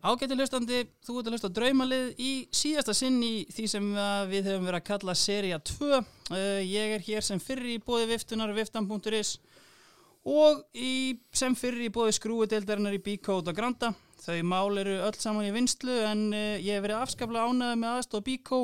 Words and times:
Ágætti 0.00 0.32
hlustandi, 0.32 0.78
þú 1.04 1.14
ert 1.20 1.26
að 1.28 1.34
hlusta 1.34 1.48
draumalið 1.52 2.20
í 2.24 2.30
síðasta 2.56 2.94
sinn 2.96 3.18
í 3.20 3.42
því 3.52 3.64
sem 3.68 3.88
uh, 3.92 4.22
við 4.30 4.46
höfum 4.48 4.68
verið 4.70 4.78
að 4.78 4.86
kalla 4.86 5.14
seria 5.18 5.58
2. 5.60 5.88
Uh, 6.30 6.60
ég 6.64 6.94
er 6.94 7.02
hér 7.04 7.26
sem 7.26 7.42
fyrri 7.42 7.74
í 7.76 7.82
bóði 7.84 8.06
viftunar 8.08 8.54
viftan.is 8.56 9.34
og 10.30 10.62
sem 11.36 11.56
fyrri 11.56 11.90
í 11.90 11.92
bóði 11.92 12.14
skrúudeildarinnar 12.16 12.96
í 12.96 13.02
Bíkóð 13.04 13.52
og 13.52 13.58
Granda. 13.58 13.90
Þau 14.24 14.38
mál 14.48 14.80
eru 14.80 14.96
öll 15.04 15.20
saman 15.20 15.48
í 15.48 15.52
vinstlu 15.52 15.98
en 16.08 16.24
uh, 16.32 16.56
ég 16.56 16.78
hef 16.78 16.86
verið 16.86 17.02
afskaplega 17.02 17.52
ánæðið 17.52 17.82
með 17.82 17.98
aðstof 17.98 18.24
Bíkó 18.24 18.62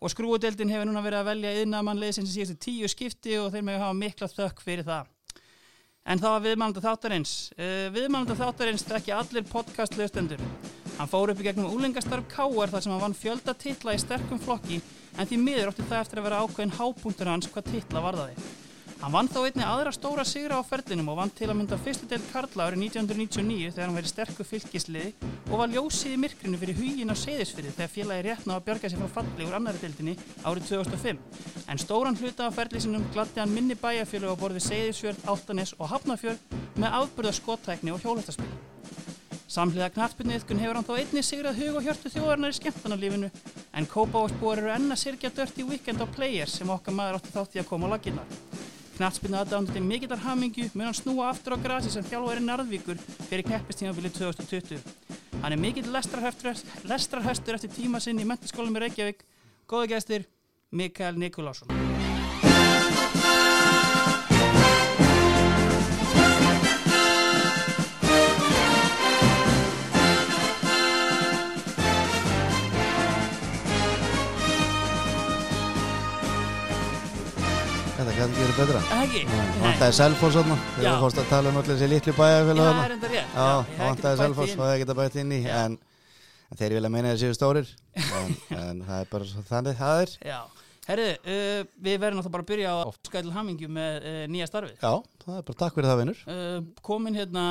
og 0.00 0.12
skrúudeildin 0.12 0.72
hefur 0.72 0.88
núna 0.88 1.04
verið 1.04 1.22
að 1.22 1.30
velja 1.32 1.54
yðnamann 1.62 2.04
sem 2.12 2.28
síðustu 2.28 2.60
tíu 2.60 2.92
skipti 2.92 3.40
og 3.40 3.50
þeir 3.52 3.64
með 3.68 3.82
hafa 3.86 3.96
mikla 3.96 4.28
þökk 4.32 4.62
fyrir 4.64 4.84
það. 4.84 5.08
En 6.08 6.20
það 6.20 6.32
var 6.34 6.44
viðmælanda 6.46 6.82
þáttarins. 6.84 7.32
Uh, 7.58 7.88
viðmælanda 7.94 8.36
þáttarins 8.38 8.86
þekki 8.88 9.12
allir 9.16 9.44
podcast 9.50 9.98
lögstendur. 10.00 10.40
Hann 10.96 11.10
fór 11.10 11.32
upp 11.32 11.42
í 11.42 11.46
gegnum 11.46 11.74
úlengastarf 11.74 12.26
K.R. 12.28 12.72
þar 12.72 12.82
sem 12.84 12.94
hann 12.94 13.04
vann 13.04 13.16
fjölda 13.16 13.54
titla 13.56 13.94
í 13.96 14.00
sterkum 14.00 14.40
flokki 14.40 14.80
en 15.16 15.28
því 15.28 15.38
miður 15.40 15.70
ótti 15.72 15.86
það 15.88 16.02
eftir 16.04 16.20
að 16.20 16.26
vera 16.28 16.40
ákveðin 16.44 16.74
hápunktur 16.76 17.30
hans 17.30 17.48
hvað 17.52 17.70
titla 17.74 18.02
varðaði. 18.04 18.50
Hann 19.00 19.14
vann 19.14 19.30
þá 19.32 19.38
einni 19.46 19.64
aðra 19.64 19.90
stóra 19.96 20.24
sigra 20.28 20.58
á 20.60 20.62
ferlinum 20.68 21.06
og 21.08 21.16
vann 21.16 21.30
til 21.32 21.46
að 21.48 21.56
mynda 21.56 21.78
fyrstu 21.80 22.04
deilt 22.08 22.26
Karla 22.34 22.66
árið 22.68 22.82
1999 22.84 23.70
þegar 23.72 23.86
hann 23.88 23.96
verið 23.96 24.10
sterku 24.10 24.44
fylgisliði 24.44 25.12
og 25.46 25.54
var 25.56 25.70
ljósið 25.72 26.12
í 26.12 26.18
myrkrinu 26.20 26.58
fyrir 26.60 26.76
hugin 26.76 27.12
á 27.12 27.16
seyðisfyrði 27.16 27.72
þegar 27.78 27.92
félagi 27.94 28.26
réttna 28.26 28.58
að 28.58 28.66
björga 28.66 28.90
sér 28.92 29.00
frá 29.00 29.14
falli 29.14 29.46
úr 29.46 29.56
annari 29.56 29.80
deildinni 29.80 30.18
árið 30.44 30.68
2005. 30.68 31.22
En 31.72 31.80
stóran 31.80 32.20
hluta 32.20 32.50
á 32.52 32.56
ferlisinum 32.58 33.06
glatti 33.14 33.40
hann 33.40 33.54
minni 33.56 33.78
bæjarfjölu 33.80 34.36
á 34.36 34.40
borði 34.42 34.60
Seyðisfjörð, 34.66 35.24
Áltanes 35.32 35.72
og 35.78 35.88
Hafnarfjörð 35.94 36.58
með 36.76 36.98
afburða 37.00 37.32
skottækni 37.40 37.96
og 37.96 38.04
hjólhættaspil. 38.04 38.52
Samhliða 39.50 39.88
knartbyrnu 39.96 40.36
yfkun 40.36 40.60
hefur 40.60 40.76
hann 40.76 40.86
þá 40.86 40.92
einni 41.00 41.24
sigrað 41.26 41.56
hug 41.64 41.80
og 41.80 41.88
hjörtu 41.88 42.12
þjóðarnar 42.12 42.52
í 42.52 42.58
skemmtarnarlífinu 42.60 43.32
en 43.74 43.88
Kópávarsbúar 43.90 44.60
eru 44.60 44.70
enna 44.76 44.94
sirkja 44.94 45.32
dört 45.34 45.58
í 45.58 45.66
Weekend 45.66 46.04
of 46.04 46.12
Players 46.14 46.60
sem 46.60 46.70
okkar 46.70 46.94
maður 46.94 47.18
átti 47.18 47.34
þátt 47.34 47.56
í 47.58 47.64
að 47.64 47.70
koma 47.72 47.90
á 47.90 47.92
laginnar. 47.96 48.38
Knatsbyrnu 49.00 49.38
aðdándið 49.40 49.84
mikillar 49.88 50.20
hamingju 50.20 50.66
mun 50.74 50.90
hann 50.90 50.96
snúa 50.98 51.30
aftur 51.30 51.54
á 51.56 51.62
grasi 51.62 51.88
sem 51.88 52.04
þjálfæri 52.04 52.42
Narðvíkur 52.44 52.98
fyrir 53.30 53.46
keppistímafili 53.48 54.10
2020. 54.12 54.82
Hann 55.40 55.56
er 55.56 55.62
mikill 55.62 55.88
lestrarhestur 55.88 57.56
eftir 57.56 57.72
tíma 57.78 58.02
sinn 58.04 58.20
í 58.20 58.28
mentiskólum 58.28 58.76
í 58.76 58.84
Reykjavík. 58.84 59.24
Góða 59.64 59.94
gæstir, 59.94 60.28
Mikael 60.68 61.16
Nikolásson. 61.16 61.89
Þetta 78.20 78.34
kannski 78.36 78.44
verið 78.44 78.58
betra. 78.60 78.80
Ekki? 79.00 79.20
Vantaði 79.62 79.94
Selfoss 79.96 80.34
svona, 80.36 80.56
þegar 80.74 80.84
Já. 80.84 80.90
þú 80.90 81.00
fórst 81.00 81.20
að 81.22 81.28
tala 81.30 81.48
um 81.50 81.58
allir 81.60 81.70
þessi 81.78 81.86
litlu 81.88 82.12
bæjarfélag 82.18 82.66
Já, 82.66 82.72
þarna. 82.74 82.96
enda 82.96 83.08
rétt. 83.12 83.30
Já, 83.32 83.46
bætt 83.78 84.02
Selfoss 84.20 84.50
í 84.50 84.56
og 84.58 84.60
það 84.60 84.72
geta 84.82 84.96
bætt 84.98 85.16
inn 85.22 85.30
í, 85.32 85.38
en, 85.48 85.76
en 86.50 86.60
þeir 86.60 86.74
vilja 86.76 86.90
meina 86.92 87.14
þessi 87.14 87.30
stórir, 87.38 87.70
en, 88.20 88.34
en 88.58 88.82
það 88.90 88.98
er 88.98 89.08
bara 89.14 89.44
þannig 89.48 89.78
það 89.80 90.02
er. 90.02 90.12
Já, 90.28 90.36
herriði, 90.90 91.14
uh, 91.16 91.72
við 91.88 91.96
verðum 92.04 92.20
náttúrulega 92.20 92.34
bara 92.36 92.44
að 92.44 92.50
byrja 92.52 92.74
á 92.76 92.80
skæðil 93.08 93.34
hamingju 93.38 93.72
með 93.80 93.96
uh, 94.12 94.20
nýja 94.36 94.50
starfið. 94.52 94.76
Já, 94.84 94.92
það 95.24 95.38
er 95.40 95.48
bara 95.48 95.60
takk 95.64 95.78
fyrir 95.78 95.90
það 95.94 96.00
vinnur. 96.02 96.22
Uh, 96.28 96.58
komin 96.90 97.16
hérna, 97.16 97.46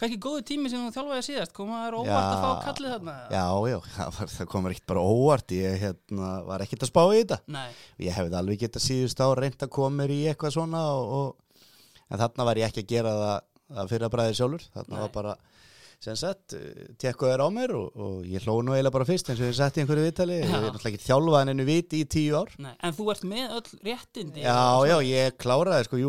kannski 0.00 0.18
góðu 0.22 0.44
tími 0.48 0.70
sem 0.72 0.86
þú 0.86 0.94
þjálfaði 0.94 1.26
síðast, 1.26 1.52
koma 1.56 1.82
þér 1.84 1.96
óvart 2.00 2.30
að 2.30 2.40
fá 2.44 2.64
kallið 2.66 2.94
þarna? 2.94 3.16
Já, 3.34 3.44
já, 3.70 3.76
það, 3.96 4.16
var, 4.16 4.32
það 4.36 4.50
komur 4.54 4.74
ekkert 4.74 4.88
bara 4.92 5.04
óvart, 5.04 5.54
ég 5.56 5.76
hérna, 5.84 6.30
var 6.48 6.64
ekkert 6.64 6.86
að 6.86 6.92
spá 6.92 7.02
í 7.04 7.20
þetta. 7.20 7.40
Nei, 7.56 7.68
Ég 8.06 8.16
hefði 8.16 8.40
alveg 8.40 8.64
getað 8.64 8.86
síðust 8.86 9.22
á 9.22 9.28
reynd 9.36 9.66
að 9.66 9.74
koma 9.76 9.92
mér 10.00 10.16
í 10.16 10.20
eitthvað 10.32 10.56
svona 10.56 10.82
og, 10.96 11.14
og, 11.20 11.62
en 12.08 12.24
þarna 12.24 12.48
var 12.50 12.62
ég 12.62 12.70
ekki 12.70 12.84
að 12.86 12.92
gera 12.96 13.14
það, 13.20 13.38
að 13.84 14.10
bræði 14.16 14.40
sjálfur, 14.40 14.66
þarna 14.74 14.96
Nei. 14.96 15.02
var 15.04 15.14
bara 15.20 15.38
sem 16.00 16.16
sagt, 16.16 16.54
tekkuð 16.96 17.28
þér 17.28 17.42
á 17.44 17.48
mér 17.52 17.74
og, 17.76 17.88
og 18.00 18.20
ég 18.24 18.40
hló 18.46 18.54
nú 18.64 18.72
eiginlega 18.72 18.94
bara 18.94 19.04
fyrst 19.04 19.28
eins 19.28 19.40
og 19.42 19.50
ég 19.50 19.56
sett 19.58 19.76
í 19.76 19.82
einhverju 19.82 20.06
viðtali, 20.06 20.38
ég 20.38 20.46
er 20.46 20.54
Já. 20.54 20.62
náttúrulega 20.64 20.96
ekki 20.96 21.04
þjálfað 21.04 21.42
hennu 21.50 21.66
viti 21.68 22.00
í 22.00 22.06
tíu 22.08 22.38
ár 22.40 22.54
nei, 22.56 22.72
en 22.80 22.94
þú 22.96 23.08
ert 23.12 23.26
með 23.28 23.52
öll 23.58 23.74
réttindi. 23.84 24.40
Já, 24.46 24.62
já, 24.88 24.96
ég 25.04 25.36
kláraði 25.44 25.90
sko 25.90 26.00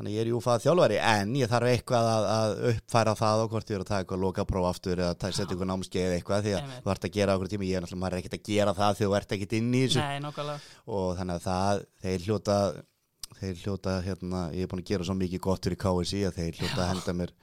þannig 0.00 0.16
ég 0.16 0.22
er 0.24 0.30
Júfa 0.32 0.56
þjálfari 0.62 0.98
en 1.04 1.32
ég 1.36 1.50
þarf 1.50 1.70
eitthvað 1.70 2.06
að, 2.08 2.26
að 2.34 2.52
uppfæra 2.70 3.12
það 3.20 3.42
og 3.44 3.50
hvort 3.52 3.70
ég 3.70 3.76
er 3.76 3.82
að 3.84 3.90
taka 3.90 4.04
eitthvað 4.04 4.22
loka 4.24 4.44
próf 4.48 4.68
aftur 4.70 5.02
eða 5.04 5.16
setja 5.28 5.44
eitthvað 5.44 5.70
námskeið 5.70 6.14
eitthvað 6.16 6.46
því 6.46 6.54
að 6.56 6.70
þú 6.78 6.92
ert 6.94 7.04
að 7.04 7.16
gera 7.18 7.34
okkur 7.36 7.50
tíma, 7.52 7.66
ég 7.68 7.76
er 7.76 7.84
náttúrulega 7.84 8.04
maður 8.04 8.16
er 8.16 8.22
ekkert 8.22 8.38
að 8.38 8.46
gera 8.48 8.74
það 8.78 9.00
þegar 9.00 9.10
þú 9.10 9.18
ert 9.18 9.34
ekkert 9.36 9.56
inn 9.58 9.74
í 9.76 9.82
þessu. 9.84 10.00
Nei, 10.00 10.56
og 10.96 11.10
þannig 11.20 11.36
að 11.36 11.44
það, 11.44 11.84
þeir 12.06 12.24
hljóta 12.26 12.56
þeir 13.40 13.60
hljóta 13.64 13.96
hérna, 14.04 14.44
ég 14.56 14.64
er 14.64 14.70
búin 14.70 14.82
að 14.82 14.90
gera 14.90 15.06
svo 15.06 15.16
mikið 15.20 15.44
gott 15.44 15.68
fyrir 15.68 15.80
KSI 15.84 16.22
að 16.28 16.40
þeir 16.40 16.60
hljóta 16.60 16.80
að 16.80 16.90
henda 16.94 17.16
mér 17.20 17.34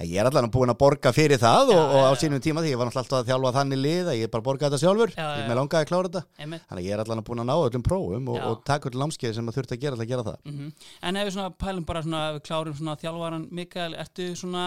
ég 0.00 0.16
er 0.18 0.26
allan 0.26 0.50
búin 0.50 0.72
að 0.72 0.78
borga 0.80 1.12
fyrir 1.14 1.38
það 1.38 1.68
og, 1.70 1.76
Já, 1.76 1.82
og 1.82 2.00
á 2.00 2.08
já, 2.08 2.14
já. 2.16 2.20
sínum 2.22 2.40
tíma 2.42 2.62
því 2.64 2.70
ég 2.72 2.78
var 2.80 2.88
alltaf 2.90 3.12
að 3.20 3.28
þjálfa 3.28 3.52
þannig 3.58 3.78
lið 3.82 4.08
að 4.12 4.18
ég 4.22 4.30
bara 4.32 4.42
borga 4.48 4.70
þetta 4.70 4.80
sjálfur, 4.82 5.12
Já, 5.16 5.26
ég 5.38 5.48
með 5.50 5.58
langaði 5.60 5.82
að 5.84 5.90
klára 5.92 6.08
þetta 6.08 6.22
Einmitt. 6.42 6.64
Þannig 6.70 6.88
ég 6.88 6.92
er 6.96 7.02
allan 7.04 7.24
búin 7.28 7.42
að 7.44 7.48
ná 7.50 7.54
öllum 7.66 7.84
prófum 7.86 8.28
og, 8.32 8.40
og 8.48 8.64
taka 8.64 8.88
öll 8.90 8.98
námskeið 9.04 9.34
sem 9.36 9.44
maður 9.46 9.60
þurfti 9.62 9.76
að 9.76 9.82
gera 9.84 9.92
alltaf 9.98 10.06
að 10.06 10.12
gera 10.14 10.26
það. 10.30 10.38
Mm 10.48 10.72
En 11.02 11.16
ef 11.20 11.28
við 11.28 11.36
svona 11.36 11.52
pælum 11.62 11.84
bara 11.86 12.02
svona, 12.02 12.22
ef 12.32 12.38
við 12.40 12.44
klárum 12.48 12.76
svona 12.80 12.96
þjálfvaran 13.02 13.46
Mikael, 13.52 13.94
ertu 14.02 14.26
svona, 14.38 14.64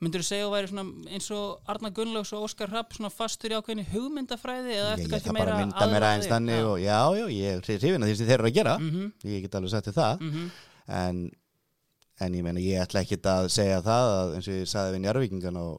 myndur 0.00 0.20
þú 0.20 0.28
segja 0.28 0.44
að 0.48 0.52
væri 0.56 0.68
svona 0.72 1.12
eins 1.16 1.30
og 1.32 1.72
Arna 1.72 1.90
Gunnlaugs 1.96 2.32
og 2.36 2.44
Óskar 2.48 2.68
Rapp 2.72 2.92
svona 2.96 3.08
fastur 3.12 3.52
í 3.54 3.56
ákveðinni 3.56 3.86
hugmyndafræði 3.94 4.74
eða 4.76 4.90
Ég, 4.90 4.92
ertu 4.92 5.06
ég 5.06 5.12
kannski 5.14 5.30
það 5.30 5.36
meira 5.38 5.54
bara 5.54 5.62
mynda 5.64 5.88
mér 5.94 6.06
aðeins 6.10 6.28
þannig 6.32 6.68
og 6.68 6.76
já, 6.84 6.98
já, 7.16 7.24
ég 7.32 7.56
er 7.56 7.64
hrifin 7.64 8.04
að 8.04 8.10
því 8.12 8.16
sem 8.20 8.28
þeir 8.28 8.36
eru 8.40 8.50
að 8.50 8.58
gera. 8.60 8.74
Mhm, 8.82 9.06
Ég 9.24 9.42
get 9.46 9.56
alveg 9.60 9.72
sagt 9.72 9.88
þér 9.88 9.96
það. 10.00 10.24
mhm, 10.26 10.50
En, 10.86 11.22
en 12.20 12.34
ég 12.38 12.42
meina, 12.46 12.62
ég 12.62 12.80
ætla 12.86 13.02
ekki 13.04 13.20
að 13.22 13.50
segja 13.52 13.82
það 13.84 14.14
að 14.20 14.36
eins 14.38 14.48
og 14.48 14.54
ég 14.62 14.70
sagði 14.70 14.94
við 14.96 15.04
Njarvíkingan 15.06 15.56
og, 15.60 15.74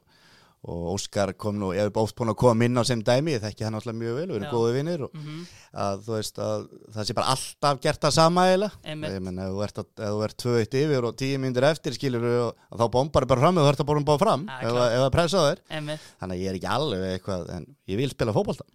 og 0.68 0.88
Óskar 0.98 1.31
kom 1.40 1.56
nú, 1.62 1.70
ég 1.74 1.86
hef 1.88 1.98
oft 2.02 2.16
búin 2.18 2.31
að 2.34 2.38
koma 2.42 2.66
inn 2.66 2.75
á 2.78 2.84
sem 2.84 3.00
dæmi, 3.06 3.36
ég 3.38 3.44
þekki 3.44 3.64
hann 3.68 3.78
alltaf 3.78 3.96
mjög 3.96 4.16
vel, 4.18 4.25
við 4.28 4.36
erum 4.40 4.50
góði 4.52 4.74
vinnir 4.75 5.03
og 5.06 5.14
mhm, 5.16 5.44
að 5.78 6.02
þú 6.08 6.16
veist 6.18 6.40
að 6.44 6.66
það 6.96 7.06
sé 7.08 7.16
bara 7.20 7.34
alltaf 7.36 7.80
gert 7.86 8.02
það 8.03 8.16
sama 8.18 8.46
eiginlega. 8.50 8.80
Ég 9.14 9.22
meina, 9.28 9.46
ef 9.48 9.53
þú 9.53 9.64
ert, 9.68 9.78
að- 9.84 10.03
ef 10.08 10.16
þú 10.18 10.24
ert 10.28 10.38
2-1 10.44 10.80
yfir 10.81 11.08
og 11.08 11.16
10 11.22 11.38
myndir 11.46 11.68
eftir 11.70 11.96
skilur 11.98 12.25
og 12.48 12.81
þá 12.81 12.86
bombar 12.98 13.28
bara 13.30 13.46
fram 13.46 13.58
og 13.62 13.68
þú 13.68 13.72
ert 13.75 13.84
að 13.86 13.90
borða 13.92 14.06
bara 14.12 14.24
fram 14.25 14.46
Ja, 14.66 14.74
ef, 14.90 15.00
það 15.06 15.12
pressa 15.18 15.46
þér. 15.48 15.62
Þannig 16.19 16.36
að 16.38 16.42
ég 16.44 16.50
er 16.54 16.59
ekki 16.59 16.74
alveg 16.78 17.08
eitthvað, 17.16 17.50
en 17.58 17.68
ég 17.88 18.02
vil 18.02 18.09
spila 18.18 18.34
fótbolta. 18.36 18.68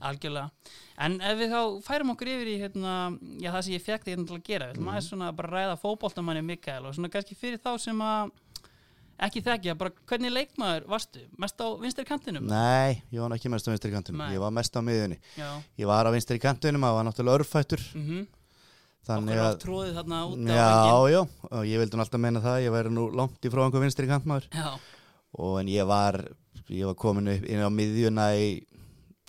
En 1.03 1.17
ef 1.25 1.39
við 1.41 1.51
þá 1.55 1.61
færum 1.87 2.13
okkur 2.15 2.29
yfir 2.31 2.51
í 2.53 2.59
hérna, 2.61 2.93
já 3.43 3.51
það 3.55 3.63
sem 3.67 3.75
ég 3.75 3.83
fekk 3.87 4.05
þig 4.07 4.13
hérna 4.15 4.27
til 4.29 4.37
að 4.39 4.45
gera, 4.49 4.69
ætlum 4.73 4.85
Mhm. 4.87 4.93
aðeins 4.93 5.09
svona 5.11 5.31
bara 5.37 5.49
ræða 5.57 5.79
fótboltamanni 5.83 6.43
Mikael 6.47 6.87
og 6.87 6.95
svona 6.95 7.11
kannski 7.11 7.35
fyrir 7.39 7.59
þá 7.59 7.73
sem 7.81 7.99
að 7.99 8.31
ekki 9.23 9.43
þekkja, 9.47 9.75
bara 9.79 9.91
hvernig 10.07 10.33
leikmaður 10.35 10.87
varstu? 10.91 11.21
Mest 11.39 11.59
á 11.63 11.67
vinstri 11.79 12.05
kantinum? 12.05 12.47
Nei, 12.51 13.03
ég 13.13 13.21
var 13.23 13.31
ekki 13.37 13.51
mest 13.51 13.67
á 13.67 13.71
vinstri 13.71 13.93
kantunum, 13.93 14.19
Nei. 14.25 14.35
ég 14.37 14.41
var 14.43 14.51
mest 14.51 14.75
á 14.75 14.81
miðunni. 14.83 15.19
Já, 15.39 15.63
Ég 15.79 15.87
var 15.87 16.07
á 16.07 16.11
vinstri 16.15 16.39
kantunum, 16.43 16.81
það 16.83 16.97
var 16.97 17.05
náttúrulega 17.07 17.39
örfættur, 17.39 17.83
mhm, 17.95 18.27
þannig 19.07 19.37
okkur 19.37 19.43
að... 19.43 19.55
á 19.55 19.63
tróðið 19.63 19.95
þarna 19.99 20.19
út 20.27 20.39
á 20.43 20.55
Já, 20.55 20.71
venginn. 20.71 21.13
já, 21.13 21.23
og 21.53 21.65
ég 21.67 21.79
vildi 21.83 21.99
alltaf 22.03 22.21
meina 22.21 22.41
það, 22.41 22.59
ég 22.67 22.73
væri 22.75 22.91
nú 22.95 23.05
langt 23.15 23.41
í 23.43 23.51
frá 23.51 23.63
einhver 23.67 23.83
vinstri 23.83 24.07
kantmaður 24.11 24.47
Já, 24.53 24.79
og 25.39 25.61
en 25.61 25.67
ég 25.69 25.87
var, 25.87 26.19
ég 26.69 26.85
var 26.87 26.95
komin 26.95 27.29
upp 27.29 27.45
inn 27.47 27.63
á 27.63 27.71
miðjuna 27.71 28.27
í, 28.39 28.49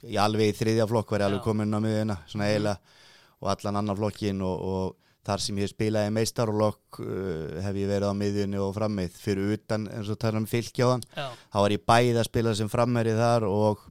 í 0.09 0.17
alveg 0.19 0.51
í 0.51 0.57
þriðja 0.57 0.89
flokk 0.89 1.13
var 1.13 1.23
ég 1.23 1.31
alveg 1.31 1.45
komin 1.45 1.73
á 1.75 1.79
miðjuna, 1.83 2.19
svona 2.27 2.49
eiginlega 2.49 2.99
og 3.43 3.49
allan 3.51 3.79
annan 3.81 3.99
flokkin 3.99 4.43
og, 4.43 4.67
og 4.73 4.99
þar 5.23 5.43
sem 5.43 5.59
ég 5.61 5.71
spilaði 5.71 6.11
meistarlokk 6.15 6.99
uh, 7.03 7.63
hef 7.63 7.79
ég 7.79 7.89
verið 7.91 8.11
á 8.11 8.19
miðjunni 8.19 8.59
og 8.59 8.73
frammið 8.75 9.17
fyrir 9.19 9.55
utan 9.57 9.87
eins 9.91 10.11
og 10.11 10.19
tala 10.19 10.41
um 10.41 10.47
fylgjáðan 10.49 11.03
já, 11.07 11.27
þá 11.31 11.57
var 11.63 11.75
ég 11.75 11.85
bæði 11.87 12.15
að 12.19 12.29
spila 12.29 12.55
sem 12.59 12.71
frammeri 12.71 13.13
þar 13.15 13.47
og, 13.47 13.85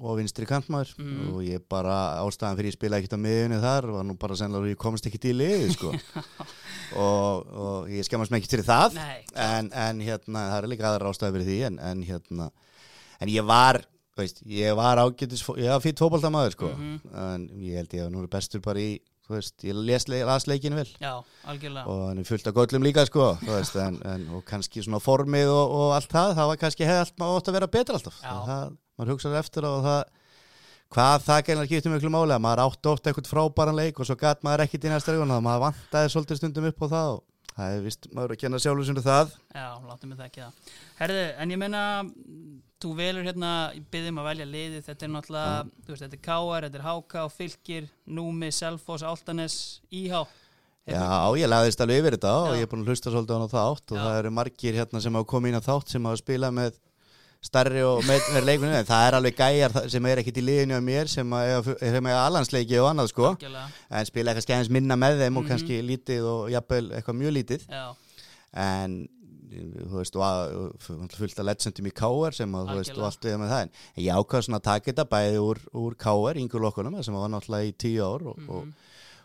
og 0.00 0.18
vinstri 0.20 0.48
kantmaður. 0.48 0.92
Mhm. 1.00 1.30
og 1.32 1.40
ég 1.46 1.64
bara 1.72 1.96
ástæðan 2.24 2.60
fyrir 2.60 2.72
ég 2.72 2.76
spila 2.76 3.00
ekkert 3.00 3.16
á 3.16 3.24
miðjunni 3.24 3.62
þar 3.64 3.88
var 3.96 4.06
nú 4.08 4.18
bara 4.20 4.36
sennilega 4.40 4.68
að 4.68 4.74
ég 4.74 4.82
komst 4.84 5.08
ekkert 5.08 5.28
í 5.30 5.34
liði 5.36 5.72
sko. 5.72 5.94
og, 7.06 7.56
og 7.64 7.90
ég 7.92 8.04
skemmast 8.04 8.32
mig 8.32 8.44
ekki 8.44 8.56
til 8.56 8.64
það. 8.68 9.00
Nei, 9.00 9.24
en, 9.40 9.72
en 9.72 10.04
hérna, 10.04 10.46
það 10.52 10.60
er 10.60 10.70
líka 10.74 10.90
aðra 10.90 11.12
ástæði 11.12 11.38
fyrir 11.38 11.50
því 11.50 11.58
en, 11.70 11.80
en 11.92 12.06
hérna, 12.08 12.52
en 13.24 13.32
ég 13.32 13.48
var 13.48 13.80
veist, 14.22 14.42
ég 14.46 14.76
var 14.78 15.00
ágætis 15.02 15.42
ég 15.58 15.68
var 15.72 15.80
fýtt 15.82 15.98
fótboltamaður 16.02 16.52
sko 16.54 16.68
Mhm. 16.74 17.00
en 17.14 17.48
ég 17.58 17.74
held 17.80 17.90
ég 17.98 18.04
að 18.06 18.12
nú 18.14 18.22
er 18.22 18.28
bestur 18.30 18.60
bara 18.62 18.78
í 18.78 19.00
þú 19.24 19.34
veist, 19.38 19.54
ég 19.64 19.74
les, 19.74 20.04
leikinu 20.46 20.76
vel 20.76 20.90
já, 21.00 21.24
algjörlega. 21.48 21.86
og 21.88 22.08
hann 22.08 22.18
er 22.18 22.24
fullt 22.28 22.46
af 22.46 22.54
göllum 22.54 22.82
líka 22.84 23.06
sko 23.06 23.38
veist, 23.42 23.76
en, 23.76 24.00
en, 24.04 24.28
og 24.36 24.44
kannski 24.44 24.82
svona 24.84 25.00
formið 25.00 25.48
og, 25.48 25.70
og 25.80 25.94
allt 25.96 26.10
það, 26.12 26.34
það 26.36 26.46
var 26.52 26.56
kannski 26.60 26.84
hefði 26.84 27.00
allt 27.06 27.16
maður 27.18 27.40
átt 27.40 27.48
að 27.48 27.56
vera 27.58 27.66
betra 27.78 27.94
alltaf 27.96 28.20
það, 28.20 28.76
maður 28.98 29.12
hugsaði 29.14 29.38
eftir 29.40 29.64
og 29.64 29.82
það 29.84 30.04
hvað 30.94 31.22
það 31.24 31.40
gæðilega 31.46 31.66
skiptir 31.70 31.90
miklu 31.94 32.10
máli 32.12 32.34
að 32.36 32.42
maður 32.44 32.62
átt 32.68 32.86
oft 32.92 33.06
eitthvað 33.08 33.30
frábæran 33.32 33.78
leik 33.80 33.98
og 33.98 34.06
svo 34.06 34.14
gæt 34.20 34.44
maður 34.46 34.64
ekkit 34.66 34.84
í 34.84 34.92
næsta 34.92 35.14
leikun 35.14 35.32
og 35.34 35.42
maður 35.42 35.64
vantaði 35.64 36.12
svolítið 36.12 36.36
stundum 36.38 36.68
upp 36.70 36.84
á 36.84 36.86
það 36.92 37.08
og 37.14 37.22
það 37.56 37.72
er 37.78 37.82
vist 37.82 38.06
maður 38.14 38.34
að 38.34 38.40
kenna 38.44 38.60
sjálfur 38.62 38.86
sem 38.86 39.00
það 39.02 39.32
Já, 39.54 39.66
láttum 39.88 40.12
við 40.12 40.20
það 40.20 40.28
ekki 40.28 40.44
það. 40.44 40.52
Herðu, 41.00 41.24
en 41.40 41.50
ég 41.54 41.58
meina, 41.64 41.82
þú 42.84 42.92
velur 43.00 43.24
hérna, 43.26 43.50
byggðum 43.90 44.18
að 44.22 44.28
velja 44.30 44.46
liðið, 44.52 44.82
þetta 44.86 45.06
er 45.08 45.12
náttúrulega, 45.16 45.58
þú 45.86 45.92
veist, 45.94 46.04
þetta 46.04 46.18
er 46.20 46.24
Káar, 46.28 46.66
þetta 46.68 46.80
er 46.82 46.86
Háká, 46.86 47.22
Fylkir, 47.32 47.90
Númi, 48.20 48.50
Selfoss, 48.52 49.02
Áltanes, 49.08 49.58
Íhá. 49.90 50.24
Já, 50.84 51.00
ég 51.40 51.48
lagðist 51.48 51.80
alveg 51.80 52.02
yfir 52.02 52.18
þetta 52.18 52.32
og 52.44 52.56
ég 52.58 52.66
er 52.66 52.68
búin 52.68 52.82
að 52.84 52.90
hlusta 52.92 53.08
svolítið 53.14 53.40
á 53.40 53.48
þátt 53.56 53.92
og 53.94 53.96
Já. 53.96 54.02
það 54.04 54.18
eru 54.20 54.32
margir 54.36 54.74
hérna 54.76 55.00
sem 55.00 55.14
hafa 55.16 55.30
komið 55.32 55.48
inn 55.54 55.56
á 55.56 55.64
þátt 55.64 55.88
sem 55.94 56.04
hafa 56.04 56.20
spilað 56.20 56.52
með 56.58 56.74
starri 57.44 57.80
og 57.84 58.02
með, 58.04 58.20
með 58.34 58.44
leikunni 58.50 58.76
en 58.82 58.86
það 58.88 59.06
er 59.08 59.16
alveg 59.18 59.34
gæjar 59.40 59.74
sem 59.92 60.06
er 60.08 60.20
ekkit 60.20 60.38
í 60.40 60.44
liðinu 60.44 60.76
af 60.76 60.84
mér 60.84 61.08
sem 61.12 61.32
er 61.40 62.12
allansleiki 62.20 62.78
og 62.80 62.90
annað 62.90 63.10
sko. 63.14 63.30
Algjörlega, 63.32 63.64
en 63.96 64.08
spila 64.10 64.32
eitthvað 64.34 64.46
skæðins 64.46 64.70
minna 64.76 64.96
með 65.00 65.18
þeim 65.24 65.36
og 65.40 65.44
Mhm. 65.44 65.50
kannski 65.54 65.80
lítið 65.88 66.28
og 66.28 66.52
jafnvel 66.52 66.84
eitthvað 66.98 67.18
mjög 67.20 67.34
lítið. 67.38 67.66
Já, 67.68 67.84
en 68.68 69.08
þú 69.90 69.98
veist, 70.00 70.16
að, 70.16 70.54
fullt 71.16 71.38
af 71.42 71.46
legendum 71.48 71.88
í 71.90 71.92
K.R. 72.00 72.32
sem 72.36 72.54
að, 72.58 72.70
þú 72.72 72.76
veist, 72.80 72.94
og 72.98 73.04
allt 73.08 73.26
við 73.28 73.36
með 73.42 73.52
það 73.54 73.62
en 73.66 73.72
ég 74.04 74.18
ákvað 74.20 74.44
svona 74.46 74.60
að 74.60 74.66
taka 74.68 74.90
þetta 74.92 75.06
bæði 75.14 75.38
úr, 75.44 75.60
úr 75.84 75.96
K.R. 76.04 76.40
yngur 76.44 76.64
lokkunum, 76.66 76.98
sem 77.06 77.14
var 77.18 77.30
náttúrulega 77.34 77.70
í 77.70 77.76
tíu 77.84 78.04
ár 78.06 78.26
og, 78.32 78.40
og, 78.48 78.72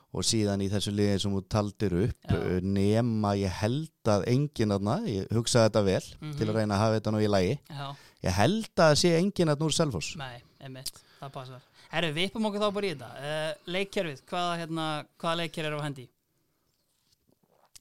og 0.10 0.26
síðan 0.26 0.64
í 0.66 0.70
þessu 0.72 0.94
liði 0.98 1.20
sem 1.22 1.34
þú 1.38 1.42
taldir 1.54 1.94
upp 2.04 2.30
Mhm. 2.30 2.36
Já. 2.36 2.40
uh, 2.40 2.60
nema 2.66 3.34
ég 3.38 3.52
held 3.62 4.10
að 4.10 4.24
enginn 4.32 4.72
aðna, 4.74 4.96
ég 5.06 5.28
hugsaði 5.36 5.70
þetta 5.70 5.84
vel 5.86 6.06
Mhm. 6.22 6.38
til 6.40 6.48
að 6.50 6.56
reyna 6.60 6.76
að 6.76 6.84
hafa 6.86 7.00
þetta 7.00 7.12
nú 7.14 7.20
í 7.26 7.30
lagi 7.30 7.60
já, 7.70 7.96
ég 8.24 8.32
held 8.40 8.76
að 8.88 8.96
sé 9.04 9.12
enginn 9.20 9.50
aðna 9.54 9.66
úr 9.70 9.74
Selfoss 9.78 10.16
nei, 10.18 10.42
einmitt, 10.62 10.92
það 11.22 11.32
passar. 11.34 11.62
Herru, 11.90 12.14
við 12.14 12.30
yppum 12.30 12.46
okkur 12.46 12.62
þá 12.62 12.74
bara 12.74 12.86
í 12.86 12.94
þetta. 12.94 13.12
Uh, 13.18 13.54
leikkerfið, 13.74 14.20
hvaða, 14.30 14.58
hérna, 14.62 14.88
hvaða 15.18 15.38
leikkerf 15.44 15.66
er 15.66 15.78
á 15.78 15.82
hendi? 15.86 16.08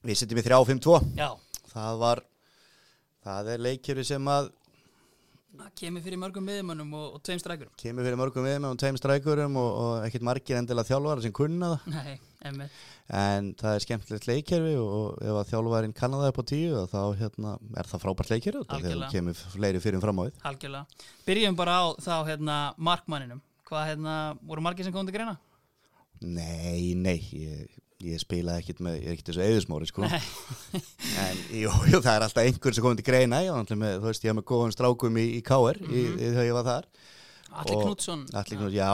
við 0.04 0.14
setjum 0.20 0.38
í 0.40 0.44
3-5-2 0.46 0.98
Já, 1.18 1.28
það 1.72 1.98
var 2.02 2.20
það 3.28 3.52
er 3.54 3.66
leikjöru 3.68 4.04
sem 4.08 4.30
að 4.32 4.50
það 5.58 5.72
kemur 5.80 6.04
fyrir 6.04 6.20
mörgum 6.20 6.44
miðumönnum 6.46 6.92
og, 6.94 7.06
og 7.16 7.22
tveim 7.26 7.40
strækurum. 7.42 7.72
kemur 7.80 8.06
fyrir 8.06 8.20
mörgum 8.20 8.46
við 8.46 8.58
með 8.62 8.76
tveim 8.82 8.98
strækurum 9.00 9.58
og, 9.58 9.70
og 9.82 10.06
ekkert 10.06 10.26
margir 10.28 10.58
endilega 10.60 10.90
þjálfara 10.90 11.24
sem 11.24 11.34
kunna 11.34 11.72
það 11.74 11.88
Nei, 11.98 12.68
en 13.18 13.50
það 13.58 13.74
er 13.74 13.84
skemmtilegt 13.84 14.28
leikkerfi 14.28 14.74
og 14.78 15.18
ef 15.24 15.40
að 15.40 15.50
þjálfarinn 15.50 15.96
kannar 15.96 16.22
það 16.22 16.32
upp 16.32 16.38
á 16.38 16.50
tíu 16.52 16.84
þá 16.92 17.00
hérna, 17.18 17.56
er 17.80 17.90
það 17.90 18.04
frábært 18.04 18.32
leikkerfi 18.34 18.64
þegar 18.68 19.02
það 19.02 19.16
kemur 19.16 19.42
fleiri 19.56 19.82
fyrir 19.82 20.04
fram 20.04 20.20
á 20.20 20.22
því 20.28 20.46
algjörlega. 20.52 21.02
Byrjum 21.26 21.58
bara 21.58 21.76
á 21.80 21.84
þá, 22.04 22.14
hérna, 22.28 22.58
markmanninum. 22.76 23.42
Hvað, 23.68 23.84
hérna, 23.90 24.14
voru 24.48 24.64
margir 24.64 24.86
sem 24.86 24.94
komið 24.94 25.10
til 25.10 25.18
greina? 25.18 25.34
Nei, 26.24 26.94
nei, 26.98 27.18
ég, 27.36 27.80
ég 28.06 28.20
spilaði 28.22 28.62
ekkert 28.62 28.80
með, 28.84 28.96
ég 29.00 29.08
er 29.08 29.14
ekkert 29.16 29.30
þessu 29.32 29.44
eðusmóri 29.44 29.88
sko. 29.90 30.06
En 31.24 31.38
jú, 31.50 31.70
jú, 31.90 31.98
það 31.98 32.12
er 32.14 32.24
alltaf 32.28 32.44
einhver 32.44 32.76
sem 32.76 32.84
komið 32.84 33.00
til 33.00 33.06
greina 33.08 33.40
ég 33.42 33.54
var 33.54 33.78
með, 33.80 33.94
þú 33.98 34.10
veist, 34.10 34.26
ég 34.26 34.30
var 34.30 34.38
með 34.38 34.48
góðum 34.52 34.74
strákum 34.74 35.18
í, 35.18 35.24
í 35.38 35.40
KR 35.46 35.80
í, 35.82 36.02
í, 36.04 36.26
þegar 36.28 36.46
ég 36.46 36.58
var 36.58 36.68
þar. 36.68 36.86
Allir 37.58 37.80
Knútsson. 37.80 38.22
Allir 38.36 38.60
Knúts, 38.60 38.76
já, 38.76 38.88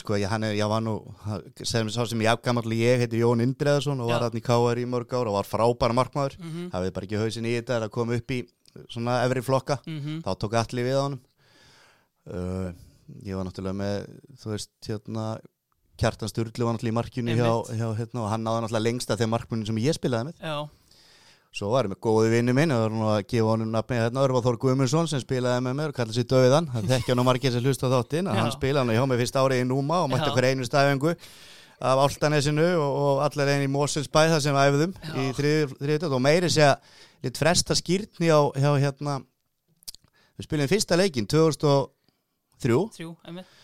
sko, 0.00 0.16
ég, 0.18 0.30
hann 0.32 0.48
ég 0.48 0.72
var 0.72 0.82
nú 0.82 0.96
sem 1.60 1.90
sem 1.92 2.24
ég 2.24 2.32
afgamall 2.32 2.74
ég 2.74 3.04
heiti 3.04 3.20
Jón 3.20 3.44
Indreðarsson 3.44 4.00
og 4.00 4.10
var 4.10 4.24
Já. 4.24 4.30
hann 4.30 4.40
í 4.40 4.44
KR 4.48 4.80
í 4.80 4.86
mörg 4.88 5.12
ár 5.12 5.30
og 5.30 5.36
var 5.36 5.46
frábæra 5.48 5.96
markmaður. 5.96 6.38
Mhm, 6.40 6.70
hafið 6.72 6.94
bara 6.96 7.08
ekki 7.08 7.20
hausin 7.20 7.46
í 7.46 7.54
þetta 7.60 7.82
að 7.84 7.92
koma 7.94 8.16
upp 8.18 8.34
í 8.34 8.40
svona 8.88 9.20
efri 9.26 9.44
flokka. 9.44 9.78
Mhm, 9.86 10.22
þá 10.24 10.30
tók 10.40 10.56
allir 10.58 10.88
við 10.88 10.98
á 10.98 11.02
honum. 11.04 11.22
Uh, 12.28 12.72
ég 13.24 13.36
var 13.36 13.46
náttúrulega 13.46 13.76
með 13.76 14.08
þú 14.40 14.50
veist, 14.54 14.72
hérna 14.88 15.28
Kjartan 15.98 16.30
Sturlu 16.30 16.66
var 16.66 16.76
náttúrulega 16.76 16.94
í 16.94 16.98
markjunu 16.98 17.34
hjá, 17.38 17.50
hjá 17.74 17.86
hérna, 17.98 18.24
og 18.24 18.28
hann 18.32 18.44
náði 18.46 18.64
náttúrulega 18.64 18.86
lengst 18.86 19.10
að 19.10 19.24
þeim 19.24 19.32
markmunum 19.34 19.66
sem 19.66 19.80
ég 19.82 19.96
spilaði 19.96 20.30
með. 20.30 20.36
Já, 20.44 20.58
svo 21.58 21.70
var 21.72 21.88
ég 21.88 21.92
með 21.92 22.00
góði 22.04 22.30
vinnu 22.36 22.54
minn 22.54 22.74
og 22.74 22.82
var 22.84 22.94
nú 22.94 23.06
að 23.10 23.20
gefa 23.32 23.50
honum 23.50 23.70
nafni 23.72 23.98
hérna 23.98 24.22
Örvar 24.22 24.44
Þór 24.44 24.58
Guðmundsson 24.62 25.08
sem 25.10 25.22
spilaði 25.22 25.64
með 25.64 25.78
mér 25.80 25.92
og 25.92 25.96
kallaði 25.96 26.20
sér 26.20 26.28
Döðan 26.30 26.68
það 26.74 26.90
þekkja 26.92 27.16
nú 27.16 27.24
margir 27.26 27.54
sem 27.54 27.64
hlusta 27.64 27.88
á 27.88 27.94
þáttinn 27.96 28.28
hann 28.30 28.52
spilaði 28.54 28.84
hann 28.84 28.98
hjá 28.98 29.08
mig 29.08 29.22
fyrst 29.22 29.38
árið 29.40 29.62
í 29.62 29.68
Núma 29.68 30.02
og 30.04 30.10
mætti 30.12 30.28
okkur 30.28 30.48
einu 30.50 30.68
stæfingu 30.68 31.14
af 31.78 32.02
Áltanesinu 32.04 32.68
og, 32.76 32.98
og 33.02 33.22
allir 33.24 33.52
einu 33.54 33.66
í 33.66 33.72
Moselsbæ 33.72 34.20
þar 34.34 34.42
sem 34.44 34.56
við 34.58 34.68
æfðum 34.68 34.94
Já. 34.98 35.12
í 35.22 35.26
þriðið 35.78 36.16
og 36.18 36.22
meiri 36.22 36.50
segja 36.52 36.74
lit 37.24 37.40
fresta 37.40 37.76
skýrtni 37.78 38.28
á 38.28 38.40
hjá 38.58 38.70
hérna 38.82 39.20
við 43.38 43.57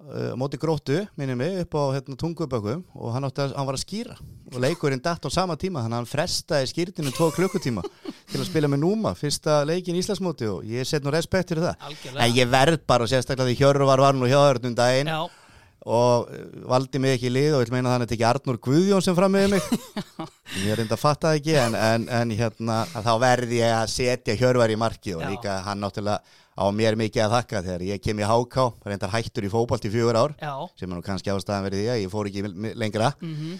uh, 0.00 0.32
móti 0.38 0.58
gróttu, 0.60 1.00
minni 1.18 1.36
mig, 1.38 1.58
upp 1.64 1.76
á 1.76 1.82
hérna, 1.96 2.16
tungubökkum 2.18 2.84
og 2.96 3.14
hann, 3.14 3.26
að, 3.28 3.54
hann 3.56 3.68
var 3.68 3.78
að 3.78 3.84
skýra 3.84 4.16
og 4.50 4.58
leikurinn 4.64 5.02
datt 5.02 5.26
á 5.26 5.30
sama 5.30 5.56
tíma 5.60 5.84
þannig 5.84 5.98
að 5.98 6.00
hann 6.00 6.10
frestaði 6.10 6.70
skýrtinu 6.70 7.12
tvo 7.14 7.30
klukkutíma 7.34 7.84
til 8.30 8.40
að 8.40 8.48
spila 8.48 8.70
með 8.70 8.82
Núma, 8.84 9.14
fyrsta 9.18 9.60
leikin 9.68 9.98
í 9.98 10.02
Íslandsmóti 10.02 10.48
og 10.50 10.64
ég 10.66 10.88
set 10.88 11.06
nú 11.06 11.12
respekt 11.14 11.52
fyrir 11.52 11.68
það. 11.68 11.84
Algjörlega. 11.90 12.24
en 12.26 12.38
ég 12.38 12.50
verð 12.50 12.80
bara 12.88 13.10
sérstaklega 13.10 13.50
því 13.50 13.58
Hjörvar 13.60 14.02
var 14.02 14.18
nú 14.18 14.30
hjá 14.30 14.38
þörnum 14.40 14.76
daginn. 14.78 15.10
Já, 15.10 15.39
og 15.86 16.28
uh, 16.28 16.42
valdi 16.68 17.00
mig 17.00 17.16
ekki 17.16 17.30
í 17.30 17.32
lið 17.32 17.54
og 17.56 17.62
vil 17.64 17.72
meina 17.74 17.94
þannig 17.94 18.10
að 18.10 18.14
ekki 18.16 18.26
Arnur 18.28 18.58
Guðjón 18.66 19.04
sem 19.06 19.16
fram 19.16 19.32
með 19.32 19.54
mig. 19.54 19.70
Ég 20.64 20.72
er 20.74 20.80
reynda 20.82 20.96
að 20.98 21.02
fatta 21.02 21.30
það 21.30 21.38
ekki 21.40 21.56
en, 21.62 21.76
en, 21.78 22.06
en 22.20 22.34
hérna 22.36 22.78
þá 22.92 23.10
verði 23.22 23.60
ég 23.62 23.74
að 23.78 23.90
setja 23.94 24.36
Hjörvar 24.40 24.72
í 24.74 24.78
marki 24.80 25.14
og 25.16 25.24
Já. 25.24 25.30
líka 25.32 25.56
hann 25.64 25.80
náttúrulega 25.80 26.20
á 26.60 26.64
mér 26.76 26.98
mikið 27.00 27.22
að 27.24 27.36
þakka 27.38 27.62
þegar 27.64 27.84
ég 27.88 28.02
kem 28.04 28.18
í 28.20 28.26
HK 28.28 28.64
reyndar 28.84 29.12
hættur 29.14 29.46
í 29.46 29.52
fótbolt 29.52 29.86
í 29.88 29.92
fjögur 29.94 30.18
ár 30.20 30.34
já, 30.36 30.50
sem 30.76 30.90
er 30.90 30.98
nú 30.98 31.04
kannski 31.06 31.32
ástæðan 31.32 31.64
verið 31.70 31.80
því 31.84 31.92
að 31.94 32.00
ég 32.02 32.10
fór 32.12 32.28
ekki 32.28 32.74
lengra. 32.82 33.12
Mhm, 33.24 33.54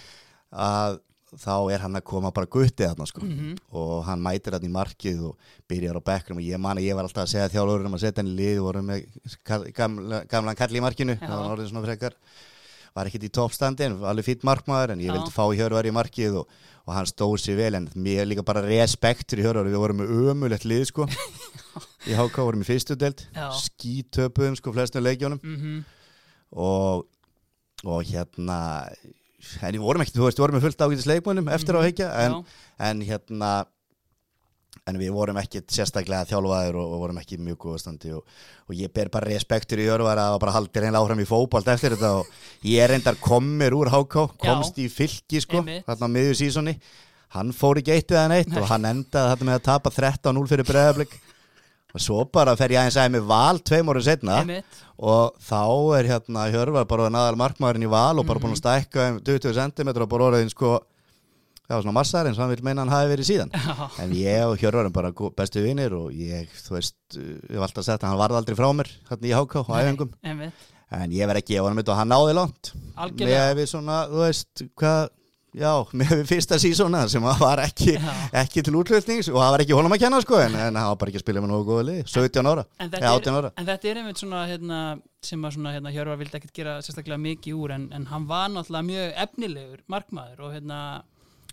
að 0.67 0.99
þá 1.39 1.71
er 1.71 1.83
hann 1.85 1.95
að 1.95 2.05
koma 2.09 2.31
bara 2.35 2.49
guttið 2.51 2.89
þarna 2.89 3.07
sko. 3.07 3.23
Mhm, 3.23 3.57
og 3.79 4.03
hann 4.07 4.23
mætir 4.23 4.57
hann 4.57 4.67
í 4.67 4.71
markið 4.71 5.21
og 5.29 5.51
byrjar 5.71 5.99
á 5.99 6.07
bekkrum 6.11 6.41
og 6.41 6.43
ég 6.43 6.59
man 6.59 6.77
að 6.77 6.89
ég 6.89 6.97
var 6.97 7.07
alltaf 7.07 7.23
að 7.23 7.31
segja 7.33 7.51
þjálfurum 7.53 7.95
að 7.95 8.03
setja 8.03 8.21
hann 8.21 8.31
í 8.31 8.35
lið 8.35 8.59
og 8.59 8.65
voru 8.67 8.81
með 8.83 9.05
kall, 9.47 9.63
gamla, 9.71 10.23
gamlan 10.27 10.59
kall 10.59 10.75
í 10.75 10.83
markinu. 10.83 11.15
Það 11.21 11.37
var 11.37 11.53
orðið 11.55 11.69
svona 11.71 11.85
frekar. 11.85 12.17
Var 12.91 13.07
ekkert 13.07 13.23
í 13.23 13.31
toppstandi 13.31 13.85
en 13.87 14.01
alveg 14.03 14.27
fýtt 14.27 14.43
markmaður 14.43 14.91
en 14.91 14.99
ég 14.99 15.07
Já. 15.07 15.15
vildi 15.15 15.31
fá 15.31 15.45
Hjörvar 15.55 15.87
í 15.87 15.93
markið 15.95 16.41
og, 16.41 16.49
og 16.83 16.91
hann 16.97 17.07
stóð 17.07 17.37
sér 17.39 17.55
vel 17.55 17.77
en 17.79 17.87
mér 17.95 18.27
líka 18.27 18.43
bara 18.43 18.65
respekt 18.65 19.31
fyrir 19.31 19.47
Hjörvar. 19.47 19.69
Við 19.71 19.79
vorum 19.79 20.01
með 20.03 20.11
ömulegt 20.33 20.67
lið 20.67 20.89
sko. 20.91 21.07
Í 22.09 22.17
HK 22.17 22.43
vorum 22.43 22.63
í 22.63 22.67
fyrstu 22.67 22.97
Já. 22.99 23.47
skítöpuðum 23.61 24.57
sko 24.57 24.73
flestum 24.73 25.05
leikjónum 25.05 25.39
mhm, 25.39 25.83
og, 26.51 27.05
og 27.85 28.03
hérna 28.09 28.89
en 29.61 29.75
við 29.75 29.81
vorum 29.83 30.01
ekki, 30.03 30.15
þú 30.17 30.25
veist, 30.27 30.37
við 30.39 30.43
vorum 30.45 30.57
með 30.59 30.65
fullt 30.67 30.81
ágætis 30.87 31.07
leikmönnum 31.11 31.51
eftir 31.55 31.77
á 31.77 31.81
heikja 31.85 32.09
en, 32.25 32.31
Mhm. 32.31 32.41
já, 32.41 32.89
en 32.89 33.01
hérna 33.07 33.51
en 34.87 34.97
við 34.97 35.11
vorum 35.13 35.37
ekki 35.37 35.59
sérstaklega 35.69 36.25
þjálfaðir 36.29 36.75
og, 36.79 36.93
og 36.95 36.99
vorum 37.03 37.17
ekki 37.21 37.37
mjög 37.37 37.57
góða 37.65 37.79
standi 37.83 38.13
og, 38.15 38.23
og 38.67 38.73
ég 38.75 38.91
ber 38.93 39.09
bara 39.13 39.27
respektur 39.29 39.77
í 39.83 39.85
örvar 39.91 40.17
að 40.17 40.39
bara 40.41 40.53
haldi 40.55 40.79
reynilega 40.81 41.03
áfram 41.03 41.21
í 41.21 41.27
fótbolt 41.29 41.67
eftir 41.73 41.93
þetta 41.95 42.11
og 42.21 42.31
ég 42.65 42.81
er 42.81 42.89
reyndar 42.95 43.19
komir 43.21 43.75
úr 43.77 43.91
HK 43.91 44.25
komst 44.41 44.79
í 44.81 44.87
fylki 44.89 45.41
sko 45.43 45.61
þarna 45.85 46.07
á 46.07 46.13
miðju 46.15 46.37
sísoni. 46.39 46.77
Hann 47.35 47.53
fór 47.55 47.77
ekki 47.79 47.93
eitt 47.93 48.09
eða 48.11 48.27
neitt 48.31 48.57
og 48.57 48.65
hann 48.67 48.83
endaði 48.89 49.35
þetta 49.35 49.45
með 49.47 49.59
að 49.59 49.67
tapa 49.69 49.89
13-0 49.95 50.47
fyrir 50.49 50.67
breðablik 50.67 51.13
og 51.91 52.03
svo 52.03 52.21
bara 52.31 52.55
fer 52.59 52.73
ég 52.75 52.81
aðeins 52.81 52.99
aðeins 53.01 53.15
með 53.17 53.27
val 53.31 53.59
tveim 53.59 53.91
orðin 53.91 54.07
setna 54.07 54.37
einmitt, 54.41 54.79
og 55.01 55.35
þá 55.43 55.61
er 55.99 56.09
hérna 56.13 56.45
Hjörvar 56.53 56.87
bara 56.89 57.09
naðal 57.13 57.39
markmaðurinn 57.41 57.87
í 57.87 57.91
val 57.91 58.15
og 58.21 58.27
bara 58.29 58.41
búin 58.43 58.55
að 58.55 58.61
stækka 58.63 59.09
um 59.11 59.19
20 59.27 59.57
cm 59.59 59.91
og 59.95 60.09
bara 60.11 60.29
orðin 60.31 60.51
sko 60.53 60.77
já 61.71 61.77
svona 61.79 61.95
massar 61.95 62.27
eins 62.27 62.35
og 62.39 62.43
hann 62.43 62.51
vil 62.51 62.65
meina 62.67 62.83
hann 62.83 62.91
hafi 62.91 63.11
verið 63.13 63.27
síðan. 63.29 63.51
En 64.03 64.11
ég 64.17 64.43
og 64.43 64.57
Hjörvar 64.59 64.83
erum 64.83 64.95
bara 64.95 65.11
bestu 65.37 65.63
vinir 65.63 65.93
og 65.95 66.11
ég, 66.11 66.49
þú 66.65 66.75
veist, 66.75 66.97
ég 67.15 67.55
hef 67.55 67.63
alltaf 67.67 67.87
að 67.87 68.07
hann 68.09 68.19
varð 68.19 68.39
aldrei 68.41 68.57
frá 68.59 68.67
mér 68.75 68.91
hérna 69.07 69.29
í 69.29 69.33
HK 69.37 69.61
og 69.61 69.71
einmitt, 69.79 70.67
en 70.91 71.13
ég 71.15 71.29
verð 71.31 71.39
ekki 71.43 71.55
gefa 71.55 71.69
hann 71.69 71.79
mitt 71.79 71.91
og 71.93 71.95
hann 72.01 72.11
náði 72.11 72.35
langt. 72.35 72.73
Með 73.23 73.53
við 73.61 73.69
svona, 73.71 74.01
þú 74.11 74.23
veist, 74.25 74.65
hvað 74.81 75.01
já, 75.57 75.71
með 75.97 76.23
fyrsta 76.29 76.57
sísona 76.61 77.03
sem 77.11 77.23
var 77.41 77.61
ekki, 77.65 77.97
ekki 78.43 78.63
til 78.63 78.77
útlutnings 78.79 79.27
og 79.31 79.39
það 79.41 79.53
var 79.55 79.63
ekki 79.65 79.75
honum 79.77 79.95
að 79.95 80.03
kenna 80.05 80.21
sko 80.23 80.39
en, 80.39 80.55
en 80.55 80.79
hann 80.79 80.89
var 80.93 80.99
bara 81.01 81.11
ekki 81.11 81.21
að 81.21 81.25
spila 81.25 81.43
með 81.43 81.51
nógu 81.51 81.67
góða 81.67 81.85
lið 81.89 82.01
17 82.07 82.51
ára, 82.51 82.65
En 82.79 82.87
eða 82.87 82.97
þetta, 82.97 83.13
18 83.19 83.31
er, 83.31 83.39
ára. 83.41 83.53
en 83.57 83.69
þetta 83.71 83.91
er 83.91 84.01
einmitt 84.01 84.23
svona 84.23 84.43
hérna, 84.47 84.81
sem 85.27 85.47
að 85.47 85.57
svona, 85.57 85.75
hérna, 85.75 85.93
Hjörvar 85.95 86.19
vildi 86.21 86.39
ekkert 86.39 86.55
gera 86.61 86.77
sérstaklega 86.85 87.21
mikið 87.27 87.59
úr 87.59 87.75
en, 87.77 87.87
en 87.97 88.09
hann 88.13 88.27
var 88.31 88.51
náttúrulega 88.53 88.89
mjög 88.91 89.15
efnilegur 89.25 89.83
markmaður 89.91 90.45
og, 90.47 90.55
hérna, 90.55 90.81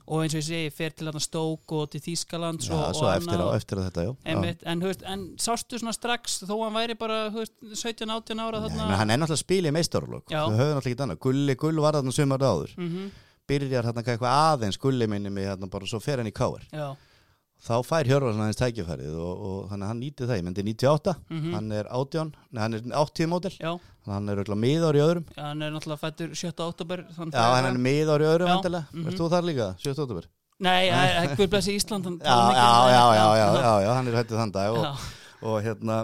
og 0.08 0.22
eins 0.24 0.34
og 0.38 0.40
ég 0.40 0.46
segi 0.46 0.72
fer 0.78 0.94
til 0.96 1.10
Stók 1.20 1.74
og 1.76 1.90
til 1.92 2.00
Þýskalands 2.06 2.70
Já, 2.70 2.78
og, 2.78 2.96
svo 2.96 3.10
eftir, 3.12 3.42
á, 3.42 3.48
eftir 3.58 3.82
þetta, 3.82 4.06
já. 4.06 4.12
Einmitt, 4.30 4.62
en, 4.64 4.82
veist, 4.86 5.02
en 5.04 5.24
sástu 5.42 5.80
svona 5.80 5.92
strax 5.96 6.44
þó 6.46 6.54
hann 6.62 6.76
væri 6.78 6.96
bara 6.98 7.24
þú 7.34 7.42
veist, 7.42 7.56
17-18 7.82 8.40
ára 8.46 8.62
Nei, 8.62 8.96
hann 8.96 9.10
er 9.10 9.20
náttúrulega 9.20 9.36
að 9.36 9.42
spila 9.42 9.72
í 9.72 9.74
meistarlokk 9.76 11.18
Gulli, 11.20 11.58
Gull 11.58 11.82
var 11.82 11.98
þarna 11.98 12.14
sumar 12.14 12.46
áður. 12.46 12.72
Mhm, 12.78 13.10
Byrjar 13.48 13.88
þarna 13.88 14.04
eitthvað 14.04 14.38
aðeins 14.52 14.80
Gulli 14.80 15.08
minni 15.10 15.32
mig 15.32 15.48
þarna 15.48 15.70
bara 15.72 15.88
Svo 15.90 16.00
fer 16.04 16.20
hann 16.22 16.30
í 16.30 16.34
káar 16.36 16.64
Já, 16.72 16.88
Þá 17.58 17.74
fær 17.82 18.06
Hjörvar 18.06 18.34
svona 18.34 18.46
aðeins 18.46 18.60
tækifærið 18.60 19.14
og, 19.18 19.44
og 19.48 19.62
þannig 19.70 19.84
að 19.86 19.90
hann 19.90 20.02
nýtið 20.04 20.28
það, 20.30 20.38
ég 20.38 20.44
myndi 20.46 20.64
98 20.68 21.14
Mhm. 21.28 21.54
Hann 21.56 21.72
er 21.74 21.88
18, 21.90 22.34
nei 22.54 22.60
hann 22.62 22.76
er 22.78 22.84
80 23.02 23.30
mótil 23.32 23.54
já, 23.58 23.72
Hann 24.08 24.28
er 24.30 24.38
auðvitað 24.40 24.60
miðár 24.62 24.96
í 24.96 25.00
öðrum. 25.04 25.24
Hann 25.36 25.62
er 25.66 25.72
náttúrulega 25.74 26.00
fættur 26.04 26.30
7. 26.38 26.52
oktober 26.68 27.02
þann 27.16 27.32
Já, 27.34 27.46
hann 27.56 27.66
er 27.72 27.80
miðár 27.88 28.22
í 28.22 28.28
öðrum 28.30 28.46
Já, 28.48 28.54
vantilega 28.54 28.86
mhm. 28.92 29.08
Verst 29.08 29.18
þú 29.22 29.30
þar 29.34 29.48
líka, 29.48 29.70
7. 29.82 29.96
oktober 30.06 30.28
Nei, 30.58 30.90
það 30.90 31.16
er 31.22 31.34
Guð 31.38 31.50
blessi 31.52 31.74
Ísland 31.78 32.06
hann 32.08 32.20
Já, 32.22 32.34
já, 32.34 32.68
um 32.78 32.92
já, 32.92 33.02
já, 33.18 33.26
já, 33.38 33.48
já, 33.62 33.74
já 33.86 34.16
hættu 34.18 34.38
þann 34.38 34.54
dag 34.54 34.78
og, 34.78 34.86
Já, 34.86 34.92
og 35.48 35.58
hérna 35.66 35.98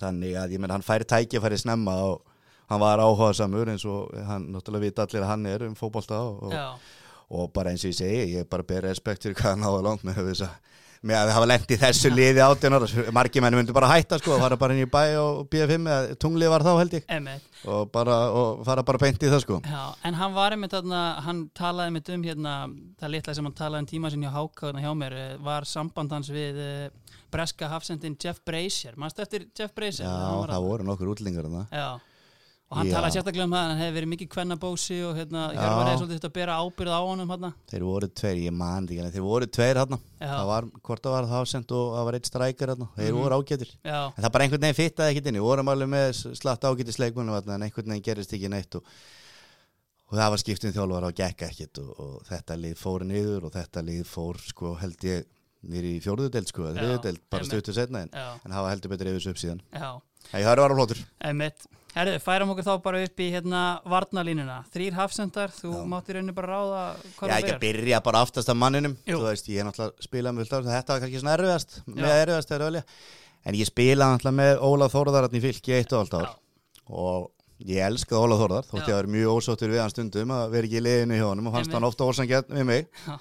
þannig 0.00 0.38
að 0.38 0.54
ég 0.56 0.62
menn 0.62 0.74
hann 0.74 0.86
færi 0.86 1.06
tæki 1.06 1.38
að 1.38 1.46
færi 1.46 1.58
snemma 1.62 1.94
og 2.08 2.33
hann 2.70 2.82
var 2.82 3.02
áhugaðsamur 3.04 3.72
eins 3.74 3.86
og 3.88 4.12
hann 4.28 4.50
náttúrulega 4.54 4.88
vita 4.88 5.06
allir 5.06 5.24
að 5.24 5.32
hann 5.32 5.48
er 5.50 5.66
um 5.68 5.74
fótbolta 5.78 6.20
og, 6.24 6.54
og 7.30 7.50
bara 7.54 7.74
eins 7.74 7.84
og 7.84 7.92
ég 7.92 7.98
segi, 7.98 8.38
ég 8.38 8.48
bara 8.50 8.66
ber 8.66 8.88
respekt 8.88 9.26
fyrir 9.26 9.38
hvað 9.40 9.56
hann 9.56 9.66
náða 9.66 9.84
langt 9.88 10.06
með 10.06 10.22
þess 10.30 10.48
að 10.48 10.56
með 11.04 11.18
að 11.20 11.30
hafa 11.34 11.48
lent 11.50 11.72
í 11.74 11.76
þessu 11.80 12.10
liði 12.12 12.40
átjónar 12.40 12.84
margir 13.12 13.44
menn 13.44 13.56
myndi 13.58 13.74
bara 13.76 13.90
hætta 13.90 14.16
sko 14.20 14.38
fara 14.40 14.56
bara 14.60 14.72
inn 14.72 14.86
í 14.86 14.88
bæ 14.88 15.02
og 15.20 15.42
BF5 15.52 15.90
eða 15.94 16.16
tunglið 16.20 16.52
var 16.54 16.64
þá 16.64 16.70
held 16.78 16.96
ég. 16.96 17.10
Og, 17.64 17.90
bara, 17.92 18.16
og 18.32 18.62
fara 18.64 18.84
bara 18.88 19.00
beint 19.02 19.20
í 19.20 19.28
það 19.32 19.42
sko. 19.44 19.58
Já, 19.68 19.82
en 20.08 20.16
hann 20.16 20.32
var 20.36 20.56
einmitt 20.56 20.72
þarna, 20.72 21.02
hann 21.26 21.44
talaði 21.56 21.92
einmitt 21.92 22.10
um 22.14 22.24
hérna, 22.24 22.54
það 23.00 23.14
litla 23.16 23.36
sem 23.36 23.48
hann 23.48 23.58
talaði 23.58 23.84
um 23.84 23.90
tíma 23.92 24.12
sinni 24.14 24.32
á 24.32 24.36
Háka 24.36 24.70
hérna 24.70 24.84
hjá 24.84 24.90
mér, 25.00 25.18
eh, 25.20 25.36
var 25.44 25.68
samband 25.68 26.16
hans 26.16 26.32
við 26.32 26.60
uh, 26.64 27.20
breska 27.32 27.68
hafsendin 27.72 28.16
Jeff 28.20 28.40
Brazier, 28.46 28.96
mannstu 29.00 29.24
eftir 29.24 29.48
Jeff 29.52 29.76
Brazier? 29.76 30.08
Já, 30.08 30.48
það 30.54 30.68
voru 30.70 30.88
nokkur 30.88 31.12
útlingar 31.12 31.48
þarna. 31.50 31.66
Já, 31.68 32.13
og 32.74 32.78
hann 32.80 32.88
Já. 32.90 32.94
talaði 32.96 33.14
sérstaklega 33.14 33.44
um 33.46 33.52
það, 33.54 33.68
hann 33.70 33.78
hefði 33.78 33.94
verið 33.94 34.10
mikið 34.10 34.28
kvennabósi 34.34 34.96
og 35.06 35.12
hérna, 35.20 35.42
Hjörvar 35.54 35.86
hefði 35.86 36.00
svolítið 36.00 36.18
þetta 36.18 36.30
að 36.30 36.34
bera 36.38 36.56
ábyrð 36.64 36.90
á 36.90 37.00
honum 37.06 37.30
hérna. 37.30 37.50
Þeir 37.70 37.84
voru 37.86 38.08
tveir, 38.20 38.40
ég 38.48 38.54
man 38.58 38.88
ekki, 38.88 38.98
en 39.04 39.12
þeir 39.14 39.24
voru 39.28 39.46
tveir 39.54 39.78
hérna 39.78 39.98
Já. 40.18 40.28
Það 40.34 40.46
var, 40.50 40.66
hvort 40.88 41.04
það 41.06 41.14
var 41.14 41.28
það 41.30 41.44
ásend 41.44 41.74
og 41.78 41.86
það 41.94 42.04
var 42.10 42.18
eitt 42.18 42.30
strækir 42.32 42.72
hérna 42.74 42.88
Þeir 42.98 43.12
Mhm. 43.14 43.20
voru 43.22 43.38
ágætir 43.38 43.70
Já, 43.84 44.00
En 44.18 44.24
það 44.24 44.32
bara 44.34 44.44
einhvern 44.48 44.64
veginn 44.66 44.80
fittaði 44.82 45.10
ekkert 45.14 45.26
inn 45.30 45.38
Við 45.38 45.46
vorum 45.46 45.68
alveg 45.70 45.88
með 45.94 46.34
slatt 46.40 46.64
ágætis 46.66 46.98
leikmunum 46.98 47.36
þarna, 47.38 47.54
En 47.54 47.62
einhvern 47.68 47.92
veginn 47.94 48.02
gerist 48.10 48.32
ekki 48.34 48.50
neitt 48.50 48.74
Og, 48.74 48.82
og 50.10 50.18
það 50.18 50.30
var 50.34 50.38
skiptin 50.42 50.72
þjálfur 50.74 51.06
og 51.08 51.14
gekk 51.18 51.44
ekkert 51.48 51.78
og, 51.82 51.92
og 52.00 52.26
þetta 52.28 52.56
lið 52.60 52.74
fór 52.80 53.04
niður 53.08 53.46
Og 53.48 53.52
þetta 53.54 53.84
lið 53.86 54.02
fór 54.08 54.40
sko 54.42 54.74
held 54.82 54.98
ég 55.06 55.24
Nýri 55.64 55.94
í 55.96 56.00
fjórðudeld 56.04 56.50
sko, 56.50 56.66
Já, 56.68 56.74
þriðudeld 56.76 57.20
Bara 57.32 57.40
einmitt. 57.40 57.54
stuttu 57.54 57.72
setna 57.72 58.02
en, 58.04 58.10
já, 58.12 58.26
en 58.44 58.52
hafa 58.52 58.68
heldur 58.74 58.90
betur 58.92 59.08
yfir 59.08 59.20
þessu 59.22 59.30
upp 59.32 59.38
síðan 59.40 59.62
já, 59.72 59.92
Nei, 60.32 60.42
það 60.42 60.50
eru 60.52 60.60
var 60.64 60.72
á 60.72 60.76
flótur 60.76 60.98
emitt. 61.24 61.64
Herðu, 61.94 62.14
færum 62.24 62.50
okkur 62.50 62.64
þá 62.66 62.72
bara 62.82 63.00
upp 63.06 63.20
í 63.22 63.26
hérna 63.30 63.58
varnalínuna. 63.86 64.56
Þrýr 64.74 64.96
hafsendar, 64.98 65.52
þú 65.54 65.70
Já. 65.76 65.82
máttir 65.92 66.16
rauninni 66.18 66.34
bara 66.34 66.48
ráða 66.56 66.80
hvað 67.18 67.28
Já, 67.30 67.34
þú 67.34 67.38
ekki 67.44 67.52
að 67.54 67.60
byrja 67.62 68.00
bara 68.08 68.22
aftast 68.26 68.50
af 68.50 68.56
manninum 68.58 68.96
Jú. 69.06 69.20
Þú 69.20 69.28
veist, 69.28 69.50
ég 69.52 69.60
er 69.62 69.68
náttúrulega 69.68 70.06
spilað 70.08 70.34
með 70.34 70.48
af 70.58 70.66
Þetta 70.72 70.96
var 70.96 71.04
kannski 71.04 71.20
svona 71.22 71.36
erfiðast 71.38 71.76
Með 71.86 72.08
Já. 72.10 72.16
erfiðast 72.24 72.50
þegar 72.50 72.64
velja 72.66 72.82
En 73.44 73.54
ég 73.60 73.70
spilaði 73.70 74.16
náttúrulega 74.16 74.38
með 74.40 74.64
Óla 74.66 74.90
Þórðararn 74.90 75.38
í 75.38 75.44
fylki 75.44 75.76
eitt 75.78 75.94
og 75.94 76.02
allt 76.02 76.18
ár 76.18 76.26
Já. 76.26 76.34
Og 76.90 77.30
ég 77.70 77.86
elskaði 77.86 78.24
Óla 78.26 78.40
Þórðar 78.42 78.68
Þótti 78.72 78.90
Já. 78.90 78.90
ég 78.90 78.98
vera 78.98 79.14
mjög 79.14 79.38
ósóttur 79.38 79.70
við 79.76 79.82
hann 79.84 79.94
stundum 79.94 80.34
Að 80.34 80.50
vera 80.56 80.66
ekki 80.68 80.80
í 80.80 80.84
liðinu 80.88 81.20
hjá 81.20 81.26
honum 81.30 81.46
Og 81.46 81.54
fannst 81.54 81.70
Einmitt. 81.70 81.78
hann 81.78 81.88
ofta 81.92 82.10
ósangjarn 82.10 82.58
við 82.58 82.68
mig 82.72 82.88
Já. 83.06 83.18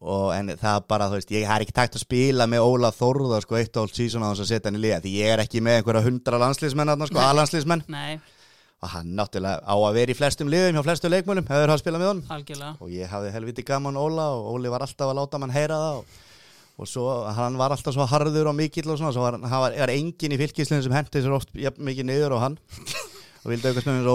Og 0.00 0.32
En 0.36 0.52
það 0.54 0.84
bara, 0.90 1.08
þú 1.10 1.18
veist, 1.18 1.32
ég 1.34 1.46
har 1.50 1.64
ekki 1.64 1.74
takt 1.74 1.96
að 1.98 2.04
spila 2.04 2.46
með 2.50 2.66
Óla 2.68 2.90
Þórðar 2.94 3.42
Sko 3.44 3.58
eitt 3.58 3.76
og 3.76 3.88
allt 3.88 3.98
sísón 3.98 4.22
á 4.22 4.30
þess 4.30 4.44
að 4.44 4.50
setja 4.52 4.70
hann 4.70 4.78
í 4.78 4.82
liða 4.84 5.00
Því 5.02 5.14
ég 5.18 5.32
er 5.34 5.42
ekki 5.42 5.62
með 5.64 5.80
einhverja 5.80 6.04
hundra 6.06 6.40
landslýsmenn 6.44 6.94
Sko, 7.10 7.22
alanslýsmenn 7.24 7.82
Nei, 7.90 8.20
Og 8.78 8.92
hann 8.92 9.10
náttúrulega 9.18 9.58
á 9.66 9.74
að 9.74 9.98
vera 9.98 10.14
í 10.14 10.18
flestum 10.20 10.52
liðum 10.52 10.78
Hjá 10.78 10.84
flestum 10.86 11.10
leikmölum, 11.10 11.48
hefur 11.50 11.72
hann 11.72 11.82
spilað 11.82 12.04
með 12.04 12.10
honum. 12.12 12.24
Algjörlega. 12.36 12.72
og 12.78 12.94
ég 12.94 13.10
hafði 13.10 13.34
helviti 13.34 13.66
gaman 13.66 13.98
Óla 13.98 14.28
og 14.36 14.52
Óli 14.54 14.70
var 14.70 14.86
alltaf 14.86 15.10
að 15.10 15.18
láta 15.18 15.42
mann 15.42 15.50
heyra 15.50 15.80
það 15.82 15.98
og, 15.98 16.18
og 16.78 16.90
svo 16.92 17.06
hann 17.34 17.58
var 17.58 17.74
alltaf 17.74 17.96
svo 17.96 18.06
harður 18.06 18.52
og 18.52 18.54
mikill 18.54 18.86
og 18.86 19.00
svona, 19.00 19.10
svo 19.16 19.26
var, 19.26 19.40
hann 19.42 19.64
var, 19.66 19.74
var 19.82 19.94
engin 19.96 20.36
í 20.36 20.38
fylkislinn 20.38 20.84
sem 20.86 20.94
hendi 20.94 21.24
sér 21.24 21.34
oft 21.34 21.50
jafn, 21.58 21.82
mikið 21.90 22.06
niður 22.12 22.38
og 22.38 22.44
hann. 22.46 22.60
Og 23.42 23.50
vildi 23.50 23.72
aukast 23.72 23.90
með 23.90 24.06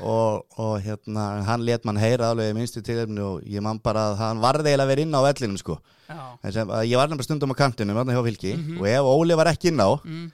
og, 0.00 0.46
og 0.60 0.74
hérna 0.84 1.28
hann 1.46 1.64
let 1.66 1.86
mann 1.88 2.00
heyra 2.00 2.32
alveg 2.32 2.52
í 2.52 2.56
minnstu 2.56 2.82
tilefni 2.84 3.22
og 3.24 3.46
ég 3.46 3.64
man 3.64 3.80
bara 3.82 4.10
að 4.10 4.18
hann 4.20 4.42
varði 4.42 4.72
eiginlega 4.72 4.86
að 4.86 4.92
vera 4.94 5.06
inn 5.06 5.16
á 5.16 5.20
vellinum 5.26 5.60
sko, 5.60 5.78
en 6.10 6.52
sem, 6.54 6.74
ég 6.88 7.00
var 7.00 7.08
nefnilega 7.10 7.28
stundum 7.28 7.54
á 7.54 7.60
kantinu 7.60 7.96
hjá 7.96 8.20
fylki 8.26 8.52
og 8.78 8.86
ef 8.90 9.10
Óli 9.14 9.38
var 9.38 9.52
ekki 9.52 9.70
inn 9.72 9.82
á 9.82 9.90
mm, 9.96 10.28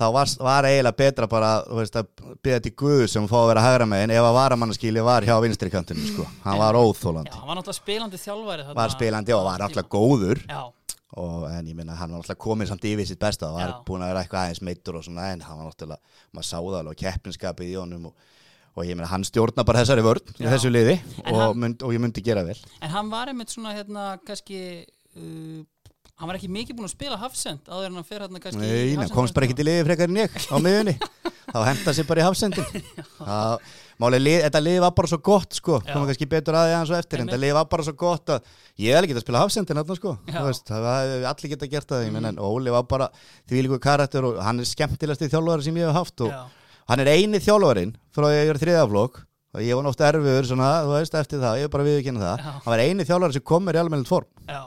þá 0.00 0.06
var, 0.18 0.30
var 0.50 0.68
eiginlega 0.70 0.98
betra 1.00 1.30
bara 1.30 1.50
veist, 1.80 1.96
að 1.96 2.36
byrja 2.42 2.62
til 2.64 2.74
Guð 2.82 3.04
sem 3.12 3.28
fá 3.30 3.36
að 3.42 3.50
vera 3.52 3.66
hægra 3.66 3.90
megin 3.90 4.14
ef 4.14 4.28
að 4.28 4.38
varamannaskíli 4.38 5.04
var 5.06 5.26
hjá 5.26 5.36
vinstri 5.44 5.72
kantinu 5.72 6.06
sko. 6.08 6.28
hann 6.46 6.60
var 6.60 6.78
óþólandi 6.78 7.30
já, 7.30 7.38
hann 7.40 7.50
var 7.50 7.60
náttúrulega 7.60 7.80
spilandi 7.82 8.22
þjálfari 8.24 8.72
var 8.74 8.96
spilandi 8.96 9.36
og 9.36 9.46
var 9.48 9.62
náttúrulega 9.62 9.94
góður. 9.94 10.42
Já, 10.48 10.64
og, 11.20 11.46
en 11.50 11.68
ég 11.70 11.76
minna 11.78 11.94
hann 11.98 12.10
var 12.10 12.22
náttúrulega 12.22 12.42
komið 12.42 12.70
samt 12.70 12.86
yfir 12.90 13.08
sitt 13.08 13.20
besta 13.22 13.50
og 13.50 13.58
var 13.58 13.70
Já. 13.70 13.76
búin 13.86 14.02
að 14.02 14.12
vera 14.12 14.24
eitthvað 14.24 14.46
aðeins 14.48 14.62
meittur 14.66 14.98
og 14.98 15.04
svona 15.06 15.30
en 15.32 15.44
hann 15.46 15.60
var 15.60 15.68
náttúrulega, 15.70 16.16
maður 16.34 16.48
sá 16.48 16.56
það 16.56 16.78
alveg 16.80 17.02
keppinskapið 17.04 17.70
í 17.70 17.76
honum 17.78 18.08
og, 18.10 18.32
og 18.74 18.82
ég 18.88 18.96
minna 18.98 19.06
hann 19.10 19.22
stjórna 19.26 19.64
bara 19.66 19.82
þessari 19.84 20.02
vörn 20.06 20.34
í 20.40 20.48
þessu 20.50 20.72
liði 20.74 20.96
og, 21.24 21.36
hann- 21.38 21.60
mynd, 21.62 21.82
og 21.86 21.94
ég 21.94 22.02
myndi 22.02 22.24
gera 22.26 22.42
vel. 22.46 22.58
En 22.82 22.90
hann 22.90 23.12
var 23.12 23.30
einmitt 23.30 23.52
svona 23.54 23.74
hérna 23.76 24.08
kannski 24.26 24.58
uh, 25.14 25.62
hann 26.18 26.30
var 26.30 26.38
ekki 26.38 26.50
mikið 26.50 26.76
búin 26.78 26.86
að 26.88 26.94
spila 26.96 27.16
hafsend 27.22 27.66
áður 27.70 27.88
en 27.92 28.00
hann 28.00 28.06
fer 28.08 28.24
hérna 28.26 28.42
kannski 28.42 28.62
í 28.66 28.70
Nei, 28.70 28.96
hafsend- 28.98 29.14
komst 29.14 29.34
bara 29.34 29.46
ekki 29.48 29.56
til 29.60 29.66
liði 29.70 29.86
frekar 29.88 30.10
en 30.10 30.20
ég 30.24 30.34
á 30.50 30.56
miðunni 30.62 30.96
þá 31.54 31.58
henda 31.68 31.94
sér 31.94 32.06
bara 32.10 32.22
í 32.22 32.26
hafsendin 32.26 32.64
máli, 34.02 34.18
lið, 34.22 34.40
þetta 34.48 34.62
liði 34.62 34.80
var 34.82 34.94
bara 34.96 35.10
svo 35.10 35.18
gott 35.26 35.54
sko, 35.58 35.76
komum 35.86 36.06
kannski 36.08 36.26
betur 36.30 36.56
að 36.58 36.66
því 36.68 36.74
aðeins 36.76 36.92
og 36.94 36.98
eftir 36.98 37.20
en 37.22 37.28
þetta 37.30 37.40
liði 37.44 37.56
var 37.58 37.68
bara 37.70 37.86
svo 37.86 37.94
gott 38.00 38.32
að 38.34 38.48
ég 38.82 38.96
hefði 38.96 39.10
getað 39.12 39.20
að 39.22 39.26
spila 39.26 39.42
hafsendin 39.44 39.78
þarna 39.80 39.96
sko, 40.00 40.14
veist, 40.34 40.72
allir 40.74 41.52
getað 41.54 41.70
gert 41.76 41.92
það, 41.94 42.04
ég 42.08 42.14
menn 42.16 42.30
en 42.32 42.40
Óli 42.42 42.74
var 42.74 42.86
bara 42.90 43.08
því 43.46 43.62
líku 43.68 43.78
karakter 43.84 44.26
og 44.30 44.40
hann 44.42 44.62
er 44.64 44.70
skemmtilegasti 44.70 45.30
þjálfari 45.30 45.66
sem 45.68 45.78
ég 45.82 45.90
hef 45.90 45.98
haft 46.00 46.24
og 46.26 46.32
Já, 46.34 46.42
hann 46.90 47.00
er 47.04 47.10
eini 47.14 47.40
þjálfarinn 47.42 47.94
frá 48.14 48.26
að 48.28 48.36
ég 48.38 48.52
er 48.54 48.60
þriðaflokk 48.62 49.20
og 49.54 49.62
ég 49.62 49.76
var 49.78 49.84
náttúrulega 49.86 50.12
erfiður 50.18 50.48
svona, 50.50 50.70
þú 50.84 50.94
veist, 50.96 51.14
eftir 51.20 51.38
það, 51.44 51.58
ég 51.60 51.68
er 51.68 51.74
bara 51.74 51.84
viðkynna 51.86 52.24
það. 52.24 52.38
Já. 52.42 52.50
hann 52.54 52.72
var 52.74 52.82
eini 52.84 53.06
þjálfari 53.06 53.36
sem 53.36 53.44
kom 53.52 53.64
mér 53.68 53.78
í 53.78 53.82
almennilegt 53.84 54.10
form. 54.10 54.26
Já. 54.50 54.62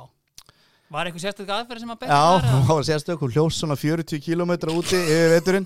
Var 0.87 1.09
eitthvað 1.09 1.23
sérstök 1.25 1.49
aðferð 1.51 1.81
sem 1.83 1.89
að 1.91 1.97
Já, 2.07 2.07
betta 2.07 2.47
hann 2.47 2.67
var 2.69 2.85
sérstök, 2.87 3.19
hún 3.19 3.33
hljóst 3.35 3.59
svona 3.59 3.75
40 3.75 4.21
km 4.23 4.53
úti 4.71 4.95
yfir 4.95 5.33
veturinn. 5.35 5.65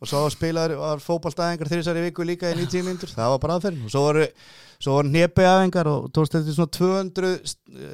Og 0.00 0.08
svo 0.08 0.22
spilaður 0.32 0.80
þrísar 1.68 1.96
í 2.00 2.04
viku 2.08 2.24
líka 2.24 2.48
í 2.50 2.56
90 2.56 2.84
myndur, 2.86 3.12
það 3.12 3.30
var 3.34 3.42
bara 3.42 3.58
aðferðin. 3.58 3.84
Og 3.84 3.92
svo 3.92 4.02
voru, 4.06 4.24
svo 4.80 4.96
voru 4.96 5.08
hnepi 5.12 5.44
aðengar 5.48 5.88
og 5.92 6.08
tókst 6.16 6.34
þetta 6.38 6.56
svona 6.56 6.72
200 6.76 7.30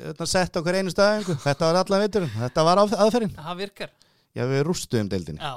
hérna, 0.07 0.26
sett 0.30 0.54
á 0.54 0.61
hver 0.62 0.78
einu 0.80 0.95
staðingu, 0.95 1.37
þetta 1.42 1.66
var 1.69 1.78
allan 1.83 2.04
veturinn. 2.07 2.33
Þetta 2.38 2.64
var 2.66 2.83
að- 2.85 2.97
aðferðin, 3.04 3.35
Það 3.37 3.61
virkar. 3.64 3.90
Já 4.38 4.45
við 4.47 4.62
rústuðum 4.71 5.11
deildinni. 5.11 5.42
Já, 5.42 5.54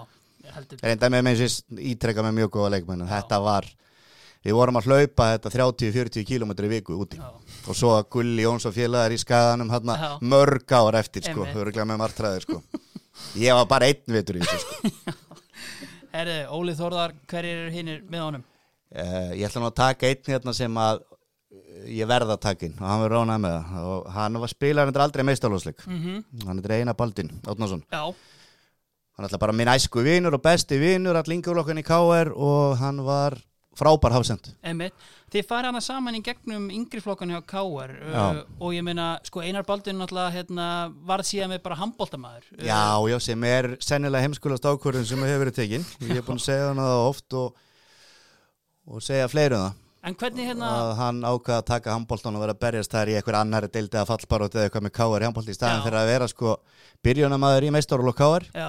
reynda 0.84 1.10
með 1.14 1.26
með 1.28 1.42
þessi 1.44 1.80
ítrekka 1.94 2.26
með 2.26 2.38
mjög 2.42 2.54
góða 2.58 2.70
leikmenn 2.76 3.04
en 3.06 3.12
þetta 3.12 3.40
var, 3.44 3.68
við 4.44 4.58
vorum 4.60 4.80
að 4.80 4.90
hlaupa 4.92 5.30
þetta 5.34 5.54
30-40 5.58 6.28
km 6.30 6.54
í 6.54 6.72
viku 6.76 6.98
úti. 7.06 7.20
Já, 7.22 7.30
og 7.68 7.78
svo 7.80 7.94
að 7.98 8.08
Gulli 8.18 8.46
Jóns 8.46 8.68
og 8.70 8.76
félagar 8.76 9.16
í 9.16 9.20
skaganum 9.22 9.72
Já. 9.74 10.18
mörg 10.22 10.74
ár 10.78 11.00
eftir 11.00 11.26
sko, 11.28 11.46
örgulega 11.54 11.86
með 11.90 12.02
martræðir 12.04 12.48
sko. 12.48 12.62
Ég 13.38 13.54
var 13.54 13.68
bara 13.70 13.88
einn 13.92 14.18
vitur 14.18 14.40
í 14.40 14.46
þessu 14.46 14.64
sko. 14.64 15.14
Herði, 16.14 16.40
Óli 16.54 16.74
Þórðar, 16.78 17.14
hverjir 17.30 17.64
eru 17.64 17.72
hinnir 17.74 18.04
með 18.10 18.22
honum? 18.28 18.44
uh, 18.94 19.32
ég 19.34 19.48
ætla 19.48 19.64
nú 19.64 19.70
að 19.72 19.80
taka 19.80 20.10
einn 20.10 20.30
hérna 20.30 20.54
sem 20.54 20.78
að 20.78 21.02
eh, 21.02 21.88
ég 22.00 22.10
verða 22.10 22.36
að 22.38 22.44
taka 22.46 22.68
inn 22.68 22.76
og 22.78 22.86
hann 22.86 23.02
verður 23.04 23.18
ránað 23.18 23.42
með 23.46 23.56
það. 23.58 23.88
Og 23.94 24.12
hann 24.18 24.40
var 24.44 24.52
spilar 24.54 24.90
hendur 24.90 25.06
aldrei 25.08 25.26
meistarlósleik 25.30 25.82
Mm 25.88 26.46
hann 26.48 26.62
er 26.64 26.76
eina 26.78 26.94
baldin, 26.98 27.32
Átnason 27.48 27.84
Já, 27.90 28.04
hann 29.14 29.26
er 29.26 29.30
alltaf 29.30 29.42
bara 29.42 29.56
minn 29.56 29.72
æsku 29.72 30.04
vinur 30.06 30.38
og 30.38 30.44
besti 30.44 30.80
vinur 30.82 31.18
all 31.20 31.36
yngjurlokkan 31.36 31.82
í 31.82 31.86
KR 31.86 32.34
og 32.34 32.78
hann 32.82 33.02
var 33.06 33.38
frábær 33.78 34.14
hafsend. 34.14 34.52
Þið 35.34 35.46
farið 35.50 35.72
hana 35.72 35.82
saman 35.82 36.18
í 36.18 36.22
gegnum 36.22 36.68
yngri 36.70 37.02
flokkan 37.02 37.32
hjá 37.34 37.40
Káar 37.50 37.94
uh, 38.06 38.42
og 38.62 38.76
ég 38.76 38.86
meina, 38.86 39.16
sko 39.26 39.42
Einar 39.42 39.66
Baldvin 39.66 39.98
náttúrulega 39.98 40.30
hérna, 40.36 40.68
varð 41.10 41.26
síðan 41.32 41.56
með 41.56 41.64
bara 41.66 41.80
handbóltamaður 41.80 42.46
uh, 42.54 42.60
Já, 42.68 42.84
já, 43.10 43.18
sem 43.26 43.46
er 43.50 43.72
sennilega 43.82 44.28
heimskulast 44.28 44.68
ákvörðun 44.70 45.08
sem 45.10 45.26
hefur 45.26 45.42
verið 45.48 45.58
tekin. 45.58 45.88
Ég 46.06 46.20
er 46.22 46.28
búin 46.28 46.38
að 46.38 46.46
segja 46.46 46.70
hana 46.70 46.86
það 46.92 47.08
oft 47.08 47.38
og, 47.42 47.64
og 48.94 49.02
segja 49.10 49.32
fleirum 49.34 49.66
það. 49.66 49.80
En 50.04 50.18
hvernig 50.20 50.50
hérna 50.52 50.70
Að 50.70 50.90
hann 51.00 51.20
ákvaða 51.24 51.60
að 51.62 51.68
taka 51.70 51.94
handbóltan 51.96 52.36
og 52.36 52.42
vera 52.44 52.54
að 52.54 52.64
berjast 52.66 52.94
þær 52.94 53.10
í 53.10 53.14
einhver 53.18 53.38
annari 53.40 53.70
deildi 53.72 53.98
að 54.02 54.10
fallbaróti 54.10 54.60
eða 54.60 54.68
eitthvað 54.68 54.84
með 54.86 54.94
káar 55.00 55.24
í 55.24 55.28
handbólti 55.30 55.54
í 55.54 55.58
staðin 55.58 55.86
fyrir 55.86 56.02
að 56.02 56.10
vera 56.12 56.28
sko 56.28 56.56
byrjunamaður 57.08 57.68
í 57.70 57.70
meistarúlok 57.72 58.18
káar. 58.20 58.46
Já, 58.52 58.68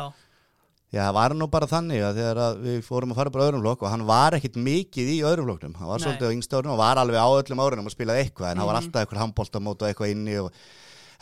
Já, 0.94 1.00
það 1.08 1.14
var 1.18 1.34
nú 1.34 1.46
bara 1.50 1.66
þannig 1.66 2.04
að 2.06 2.18
þegar 2.20 2.40
að 2.44 2.58
við 2.68 2.78
fórum 2.86 3.10
að 3.14 3.18
fara 3.18 3.30
bara 3.34 3.46
öðrum 3.48 3.64
flokk 3.64 3.82
og 3.82 3.90
hann 3.90 4.06
var 4.06 4.36
ekkit 4.38 4.56
mikið 4.62 5.08
í 5.10 5.18
öðrum 5.26 5.48
flokknum. 5.50 5.74
Hann 5.80 5.90
var 5.90 5.98
Nei. 5.98 6.06
svolítið 6.06 6.30
á 6.30 6.34
yngsta 6.38 6.58
árunum 6.60 6.74
og 6.76 6.78
var 6.84 7.00
alveg 7.02 7.18
á 7.18 7.28
öllum 7.40 7.62
árunum 7.64 7.90
og 7.90 7.94
spilaði 7.96 8.22
eitthvað 8.28 8.50
en 8.52 8.58
hann 8.62 8.66
var 8.70 8.76
Mhm. 8.78 8.84
alltaf 8.84 9.02
eitthvað 9.02 9.22
handbóltamót 9.24 9.82
og 9.82 9.88
eitthvað 9.90 10.10
inni 10.14 10.36
og 10.38 10.52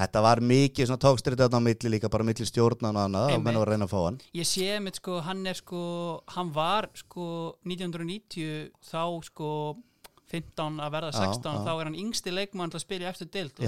þetta 0.03 0.23
var 0.23 0.37
mikið 0.41 0.87
svona 0.89 0.99
þarna 1.49 1.57
á 1.57 1.67
milli 1.69 1.89
líka 1.95 2.11
bara 2.11 2.25
milli 2.25 2.45
stjórnan 2.49 2.97
og 2.97 3.05
annað 3.09 3.35
og 3.37 3.43
menn 3.45 3.57
var 3.59 3.67
að 3.67 3.73
reyna 3.73 3.87
að 3.87 3.93
fá 3.95 4.01
hann. 4.05 4.21
ég 4.35 4.47
sé 4.49 4.81
mitt 4.83 4.97
sko, 4.97 5.21
hann 5.21 5.47
er 5.47 5.55
sko, 5.55 6.21
hann 6.29 6.53
var 6.53 6.89
sko 6.95 7.55
1990 7.65 8.71
þá 8.83 9.03
sko 9.25 9.77
15 10.33 10.81
að 10.81 10.93
verða 10.95 11.11
Já, 11.13 11.19
16 11.29 11.53
já. 11.53 11.65
þá 11.67 11.73
er 11.81 11.85
hann 11.91 11.99
yngsti 12.01 12.33
leikmann 12.33 12.71
til 12.73 12.79
að 12.81 12.85
spila 12.87 13.05
í 13.05 13.11
eftir 13.13 13.29
dild 13.31 13.53
Í 13.61 13.67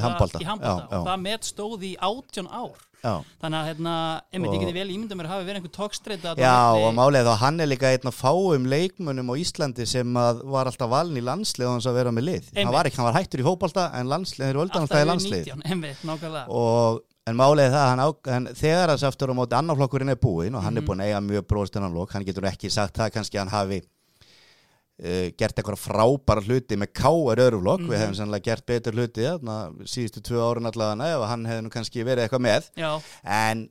Já, 0.65 0.81
já. 0.91 0.99
og 0.99 1.07
það 1.09 1.21
met 1.21 1.41
stóð 1.45 1.83
í 1.85 1.93
18 2.01 2.49
ár 2.49 2.79
Já. 3.05 3.15
þannig 3.43 3.59
að 3.59 3.67
hérna, 3.69 3.95
einmitt, 4.33 4.55
ég 4.55 4.63
geti 4.65 4.77
vel 4.79 4.93
ímynda 4.95 5.19
mér 5.19 5.29
að 5.29 5.35
hafi 5.35 5.49
verið 5.49 5.61
einhver 5.61 5.75
tókstreita 5.77 6.35
Já, 6.41 6.57
og 6.73 6.91
málið 6.97 7.29
þá 7.29 7.35
hann 7.43 7.61
er 7.61 7.69
líka 7.69 7.91
einn 7.93 8.11
af 8.11 8.17
fáum 8.17 8.69
leikmönnum 8.73 9.33
á 9.33 9.35
Íslandi 9.43 9.87
sem 9.89 10.21
að 10.25 10.45
var 10.55 10.71
alltaf 10.71 10.89
valin 10.91 11.21
í 11.21 11.25
landslið 11.25 11.69
og 11.69 11.77
hans 11.77 11.89
að 11.91 11.99
vera 12.01 12.15
með 12.15 12.29
lið. 12.31 12.47
Einmitt. 12.49 12.63
Hann 12.65 12.77
var, 12.79 12.89
ekki, 12.89 13.01
hann 13.03 13.11
var 13.11 13.19
hættur 13.19 13.43
í 13.43 13.49
fótbolta 13.49 13.89
en 13.99 14.13
landslið, 14.13 14.47
þeir 14.49 14.61
völdan 14.63 14.87
alltaf 14.87 15.05
í 15.05 15.11
landslið. 15.11 15.51
einmitt, 15.71 16.07
nákvæmlega 16.09 16.47
Og 16.49 17.03
en 17.25 17.41
er 17.41 17.71
það, 17.73 17.87
hann 17.89 18.03
hann, 18.29 18.49
þegar 18.53 18.91
þess 18.93 19.09
aftur 19.09 19.33
á 19.33 19.35
móti 19.37 19.57
annarflokkurinn 19.57 20.13
er 20.13 20.21
búinn 20.21 20.57
og 20.59 20.65
hann 20.65 20.77
er 20.77 20.85
búinn 20.85 21.01
að 21.01 21.13
eiga 21.13 21.21
mjög 21.25 21.47
bróðst 21.49 21.79
hennan 21.79 21.95
lók, 21.97 22.13
hann 22.13 22.25
getur 22.27 22.45
ekki 22.51 22.69
sagt 22.73 22.99
það 22.99 23.15
kannski 23.15 23.39
að 23.39 23.45
hann 23.47 23.55
hafi 23.55 23.79
uh, 25.03 25.29
gert 25.39 25.59
eitthvað 25.59 25.81
frábæra 25.83 26.45
hluti 26.47 26.79
með 26.81 26.93
káar 27.01 27.45
öðruflokk, 27.49 27.87
við 27.91 28.03
hefum 28.03 28.19
sannlega 28.21 28.51
gert 28.51 28.67
betur 28.71 28.99
hluti 28.99 29.29
þarna 29.29 29.61
síðustu 29.91 30.25
tvö 30.25 30.43
árun 30.45 30.71
allavega 30.71 31.13
ef 31.15 31.29
hann 31.31 31.47
hefði 31.51 31.67
nú 31.67 31.73
kannski 31.75 32.07
verið 32.07 32.27
eitthvað 32.27 32.47
með. 32.49 32.69
Já, 32.79 32.91
en 33.25 33.67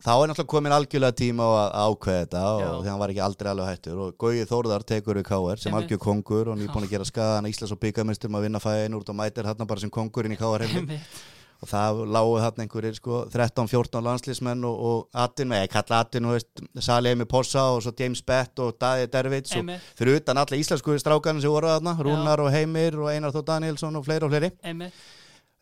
þá 0.00 0.12
er 0.14 0.30
náttúrulega 0.30 0.50
komin 0.54 0.74
algjörlega 0.74 1.16
tíma 1.18 1.48
að 1.60 1.74
ákveða 1.84 2.20
þetta 2.22 2.44
og 2.50 2.62
Já. 2.62 2.70
því 2.70 2.90
hann 2.90 3.02
var 3.02 3.12
ekki 3.12 3.24
aldrei 3.24 3.50
alveg 3.50 3.68
hættur. 3.70 3.98
Og 4.04 4.14
Gauði 4.20 4.46
Þórðar 4.48 4.86
tekur 4.88 5.20
við 5.20 5.26
káar 5.28 5.60
sem 5.60 5.76
algjör 5.76 6.00
kongur 6.00 6.52
og 6.52 6.60
nýbúin 6.60 6.86
að 6.86 6.94
gera 6.94 7.08
skaðan 7.08 7.50
Íslands 7.50 7.74
og 7.76 7.82
byggamestur 7.84 8.32
að 8.32 8.46
vinna 8.46 8.62
fæðin 8.62 8.96
úr 8.96 9.04
og 9.04 9.18
mætir 9.18 9.50
hann 9.50 9.66
bara 9.66 9.82
sem 9.82 9.92
kongurinn 9.92 10.36
í 10.36 10.40
káar 10.40 10.64
heiminn 10.64 10.86
einmitt. 10.86 11.20
Og 11.62 11.68
það 11.68 11.98
lágu 12.16 12.38
hann 12.40 12.60
einhverjir 12.64 12.94
sko 12.96 13.18
13-14 13.28 14.02
landslísmenn 14.06 14.64
og, 14.64 14.78
og 14.90 15.08
Atin, 15.12 15.48
með 15.52 15.66
ég 15.66 15.70
kalla 15.74 16.00
Atin 16.00 16.24
og 16.24 16.32
veist, 16.38 16.62
Sali 16.80 17.10
Emi 17.12 17.26
Possa 17.28 17.66
og 17.74 17.82
svo 17.84 17.92
James 17.98 18.22
Bett 18.22 18.58
og 18.64 18.78
Daði 18.80 19.06
Dervits 19.12 19.52
og 19.60 19.68
fyrir 19.98 20.20
utan 20.22 20.40
alla 20.40 20.56
íslensku 20.56 20.96
strákarnir 20.98 21.42
sem 21.44 21.50
voru 21.52 21.68
þarna, 21.68 21.96
Rúnar 22.00 22.40
og 22.40 22.50
Heimir 22.54 22.96
og 22.98 23.10
Einar 23.12 23.30
Þó 23.36 23.42
Danielsson 23.44 23.96
og 24.00 24.04
fleiri 24.08 24.24
og 24.24 24.30
fleiri 24.32 24.50
einmitt. 24.64 24.92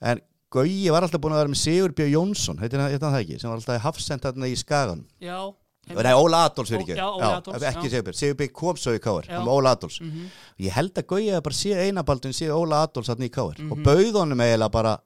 en 0.01 0.21
Gauji 0.51 0.89
var 0.89 1.03
alltaf 1.05 1.21
búin 1.21 1.35
að 1.35 1.43
vera 1.43 1.51
með 1.53 1.61
Sigur 1.61 1.93
Björn 1.93 2.13
Jónsson 2.15 2.59
heitir 2.63 2.81
hann 2.81 2.91
hann 2.95 3.01
það 3.13 3.19
ekki, 3.25 3.41
sem 3.43 3.51
var 3.51 3.59
alltaf 3.59 3.77
í 3.77 3.83
hafsend 3.85 4.23
þarna 4.23 4.47
í 4.49 4.55
Skagan 4.57 5.03
Já, 5.21 5.41
Nei, 5.89 6.13
Óla 6.13 6.43
Adolfs 6.45 6.71
Ó- 6.73 6.77
ekki 6.79 6.93
já, 6.97 7.05
Óli 7.09 7.25
Adolfs, 7.25 7.63
ekki 7.65 7.89
já. 7.89 7.91
Sigur 7.91 8.05
Björn, 8.07 8.17
Sigur 8.17 8.35
Björn 8.37 8.53
kom 8.53 8.77
svo 8.77 8.93
í 8.97 8.99
Káar 9.01 9.25
Já. 9.29 9.39
hann 9.39 9.49
Óla 9.49 9.71
Adolfs 9.77 10.01
Mhm. 10.01 10.31
ég 10.61 10.71
held 10.77 10.95
að 10.95 11.07
Gauji 11.09 11.31
að 11.33 11.43
bara 11.43 11.55
sé 11.55 11.75
einabaldun 11.89 12.33
sé 12.37 12.49
Óla 12.53 12.83
Adolfs 12.87 13.09
þarna 13.11 13.25
í 13.29 13.31
Káar 13.33 13.59
Mhm. 13.59 13.73
og 13.73 13.79
bauð 13.85 14.13
honum 14.21 14.39
eiginlega 14.41 14.71
bara 14.71 14.99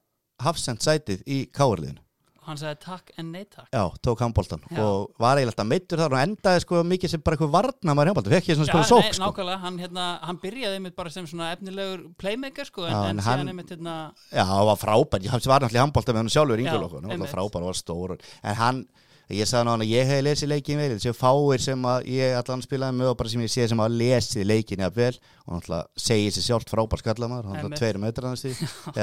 hafsend 0.47 0.83
sætið 0.85 1.23
í 1.27 1.45
Káarliðinu 1.55 2.01
hann 2.43 2.59
sagði 2.59 2.79
takk 2.83 3.11
en 3.23 3.29
nei 3.31 3.45
takk. 3.47 3.69
Já, 3.71 3.85
tók 4.03 4.19
handbóltan 4.19 4.65
og 4.83 5.13
var 5.23 5.39
eiginlega 5.39 5.53
alltaf 5.53 5.69
meittur 5.71 6.01
þar 6.03 6.17
og 6.17 6.23
endaði 6.25 6.63
sko 6.65 6.81
mikið 6.91 7.13
sem 7.13 7.23
bara 7.23 7.37
eitthvað 7.37 7.53
varna 7.55 7.95
maður 7.95 8.11
handbóltan, 8.11 8.35
fekk 8.35 8.49
ég 8.51 8.59
svona 8.59 8.81
nei, 8.81 8.89
sók 8.89 9.07
sko. 9.15 9.23
nákvæmlega, 9.23 9.59
hann, 9.63 9.77
hérna, 9.79 10.07
hann 10.27 10.41
byrjaði 10.43 10.81
einmitt 10.81 10.97
bara 10.99 11.13
sem 11.15 11.29
svona 11.31 11.53
efnilegur 11.55 12.03
playmaker 12.19 12.67
sko, 12.67 12.89
en, 12.89 12.97
Já, 12.97 12.99
en 13.05 13.11
en 13.15 13.23
síðan 13.23 13.39
hann- 13.45 13.53
einmitt 13.53 13.71
hérna, 13.71 13.95
Já, 14.35 14.43
hann 14.51 14.67
var 14.73 14.81
frábær, 14.83 15.23
ég 15.23 15.31
var 15.31 15.63
náttúrulega 15.63 15.85
handbóltan 15.87 16.17
með 16.19 16.23
hann 16.25 16.33
sjálfur 16.35 16.59
Já, 16.59 16.65
yngurlokku, 16.67 17.05
hann 17.07 17.23
var 17.23 17.33
frábær 17.37 17.63
og 17.63 17.71
var 17.71 17.79
stór 17.79 18.17
en 18.19 18.59
hann, 18.59 18.83
ég 19.31 19.49
sagði 19.49 19.71
hann 19.71 19.85
að 19.85 19.93
ég 19.93 20.09
hef 20.11 20.23
lesið 20.27 20.51
leikin 20.51 20.81
vel, 20.83 20.89
þessi 20.97 21.13
fáir 21.17 21.63
sem 21.63 21.85
ég 22.11 22.35
allan 22.39 22.65
spilaði 22.65 22.97
með 22.99 23.11
og 23.13 23.19
bara 23.21 23.33
sem 23.33 23.45
ég 23.45 23.53
sé 23.53 23.67
sem 23.71 23.83
að 23.85 23.97
lesið 24.01 24.49
leikin 24.51 24.83
jafn 24.85 24.97
vel. 24.99 25.13
Og 25.43 25.57
náttúrulega 25.57 26.03
segið 26.07 26.35
sér 26.37 26.47
sjálft 26.47 26.73
frábær 26.73 27.03
skallamar, 27.03 27.47
hann 27.47 27.57
náttúrulega 27.59 27.81
tveir 27.81 28.01
metrar 28.03 28.35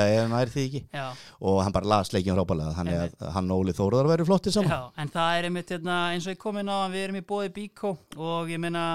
ekki. 0.66 0.84
Já, 0.96 1.06
og 1.44 1.62
hann 1.66 1.76
bara 1.76 1.92
las 1.96 2.14
leikin 2.16 2.38
frábærlega, 2.38 2.76
þannig 2.78 3.00
að 3.04 3.30
hann 3.36 3.54
og 3.56 3.64
Óli 3.64 3.76
Þóruðar 3.76 4.12
verið 4.14 4.30
flottið 4.32 4.58
saman. 4.58 4.76
Já, 4.76 4.82
en 5.04 5.14
það 5.16 5.38
er 5.38 5.50
einmitt 5.50 5.74
hérna, 5.76 6.02
eins 6.14 6.28
og 6.28 6.36
ég 6.36 6.42
kom 6.42 6.60
inn 6.62 6.72
á, 6.72 6.78
við 6.92 7.08
erum 7.08 7.20
í 7.20 7.26
bóði 7.28 7.54
Bíkó 7.56 7.96
og 8.20 8.52
ég 8.54 8.62
meina 8.62 8.86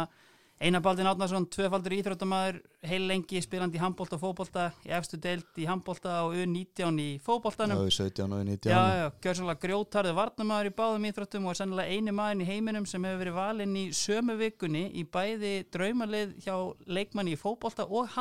Einar 0.62 0.80
Baldin 0.84 1.08
Átnarsson, 1.11 1.49
tvöfaldur 1.50 1.92
íþróttamæður 1.96 2.61
heil 2.87 3.06
lengi 3.08 3.40
spilandi 3.42 3.75
í 3.75 3.80
handbólta 3.82 4.14
og 4.14 4.23
fótbólta 4.23 4.66
í 4.87 4.92
efstu 4.94 5.18
deild 5.18 5.58
í 5.58 5.66
handbólta 5.66 6.20
og 6.23 6.37
U19 6.38 7.00
í 7.02 7.06
fótbóltanum 7.26 7.80
Já, 7.82 7.96
17 8.06 8.37
og 8.37 8.44
19 8.46 8.70
Já, 8.70 8.78
já, 9.00 9.06
gjör 9.25 9.38
sannlega 9.40 9.62
grjótarði 9.64 10.12
varnamæður 10.14 10.70
í 10.70 10.75
báðum 10.78 11.08
íþróttum 11.11 11.49
og 11.49 11.56
er 11.56 11.58
sannlega 11.58 11.96
eini 11.99 12.14
maðurinn 12.14 12.44
í 12.44 12.49
heiminum 12.52 12.87
sem 12.87 13.08
hefur 13.08 13.25
verið 13.25 13.38
valinn 13.40 13.75
í 13.80 13.84
sömu 13.99 14.38
vikunni 14.38 14.84
í 14.94 15.02
bæði 15.16 15.54
draumalið 15.75 16.37
hjá 16.46 16.54
leikmanni 16.87 17.34
í 17.34 17.40
fótbolta 17.40 17.88
og 17.90 18.14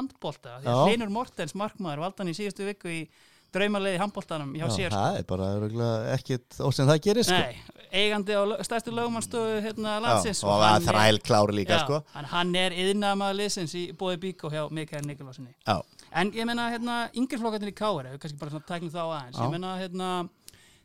Já. 0.66 0.74
Hlynur 0.88 1.14
Mortens, 1.14 1.54
markmaður, 1.54 2.08
valdi 2.08 2.24
hann 2.24 2.34
í 2.34 2.38
síðustu 2.42 2.66
viku 2.66 2.90
í 2.90 3.04
draumalið 3.56 3.96
í 3.96 4.02
handboltanum 4.02 4.52
hjá 4.58 4.66
Já, 4.66 4.74
sér. 4.76 4.90
sko. 4.92 5.00
það 5.00 5.20
er 5.20 5.28
bara 5.30 6.02
ekkit 6.16 6.60
ósinn 6.68 6.90
það 6.90 7.02
gerir 7.08 7.28
sko. 7.28 7.40
Nei, 7.40 7.80
eigandi 8.04 8.38
á 8.38 8.44
stærstu 8.66 8.94
lögumannstöðu 8.94 9.60
hérna 9.66 9.98
landsins. 10.04 10.44
Já, 10.44 10.48
og 10.50 10.64
hann 10.64 10.80
að 10.82 10.88
þræl 10.90 11.20
klári 11.28 11.58
líka 11.60 11.78
já, 11.78 11.84
sko. 11.86 12.02
hann, 12.34 12.56
er 12.56 12.78
yðnamaður 12.86 13.40
liðsins 13.42 13.76
í 13.78 13.84
bóði 13.98 14.22
Bíkó 14.26 14.52
hjá 14.54 14.66
Mikael 14.74 15.06
Nikolássinni. 15.08 15.54
Já, 15.68 15.78
En 16.14 16.30
ég 16.32 16.46
menna 16.46 16.68
hérna 16.70 16.96
yngirflokkarnir 17.18 17.72
í 17.72 17.76
Káar, 17.78 18.06
ef 18.06 18.14
við 18.14 18.20
kannski 18.22 18.42
bara 18.44 18.60
tæklum 18.70 18.92
þá 18.94 19.00
aðeins. 19.02 19.40
Ég 19.42 19.54
menna 19.54 19.72
hérna, 19.80 20.10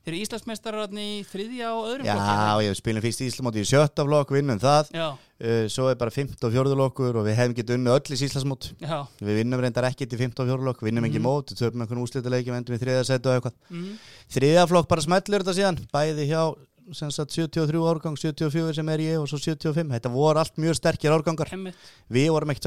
þeir 0.09 0.17
eru 0.17 0.25
Íslandsmeistarararni 0.25 1.07
í 1.19 1.25
þriðja 1.29 1.71
og 1.77 1.89
öðrum 1.91 2.07
já, 2.09 2.13
flokki. 2.17 2.65
ég 2.65 2.77
spilum 2.79 3.05
fyrst 3.05 3.25
Íslamóti 3.27 3.61
í 3.61 3.69
sjötta 3.69 4.07
flokk, 4.07 4.31
vinnum 4.33 4.61
það. 4.63 4.93
Já, 4.95 5.09
uh, 5.13 5.67
svo 5.73 5.89
er 5.91 5.99
bara 6.01 6.15
15 6.15 6.49
og 6.49 6.55
fjórðulokkur 6.55 7.19
og 7.21 7.27
við 7.27 7.37
hefum 7.39 7.57
getið 7.59 7.77
unni 7.77 7.93
öll 7.93 8.17
í 8.17 8.21
Íslandsmót. 8.29 8.71
Já, 8.81 8.99
við 9.21 9.35
vinnum 9.43 9.61
reyndar 9.65 9.89
ekkit 9.91 10.17
í 10.17 10.21
15 10.23 10.45
og 10.45 10.49
fjórðulokk 10.53 10.81
vinnum 10.87 11.09
ekki 11.09 11.21
mót, 11.25 11.53
við 11.53 11.61
töfum 11.61 11.85
einhvern 11.85 12.05
úslítaleiki 12.07 12.49
við 12.53 12.61
endum 12.63 12.79
í 12.79 12.81
þriða 12.81 13.05
setu 13.11 13.29
og 13.29 13.35
eitthvað. 13.37 13.57
Mm, 13.69 13.93
þriða 14.39 14.65
flokk 14.73 14.89
bara 14.89 15.05
smellur 15.05 15.45
þetta 15.45 15.59
síðan 15.61 15.81
bæði 15.93 16.25
hjá 16.33 16.43
sagt 16.89 17.35
73 17.37 17.85
árgang 17.85 18.17
74 18.17 18.79
sem 18.79 18.89
er 18.89 19.01
ég 19.05 19.21
og 19.21 19.29
svo 19.29 19.37
75 19.37 19.93
þetta 19.93 20.09
voru 20.09 20.41
allt 20.41 20.57
mjög 20.57 20.79
sterkir 20.79 21.13
árgangar. 21.13 21.53
Emmitt, 21.53 21.77
við 22.09 22.31
vorum 22.33 22.49
ekki 22.49 22.65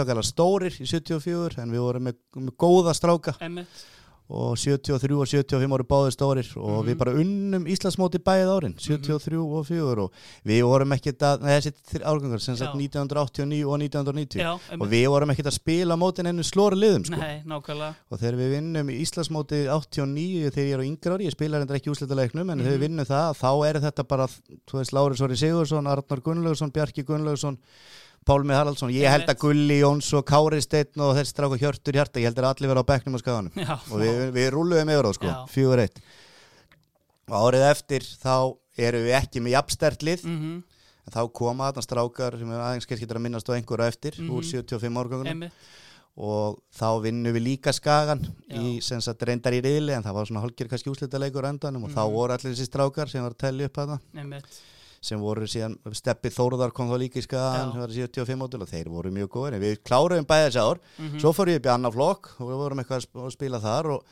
tókala 4.31 4.55
stórir 4.55 4.71
í 4.71 4.91
74 4.91 4.91
en 4.91 4.91
við 4.91 4.91
vorum 4.91 4.91
með, 4.91 4.91
með 4.91 4.91
góða 4.91 4.91
stráka 4.91 4.91
emmitt, 4.91 4.91
og 4.91 4.91
73 4.91 5.15
og 5.17 5.27
75 5.27 5.71
voru 5.71 5.83
báðir 5.83 6.13
stórir 6.15 6.47
og 6.57 6.81
Mhm. 6.81 6.87
við 6.87 6.97
bara 6.97 7.11
unnum 7.11 7.65
Íslandsmóti 7.67 8.19
bæðið 8.19 8.51
árin 8.55 8.75
73 8.77 9.37
og 9.37 9.65
4 9.67 9.99
og 10.01 10.11
við 10.45 10.61
vorum 10.63 10.91
ekkert 10.95 11.19
að, 11.19 11.39
þessi 11.41 11.73
árgangar 12.03 12.39
sem 12.41 12.55
sagt 12.55 12.73
Já. 12.73 12.79
1989 12.79 13.65
og 13.65 13.79
1990 13.79 14.39
já, 14.41 14.53
og 14.79 14.87
við 14.87 15.07
vorum 15.09 15.29
ekkert 15.31 15.47
að 15.47 15.57
spila 15.59 15.95
mótin 15.97 16.27
ennum 16.27 16.43
slóri 16.43 16.75
liðum 16.79 17.05
sko. 17.05 17.15
nei, 17.19 17.41
nákvæmlega, 17.45 17.95
og 18.11 18.19
þegar 18.19 18.35
við 18.39 18.49
vinnum 18.55 18.87
Íslandsmóti 18.89 19.67
89 19.67 20.49
þegar 20.51 20.67
ég 20.67 20.73
er 20.73 20.79
á 20.79 20.85
yngra 20.87 21.15
ári, 21.17 21.25
ég 21.27 21.31
spila 21.31 21.57
reyndar 21.59 21.75
ekki 21.79 21.91
úslitaleiknum 21.91 22.51
en 22.51 22.59
þegar 22.59 22.71
við 22.71 22.79
Mhm. 22.79 22.87
vinnum 22.87 23.05
það, 23.05 23.35
þá 23.37 23.51
er 23.67 23.79
þetta 23.81 24.07
bara 24.07 24.27
þú 24.27 24.73
veist, 24.79 24.91
Láris 24.93 25.21
Orri 25.21 25.35
Sigursson, 25.35 25.87
Arnar 25.87 26.21
Gunnlaugsson 26.21 26.71
Bjarki 26.71 27.03
Gunnlaugsson 27.03 27.57
Pálmi 28.25 28.53
Haraldsson, 28.53 28.91
ég 28.93 29.09
held 29.09 29.25
að 29.31 29.39
Gulli 29.41 29.79
Jóns 29.81 30.11
og 30.13 30.25
Kári 30.29 30.59
Steinn 30.61 31.01
og 31.01 31.15
þessi 31.17 31.31
stráka 31.33 31.57
Hjörtur 31.57 31.95
Hjarta, 31.97 32.19
ég 32.21 32.29
held 32.29 32.37
að 32.37 32.49
allir 32.51 32.69
vera 32.69 32.83
á 32.85 32.89
bekknum 32.91 33.15
á 33.17 33.19
skaganum. 33.23 33.55
Já, 33.57 33.73
og 33.89 33.95
við, 33.97 34.19
við 34.35 34.49
rúluðum 34.53 34.91
yfir 34.93 35.07
það 35.09 35.15
sko, 35.17 35.31
fjögur 35.55 35.81
eitt. 35.81 35.97
Og 37.31 37.37
árið 37.49 37.65
eftir 37.71 38.05
þá 38.21 38.35
erum 38.77 39.07
við 39.07 39.15
ekki 39.17 39.41
með 39.41 39.55
jafnstert 39.55 40.05
lið. 40.05 40.25
Mhm, 40.29 40.53
en 41.01 41.15
þá 41.15 41.21
koma 41.33 41.71
þarna 41.71 41.85
strákar 41.87 42.37
sem 42.37 42.51
er 42.53 42.61
aðeins 42.61 42.85
kannski 42.91 43.07
að 43.09 43.21
minnast 43.25 43.49
á 43.49 43.57
einhverju 43.57 43.87
eftir 43.89 44.19
Mhm. 44.21 44.29
úr 44.37 44.43
75 44.45 45.01
árgangunum 45.01 45.49
og 46.21 46.59
þá 46.77 46.87
vinnum 47.01 47.33
við 47.33 47.41
líka 47.47 47.73
skagan 47.73 48.21
Já. 48.21 48.59
í 48.61 48.83
sem 48.83 49.01
sagt 49.01 49.23
reyndar 49.25 49.55
í 49.57 49.63
riðli 49.65 49.95
en 49.97 50.03
það 50.03 50.13
var 50.13 50.25
svona 50.29 50.43
hálfgerð 50.45 50.69
kannski 50.75 50.91
úslitaleikur 50.93 51.41
á 51.41 51.49
endanum 51.49 51.85
og 51.85 51.89
þá 51.89 52.05
Mhm. 52.05 52.13
voru 52.13 52.33
allir 52.37 52.53
þessi 52.53 52.69
strákar 52.69 53.09
sem 53.09 53.23
var 53.23 53.31
að 53.33 53.37
tellja 53.41 53.65
upp 53.65 53.77
hana 53.81 53.99
emmitt, 54.13 54.59
sem 55.01 55.21
voru 55.21 55.47
síðan, 55.49 55.77
Steppi 55.97 56.29
Þórðar 56.29 56.73
kom 56.77 56.91
þá 56.91 56.97
líka 57.01 57.17
í 57.17 57.25
skagan 57.25 57.71
sem 57.73 57.81
var 57.81 57.89
í 57.93 58.01
75 58.03 58.37
mótil 58.37 58.61
og 58.61 58.69
þeir 58.69 58.89
voru 58.93 59.11
mjög 59.15 59.31
góðir 59.33 59.55
en 59.57 59.63
við 59.63 59.79
kláruðum 59.81 60.27
bæði 60.29 60.47
þessi 60.47 60.61
ár. 60.61 60.81
Mhm, 60.99 61.19
svo 61.23 61.31
fór 61.33 61.49
ég 61.49 61.57
upp 61.61 61.65
í 61.65 61.73
annar 61.73 61.95
flokk 61.95 62.29
og 62.37 62.51
við 62.51 62.59
vorum 62.61 62.83
eitthvað 62.83 63.07
að 63.25 63.31
spila 63.33 63.59
þar 63.63 63.89
og 63.95 64.03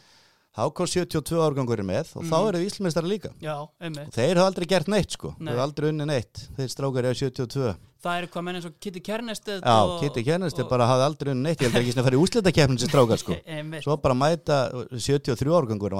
kom 0.75 0.85
72 0.87 1.39
árgangur 1.47 1.83
með 1.87 2.15
og 2.15 2.23
þá 2.27 2.35
Mhm. 2.37 2.47
eru 2.49 2.57
við 2.59 2.69
Íslamestari 2.71 3.07
líka. 3.13 3.29
Já, 3.41 3.55
og 3.61 4.11
þeir 4.15 4.35
hafa 4.35 4.47
aldrei 4.51 4.67
gert 4.67 4.87
neitt 4.87 5.11
sko. 5.15 5.35
Nei. 5.39 5.53
þeir 5.53 5.57
hafa 5.59 5.67
aldrei 5.71 5.89
unni 5.93 6.05
neitt, 6.05 6.47
þeir 6.57 6.69
strákar 6.75 7.05
eru 7.05 7.15
72 7.15 7.75
það 7.99 8.17
eru 8.21 8.27
hvað 8.31 8.43
menn 8.47 8.55
eins 8.55 8.65
og 8.65 8.73
Kitty 8.79 8.99
Kernestedt 9.03 9.61
já, 9.61 9.73
og- 9.83 9.99
Kitty 9.99 10.23
Kennest 10.23 10.57
er 10.57 10.63
og- 10.63 10.69
bara 10.69 10.85
hafa 10.87 11.03
aldrei 11.09 11.31
unni 11.33 11.43
neitt. 11.49 11.59
Ég 11.59 11.69
held 11.71 11.83
ekki 11.83 11.99
að 11.99 12.03
fara 12.07 12.15
í 12.15 12.21
úslitakeppnin 12.23 12.79
sem 12.79 12.87
strákar 12.87 13.19
sko. 13.19 13.35
Svo 13.83 13.97
bara 14.01 14.15
mæta 14.15 14.71
73 14.95 15.51
árgangur 15.51 15.91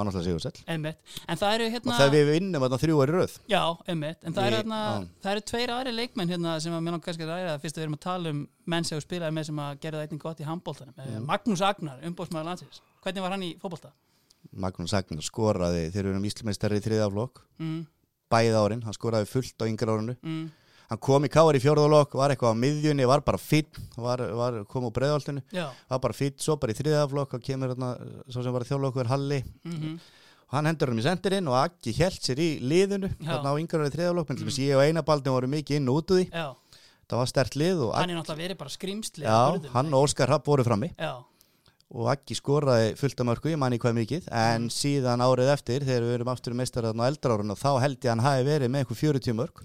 emmitt, 0.65 0.95
en 1.27 1.37
það 1.37 1.53
eru 1.59 1.69
hérna, 1.69 1.91
og 1.91 1.99
þegar 1.99 2.13
við 2.15 2.31
vinnum 2.39 2.61
þarna 2.63 2.79
þrjú 2.79 3.03
er 3.03 3.11
röð. 3.11 3.37
Já, 3.49 3.77
emmitt, 3.87 4.17
en 4.23 4.33
það 4.33 4.47
eru 4.47 4.55
hérna, 4.55 5.07
það 5.21 5.31
eru 5.31 5.41
tveir 5.41 5.69
aðri 5.75 5.93
leikmenn 5.99 6.29
hérna 6.29 6.61
sem 6.61 6.71
að 6.73 6.83
mér 6.83 6.91
langar 6.95 7.05
kannski 7.09 7.23
að 7.27 7.33
ræða. 7.35 7.59
Fyrst 7.59 7.75
að 7.75 7.81
við 7.81 7.83
erum 7.83 7.97
að 7.99 7.99
tala 7.99 8.29
um 8.29 8.47
menn 8.65 8.83
sem 8.85 8.99
spilaði 9.01 9.33
með 9.35 9.45
sem 9.45 9.55
að 9.59 9.79
gera 9.81 9.97
það 9.99 10.07
einnig 10.07 10.19
gott 10.23 10.39
í 10.39 10.45
handbóltanum, 10.47 10.93
mm. 10.95 11.25
Magnús 11.27 11.61
Agnar, 11.61 11.99
umbóðsmaður 12.07 12.45
landsins, 12.45 12.79
hvernig 13.03 13.21
var 13.21 13.31
hann 13.31 13.43
í 13.43 13.57
fótbolta? 13.59 13.91
Magnús 14.59 14.93
Agnar 14.97 15.21
skoraði 15.25 15.89
þegar 15.91 16.07
við 16.07 16.13
erum 16.15 16.25
Íslamestari 16.29 16.79
í 16.79 16.85
þriðaflokk 16.85 17.43
Mm, 17.59 17.81
bæði 18.31 18.55
árin, 18.55 18.83
hann 18.85 18.95
skoraði 18.95 19.27
fullt 19.27 19.59
á 19.59 19.65
yngra 19.67 19.95
árinu. 19.97 20.15
Mm, 20.23 20.45
hann 20.89 20.99
kom 21.03 21.25
í 21.25 21.29
káar 21.29 21.57
í 21.57 21.61
fjórðalokk, 21.61 22.13
var 22.17 22.31
eitthvað 22.33 22.55
á 22.55 22.61
miðjunni 22.61 23.05
var 23.09 23.21
bara 23.25 23.37
fýtt, 23.37 23.77
var, 23.97 24.23
var, 24.33 24.63
kom 24.69 24.87
úr 24.87 24.93
breiðoltinu 24.95 25.43
já, 25.53 25.67
var 25.89 25.99
bara 25.99 26.15
fýtt, 26.15 26.39
svo 26.41 26.55
bara 26.57 26.71
í 26.73 26.77
þriðaflokk 26.79 27.35
og 27.37 27.43
kemur 27.45 27.73
hérna, 27.73 27.91
svo 28.31 28.41
sem 28.45 28.55
var 28.55 28.65
þjólokkur 28.69 29.09
Halli. 29.11 29.43
Mhm, 29.67 29.99
og 30.49 30.55
hann 30.57 30.65
hendur 30.71 30.89
hann 30.89 31.01
í 31.01 31.05
sendirinn 31.05 31.49
og 31.51 31.59
Aggi 31.59 31.93
held 31.99 32.21
sér 32.25 32.39
í 32.41 32.49
liðinu 32.63 33.11
þarna 33.21 33.51
á 33.53 33.59
yngra 33.59 33.83
árið 33.83 33.97
þriðaflokk, 33.99 34.29
menn 34.31 34.39
til 34.39 34.47
þess 34.49 34.61
ég 34.63 34.79
og 34.79 34.85
Einabaldin 34.87 35.35
voru 35.35 35.51
mikið 35.51 35.77
inn 35.77 35.89
og 35.91 35.99
út 36.01 36.13
úr 36.15 36.23
því, 36.23 36.29
já, 36.31 36.47
það 37.09 37.21
var 37.21 37.29
stert 37.33 37.55
lið 37.59 37.83
hann 37.93 38.09
er 38.09 38.17
náttúrulega 38.17 38.41
verið 38.45 38.57
bara 38.63 38.73
skrimsli 38.73 39.25
hann 39.75 39.93
og 39.93 40.07
Óskar 40.07 40.29
Rapp 40.31 40.47
voru 40.49 40.63
frammi. 40.65 40.89
Já, 40.97 41.19
og 41.89 42.09
Aggi 42.13 42.35
skoraði 42.37 42.91
fullt 42.99 43.21
af 43.23 43.25
mörgu, 43.31 43.49
ég 43.49 43.57
manni 43.57 43.79
hvað 43.81 43.95
mikið. 43.97 44.27
En 44.29 44.67
Mm. 44.67 44.69
síðan 44.69 45.23
árið 45.25 45.53
eftir 45.55 45.81
þegar 45.87 46.05
við 46.05 46.13
erum 46.19 46.31
aftur 46.35 46.53
meistar 46.53 46.83
þarna 46.85 47.07
á 47.07 47.09
eldra 47.09 47.33
árun 47.37 47.51
og 47.55 47.57
þá 47.57 47.71
held 47.81 47.97
ég 47.97 48.05
að 48.05 48.13
hann 48.13 48.25
hafi 48.27 48.43
verið 48.45 48.69
með 48.69 48.83
eitthvað 48.85 49.01
40 49.01 49.33
mörg 49.39 49.63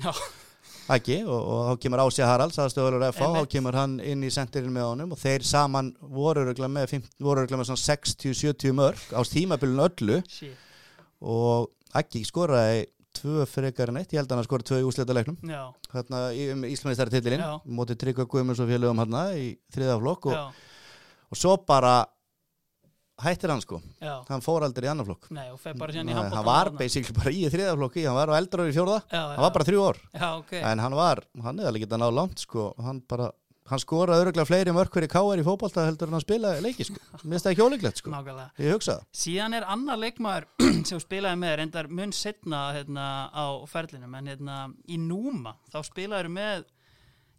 Aggi 0.85 1.23
og, 1.25 1.41
og 1.49 1.61
þá 1.69 1.81
kemur 1.81 2.01
Ási 2.05 2.25
Haralds 2.25 2.59
aðstöðulegur 2.61 3.07
FH, 3.13 3.29
þá 3.39 3.47
kemur 3.55 3.77
hann 3.79 3.95
inn 4.05 4.25
í 4.25 4.29
sendirinn 4.33 4.73
með 4.75 4.85
honum. 4.91 5.13
Og 5.17 5.21
þeir 5.21 5.45
saman 5.49 5.95
voru 6.01 6.43
örugglega 6.45 6.69
með, 6.69 6.91
50 6.93 7.25
voru 7.25 7.41
örugglega 7.41 7.61
með 7.63 7.71
svona 7.71 7.85
60-70 7.85 8.75
mörg 8.77 9.05
á 9.17 9.21
tímabilinu 9.25 9.87
öllu. 9.89 10.19
Shit, 10.29 10.57
og 11.25 11.71
Aggi 11.95 12.25
skoraði 12.27 12.87
tvö 13.15 13.45
frekar 13.49 13.93
en 13.93 14.01
eitt, 14.01 14.13
ég 14.13 14.19
held 14.21 14.33
að 14.33 14.41
hann 14.41 14.47
skora 14.49 14.67
tvö 14.67 14.81
í 14.83 15.49
Já, 15.49 15.63
hérna 15.95 16.21
í 16.35 16.49
um 16.53 16.65
Íslandistari 16.67 17.15
titilinn 17.15 17.45
Já. 17.45 17.53
mótið 17.65 18.01
Tryggva 18.03 18.27
Guðmunds 18.27 18.61
og 18.61 18.69
félögum 18.69 19.01
hérna 19.01 19.23
í 19.39 19.57
þriðaflokk 19.73 20.27
og, 20.27 20.35
og 21.35 21.40
svo 21.40 21.57
bara 21.66 21.94
hættir 23.23 23.51
hann 23.53 23.62
sko, 23.62 23.79
já. 24.03 24.16
Hann 24.29 24.42
fór 24.42 24.64
aldrei 24.66 24.88
í 24.88 24.90
annan 24.90 25.07
flokk. 25.07 25.29
Nei, 25.35 25.47
Nei, 26.03 26.14
hann 26.16 26.35
var 26.47 26.73
basically 26.75 27.14
bara 27.14 27.31
í 27.31 27.44
þriðaflokki 27.53 28.05
hann 28.09 28.16
var 28.18 28.33
á 28.35 28.38
eldra 28.40 28.66
ári 28.66 28.75
fjórða, 28.75 28.99
Já, 29.11 29.20
hann 29.35 29.44
var 29.44 29.55
bara 29.55 29.68
þrjú 29.68 29.87
ár. 29.87 30.01
Já, 30.14 30.29
ok. 30.40 30.53
En 30.62 30.83
hann 30.83 30.99
var, 30.99 31.23
hann 31.47 31.62
er 31.62 31.70
alveg 31.70 31.87
getað 31.87 32.03
náð 32.03 32.14
langt 32.18 32.42
sko, 32.42 32.66
hann 32.83 33.01
bara, 33.11 33.31
hann 33.70 33.81
skoraði 33.83 34.27
öruglega 34.27 34.49
fleiri 34.49 34.75
mörkur 34.75 35.07
í 35.07 35.11
káar 35.14 35.40
í 35.40 35.47
fótbolta 35.47 35.87
heldur 35.87 36.11
en 36.11 36.18
hann 36.18 36.25
spilaði 36.27 36.64
leiki 36.66 36.88
sko, 36.90 36.99
mér 37.23 37.37
finnst 37.37 37.47
það 37.47 37.55
ekki 37.55 37.66
ólíklegt 37.68 38.03
sko. 38.03 38.18
Ég 38.59 38.75
hugsa 38.75 38.99
það, 38.99 39.07
Síðan 39.23 39.59
er 39.61 39.68
annar 39.77 40.03
leikmaður 40.03 40.49
sem 40.90 41.03
spilaði 41.07 41.42
með 41.44 41.59
reyndar 41.62 41.90
mun 41.90 42.12
setna 42.18 42.64
hérna, 42.75 43.09
á 43.31 43.47
ferlinum 43.70 44.18
en 44.18 44.33
hérna, 44.35 44.59
í 44.90 44.99
Núma 44.99 45.55
þá 45.70 45.85
spilaður 45.87 46.35
með 46.35 46.66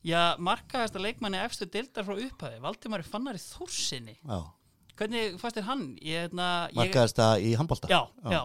já, 0.06 0.22
markaðasta 0.38 1.02
leikmanni 1.02 1.42
efstu 1.44 1.68
dildar 1.72 2.06
frá 2.08 2.16
upphæði 2.28 2.62
Valdimari 2.64 3.08
Fannari 3.08 3.42
Þórsinni. 3.42 4.18
Já, 4.22 4.44
Hvernig 4.96 5.34
fannst 5.42 5.58
þér 5.58 5.66
hann? 5.68 5.82
Ég, 6.00 6.22
hérna, 6.30 6.46
það 7.18 7.42
í 7.44 7.50
handbolta. 7.60 7.88
Já, 7.92 7.98
já, 8.32 8.38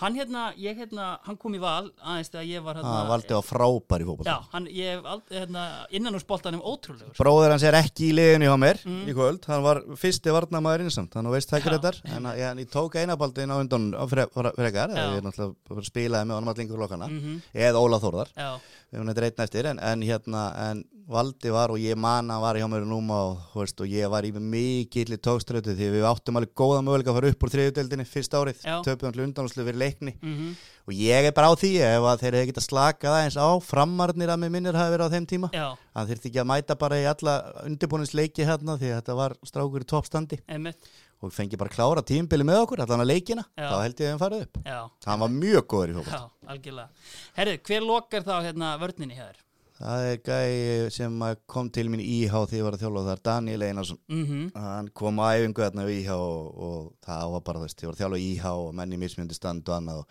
hann 0.00 0.14
hérna, 0.16 0.44
ég 0.56 0.78
hérna, 0.80 1.08
hann 1.26 1.36
kom 1.36 1.52
í 1.52 1.60
val 1.60 1.90
aðeins 2.00 2.30
þegar 2.32 2.46
ég 2.48 2.64
var 2.64 2.78
hérna 2.80 2.94
hann 2.94 3.10
valdi 3.10 3.36
á 3.36 3.40
frábær 3.44 4.00
í 4.00 4.06
fótbolta. 4.08 4.32
Já, 4.32 4.46
hann, 4.54 4.68
ég 4.72 4.94
hef 5.04 5.28
hérna, 5.34 5.66
innan 5.98 6.16
úr 6.16 6.24
spoltanum 6.24 6.64
ótrúlegur. 6.64 7.12
Bróður 7.18 7.52
hans 7.52 7.66
er 7.68 7.76
ekki 7.76 8.08
í 8.08 8.16
liðinu 8.16 8.48
hjá 8.48 8.56
mér 8.64 8.80
Mm. 8.88 9.04
í 9.04 9.12
kvöld, 9.12 9.44
hann 9.52 9.62
var 9.62 9.82
fyrsti 10.00 10.32
varnamaður 10.32 10.86
innsamt, 10.86 11.12
hann 11.12 11.28
veist 11.28 11.50
það 11.52 11.60
ekki 11.60 11.76
þetta 11.76 12.16
en 12.16 12.24
ég, 12.40 12.58
ég 12.64 12.70
tók 12.72 12.96
einabaldin 12.96 13.52
á 13.52 13.56
undan 13.60 13.92
frekar, 14.08 14.88
Já. 14.88 15.12
ég 15.12 15.20
náttúrulega 15.28 15.56
bara 15.68 15.82
spilaði 15.84 16.24
með 16.30 16.38
honum 16.40 16.54
allingur 16.54 16.78
lokkana, 16.80 17.08
mm 17.12 17.42
eða 17.52 17.84
Óla 17.84 18.00
Þórðar. 18.00 18.32
Já, 18.32 18.56
við 18.92 19.00
hún 19.02 19.12
eitthvað 19.12 19.28
einn 19.28 19.44
eftir, 19.44 19.66
en, 19.66 19.78
en 19.78 20.00
hérna 20.08 20.42
en 20.70 20.84
Valdi 21.08 21.48
var 21.48 21.72
og 21.72 21.80
ég 21.80 21.96
man 21.96 22.28
hann 22.28 22.42
var 22.42 22.58
hjá 22.60 22.66
mér 22.68 22.84
núma 22.84 23.18
og, 23.30 23.44
veist, 23.56 23.78
og 23.80 23.88
ég 23.88 24.10
var 24.12 24.26
í 24.28 24.32
mikill 24.36 25.16
tókströtu 25.16 25.72
því 25.72 25.86
við 25.94 26.04
áttum 26.04 26.36
alveg 26.36 26.52
góða 26.52 26.82
möguleika 26.84 27.14
að 27.14 27.16
fara 27.16 27.30
upp 27.32 27.46
úr 27.46 27.52
þriðudeldinni 27.54 28.04
fyrsta 28.08 28.42
árið, 28.42 28.66
töpum 28.84 29.08
hann 29.08 29.22
undanúslu 29.30 29.64
fyrir 29.64 29.80
leikni. 29.86 30.18
Mm 30.20 30.52
og 30.88 30.94
ég 30.96 31.26
er 31.28 31.34
bara 31.36 31.50
á 31.52 31.54
því 31.60 31.70
ef 31.84 32.04
að 32.08 32.22
þeir 32.22 32.34
hefði 32.38 32.48
getað 32.48 32.64
slakað 32.64 33.14
aðeins 33.18 33.36
á 33.36 33.48
framarnir 33.60 34.30
að 34.32 34.38
með 34.40 34.52
minnir 34.54 34.76
hafi 34.78 34.92
verið 34.94 35.04
á 35.04 35.12
þeim 35.12 35.26
tíma. 35.28 35.50
Já, 35.52 35.66
hann 35.98 36.08
þurfti 36.08 36.30
ekki 36.30 36.40
að 36.40 36.46
mæta 36.48 36.76
bara 36.80 37.00
í 37.00 37.04
alla 37.10 37.34
undirbúinisleiki 37.68 38.46
hérna 38.48 38.76
því 38.80 38.92
að 38.94 39.02
þetta 39.02 39.16
var 39.18 39.34
strákur 39.50 39.84
í 39.84 39.88
toppstandi. 39.92 40.38
Og 41.18 41.34
fengi 41.34 41.58
bara 41.60 41.74
klára 41.74 42.04
tímbili 42.06 42.46
með 42.46 42.62
okkur 42.62 42.84
allan 42.84 43.02
að 43.04 43.10
leikina, 43.10 43.44
Já. 43.58 43.66
þá 43.68 43.76
held 43.82 44.00
ég 44.00 44.06
að 44.06 44.12
hann 44.14 44.22
farið 44.22 44.46
upp. 44.46 44.62
Já, 44.64 44.78
hann 45.10 45.22
var 45.24 45.34
mjög 45.34 45.68
góður 45.74 45.92
í 45.92 45.98
fólk 45.98 46.14
Herðu, 47.36 47.58
hver 47.68 47.84
lokar 47.84 48.24
þá 48.24 48.34
hérna 48.46 48.72
vörninni 48.80 49.18
hér? 49.18 49.36
Það 49.78 50.06
er 50.10 50.18
gæi 50.26 50.90
sem 50.94 51.20
að 51.22 51.36
kom 51.46 51.68
til 51.70 51.86
mín 51.92 52.02
íhá 52.02 52.40
því 52.50 52.58
ég 52.58 52.66
var 52.66 52.76
að 52.76 52.82
þjálfa 52.82 53.04
þar, 53.08 53.22
Daniel 53.28 53.62
Einarsson. 53.68 53.98
Mm 54.08 54.50
hann 54.54 54.88
kom 54.94 55.20
á 55.22 55.26
æfingu 55.38 55.62
þarna 55.62 55.86
í 55.88 56.00
íhá 56.02 56.16
og, 56.18 56.58
og 56.68 56.92
það 57.06 57.30
var 57.34 57.44
bara, 57.46 57.62
veist, 57.62 57.82
ég 57.82 57.88
var 57.88 57.94
að 57.94 58.02
þjálfa 58.02 58.18
í 58.18 58.26
íhá 58.34 58.52
og 58.58 58.74
menni 58.74 58.98
mismjöndi 58.98 59.34
stand 59.38 59.68
og 59.68 59.76
annað 59.76 60.02
og 60.02 60.06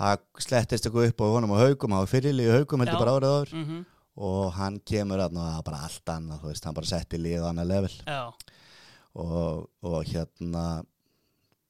það 0.00 0.18
slettist 0.38 0.86
eitthvað 0.86 1.08
upp 1.10 1.20
á 1.20 1.26
honum 1.34 1.54
á 1.56 1.62
haugum 1.64 1.92
hann 1.96 2.06
fyrirlið 2.12 2.50
í 2.50 2.54
haugum, 2.58 2.80
heldur 2.84 3.02
bara 3.04 3.16
árið 3.16 3.34
áður. 3.36 3.50
-hmm. 3.64 3.84
og 4.16 4.52
hann 4.52 4.80
kemur 4.84 5.20
og 5.20 5.32
það 5.32 5.64
bara 5.64 5.82
allt 5.86 6.08
annað, 6.08 6.42
veist, 6.44 6.64
hann 6.64 6.74
bara 6.74 6.86
setti 6.86 7.16
lið 7.18 7.40
á 7.44 7.48
annað 7.50 7.66
level. 7.72 7.92
Og, 9.14 9.68
og 9.82 10.04
hérna 10.04 10.84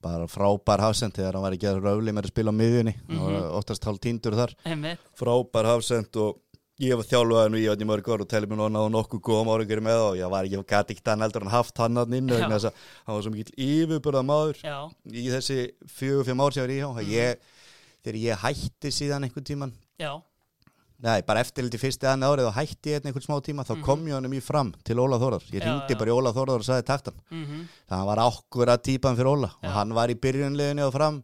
bara 0.00 0.26
frábær 0.28 0.80
hafsend 0.80 1.12
þegar 1.16 1.34
hann 1.36 1.42
var 1.44 1.52
ekki 1.52 1.68
að 1.68 1.80
röfli 1.84 2.12
með 2.12 2.24
að 2.24 2.32
spila 2.32 2.50
á 2.52 2.56
miðjunni. 2.56 2.94
Mm 3.08 3.16
Mhm. 3.16 3.24
var 3.24 3.50
oftast 3.60 3.84
hálf 3.84 4.00
tíndur 4.00 4.34
þar. 4.34 4.54
Frábær 5.16 5.64
hafsend 5.68 6.16
og 6.16 6.40
ég 6.80 6.96
var 6.96 7.04
þjálfaðin 7.10 7.56
og 7.56 7.60
ég 7.60 7.68
var 7.74 7.82
í 7.84 7.88
mörg 7.90 8.08
ár 8.14 8.22
og 8.24 8.28
telli 8.30 8.48
mér 8.50 8.60
núna 8.62 8.80
á 8.80 8.86
nokkuð 8.94 9.20
góðum 9.26 9.50
árangur 9.52 9.82
með 9.84 10.00
og 10.06 10.16
ég 10.20 10.30
var 10.32 10.48
ekki, 10.48 10.62
gæti 10.72 10.94
ekki 10.96 11.04
þann 11.10 11.24
eldur 11.26 11.44
en 11.44 11.52
haft 11.52 11.76
hann 11.82 12.00
hann 12.00 12.16
inn 12.16 12.30
vegna 12.32 12.56
þess 12.56 12.70
að 12.70 12.80
hann 13.06 13.14
var 13.18 13.22
svo 13.26 13.32
mikill 13.34 13.54
yfirbörða 13.66 14.22
maður 14.24 14.62
Já, 14.64 14.78
í 15.12 15.26
þessi 15.34 15.58
fjögur, 15.92 16.24
fimm 16.30 16.40
ár 16.40 16.56
sem 16.56 16.64
ég 16.64 16.66
var 16.66 17.04
í 17.04 17.04
hjá. 17.04 17.30
Mhm. 17.30 17.46
þegar 18.04 18.20
ég 18.24 18.44
hætti 18.46 18.88
síðan 18.96 19.24
einhvern 19.28 19.44
tíman 19.44 19.72
já, 20.00 20.12
Nei, 21.00 21.22
bara 21.24 21.40
eftir 21.40 21.64
liti 21.64 21.78
fyrsti 21.80 22.04
aðan 22.04 22.26
árið 22.28 22.46
og 22.50 22.56
hætti 22.58 22.90
ég 22.92 22.98
einn 23.00 23.06
einhvern 23.08 23.24
smá 23.24 23.38
tíma, 23.40 23.64
þá 23.64 23.80
kom 23.84 24.02
ég 24.04 24.12
honum 24.18 24.34
í 24.36 24.40
fram 24.44 24.68
til 24.84 24.98
Óla 25.00 25.16
Þórar. 25.16 25.40
Ég 25.48 25.62
Mhm. 25.64 25.68
Ringdi 25.88 25.96
bara 25.96 26.10
í 26.10 26.12
Óla 26.12 26.32
Þórar 26.36 26.60
og 26.60 26.66
sagði 26.66 26.84
taktan. 26.84 27.14
mm 27.32 27.68
Það 27.88 28.04
var 28.04 28.18
ákvöra 28.20 28.76
típan 28.76 29.16
fyrir 29.16 29.30
Óla 29.32 29.48
og 29.64 29.70
hann 29.72 29.94
var 29.94 30.08
í 30.12 30.14
byrjunleginu 30.20 30.84
og 30.86 30.92
fram 30.92 31.22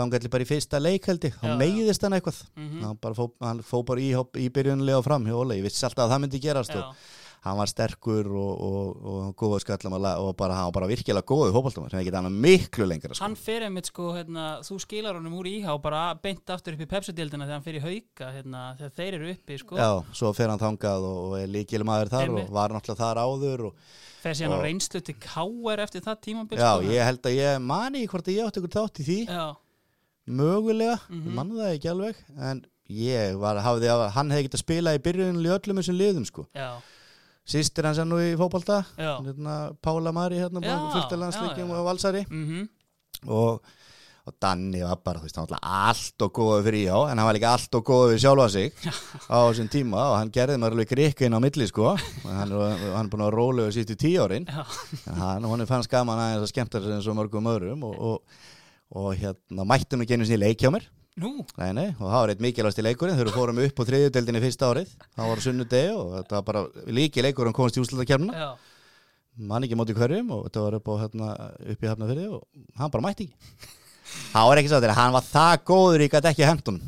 þá 0.00 0.16
gæti 0.16 0.30
bara 0.32 0.44
í 0.46 0.50
fyrsta 0.50 0.80
leikhaldi 0.82 1.30
Já, 1.32 1.38
þá 1.44 1.56
meiðist 1.60 2.02
hann 2.08 2.18
eitthvað 2.18 2.42
Mhm. 2.56 2.82
hann, 2.84 2.98
bara 3.00 3.14
fó, 3.14 3.30
hann 3.40 3.62
fó 3.62 3.82
bara 3.86 4.00
í, 4.00 4.12
í 4.16 4.50
byrjunlega 4.50 5.02
fram 5.04 5.24
hjá 5.28 5.36
Óla, 5.36 5.54
ég 5.58 5.62
vissi 5.68 5.84
alltaf 5.86 6.06
að 6.08 6.14
það 6.16 6.22
myndi 6.26 6.40
gerast 6.42 6.74
og 6.76 6.94
hann 7.40 7.56
var 7.56 7.70
sterkur 7.70 8.26
og, 8.36 8.60
og, 8.60 8.96
og 9.10 9.28
góðu 9.40 9.60
skallam 9.62 9.94
og, 9.96 10.34
bara, 10.36 10.58
hann 10.58 10.66
var 10.68 10.74
bara 10.76 10.88
virkilega 10.90 11.24
góðu 11.24 11.54
hópaldum 11.54 11.86
sem 11.88 12.02
ekki 12.02 12.12
annað 12.12 12.34
miklu 12.36 12.84
lengra 12.84 13.14
sko. 13.16 13.24
Hann 13.24 13.34
fer 13.40 13.64
einmitt 13.64 13.88
sko, 13.88 14.10
hérna, 14.12 14.58
þú 14.60 14.76
skilar 14.84 15.16
honum 15.16 15.38
úr 15.40 15.48
íhá 15.48 15.72
og 15.72 15.80
bara 15.80 16.02
beint 16.20 16.44
aftur 16.52 16.76
upp 16.76 16.82
í 16.84 16.88
pepsudildina 16.90 17.46
þegar 17.48 17.62
hann 17.64 17.80
í 17.80 17.80
hauka, 17.86 18.28
hérna, 18.36 18.64
þegar 18.76 18.92
þeir 18.98 19.16
eru 19.16 19.30
uppi, 19.32 19.56
sko. 19.62 19.78
Já, 19.80 19.88
svo 20.20 20.34
fer 20.36 20.52
hann 20.52 20.60
þangað 20.60 21.08
og, 21.08 21.38
er 21.40 21.48
líkil 21.48 21.80
maður 21.88 22.12
þar 22.12 22.26
Einmitt. 22.28 22.44
og 22.50 22.52
var 22.60 22.76
náttúrulega 22.76 23.00
þar 23.06 23.22
áður 23.24 23.66
og, 23.70 23.74
Fer 24.20 24.34
síðan 24.36 24.52
á 24.52 24.60
reynslu 24.60 25.00
til 25.00 25.14
K.R. 25.16 25.80
eftir 25.80 26.02
það 26.04 26.20
tímabil, 26.20 26.58
Já, 26.60 26.76
sko. 26.76 26.92
ég 26.92 27.04
held 27.08 27.22
að 27.24 27.38
ég 27.40 27.62
mani 27.64 28.02
hvort 28.06 28.28
að 28.28 28.36
ég 28.36 28.44
átti 28.50 28.60
ykkur 28.60 28.76
þátt 28.76 29.00
í 29.00 29.06
því 29.08 29.18
Já, 29.32 29.46
mögulega, 30.30 30.98
Mhm. 31.08 31.26
ég 31.26 31.34
mann 31.34 31.50
það 31.56 31.74
ekki 31.74 31.90
alveg 31.90 32.14
en 32.50 32.62
ég 32.90 33.36
var, 33.38 33.60
hafði 33.62 33.90
að 33.92 34.06
hann 34.16 34.30
hefði 34.30 34.48
getað 34.48 34.64
spilað 34.64 34.96
í 34.98 35.02
byrjunli 35.04 35.52
öllum 35.58 35.78
þessum 35.82 35.98
liðum 36.00 36.26
sko. 36.26 36.46
já, 36.54 36.70
Sýstir 37.50 37.84
hans 37.88 37.98
er 37.98 38.04
nú 38.06 38.18
í 38.20 38.36
fótbolta 38.38 38.84
já. 38.98 39.18
hérna, 39.24 39.74
Pála 39.82 40.12
Mari 40.12 40.36
hérna, 40.38 40.60
Já, 40.62 40.76
fylgta 40.92 41.16
já, 41.16 41.20
landsleikum 41.24 41.68
já. 41.68 41.74
og 41.78 41.84
valsari 41.86 42.24
Mm 42.30 42.68
og, 43.28 43.60
og 44.26 44.34
Danni 44.40 44.80
var 44.82 44.96
bara, 45.04 45.20
veist, 45.20 45.36
allt 45.36 46.22
og 46.22 46.32
góður 46.32 46.62
fyrir 46.64 46.86
íhá, 46.86 47.10
en 47.10 47.18
hann 47.18 47.26
var 47.26 47.34
líka 47.34 47.50
allt 47.52 47.74
og 47.74 47.84
góður 47.84 48.14
við 48.14 48.20
sjálfa 48.22 48.46
sig 48.50 48.72
á 49.28 49.36
þessum 49.50 49.68
tíma 49.68 49.96
og 50.12 50.16
hann 50.18 50.30
gerði 50.30 50.56
mér 50.60 50.70
alveg 50.72 50.88
krikkin 50.88 51.34
á 51.36 51.40
milli, 51.40 51.66
sko 51.68 51.96
hann, 51.96 52.50
hann 52.50 53.04
er 53.06 53.10
búin 53.10 53.26
að 53.26 53.34
rólega 53.34 53.72
síðustu 53.74 53.96
tíu 53.96 54.22
árin 54.24 54.46
Já, 54.46 54.64
en 55.08 55.14
hann, 55.20 55.44
hann 55.44 55.66
fannst 55.66 55.90
gaman 55.90 56.18
aðeins 56.18 56.46
að 56.46 56.52
skemmta 56.54 56.80
sér 56.80 56.94
eins 56.96 57.06
og 57.08 57.16
mörgum 57.18 57.44
öðrum 57.50 57.82
og, 57.84 57.98
og, 57.98 58.22
og 58.90 59.12
hérna, 59.18 59.66
mættum 59.68 60.02
við 60.02 60.12
genið 60.14 60.30
sinni 60.30 60.42
leik 60.44 60.62
hjá 60.64 60.72
mér. 60.74 60.86
Nei, 61.20 61.70
nei, 61.76 61.88
og 61.98 62.06
það 62.06 62.16
var 62.22 62.30
eitt 62.32 62.42
mikilvægst 62.44 62.80
í 62.80 62.84
leikurinn 62.86 63.16
þegar 63.18 63.28
við 63.28 63.36
fórum 63.36 63.58
upp 63.64 63.80
á 63.82 63.88
þriðjudeldinni 63.90 64.40
fyrsta 64.44 64.70
árið. 64.70 64.92
Það 65.18 65.30
var 65.30 65.42
sunnudegi 65.44 65.90
og 65.96 66.12
þetta 66.16 66.36
var 66.38 66.44
bara 66.46 66.62
líki 67.00 67.24
leikurinn 67.26 67.56
komast 67.56 67.76
í 67.76 67.82
úslutakefnina 67.82 68.38
já, 68.38 68.48
mann 69.50 69.66
ekki 69.66 69.76
móti 69.78 69.96
hverjum 69.96 70.30
og 70.36 70.46
þetta 70.46 70.64
var 70.64 70.78
upp, 70.78 70.88
á, 70.88 70.94
hérna, 71.02 71.28
upp 71.74 71.84
í 71.84 71.90
hafnafyrði 71.90 72.30
og 72.30 72.46
hann 72.80 72.94
bara 72.94 73.06
mætti 73.08 73.28
ekki. 73.28 73.68
Það 74.30 74.48
var 74.48 74.58
ekki 74.58 74.70
svo 74.72 74.78
þegar 74.82 74.96
hann 74.98 75.12
var 75.14 75.26
það 75.28 75.52
góður 75.70 76.02
ég 76.02 76.10
gæti 76.10 76.28
ekki 76.32 76.46
hendun 76.48 76.78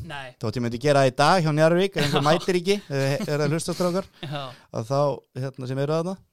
þótt 0.42 0.56
ég 0.58 0.64
myndi 0.64 0.80
gera 0.82 1.04
það 1.04 1.10
í 1.12 1.14
dag 1.20 1.44
hjá 1.44 1.52
Njarvík 1.54 1.92
ef 1.98 2.02
einhver 2.06 2.24
mætir 2.26 2.58
ekki, 2.58 2.76
er 2.90 3.44
að 3.44 3.52
hlusta 3.54 3.74
strákar. 3.76 4.08
Já, 4.24 4.40
og 4.72 4.88
þá, 4.88 4.98
hérna 5.44 5.68
sem 5.70 5.78
eru 5.84 5.98
þarna. 5.98 6.16
og 6.16 6.31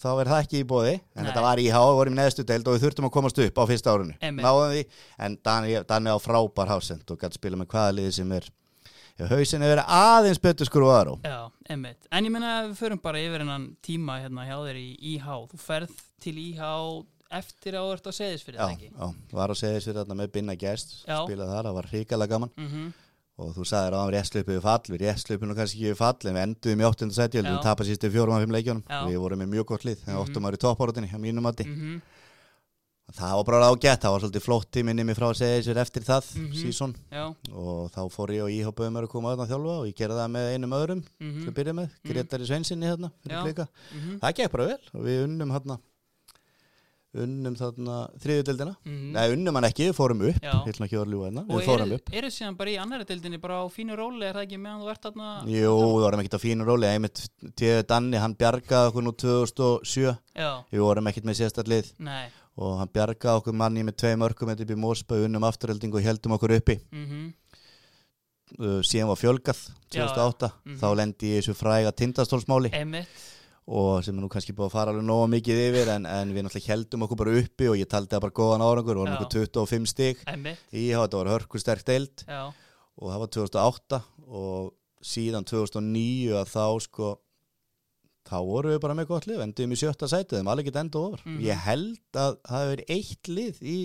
þá 0.00 0.08
er 0.14 0.30
það 0.32 0.42
ekki 0.42 0.60
í 0.62 0.66
bóði 0.68 0.94
en 0.96 1.22
Nei. 1.22 1.26
þetta 1.28 1.42
var 1.44 1.60
í 1.62 1.66
há, 1.72 1.80
við 1.84 1.98
vorum 2.00 2.16
í 2.16 2.20
neðstu 2.20 2.44
deild 2.48 2.68
og 2.70 2.76
við 2.76 2.84
þurftum 2.86 3.08
að 3.08 3.14
komast 3.18 3.40
upp 3.44 3.58
á 3.60 3.64
fyrsta 3.68 3.94
árunni 3.94 4.16
Einmitt. 4.20 4.44
náðum 4.46 4.72
því, 4.74 4.84
en 5.26 5.36
Dani, 5.44 5.74
á 6.14 6.16
frábær 6.22 6.72
hásend 6.72 7.12
og 7.12 7.20
gæti 7.20 7.40
spila 7.40 7.60
með 7.60 7.70
hvaða 7.74 7.96
liði 7.98 8.14
sem 8.18 8.32
er 8.38 8.48
hausin 9.26 9.64
er 9.66 9.72
verið 9.74 9.92
aðeins 9.98 10.40
betur 10.42 10.68
skrúaður 10.68 11.10
á 11.10 11.14
já, 11.26 11.38
emmitt. 11.74 12.06
En 12.14 12.28
ég 12.28 12.30
meina 12.30 12.52
að 12.60 12.68
við 12.70 12.76
förum 12.84 13.00
bara 13.02 13.18
yfir 13.22 13.42
hennan 13.42 13.64
tíma 13.82 14.20
hérna 14.22 14.46
hjá 14.46 14.56
þér 14.62 14.78
í 14.78 14.88
IH. 15.16 15.26
Þú 15.50 15.58
ferð 15.58 15.96
til 16.22 16.36
IH 16.38 16.62
eftir 17.38 17.76
að 17.76 17.88
þú 17.88 17.96
ert 17.96 18.06
á 18.08 18.12
seðisfyrir, 18.14 18.60
Já, 18.62 18.88
já, 18.94 19.08
var 19.36 19.52
sér 19.58 19.82
þarna 19.98 20.16
með 20.16 20.30
Binna 20.32 20.54
Gæst 20.56 20.94
Já. 21.02 21.18
spilaði 21.26 21.50
þar, 21.52 21.66
það 21.68 21.76
var 21.78 21.88
hrikalega 21.92 22.32
gaman 22.32 22.52
Mm 22.56 22.92
og 23.38 23.54
þú 23.54 23.64
sagðir 23.70 23.94
að 23.94 24.00
hann 24.02 24.12
réttslöpu 24.16 24.50
við 24.56 24.62
fall 24.62 24.82
við 24.88 25.00
réttslöpu 25.06 25.46
nú 25.46 25.54
kannski 25.54 25.78
ekki 25.78 25.92
við 25.92 25.96
fall 26.00 26.18
en 26.26 26.34
við 26.34 26.42
enduðum 26.46 26.80
í 26.82 26.88
8. 26.90 27.10
sæti 27.14 27.38
Já. 27.38 27.42
við 27.46 27.62
tapast 27.62 27.88
sístu 27.90 28.10
fjórum 28.10 28.34
af 28.34 28.42
fimm 28.42 28.54
leikjónum 28.56 28.82
við 29.08 29.18
vorum 29.22 29.38
með 29.44 29.52
mjög 29.54 29.66
gott 29.66 29.84
lið 29.84 29.98
þegar 30.04 30.14
Mhm. 30.18 30.24
áttum 30.28 30.42
maður 30.42 30.58
í 30.58 30.62
toppáratinni 30.66 31.08
hjá 31.12 31.18
mínum 31.22 31.42
mati 31.46 31.64
-hmm. 31.64 32.00
það 33.08 33.30
var 33.38 33.44
bara 33.48 33.68
ágætt, 33.72 34.00
það 34.04 34.10
var 34.12 34.20
svolítið 34.20 34.42
flott 34.44 34.70
tíminni 34.70 35.04
mig 35.04 35.16
frá 35.16 35.30
að 35.30 35.38
segja 35.40 35.62
sér 35.64 35.78
eftir 35.80 36.02
það 36.04 36.24
Mhm. 36.36 36.52
sísón 36.52 36.94
Já, 37.10 37.34
og 37.54 37.90
þá 37.94 38.00
fór 38.12 38.28
ég 38.34 38.42
og 38.44 38.50
íhoppuðum 38.50 38.92
mér 38.92 39.04
að 39.06 39.08
koma 39.08 39.32
að 39.36 39.48
þjálfa 39.48 39.78
og 39.80 39.86
ég 39.86 39.94
gerði 39.96 40.18
það 40.18 40.30
með 40.34 40.52
einum 40.54 40.72
öðrum 40.76 41.02
mm 41.20 41.40
til 41.40 41.48
að 41.48 41.54
byrja 41.54 41.72
með, 41.78 41.88
Gretari 42.04 42.44
Sveinsinni 42.46 42.86
hérna 42.86 43.10
Mhm. 43.24 43.54
-hmm. 43.54 44.18
það 44.20 44.34
gekk 44.34 44.50
bara 44.52 44.66
vel 44.66 44.78
og 44.94 45.00
við 45.06 45.24
unnum 45.24 45.50
hérna 45.50 45.78
unnum 47.16 47.54
þarna 47.56 47.96
þriðudeldina 48.20 48.74
Mhm. 48.84 49.12
nei 49.12 49.32
unnum 49.32 49.54
hann 49.54 49.64
ekki, 49.64 49.92
fórum 49.96 50.20
upp. 50.28 50.40
Já. 50.42 50.64
hérna, 50.66 51.44
Og 51.48 51.62
eru, 51.62 51.98
eru 52.12 52.28
síðan 52.28 52.56
bara 52.56 52.70
í 52.70 52.76
annari 52.76 53.04
dildinni 53.04 53.40
bara 53.40 53.64
á 53.64 53.66
fínu 53.68 53.96
róli, 53.96 54.24
er 54.24 54.34
það 54.34 54.46
ekki 54.46 54.58
meðan 54.60 54.82
þú 54.82 54.90
ert 54.90 55.02
þarna? 55.02 55.44
Jú, 55.46 55.72
við 55.72 56.02
vorum 56.04 56.20
ekkert 56.20 56.36
á 56.36 56.44
fínu 56.44 56.66
róli. 56.66 56.86
Einmitt 56.86 57.28
T.V. 57.56 57.82
Danni, 57.88 58.18
hann 58.18 58.34
bjargaði 58.34 58.90
okkur 58.92 59.02
nú 59.02 59.12
2007 59.16 60.18
Já, 60.36 60.64
við 60.70 60.80
vorum 60.80 61.06
ekkert 61.06 61.24
með 61.24 61.38
sérstætt 61.40 61.68
lið. 61.68 61.92
Nei, 61.98 62.28
og 62.58 62.78
hann 62.78 62.88
bjargaði 62.92 63.40
okkur 63.40 63.54
manni 63.54 63.82
með 63.82 63.96
tvei 63.96 64.14
mörgum 64.16 64.52
upp 64.52 64.70
í 64.70 64.76
Mósbau, 64.76 65.24
unnum 65.24 65.44
afturhelding 65.44 65.94
og 65.94 66.02
heldum 66.02 66.36
okkur 66.36 66.56
uppi. 66.58 66.80
Mhm, 66.92 67.32
uh, 68.60 68.80
síðan 68.84 69.08
var 69.08 69.16
fjölgað 69.16 69.64
2008 69.90 70.52
mhm. 70.64 70.76
þá 70.76 70.88
lendi 70.94 71.32
ég 71.32 71.38
í 71.38 71.40
þessu 71.40 71.56
fræga 71.56 71.92
tindastólsmáli. 71.92 72.72
Einmitt 72.72 73.08
og 73.68 74.00
sem 74.04 74.16
er 74.16 74.22
nú 74.24 74.28
kannski 74.32 74.54
búið 74.56 74.70
að 74.70 74.74
fara 74.78 74.92
alveg 74.94 75.04
nóga 75.04 75.28
mikið 75.34 75.58
yfir 75.66 75.90
en, 75.92 76.06
en 76.08 76.30
við 76.32 76.46
náttúrulega 76.46 76.72
heldum 76.72 77.02
okkur 77.04 77.18
bara 77.20 77.34
uppi 77.42 77.66
og 77.68 77.76
ég 77.76 77.88
taldi 77.92 78.14
það 78.14 78.22
bara 78.24 78.36
góðan 78.38 78.64
árangur 78.64 79.00
og 79.02 79.08
Já. 79.10 79.14
okkur 79.18 79.28
25 79.52 79.90
stig 79.92 80.22
einmitt, 80.26 80.62
í 80.72 80.86
þetta 80.94 81.20
var 81.20 81.30
hörku 81.34 81.60
sterk 81.60 81.84
deild 81.84 82.24
já, 82.24 82.42
og 82.48 83.10
það 83.12 83.20
var 83.24 83.32
2008 83.36 84.00
og 84.28 84.70
síðan 85.04 85.44
2009 85.46 86.32
að 86.40 86.48
þá 86.54 86.64
sko 86.86 87.10
þá 88.28 88.36
vorum 88.44 88.72
við 88.74 88.80
bara 88.84 88.96
með 88.98 89.06
gott 89.08 89.26
lið 89.28 89.40
endum 89.44 89.72
í 89.72 89.78
sjötta 89.80 90.08
sætið, 90.10 90.40
þeim 90.40 90.50
alveg 90.52 90.66
gett 90.68 90.80
enda 90.82 90.98
over 91.04 91.20
Mhm. 91.24 91.38
ég 91.44 91.62
held 91.68 92.00
að 92.24 92.38
það 92.48 92.64
hefur 92.64 92.82
eitt 92.96 93.28
lið 93.28 93.60
í 93.62 93.78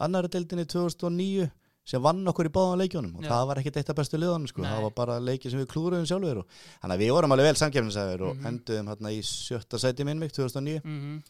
annari 0.00 0.28
deildinni 0.32 0.64
2009 0.68 1.50
sem 1.90 2.02
vann 2.04 2.22
okkur 2.30 2.46
í 2.46 2.54
báðan 2.54 2.80
leikjónum 2.84 3.16
og 3.18 3.24
Já. 3.26 3.32
það 3.32 3.46
var 3.50 3.60
ekkert 3.64 3.78
eitt 3.82 3.90
af 3.90 3.96
bestu 3.98 4.18
liðanum 4.22 4.46
sko. 4.50 4.62
Það 4.62 4.82
var 4.86 4.96
bara 5.00 5.18
leiki 5.26 5.50
sem 5.50 5.58
við 5.58 5.70
klúruðum 5.74 6.06
sjálfur 6.06 6.42
og 6.44 6.58
þannig 6.80 6.94
að 6.96 7.02
við 7.04 7.14
vorum 7.16 7.34
alveg 7.34 7.48
vel 7.50 7.60
samkefnisæður 7.64 8.26
og 8.30 8.34
Mhm. 8.36 8.46
enduðum 8.52 8.90
hérna 8.92 9.10
í 9.16 9.22
sjötta 9.26 9.80
sæti 9.82 10.04
minn 10.06 10.18
mig 10.22 10.30
2009 10.36 10.80
mhm, 10.84 11.22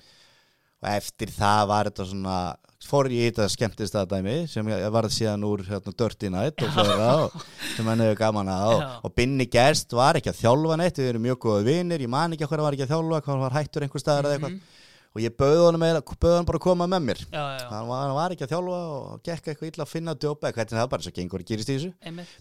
og 0.83 0.89
eftir 0.89 1.29
það 1.37 1.63
var 1.69 1.89
þetta 1.91 2.07
svona 2.09 2.37
fór 2.81 3.09
ég 3.13 3.27
í 3.29 3.31
þetta 3.31 3.49
skemmtist 3.53 3.97
að 4.01 4.07
dæmi 4.15 4.37
sem 4.49 4.65
varð 4.95 5.13
síðan 5.13 5.43
úr 5.45 5.61
hérna, 5.69 5.93
Dirty 5.93 6.31
Night 6.33 6.63
og 6.65 6.71
fleira 6.73 7.09
og, 7.27 7.35
sem 7.77 7.85
hann 7.91 8.01
hefur 8.01 8.17
gaman 8.23 8.49
að 8.49 8.71
og, 8.73 8.85
og 9.05 9.15
Binni 9.15 9.45
Gerst 9.53 9.93
var 9.93 10.17
ekki 10.17 10.33
að 10.33 10.41
þjálfa 10.41 10.79
neitt 10.81 10.97
við 10.97 11.11
erum 11.13 11.23
mjög 11.29 11.39
góði 11.45 11.67
vinir, 11.69 12.01
ég 12.01 12.09
man 12.09 12.33
ekki 12.33 12.47
að 12.47 12.53
hvað 12.55 12.65
var 12.65 12.73
ekki 12.79 12.87
að 12.89 12.95
þjálfa 12.95 13.21
hvað 13.21 13.33
hann 13.35 13.45
var 13.45 13.57
hættur 13.59 13.85
einhver 13.85 14.01
staðar 14.01 14.25
eða 14.31 14.39
eitthvað. 14.39 14.55
Mhm, 14.57 14.79
og 15.15 15.21
ég 15.25 15.35
bauði 15.37 15.65
honum, 15.67 15.83
eða- 15.83 16.03
bauð 16.23 16.37
hann 16.37 16.45
bara 16.47 16.59
að 16.59 16.63
koma 16.63 16.87
með 16.87 17.03
mér. 17.09 17.21
Já, 17.33 17.43
já, 17.59 17.69
hann 17.71 17.89
var, 17.89 18.03
hann 18.07 18.15
var 18.15 18.31
ekki 18.31 18.47
að 18.47 18.53
þjálfa 18.55 18.81
og 18.95 19.23
gekk 19.27 19.49
eitthvað 19.51 19.71
illa 19.73 19.85
að 19.85 19.93
finna 19.95 20.15
djópa 20.15 20.53
hvernig 20.53 20.71
það 20.77 20.85
var 20.85 20.93
bara 20.95 21.03
svo 21.03 21.13
gengur 21.17 21.41
að 21.43 21.49
gerist 21.51 21.69
í 21.69 21.77
þessu. 21.79 21.93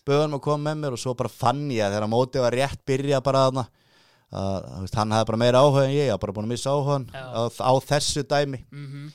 Bauði 0.06 0.22
hann 0.22 0.38
að 0.38 0.42
koma 0.42 0.64
með 0.70 0.78
mér 0.84 0.92
og 0.94 1.00
svo 1.00 1.16
bara 1.18 1.30
fann 1.30 1.64
ég 1.72 1.82
að 1.88 1.96
þegar 1.98 2.10
mótið 2.14 2.42
var 2.46 2.52
rétt 2.60 2.86
byrja 2.86 3.22
bara 3.24 3.48
að, 3.50 3.66
hann 4.32 5.12
hafði 5.16 5.26
bara 5.32 5.38
meira 5.42 5.64
áhuga 5.64 5.86
en 5.88 5.96
ég, 5.96 6.06
ég 6.06 6.14
var 6.14 6.22
bara 6.22 6.34
búin 6.38 6.46
að 6.46 6.54
missa 6.54 6.70
áhugan 6.70 7.10
á, 7.14 7.50
á 7.50 7.72
þessu 7.82 8.24
dæmi. 8.24 8.66
Mhm, 8.72 9.10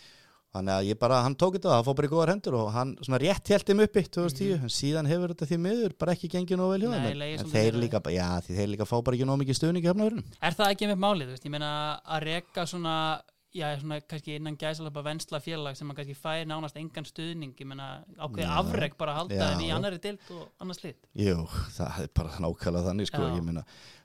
Þannig 0.55 0.71
að 0.71 0.85
ég 0.87 0.99
bara, 1.01 1.17
hann 1.25 1.35
tók 1.35 1.57
þetta 1.57 1.67
og 1.67 1.73
það 1.75 1.87
fór 1.89 1.95
bara 1.99 2.07
í 2.07 2.11
góðar 2.13 2.31
hendur 2.31 2.55
og 2.55 2.69
hann 2.71 2.93
svona 3.03 3.19
rétt 3.19 3.49
held 3.51 3.65
þeim 3.67 3.81
uppi 3.83 4.03
2010, 4.07 4.53
Mhm. 4.55 4.63
en 4.63 4.71
síðan 4.71 5.09
hefur 5.11 5.33
þetta 5.35 5.49
því 5.51 5.59
miður 5.59 5.99
bara 5.99 6.13
ekki 6.15 6.29
gengið 6.31 6.59
nóg 6.61 6.71
vel 6.71 6.81
hjá 6.87 6.93
þeim. 6.95 7.41
En- 7.41 7.51
þeir 7.51 7.73
líka, 7.83 7.99
já, 8.15 8.29
þeir 8.41 8.69
líka 8.71 8.87
fá 8.87 9.03
bara 9.03 9.17
ekki 9.17 9.27
nóg 9.27 9.39
mikið 9.43 9.59
stuðning. 9.59 10.23
Er 10.41 10.53
það 10.55 10.71
ekki 10.71 10.87
með 10.87 10.99
málið, 11.03 11.27
veist, 11.35 11.43
ég 11.45 11.51
meina 11.51 11.99
að 12.07 12.23
reka 12.23 12.63
svona, 12.71 13.21
já, 13.55 13.69
svona 13.81 14.01
kannski 14.01 14.35
innan 14.39 14.57
gæsalöpa 14.59 15.03
vensla 15.07 15.41
félag 15.43 15.77
sem 15.79 15.91
að 15.93 16.01
kannski 16.01 16.17
færi 16.19 16.47
nánast 16.51 16.79
engan 16.81 17.07
stuðning, 17.07 17.55
ég 17.61 17.69
meina 17.71 17.89
ákveði 18.19 18.47
Já. 18.49 18.55
afreg 18.61 18.97
bara 18.99 19.15
að 19.15 19.21
halda 19.21 19.35
Já. 19.39 19.45
þeim 19.45 19.63
í 19.67 19.69
annari 19.77 20.01
dild 20.03 20.33
og 20.35 20.49
annars 20.65 20.83
lit. 20.85 20.99
Jú, 21.15 21.37
það 21.77 22.01
er 22.03 22.11
bara 22.19 22.41
nákvæmlega 22.43 22.89
þannig 22.89 23.11
sko, 23.11 23.23
Já. 23.23 23.37
ég 23.39 23.47
meina, 23.47 23.63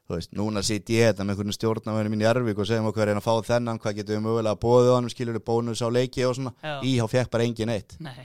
þú 0.09 0.15
veist, 0.17 0.35
núna 0.37 0.63
sitt 0.65 0.93
ég 0.93 1.09
þetta 1.09 1.25
með 1.25 1.35
einhvern 1.35 1.57
stjórnarverðin 1.57 2.13
mín 2.13 2.25
í 2.25 2.29
Arvík 2.29 2.61
og 2.61 2.69
segjum 2.69 2.91
okkur 2.91 3.05
að 3.05 3.11
reyna 3.11 3.23
að 3.23 3.27
fá 3.29 3.49
þennan, 3.49 3.81
hvað 3.81 3.97
getum 3.99 4.15
við 4.19 4.23
mögulega 4.27 4.55
að 4.57 4.61
bóða 4.67 4.95
honum, 4.95 5.13
skilur 5.13 5.37
við 5.39 5.45
bónus 5.49 5.81
á 5.81 5.89
leiki 5.89 6.25
og 6.29 6.37
svona, 6.37 6.53
íhá 6.85 7.09
fekk 7.09 7.33
bara 7.33 7.45
engin 7.49 7.73
eitt 7.73 7.97
Nei, 7.99 8.15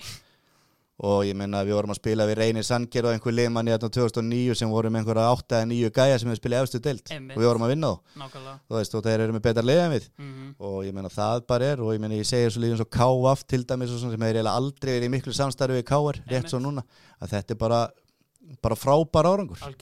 og 1.03 1.25
ég 1.27 1.35
meina 1.35 1.65
við 1.67 1.75
vorum 1.75 1.91
að 1.91 1.99
spila 1.99 2.27
við 2.29 2.37
Reynir 2.39 2.63
Sandger 2.63 3.05
og 3.09 3.13
einhver 3.17 3.35
liðmann 3.35 3.67
í 3.67 3.73
þetta 3.75 3.89
2009 3.97 4.55
sem 4.55 4.71
voru 4.71 4.91
með 4.95 5.01
einhverja 5.03 5.33
8 5.35 5.57
eða 5.59 5.67
9 5.73 5.91
gæja 5.91 6.19
sem 6.23 6.29
hefur 6.31 6.39
spilað 6.39 6.63
efstu 6.69 6.81
Einmitt. 7.11 7.35
og 7.37 7.43
við 7.43 7.49
vorum 7.51 7.65
að 7.67 7.73
vinna 7.75 7.91
þá, 7.91 7.99
þú 8.71 8.77
veist, 8.79 8.95
og 8.95 9.03
þeir 9.03 9.21
eru 9.25 9.33
með 9.35 9.43
betra 9.49 9.63
lið 9.67 9.81
en 9.85 9.91
við. 9.97 10.09
Mm 10.19 10.55
og 10.65 10.85
ég 10.87 10.95
meina 10.95 11.09
það 11.11 11.47
bara 11.51 11.65
er 11.75 11.81
og 11.83 11.91
ég 11.95 12.01
meina 12.01 12.15
ég 12.15 12.25
segir 12.29 12.51
svo 12.55 12.63
líðum 12.63 12.79
svo 12.79 12.87
KF 12.95 13.43
til 13.51 13.65
dæmis 13.67 13.91
og 13.91 13.99
svona 13.99 14.15
sem 14.15 14.23
hefur 14.23 14.47
aldrei 14.55 14.93
verið 14.95 15.09
í 15.09 15.11
miklu 15.11 15.33
samstarfi 15.35 15.81
við 15.81 15.85
KR, 15.91 16.21
rétt 16.31 16.49
svo 16.49 16.61
núna 16.63 16.85
að 17.21 17.29
þetta 17.35 17.51
er 17.51 17.59
bara, 17.59 17.81
bara 18.63 18.77
frábær 18.79 19.27
árangur. 19.27 19.59
Er 19.59 19.75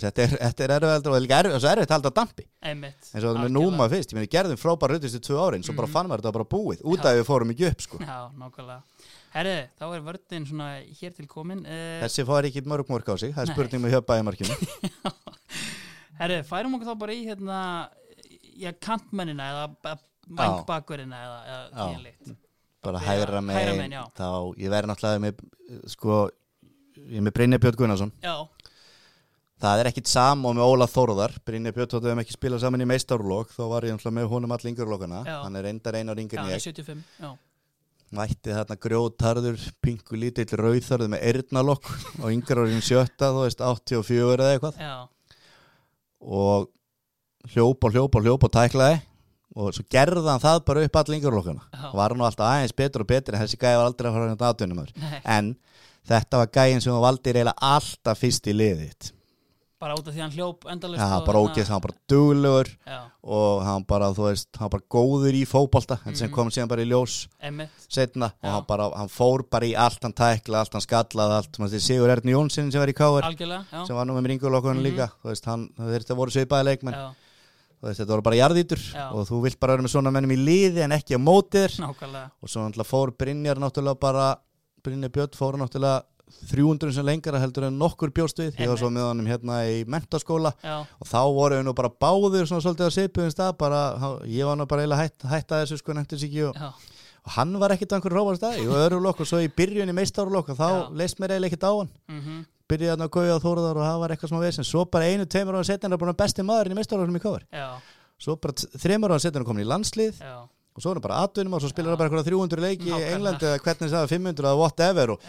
þetta 0.00 0.22
er, 0.24 0.34
þetta 0.40 0.64
er 0.64 0.74
erfið 0.78 0.96
og 0.96 1.04
það 1.04 1.16
er 1.18 1.24
líka 1.26 1.40
erfið, 1.42 1.54
og 1.54 1.60
svo 1.60 1.68
erfið 1.74 1.84
að 1.90 1.94
halda 1.98 2.10
dampi. 2.16 2.46
Eins 2.62 2.94
og 3.14 3.20
það 3.20 3.28
Algjörlega. 3.28 3.52
núma 3.60 3.88
fyrst, 3.92 4.10
ég 4.10 4.18
meina 4.18 4.32
gerðum 4.32 4.60
frábær 4.62 4.96
í 4.96 5.20
tvö 5.20 5.36
árin, 5.44 5.62
svo 5.66 5.74
bara 5.76 5.86
Mhm. 5.86 5.92
fann 5.92 6.08
maður 6.08 6.22
þetta 6.24 6.32
bara 6.32 6.44
búið 6.44 6.80
út 6.82 6.98
af 7.04 7.12
því 7.12 7.20
við 7.20 7.26
fórum 7.28 7.50
ekki 7.52 7.66
upp 7.70 7.80
sko. 7.82 7.98
Já, 7.98 8.30
Herri, 9.30 9.56
þá 9.78 9.84
er 9.94 10.04
vördin 10.06 10.46
svona 10.48 10.68
hér 11.00 11.12
til 11.14 11.28
komin. 11.30 11.62
Uh, 11.62 12.00
þessi 12.02 12.24
fór 12.26 12.48
ekki 12.48 12.64
mörg 12.66 12.88
mörg 12.90 13.10
á 13.10 13.14
sig, 13.20 13.34
það 13.36 13.44
er 13.44 13.52
spurning 13.52 13.84
með 13.84 13.94
höfbæjumarkinu 13.98 14.56
herri, 16.20 16.40
færum 16.46 16.76
okkur 16.76 16.90
þá 16.90 17.00
bara 17.00 17.16
í 17.16 17.24
hérna, 17.28 17.58
já, 18.58 18.72
kantmennina 18.82 19.50
eða 19.54 19.96
vangbakverina 20.40 21.20
eða, 21.26 21.58
þínleitt. 21.74 22.32
bara 22.84 23.02
hægra 23.04 23.42
megin 23.44 23.94
þá 24.18 24.28
ég 24.60 24.72
verði 24.72 24.90
náttúrulega 24.90 25.22
með 25.26 25.44
sko, 25.94 26.22
ég 27.06 27.20
er 27.20 27.26
með 27.26 27.36
Brynja 27.38 27.60
Björn 27.62 27.80
Gunnarsson. 27.84 28.16
Já, 28.24 28.34
Það 29.60 29.82
er 29.82 29.88
ekkit 29.90 30.08
sam 30.08 30.46
og 30.48 30.54
með 30.56 30.70
Óla 30.72 30.86
Þórðar. 30.88 31.34
Brynja 31.44 31.74
Björn 31.76 31.90
þóttu 31.92 32.08
við 32.08 32.20
ekki 32.22 32.32
spilað 32.32 32.62
saman 32.62 32.80
í 32.80 32.86
meistarlokk 32.88 33.50
þá 33.52 33.60
var 33.68 33.84
ég 33.84 33.92
náttúrulega 33.92 34.16
með 34.16 34.30
honum 34.32 34.54
all 34.56 34.70
yngjurlokkana 34.70 35.18
hann 35.28 35.58
er 35.60 35.66
reyndar 35.68 35.98
einar 36.00 36.16
já, 36.16 37.34
mætti 38.16 38.50
þarna 38.50 38.76
grjótarður, 38.82 39.62
pingu 39.84 40.18
lítill 40.18 40.48
rauðarður 40.58 41.12
með 41.12 41.24
eyrnalokk 41.30 41.90
og 42.20 42.28
yngur 42.32 42.64
orðin 42.64 42.82
sjötta, 42.82 43.30
þú 43.30 43.44
veist, 43.46 43.62
84 43.62 44.34
eða 44.34 44.56
eitthvað. 44.56 44.80
Já, 44.82 44.96
og 46.20 46.68
hljóp 47.54 47.86
og 47.86 47.94
hljóp 47.94 48.44
og 48.44 48.52
tæklaði 48.52 49.00
og 49.58 49.72
svo 49.74 49.84
gerði 49.90 50.26
hann 50.28 50.42
það 50.42 50.60
bara 50.68 50.82
upp 50.86 50.98
all 51.00 51.14
yngjurlokkana 51.16 51.62
Já. 51.74 51.86
var 51.96 52.14
nú 52.14 52.26
alltaf 52.26 52.46
aðeins 52.46 52.76
betur 52.76 53.02
og 53.04 53.10
betur 53.10 53.34
en 53.34 53.42
þessi 53.42 53.58
gæði 53.58 53.78
var 53.80 53.88
aldrei 53.88 54.10
að 54.10 54.16
fara 54.16 54.28
hérna 54.28 54.50
aðtunum 54.50 54.82
nei, 54.84 55.22
en 55.24 55.48
þetta 56.10 56.42
var 56.42 56.52
gæðin 56.54 56.84
sem 56.84 56.92
þú 56.94 57.00
valdir 57.02 57.40
eiginlega 57.40 57.72
alltaf 57.72 58.20
fyrst 58.20 58.46
í 58.46 58.54
liðið 58.54 59.10
bara 59.80 59.94
út 59.96 60.06
af 60.08 60.12
því 60.14 60.20
hann 60.20 60.32
hljóp 60.34 60.66
endalist. 60.68 61.00
Já, 61.00 61.24
bara 61.24 61.40
ógeðs, 61.40 61.68
hann 61.72 61.80
var 61.80 61.86
bara 61.88 61.98
duglegur 62.12 62.68
og 63.24 63.62
hann 63.64 63.84
bara, 63.88 64.10
þú 64.12 64.26
veist, 64.28 64.48
hann 64.60 64.68
bara 64.74 64.82
góður 64.92 65.32
í 65.38 65.42
fótbolta 65.48 65.96
en 66.06 66.14
sem 66.14 66.28
Mhm. 66.28 66.34
kom 66.34 66.48
síðan 66.50 66.68
bara 66.68 66.82
í 66.84 66.88
ljós 66.90 67.28
setna 67.88 68.26
og 68.26 68.44
Já. 68.44 68.50
hann 68.52 68.64
bara, 68.68 68.90
hann 68.96 69.08
fór 69.08 69.42
bara 69.50 69.64
í 69.66 69.74
allt 69.74 70.02
hann 70.02 70.12
tækla, 70.12 70.58
allt 70.60 70.72
hann 70.72 70.82
skallaði, 70.84 71.36
allt 71.38 71.52
þú 71.52 71.64
veist, 71.64 71.80
Sigur 71.86 72.08
Erni 72.10 72.32
Jónsson 72.32 72.70
sem 72.70 72.80
var 72.80 72.88
í 72.88 72.92
já. 72.94 73.86
sem 73.86 73.96
var 73.96 74.04
nú 74.06 74.12
með 74.20 74.28
ringulokkunum 74.38 74.82
Mhm. 74.82 74.84
líka 74.84 75.10
þú 75.22 75.30
veist, 75.30 75.44
hann, 75.46 75.68
þetta 75.78 76.14
voru 76.16 76.30
svipaði 76.30 76.64
leikmenn 76.64 76.94
Já, 76.94 77.14
þú 77.80 77.88
veist, 77.88 78.00
þetta 78.00 78.06
voru 78.12 78.22
bara 78.22 78.36
jarðítur 78.36 78.82
Já. 78.92 79.10
og 79.14 79.26
þú 79.28 79.42
vilt 79.42 79.58
bara 79.60 79.72
vera 79.76 79.82
með 79.82 79.94
svona 79.96 80.12
mennum 80.12 80.30
í 80.36 80.44
liði 80.44 80.82
en 80.84 80.90
ekki 80.92 81.16
á 81.16 81.18
mótið 81.18 81.68
þér 81.72 81.80
nákvæmlega. 81.88 82.30
og 82.42 82.48
svo 82.48 82.60
náttúrulega 82.68 82.86
fór 82.92 83.10
Brynjar 83.16 83.56
náttúrulega 83.56 83.98
bara 84.00 84.36
Brynjar 84.84 85.08
Björn 85.10 85.32
fór 85.36 85.56
náttúrulega 85.56 86.02
300 86.50 86.92
sem 86.96 87.04
lengara 87.06 87.40
heldur 87.42 87.66
en 87.68 87.78
nokkur 87.78 88.10
bjóst 88.14 88.38
við. 88.42 88.54
Ég 88.60 88.68
var 88.70 88.78
svo 88.80 88.90
með 88.90 89.08
honum 89.08 89.26
hérna 89.30 89.58
í 89.70 89.82
mentaskóla 89.90 90.52
Já, 90.62 90.78
og 91.00 91.06
þá 91.10 91.18
voru 91.34 91.58
við 91.60 91.64
nú 91.68 91.74
bara 91.74 91.90
báðir 91.90 92.46
svona 92.48 92.62
svolítið 92.64 92.88
á 92.88 92.96
seipuðum 92.98 93.34
stað 93.34 93.56
bara, 93.58 93.80
hann- 93.98 94.22
ég 94.30 94.44
var 94.46 94.56
nú 94.56 94.66
bara 94.66 94.82
eiginlega 94.86 95.02
hætt, 95.08 95.26
hætt 95.30 95.48
að 95.56 95.64
þessu 95.66 95.78
sko 95.82 95.92
nefntis 95.98 96.24
ekki 96.28 96.44
og, 96.48 96.56
og 97.26 97.32
hann 97.36 97.58
var 97.60 97.70
ekkit 97.74 97.92
á 97.92 97.96
einhverju 97.98 98.16
róvar 98.16 98.38
stað 98.40 98.60
og 98.66 98.78
öðru 98.84 99.00
lokk 99.04 99.20
og 99.20 99.26
svo 99.28 99.42
í 99.44 99.48
byrjun 99.52 99.90
í 99.92 99.96
meistarlokk 99.96 100.48
og 100.54 100.56
þá 100.60 100.68
leist 100.96 101.18
mér 101.20 101.34
eiginlega 101.36 101.52
ekkit 101.52 101.66
á 101.68 101.72
hann. 101.76 101.90
Mhm, 102.08 102.44
byrjaði 102.70 102.90
hann 102.94 103.02
að 103.08 103.10
gauja 103.10 103.34
á 103.34 103.42
Þóruðar 103.42 103.76
og 103.80 103.84
það 103.88 103.98
var 104.00 104.10
eitthvað 104.14 104.30
smá 104.30 104.40
vesen. 104.44 104.64
Svo 104.64 104.84
bara 104.86 105.04
einu, 105.10 105.24
tveimur 105.26 105.56
ára 105.58 105.66
setjan 105.66 105.92
er 105.92 105.98
að 105.98 106.16
besti 106.16 106.42
maðurinn 106.46 106.72
í 106.72 106.78
meistarlokkum 106.78 107.18
í 107.18 107.22
já, 107.50 107.68
svo 108.20 108.36
bara 108.38 108.54
þreimur 108.54 109.10
ára 109.10 109.18
setjan 109.20 109.42
er 109.42 109.48
komin 109.48 109.64
í 109.66 109.68
landslið 109.68 110.20
já, 110.22 110.36
og 110.70 110.78
svo 110.84 110.92
er 110.92 111.00
hann 111.00 111.02
bara 111.02 111.18
atvinnum 111.26 111.54
og 111.58 111.60
svo 111.64 111.68
spilar 111.72 111.90
hann 111.90 111.98
bara 111.98 112.08
eitthvað 112.10 112.30
300 112.30 112.62
leiki 112.62 112.86
í. 112.86 112.94
Englandi 113.10 113.46
eða 113.50 113.58
hvernig 113.64 113.90
það 113.90 114.04
er 114.06 114.12
500 114.14 114.46
eða 114.46 114.58
whatever 114.60 115.10
og, 115.16 115.20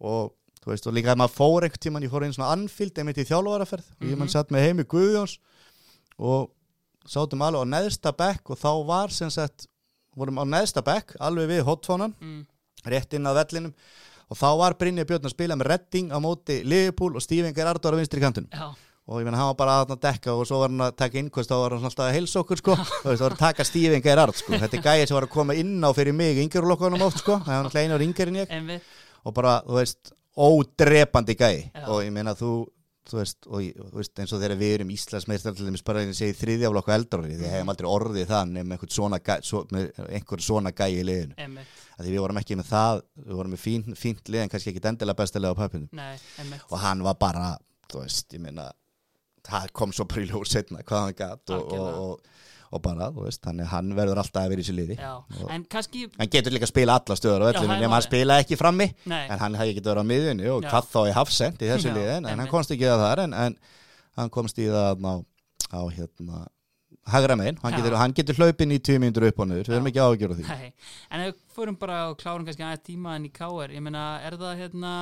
og 0.00 0.32
þú 0.66 0.72
veist 0.74 0.86
og 0.90 0.94
líka 0.96 1.12
að 1.14 1.20
maður 1.22 1.36
fór 1.38 1.62
einhvern 1.68 1.84
tíman 1.86 2.02
ég 2.02 2.10
fór 2.10 2.24
einn 2.26 2.34
svona 2.34 2.50
anfield 2.56 2.98
einmitt 2.98 3.20
í 3.22 3.26
þjálfaraferð. 3.28 3.86
Og 4.00 4.06
ég 4.10 4.16
mann 4.18 4.26
Mhm. 4.26 4.34
satt 4.34 4.50
með 4.50 4.64
heimi 4.66 4.84
Guðjóns 4.84 5.36
og 6.18 6.50
sátum 7.06 7.42
alveg 7.46 7.62
á 7.62 7.72
neðsta 7.76 8.12
bekk 8.16 8.50
og 8.50 8.58
þá 8.58 8.70
var 8.88 9.08
sem 9.14 9.30
sagt 9.30 9.68
vorum 10.16 10.40
á 10.42 10.44
neðsta 10.48 10.82
bekk 10.82 11.14
alveg 11.22 11.48
við 11.52 11.62
hotfónan 11.68 12.14
mm, 12.18 12.40
rétt 12.88 13.14
inn 13.14 13.28
að 13.30 13.38
vellinum. 13.44 13.74
Og 14.26 14.36
þá 14.40 14.48
var 14.58 14.74
Brynja 14.74 15.04
Björn 15.06 15.22
að 15.28 15.36
spila 15.36 15.54
með 15.54 15.68
redding 15.70 16.10
á 16.10 16.18
móti 16.18 16.64
Liverpool 16.66 17.14
og 17.14 17.22
Gerrard 17.54 17.78
á 17.86 17.94
vinstri 17.94 18.18
kantunum 18.20 18.50
já, 18.50 18.74
og 19.06 19.20
ég 19.20 19.24
menn 19.24 19.34
hann 19.38 19.54
var 19.54 19.54
bara 19.54 19.84
að 19.86 20.00
dekka 20.02 20.34
og 20.34 20.46
svo 20.48 20.58
var 20.58 20.68
hann 20.68 20.82
að 20.82 20.96
taka 20.96 21.18
innkvist 21.20 21.48
þá 21.48 21.54
var 21.62 21.70
hann 21.76 21.84
alltaf 21.86 22.08
að 22.08 22.16
heilsa 22.16 22.40
okkur 22.42 22.58
sko. 22.58 22.72
Og 22.72 23.06
það 23.14 23.20
var 23.22 23.30
að 23.36 23.38
taka 23.38 23.62
Steven 23.64 24.02
Gerrard 24.02 24.34
sko. 24.34 24.52
Þetta 24.58 24.76
er 24.80 24.82
gæði 24.82 25.06
sem 25.06 25.14
var 25.14 25.28
að 25.28 25.30
koma 25.36 25.54
inn 25.54 25.78
á 25.78 25.90
fyrir 25.94 26.12
mig 26.12 26.40
yngjörlokkanum 26.42 27.06
oft 27.06 27.22
sko, 27.22 27.38
það 27.46 27.62
var 27.70 27.70
ári 27.94 28.08
yngri 28.08 28.26
en 28.26 28.40
ég. 28.42 28.80
Og 29.26 29.34
bara, 29.34 29.60
þú 29.62 29.78
veist, 29.78 30.10
ódrepandi 30.36 31.36
gæi. 31.38 31.70
Já. 31.72 31.86
og 31.88 32.02
ég 32.04 32.12
meina 32.14 32.36
þú 32.36 32.52
þú 33.06 33.20
veist, 33.20 33.46
og 33.46 33.62
þú 33.62 34.00
veist, 34.00 34.12
eins 34.18 34.32
og 34.34 34.40
þegar 34.42 34.58
við 34.60 34.72
erum 34.76 34.88
Íslandsmeistar 34.94 35.54
til 35.56 35.68
dæmis 35.68 35.84
bara 35.86 36.02
ég 36.02 36.16
segi 36.16 36.34
þriðjaflokku 36.40 36.94
eldrori, 36.94 37.36
því 37.38 37.50
hefum 37.52 37.72
aldrei 37.72 37.88
orðið 37.90 38.30
það 38.32 38.48
nefnum 38.50 38.74
einhvern 38.74 38.94
svona 38.96 39.20
gæi, 39.22 39.36
svo, 39.46 39.62
einhver 40.06 40.42
svona 40.42 40.72
gæi 40.74 40.88
í 40.96 41.04
liðinu, 41.06 41.36
emmitt, 41.46 41.84
að 41.96 42.08
því 42.08 42.14
við 42.16 42.24
vorum 42.24 42.40
ekki 42.42 42.58
með 42.58 42.70
það 42.72 43.04
við 43.22 43.38
vorum 43.38 43.54
með 43.54 43.62
fínt, 43.62 43.92
fínt 44.00 44.32
lið 44.32 44.42
en 44.42 44.52
kannski 44.54 44.72
ekki 44.72 44.82
endilega 44.90 45.20
bestilega 45.20 45.54
á 45.54 45.60
pappinu 45.60 46.08
og 46.66 46.76
hann 46.82 47.06
var 47.06 47.20
bara, 47.20 47.52
þú 47.92 48.02
veist, 48.02 48.26
ég 48.34 48.42
meina 48.42 48.66
það 49.46 49.72
kom 49.78 49.94
svo 49.94 50.08
ljós 50.10 50.56
setna 50.56 50.82
hvað 50.82 51.04
hann 51.04 51.18
gatt 51.20 51.54
og, 51.54 51.72
og, 51.76 52.02
og, 52.02 52.44
og 52.72 52.82
bara, 52.82 53.10
þú 53.14 53.26
veist, 53.26 53.46
að 53.46 53.62
hann 53.70 53.92
verður 53.96 54.20
alltaf 54.22 54.42
að 54.42 54.52
vera 54.54 54.64
í 54.64 54.66
sér 54.66 54.78
liði. 54.80 54.96
Og- 55.06 55.50
en 55.54 55.64
kannski 55.70 56.06
hann 56.18 56.32
getur 56.32 56.52
líka 56.56 56.66
að 56.66 56.72
spila 56.74 56.98
alla 56.98 57.16
stöður 57.20 57.44
á 57.44 57.46
Já, 57.46 57.52
öllum 57.52 57.70
það 57.70 57.80
nema 57.84 57.98
hann 57.98 58.06
spila 58.08 58.40
ekki 58.42 58.58
frammi. 58.60 58.88
Nei, 59.06 59.22
en 59.28 59.38
hann 59.38 59.54
hefði 59.60 59.76
getið 59.78 59.92
verið 59.92 60.02
á 60.02 60.10
miðjunni 60.10 60.50
og 60.56 60.66
hvað 60.66 60.90
þá 60.96 61.00
í 61.06 61.14
hafsend 61.20 61.62
í 61.62 61.70
þessu 61.70 61.94
liði 61.94 62.12
en, 62.18 62.26
en 62.26 62.38
hann 62.44 62.52
komst 62.52 62.74
ekki 62.74 62.90
að 62.90 63.04
þar 63.04 63.24
en, 63.26 63.34
en 63.46 63.56
hann 64.16 64.30
komst 64.30 64.58
í 64.58 64.68
það 64.72 65.06
á, 65.06 65.14
á 65.76 65.80
hérna 65.94 66.46
hagra 67.06 67.36
megin, 67.38 67.58
hann 67.62 67.74
getur, 67.76 67.94
hann 68.00 68.14
getur 68.16 68.34
hlaupin 68.40 68.72
í 68.74 68.80
tíu 68.82 68.98
mínútur 68.98 69.28
upp 69.28 69.38
og 69.44 69.48
niður, 69.50 69.68
við 69.70 69.76
erum 69.78 69.88
ekki 69.92 70.02
áhugjur 70.02 70.32
á 70.32 70.36
því. 70.38 70.46
Nei. 70.48 70.72
En 71.10 71.22
ef 71.22 71.28
við 71.34 71.54
fórum 71.54 71.76
bara 71.78 71.98
og 72.10 72.16
klárum 72.18 72.46
kannski 72.46 72.64
aðeins 72.66 72.82
tíma 72.86 73.14
en 73.14 73.28
í 73.28 73.30
KR 73.34 73.70
Ég 73.76 73.84
meina, 73.84 74.06
er 74.26 74.34
það 74.40 74.58
hérna 74.64 74.92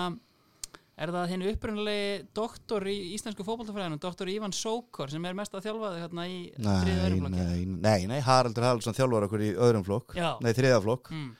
Er 0.94 1.10
það 1.10 1.30
henni 1.32 1.48
upprunalegi 1.50 2.10
doktor 2.38 2.84
í 2.86 2.92
íslensku 3.16 3.42
fótboltafræðinu, 3.42 3.96
doktor 3.98 4.28
Ívan 4.30 4.52
Sókor 4.54 5.10
sem 5.10 5.24
er 5.26 5.34
mest 5.34 5.54
að 5.58 5.64
þjálfaði 5.66 6.02
hérna 6.04 6.26
í 6.30 6.36
þriða 6.54 6.84
Nei, 6.84 7.06
öðruflokki? 7.08 7.46
nei, 7.48 7.64
nei, 7.82 8.06
nei, 8.12 8.20
Haraldur 8.22 8.62
Haraldsson 8.68 8.94
þjálfar 8.94 9.26
okkur 9.26 9.42
í 9.42 9.48
öðrum 9.58 9.82
flokk, 9.88 10.14
Já. 10.14 10.28
nei, 10.44 10.52
þriða 10.54 10.78
flokk 10.86 11.10
Mm, 11.10 11.32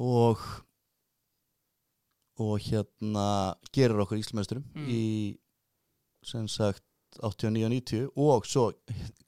og 0.00 0.44
og 2.40 2.54
hérna 2.64 3.26
gerir 3.76 4.00
okkur 4.00 4.16
íslmesturum 4.22 4.64
Mm. 4.72 4.86
í 4.88 5.36
sem 6.24 6.46
sagt 6.48 6.82
89-90 7.20 8.08
og 8.16 8.46
svo 8.46 8.70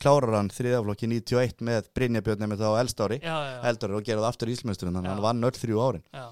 klárar 0.00 0.36
hann 0.38 0.48
þriðaflokki 0.48 1.08
91 1.10 1.60
með 1.66 1.88
Brynjabjörn 1.92 2.46
með 2.48 2.62
þá 2.62 2.68
eldstári 2.80 3.18
já, 3.20 3.26
já, 3.36 3.52
já, 3.52 3.62
eldari 3.68 3.96
og 3.98 4.04
gerði 4.06 4.28
aftur 4.28 4.48
íslmesturum 4.54 4.94
þannig 4.96 5.10
að 5.10 5.16
hann 5.18 5.26
vann 5.26 5.44
öll 5.44 5.58
þrjú 5.60 5.80
árin 5.82 6.04
já. 6.14 6.26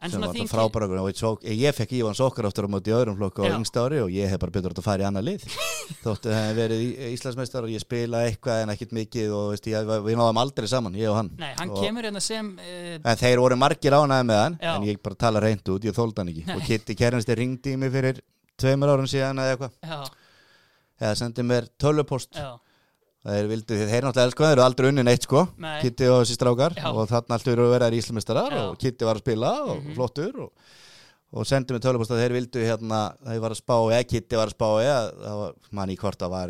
En 0.00 0.08
sem 0.08 0.22
var 0.22 0.32
þetta 0.32 0.48
frábæra 0.48 1.02
og 1.04 1.42
ég 1.44 1.74
fekk 1.76 1.90
Ívan 1.98 2.16
Sokkar 2.16 2.46
aftur 2.48 2.64
á 2.64 2.72
móti 2.72 2.92
öðrum 2.96 3.18
flokku 3.18 3.44
á 3.44 3.52
yngsta 3.52 3.82
ári 3.84 3.98
og 4.00 4.08
ég 4.14 4.30
hef 4.32 4.40
bara 4.40 4.62
átt 4.62 4.78
að 4.80 4.86
fara 4.86 5.04
í 5.04 5.06
annað 5.10 5.26
lið. 5.26 5.44
Þóttu 6.04 6.32
hef 6.32 6.54
verið 6.56 6.84
Íslandsmeistar 7.10 7.66
og 7.66 7.74
ég 7.74 7.84
spila 7.84 8.22
eitthvað 8.24 8.62
en 8.62 8.72
ekkit 8.72 8.94
mikið 8.96 9.34
og 9.36 9.50
veist, 9.52 9.68
ég, 9.68 9.92
við 10.06 10.16
náðum 10.16 10.40
aldrei 10.40 10.70
saman, 10.72 10.96
ég 10.96 11.12
og 11.12 11.18
hann. 11.18 11.28
Nei, 11.36 11.50
hann 11.58 11.74
og, 11.74 11.82
kemur 11.84 12.08
hérna 12.08 12.24
sem 12.24 12.48
uh, 12.56 13.12
þeir 13.20 13.42
voru 13.44 13.60
margir 13.60 13.98
ánæði 13.98 14.28
með 14.30 14.40
hann 14.40 14.56
Já. 14.56 14.72
En 14.72 14.88
ég 14.88 15.02
bara 15.04 15.20
tala 15.26 15.44
reynd 15.44 15.68
út, 15.74 15.84
ég 15.84 15.96
þóldi 15.96 16.22
hann 16.22 16.32
ekki. 16.32 16.46
Nei. 16.48 16.56
Og 16.56 16.64
Kitty 16.64 16.96
Kernstir 16.96 17.40
ringdi 17.42 17.76
í 17.76 17.80
mig 17.80 17.92
fyrir 17.92 18.24
Tveimur 18.60 18.94
árum 18.94 19.08
síðan 19.10 19.44
eða 19.44 19.58
eitthvað. 19.58 20.08
Eða 21.00 21.14
sendi 21.16 21.44
mér 21.44 21.68
tölupost 21.80 22.36
já, 22.36 22.54
Þeir 23.20 23.48
vildu, 23.50 23.76
þeir 23.76 24.04
náttúrulega 24.06 24.26
elsku 24.30 24.44
Þeir 24.46 24.54
eru 24.56 24.62
aldrei 24.64 24.86
unni 24.88 25.02
neitt 25.04 25.26
sko 25.26 25.42
Nei. 25.60 25.74
Kitty 25.82 26.06
og 26.08 26.22
þessi 26.22 26.36
strákar 26.38 26.72
Já. 26.78 26.86
Og 26.88 27.08
þarna 27.10 27.36
allt 27.36 27.48
eru 27.52 27.66
að 27.66 27.74
vera 27.74 27.90
íslamistarar. 27.92 28.54
Og 28.70 28.78
Kitty 28.80 29.04
var 29.04 29.18
að 29.18 29.24
spila 29.26 29.50
og 29.66 29.82
Mhm. 29.82 29.94
flottur 29.98 30.38
Og, 30.46 30.52
og 31.36 31.44
sendi 31.46 31.74
mér 31.76 31.82
tölupost 31.84 32.10
að 32.14 32.22
þeir 32.24 32.32
vildu 32.38 32.64
hérna 32.64 33.02
Þeir 33.26 33.40
var 33.44 33.50
að 33.52 33.60
spá, 33.60 33.76
eða 33.92 34.06
Kitty 34.08 34.36
var 34.40 34.48
að 34.48 34.56
spá 34.56 34.68
eða, 34.80 35.52
manni 35.70 35.96
í 35.96 36.00
hvort 36.00 36.24
að 36.24 36.30
var 36.30 36.48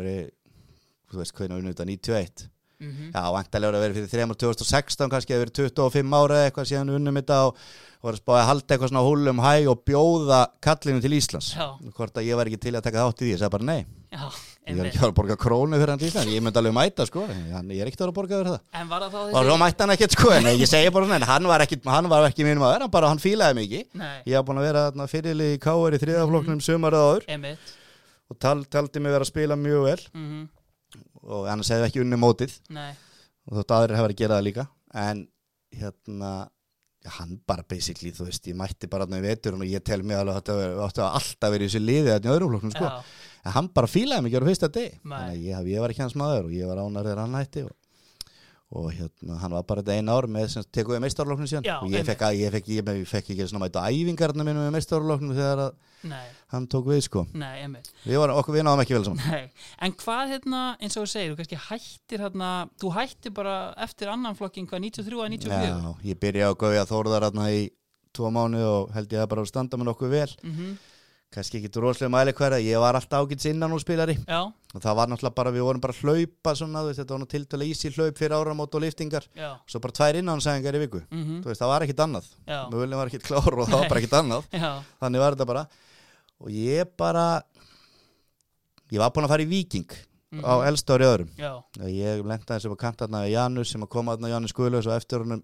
Þú 1.11 1.19
veist 1.19 1.35
hvernig 1.35 1.59
unnið 1.59 1.75
þetta 1.75 1.85
91 1.91 2.47
mhm, 2.79 3.11
Já, 3.11 3.23
vantarlega 3.35 3.75
að 3.75 3.83
vera 3.83 3.93
fyrir 3.99 4.09
3. 4.15 4.35
2016 4.39 5.11
kannski 5.11 5.35
að 5.35 5.43
vera 5.43 5.55
25 5.59 6.15
ára 6.15 6.37
eða 6.39 6.47
eitthvað 6.53 6.69
síðan 6.71 6.93
unnum 6.95 7.19
þetta 7.19 7.41
og 7.49 7.57
var 8.01 8.13
að 8.15 8.21
spáði 8.23 8.39
að 8.41 8.47
halda 8.47 8.71
eitthvað 8.77 8.93
svona 8.93 9.03
húlum 9.05 9.43
hæ 9.43 9.67
og 9.69 9.83
bjóða 9.85 10.39
kallinu 10.63 11.01
til 11.03 11.11
Íslands 11.19 11.51
ég 14.69 14.77
var 14.77 14.85
er 14.85 14.91
ekki 14.91 15.01
að 15.07 15.13
borga 15.17 15.35
krónu 15.41 15.77
fyrir 15.79 15.91
hann 15.91 16.01
til 16.01 16.07
Íslands, 16.11 16.29
ég 16.31 16.43
myndi 16.45 16.59
alveg 16.61 16.75
mæta 16.77 17.05
sko. 17.09 17.23
Ég 17.25 17.81
er 17.81 17.89
ekki 17.89 18.03
að 18.05 18.13
borga 18.13 18.37
fyrir 18.37 18.51
það. 18.51 18.61
En 18.77 18.91
var 18.91 19.05
það 19.07 19.15
þá 19.15 19.35
og 19.39 19.47
svo 19.47 19.57
mætti 19.61 19.83
hann 19.85 19.93
ekkert 19.95 20.15
sko, 20.15 20.31
en 20.35 20.49
ég 20.51 20.69
segi 20.69 20.93
bara 20.93 21.07
svona 21.07 21.17
en 21.17 21.27
hann 21.31 21.49
var 21.49 21.65
ekki, 21.65 21.79
hann 21.89 22.09
var 22.11 22.27
ekki 22.29 22.45
mínum 22.45 22.65
að 22.67 22.73
vera, 22.75 22.85
hann 22.85 22.93
bara 22.93 23.09
hann 23.11 23.21
fílaði 23.23 23.81
Nei, 23.97 24.21
ég 24.29 24.37
haf 24.37 24.45
búin 24.45 24.61
að 24.61 24.67
vera 24.69 24.85
þarna 24.89 25.07
fyrirlið 25.09 25.53
í 25.55 25.59
K.R. 25.65 25.97
í 25.97 26.01
þriðafloknum 26.05 26.61
sumarið 26.61 27.05
áður. 27.07 27.27
Einmitt. 27.35 27.73
Og 28.29 28.37
tal, 28.39 28.57
taldi 28.71 29.01
mig 29.01 29.11
vera 29.11 29.25
að 29.25 29.31
spila 29.33 29.57
mjög 29.59 29.83
vel. 29.89 29.99
Mhm, 30.13 30.45
og 31.25 31.49
annars 31.51 31.73
hefði 31.73 31.89
ekki 31.89 32.03
unni 32.05 32.21
mótið. 32.21 32.53
Nei, 32.69 32.91
og 33.49 33.57
þótt 33.59 33.75
aðrir 33.79 33.97
hefur 33.97 34.13
að 34.13 34.21
gera 34.21 34.37
það 34.37 34.47
líka. 34.47 34.67
En 34.93 35.25
hérna 35.73 36.31
hann 37.17 37.39
bara 37.47 37.63
basically, 37.67 38.11
þú 38.13 38.27
veist, 38.27 38.47
ég 38.47 38.57
mætti 38.57 38.89
bara 38.91 39.07
þarna 39.07 39.21
í 39.21 39.25
veturinn 39.25 39.63
og 39.65 39.69
ég 39.71 39.83
tel 39.83 40.03
mig 40.03 40.17
alveg 40.17 40.35
að 40.35 40.41
þetta 40.41 40.85
átti 40.85 41.01
að 41.01 41.15
alltaf 41.19 41.53
verið 41.55 41.65
í 41.65 41.69
þessu 41.71 41.81
liði 41.81 42.11
þarna 42.11 42.29
í 42.29 42.33
öðrum 42.35 42.51
flokknum 42.53 42.73
sko. 42.75 42.91
en 43.41 43.55
hann 43.55 43.69
bara 43.73 43.89
fílaði 43.89 44.21
mig 44.21 44.31
ekki 44.35 44.41
á 44.45 44.49
fyrsta 44.51 44.69
Nei. 45.01 45.17
þannig 45.17 45.31
að 45.31 45.45
ég, 45.47 45.71
ég 45.73 45.81
var 45.81 45.93
ekki 45.93 46.03
hans 46.05 46.17
maður 46.21 46.49
og 46.49 46.53
ég 46.53 46.69
var 46.69 46.81
ánar 46.83 47.07
þegar 47.09 47.23
hann 47.23 47.39
hætti 47.39 47.63
og, 47.65 47.71
og 48.71 48.87
hérna, 48.95 49.37
hann 49.41 49.51
var 49.51 49.63
bara 49.67 49.81
þetta 49.83 49.97
eina 49.99 50.13
ár 50.15 50.27
með 50.31 50.45
sem 50.53 50.65
tekuði 50.71 51.01
meistarloknum 51.03 51.47
síðan. 51.49 51.65
Já, 51.67 51.73
og 51.83 51.91
ég 51.91 52.05
fekk, 52.07 52.21
að, 52.23 52.37
ég 52.39 52.53
fekk, 52.55 52.69
ég, 52.71 52.91
ég 53.01 53.09
fekk 53.09 53.31
ekki 53.33 53.47
svona 53.49 53.65
mæta 53.65 53.83
æfingarna 53.91 54.45
mínum 54.47 54.63
með 54.63 54.75
meistarloknum 54.77 55.33
þegar 55.35 55.63
að 55.65 55.73
nei, 56.11 56.29
hann 56.53 56.67
tók 56.71 56.87
við 56.87 57.01
sko. 57.09 57.25
Nei, 57.35 57.67
við, 58.05 58.15
var, 58.21 58.31
okkur, 58.39 58.55
við 58.55 58.65
náðum 58.67 58.83
ekki 58.85 58.95
vel 58.95 59.03
saman. 59.09 59.27
Nei, 59.27 59.67
en 59.87 59.97
hvað 59.99 60.31
hérna, 60.35 60.61
eins 60.79 60.95
og 60.95 61.03
þú 61.03 61.11
segir, 61.11 61.33
þú 61.33 61.41
kannski 61.41 61.61
hættir 61.67 62.23
hérna, 62.23 62.53
þú 62.79 62.93
hættir 62.95 63.35
bara 63.35 63.57
eftir 63.83 64.13
annan 64.13 64.39
flokkin, 64.39 64.69
hvað, 64.71 64.85
93 64.87 65.19
að 65.25 65.35
94? 65.35 65.67
Já, 65.67 65.91
ég 66.13 66.23
byrja 66.23 66.47
á 66.47 66.59
Gauja 66.63 66.87
Þórðar 66.87 67.27
hérna 67.27 67.51
í 67.51 67.67
tvo 68.15 68.31
mánu 68.31 68.63
og 68.67 68.95
held 68.95 69.13
ég 69.15 69.23
að 69.23 69.29
bara 69.35 69.45
standa 69.47 69.79
með 69.79 69.91
nokkuð 69.91 70.15
vel. 70.15 70.31
Mhm, 70.47 70.71
kannski 71.31 71.61
ekki 71.61 71.79
rosalega 71.79 72.11
mæli 72.11 72.33
hverja, 72.35 72.59
ég 72.63 72.81
var 72.83 72.97
alltaf 72.99 73.23
ágæts 73.23 73.47
innan 73.47 73.71
úr 73.71 73.79
spilari. 73.83 74.17
Já, 74.27 74.41
og 74.51 74.83
það 74.83 74.97
var 74.99 75.11
náttúrulega 75.11 75.37
bara, 75.37 75.53
við 75.55 75.65
vorum 75.67 75.83
bara 75.83 75.95
að 75.95 76.01
hlaupa 76.03 76.53
svona, 76.59 76.83
veist, 76.87 76.99
þetta 76.99 77.15
var 77.15 77.21
nú 77.23 77.29
tiltölu 77.31 77.67
ísi 77.71 77.91
hlaup 77.95 78.19
fyrir 78.19 78.35
áramót 78.35 78.75
og 78.75 78.83
liftingar, 78.83 79.27
já, 79.37 79.53
svo 79.71 79.79
bara 79.83 79.95
tvær 80.01 80.19
innánsæðingar 80.19 80.75
í 80.75 80.83
viku, 80.83 81.03
mhm, 81.07 81.39
þú 81.45 81.51
veist, 81.53 81.63
það 81.63 81.71
var 81.71 81.87
ekkit 81.87 82.03
annað. 82.05 82.29
Mögulegum 82.73 83.01
var 83.01 83.11
ekkit 83.13 83.27
klár 83.29 83.57
og 83.57 83.65
það 83.71 83.79
var 83.79 83.89
bara 83.93 84.03
ekkit 84.03 84.19
annað. 84.19 84.51
Þannig 85.01 85.23
var 85.23 85.37
þetta 85.37 85.49
bara. 85.53 85.65
Og 86.41 86.49
ég 86.51 86.95
bara 86.97 87.25
ég 88.91 88.99
var 88.99 89.11
búin 89.15 89.27
að 89.27 89.35
fara 89.35 89.45
í 89.45 89.51
Viking 89.51 89.91
mhm, 90.31 90.47
á 90.47 90.53
elsta 90.69 90.97
ári 90.97 91.07
öðrum. 91.07 91.29
Já, 91.37 91.51
ég 91.87 92.23
lenda 92.23 92.55
þessi 92.55 92.71
á 92.71 92.75
kantarna 92.79 93.23
við 93.25 93.35
Janus 93.35 93.71
sem 93.75 93.85
að 93.85 93.91
koma 93.93 94.15
þarna 94.15 94.33
Janus 94.33 94.55
Guðlaus 94.57 94.89
og 94.89 94.97
eftir 94.97 95.23
honum 95.23 95.43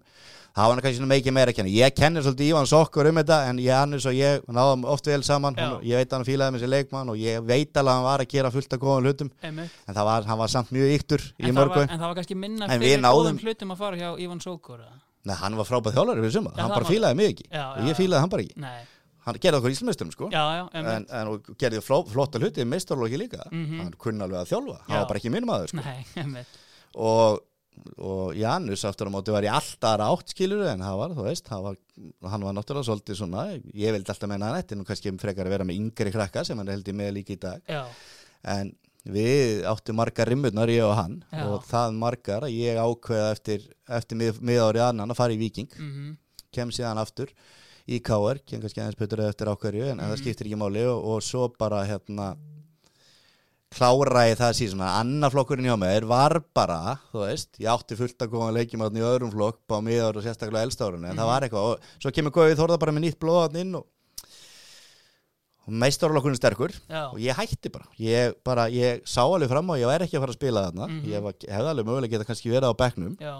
var 0.58 0.72
hann 0.74 0.82
kannski 0.82 1.06
mikið 1.06 1.34
meira 1.36 1.52
að 1.52 1.58
kenna. 1.58 1.70
Ég 1.70 1.94
kennir 1.94 2.24
svolítið 2.24 2.50
Ívan 2.50 2.68
Sokkur 2.68 3.08
um 3.10 3.20
þetta 3.20 3.38
en 3.48 3.60
Janus 3.62 4.06
og 4.10 4.16
ég 4.16 4.46
náðum 4.50 4.86
oft 4.90 5.06
vel 5.06 5.20
saman. 5.26 5.58
Hún, 5.58 5.82
ég 5.86 6.00
veit 6.00 6.08
að 6.08 6.16
hann 6.18 6.26
fílaði 6.26 6.54
með 6.56 6.64
sér 6.64 6.72
leikmann 6.72 7.12
og 7.12 7.20
ég 7.20 7.44
veit 7.46 7.76
alveg 7.78 7.92
að 7.92 7.98
hann 7.98 8.06
var 8.08 8.24
að 8.24 8.32
gera 8.32 8.50
fullt 8.54 8.74
af 8.74 8.82
góðum 8.82 9.06
hlutum. 9.06 9.30
Einmitt. 9.42 9.76
En 9.86 9.98
það 9.98 10.08
var, 10.10 10.30
var 10.42 10.52
samt 10.54 10.72
mjög 10.74 10.94
yktur 10.96 11.26
í 11.38 11.46
en 11.46 11.60
var, 11.60 11.74
en 11.84 11.94
það 11.94 12.06
var 12.08 12.18
kannski 12.18 12.38
minna 12.38 12.70
fyrir 12.72 13.04
góðum 13.06 13.42
hlutum 13.44 13.76
að 13.76 13.84
fara 13.84 14.00
hjá 14.00 14.08
Ívan 14.24 14.42
Sókur 14.42 14.80
eða? 14.82 14.98
Nei, 15.28 15.34
hann 15.36 15.58
var 15.58 15.66
frábæð 15.68 15.96
þjálfari 15.98 16.22
fyrir 16.24 16.34
suma, 16.38 16.52
Já, 16.54 16.62
hann 16.62 16.72
bara 16.72 16.88
fílaði 16.88 17.18
mig 17.18 17.32
ekki. 17.34 17.48
Já, 17.50 17.64
og 17.66 17.80
já, 17.82 17.84
ég 17.84 17.92
já. 17.92 17.98
fílaði 17.98 18.22
hann 18.22 18.30
bara 18.32 18.44
ekki. 18.44 18.60
Nei, 18.62 18.78
hann 19.28 19.38
gerði 19.42 19.60
okkur 19.60 19.74
íslamisturum 19.74 20.12
sko. 20.14 20.30
Já, 20.34 20.42
já, 20.58 20.64
en, 20.80 21.04
en 21.20 21.34
gerði 21.60 21.82
fló, 21.84 22.00
flotta 22.08 22.40
hluti 22.42 22.64
meistarlóki 22.68 23.20
líka, 23.20 23.44
Mhm. 23.52 23.78
hann 23.84 23.92
kunni 24.00 24.24
alveg 24.26 24.40
að 24.42 24.50
þjálfa. 24.54 24.78
Hann 24.88 24.98
var 25.02 25.06
bara 25.12 25.20
ekki 25.22 25.32
minn 25.36 25.46
maður 25.48 25.72
sko. 25.74 25.84
Nei, 25.84 26.44
og, 26.98 27.38
og 28.02 28.34
Janus 28.34 28.82
aftur 28.88 29.06
á 29.06 29.12
móti 29.14 29.30
var 29.34 29.46
í 29.46 29.50
alltaf 29.52 30.02
átt 30.02 30.32
skilur 30.34 30.64
en 30.72 30.82
það 30.82 30.96
var, 31.02 31.14
þú 31.14 31.26
veist, 31.28 31.46
það 31.46 31.62
var, 31.68 31.76
hann 32.32 32.46
var 32.48 32.56
náttúrulega 32.56 32.88
svolítið 32.90 33.20
svona, 33.20 33.44
ég 33.74 33.94
vildi 33.94 34.10
alltaf 34.14 34.28
menna 34.32 34.50
hann 34.56 34.78
nú 34.80 34.86
kannski 34.88 35.12
frekar 35.20 35.46
að 35.46 35.54
vera 35.54 35.68
með 35.68 35.78
yngri 35.84 36.12
krakka 36.14 36.44
sem 36.44 36.58
hann 36.58 36.72
held 36.72 36.88
ég 36.90 36.98
með 36.98 37.12
líka 37.20 37.36
í 37.36 37.40
dag. 37.40 37.62
Já, 37.68 37.84
en 38.56 38.74
við 39.08 39.62
áttum 39.70 39.96
margar 39.96 40.28
rimmurnar 40.28 40.68
ég 40.68 40.84
og 40.84 40.96
hann. 40.98 41.20
Já. 41.32 41.44
og 41.46 41.62
það 41.68 41.94
margar 41.96 42.44
að 42.48 42.56
ég 42.58 42.76
ákveða 42.82 43.30
eftir, 43.32 43.68
eftir 43.88 44.18
mið, 44.20 44.40
miðárið 44.42 44.84
annan 44.88 45.14
að 45.14 45.20
fara 45.20 45.32
í 45.36 45.38
Viking 45.40 45.70
mhm, 45.78 46.16
kem 46.52 46.72
síðan 46.74 46.98
aftur 47.00 47.30
í 47.88 47.98
KR, 48.04 48.40
kem 48.44 48.60
kannski 48.62 48.82
aðeins 48.82 49.00
betur 49.00 49.24
eftir 49.24 49.50
ákverju 49.52 49.90
en, 49.92 49.98
en 50.02 50.12
það 50.12 50.22
skiptir 50.22 50.48
ekki 50.50 50.60
máli. 50.60 50.84
Og, 50.90 51.02
og 51.14 51.24
svo 51.24 51.48
bara 51.58 51.82
hérna 51.88 52.32
kláraði 53.74 54.36
það 54.38 54.54
síðan 54.56 54.84
að 54.86 54.94
annaflokkurinn 55.02 55.68
hjá 55.68 55.76
mér 55.80 56.06
var 56.08 56.38
bara, 56.56 56.96
þú 57.12 57.24
veist, 57.26 57.50
ég 57.60 57.68
átti 57.68 57.98
fullt 57.98 58.24
að 58.24 58.30
koma 58.32 58.48
að 58.48 58.58
leikjum 58.62 58.84
átni 58.86 59.02
í 59.02 59.04
öðrum 59.04 59.32
flokk 59.34 59.60
á 59.68 59.78
miðar 59.84 60.16
og 60.16 60.24
sérstaklega 60.24 60.64
elstárunni, 60.68 61.10
en 61.10 61.20
það 61.20 61.28
var 61.28 61.46
eitthvað. 61.46 61.68
Og 61.74 62.00
svo 62.00 62.12
kemur 62.16 62.34
Gauði 62.38 62.56
Þórða 62.58 62.78
bara 62.80 62.94
með 62.96 63.04
nýtt 63.04 63.18
blóðatn 63.20 63.60
inn 63.60 63.76
og, 63.76 63.84
og 65.68 65.76
meistarflokkurinn 65.84 66.40
sterkur. 66.40 66.72
Já, 66.88 67.02
og 67.10 67.20
ég 67.20 67.36
hætti 67.36 67.72
bara. 67.74 67.90
Ég, 68.00 68.38
bara, 68.48 68.66
ég 68.72 69.04
sá 69.04 69.20
alveg 69.26 69.52
fram 69.52 69.74
að 69.74 69.82
ég 69.82 69.92
væri 69.92 70.08
ekki 70.08 70.16
að 70.16 70.24
fara 70.24 70.36
að 70.36 70.40
spila 70.40 70.66
þarna. 70.70 70.88
Mhm. 70.88 71.12
ég 71.12 71.28
var, 71.28 71.38
hefði 71.44 71.72
alveg 71.74 71.90
mögulega 71.90 72.16
geta 72.16 72.28
kannski 72.30 72.54
verið 72.54 72.72
á 72.72 72.80
bekknum. 72.84 73.14
Já, 73.20 73.36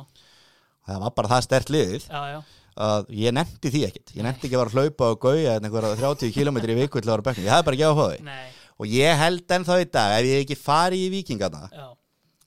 það 0.91 1.05
var 1.07 1.17
bara 1.23 1.33
það 1.33 1.47
stert 1.49 1.73
liðið. 1.73 2.09
Já, 2.13 2.23
já, 2.37 2.41
að 2.79 3.11
ég 3.19 3.35
nefndi 3.35 3.73
því 3.75 3.83
ekkert. 3.89 4.15
Ég 4.15 4.27
nefndi 4.27 4.49
ekki 4.49 4.57
að 4.57 4.63
vera 4.63 4.73
að 4.73 4.79
hlaupa 4.79 5.11
og 5.13 5.21
gauja 5.25 5.57
en 5.59 5.69
einhverja 5.69 5.99
30 5.99 6.35
km 6.35 6.59
í 6.63 6.79
viku 6.79 7.03
til 7.03 7.09
að 7.09 7.15
vera 7.17 7.23
á 7.23 7.29
bekknum. 7.29 7.47
Ég 7.47 7.55
hefði 7.55 7.69
bara 7.69 7.79
ekki 7.79 7.89
á 7.89 7.95
nei, 8.29 8.51
og 8.79 8.93
ég 8.95 9.23
held 9.23 9.55
ennþá 9.57 9.79
í 9.83 9.89
dag 9.99 10.19
ef 10.19 10.29
ég 10.29 10.45
ekki 10.45 10.59
farið 10.59 11.07
í 11.07 11.09
vikingana 11.19 11.63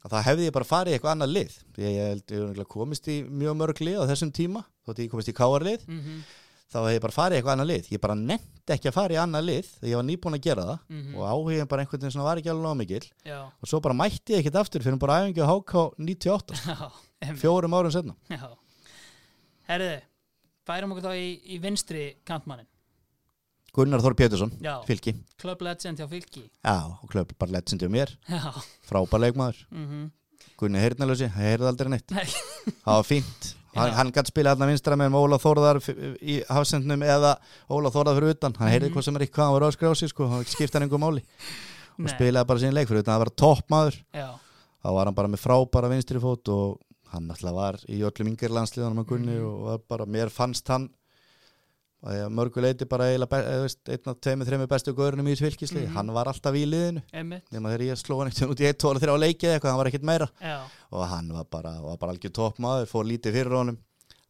þá 0.01 0.17
hefði 0.25 0.47
ég 0.47 0.55
bara 0.55 0.67
farið 0.67 0.93
í 0.93 0.97
eitthvað 0.97 1.15
annað 1.15 1.33
lið. 1.35 1.57
Ég, 1.77 1.97
ég 1.97 2.07
held 2.11 2.61
ég 2.61 2.69
komist 2.71 3.09
í 3.11 3.21
mjög 3.27 3.57
mörg 3.59 3.81
lið 3.83 3.99
á 4.01 4.09
þessum 4.09 4.31
tíma 4.33 4.63
þótt 4.87 5.03
ég 5.03 5.11
komist 5.11 5.29
í 5.29 5.35
káar 5.37 5.65
lið 5.67 5.83
mhm, 5.85 6.23
þá 6.71 6.77
hefði 6.79 6.95
ég 6.95 7.03
bara 7.03 7.17
farið 7.17 7.35
í 7.35 7.39
eitthvað 7.41 7.55
annað 7.57 7.71
lið. 7.73 7.91
Ég 7.91 8.01
bara 8.01 8.17
nefndi 8.17 8.75
ekki 8.77 8.89
að 8.89 8.97
fara 8.97 9.13
í 9.17 9.19
annað 9.21 9.47
lið 9.49 9.69
þegar 9.75 9.91
ég 9.91 9.99
var 9.99 10.07
nýbúin 10.09 10.37
að 10.39 10.45
gera 10.47 10.67
það 10.71 10.79
mhm, 10.95 11.15
og 11.19 11.29
áhugin 11.29 11.69
bara 11.69 11.85
einhvern 11.85 12.01
veginn 12.01 12.15
svona 12.15 12.29
var 12.29 12.41
ekki 12.41 12.53
alveg 12.53 12.65
nóg 12.65 12.79
mikil 12.81 13.03
já, 13.27 13.39
og 13.45 13.69
svo 13.69 13.81
bara 13.83 13.97
mætti 14.01 14.33
ég 14.33 14.41
ekkert 14.41 14.61
aftur 14.63 14.85
fyrir 14.85 15.01
bara 15.01 15.19
æfingi 15.21 15.43
á 15.45 15.51
HK 15.51 15.83
98 15.99 16.61
já, 16.71 17.35
fjórum 17.43 17.75
árum 17.77 17.93
setna 17.93 18.15
já. 18.31 18.47
Færum 20.67 20.91
okkur 20.93 21.07
þá 21.09 21.13
í, 21.17 21.29
í 21.55 21.57
vinstri 21.63 22.03
kantmannin, 22.27 22.67
Gunnar 23.73 24.01
Þór 24.03 24.15
Pétursson, 24.19 24.51
fylki. 24.85 25.13
Club 25.39 25.61
Legend 25.63 25.97
hjá 26.01 26.07
Fylki, 26.11 26.43
já, 26.65 26.75
og 26.91 27.07
klöp 27.09 27.31
bara 27.39 27.53
lettsindu 27.55 27.87
mér. 27.89 28.11
Já, 28.27 28.51
frábær 28.89 29.21
leikmaður. 29.23 29.61
Mhm, 29.71 30.09
Gunni 30.59 30.81
heyrnalösi, 30.83 31.29
það 31.31 31.47
heyrði 31.47 31.69
aldrei 31.71 31.89
neitt. 31.95 32.11
Nei. 32.11 32.25
það 32.83 32.93
var 32.99 33.07
fínt. 33.07 33.49
Hann, 33.71 33.93
hann 33.95 34.09
gæti 34.11 34.27
spila 34.33 34.51
allan 34.51 34.67
vinstra 34.73 34.97
með 34.99 35.15
Óla 35.15 35.37
Þórðar 35.39 35.77
í 36.19 36.41
hafsendnum 36.51 37.05
eða 37.07 37.37
Óla 37.71 37.87
Þórðar 37.93 38.17
fyrir 38.19 38.33
utan. 38.35 38.55
Hann 38.59 38.73
heyrði 38.73 38.89
Mhm. 38.89 38.95
hvað 38.97 39.05
sem 39.07 39.15
er 39.15 39.23
ekki 39.25 39.35
hvað 39.37 39.45
hann 39.47 39.53
var 39.55 39.65
að 39.69 39.75
skrási 39.77 40.09
sko, 40.11 40.27
hann 40.27 40.43
skipta 40.51 40.77
hann 40.77 40.89
einhver 40.89 40.99
máli. 40.99 41.23
Og 42.01 42.09
spilaði 42.11 42.47
bara 42.51 42.59
sín 42.59 42.73
leik 42.75 42.89
fyrir 42.91 42.99
utan, 43.05 43.15
það 43.15 43.23
var 43.23 43.31
toppmaður 43.39 43.97
þá 44.83 44.89
var 44.97 45.05
hann 45.05 45.15
bara 45.15 45.27
með 45.31 45.39
frábæra 45.45 45.89
vinstri 45.93 46.19
fót 46.19 46.49
og 46.51 46.81
hann 47.11 47.29
alltaf 47.29 47.53
var 47.53 47.77
í 47.89 47.99
öllum 48.07 48.31
yngir 48.33 48.49
landsliðanum 48.55 49.05
Mhm. 49.05 49.45
og 49.45 49.87
bara, 49.87 50.05
mér 50.05 50.29
fannst 50.29 50.67
hann 50.67 50.89
að 52.03 52.15
ég- 52.17 52.31
mörgu 52.33 52.61
leiti 52.63 52.85
bara 52.89 53.05
einn 53.13 53.21
af 53.21 53.29
tveimur, 54.21 54.45
þreimur 54.47 54.67
bestu 54.67 54.93
gaurunum 54.97 55.27
í 55.27 55.35
fylkislið, 55.37 55.85
Mhm. 55.87 55.93
hann 55.93 56.07
var 56.13 56.25
alltaf 56.25 56.55
í 56.55 56.65
liðinu. 56.65 57.03
Nema 57.13 57.41
þegar 57.69 57.81
ég 57.85 57.97
sló 58.01 58.17
hann 58.19 58.29
ekkert 58.31 58.49
út 58.49 58.59
í 58.59 58.65
1, 58.69 58.77
2 58.79 58.89
og 58.95 58.99
3 59.01 59.11
á 59.13 59.17
leikið 59.21 59.59
eitthvað, 59.59 59.69
hann 59.69 59.77
var 59.77 59.85
ekkert 59.91 60.03
meira. 60.03 60.29
Já, 60.41 60.61
og 60.91 61.07
hann 61.07 61.29
var 61.31 61.43
bara, 61.45 61.79
var 61.81 61.97
bara 61.97 62.13
algjör 62.13 62.31
toppmaður 62.33 62.87
fór 62.89 63.05
lítið 63.05 63.33
fyrir 63.33 63.51
honum. 63.53 63.77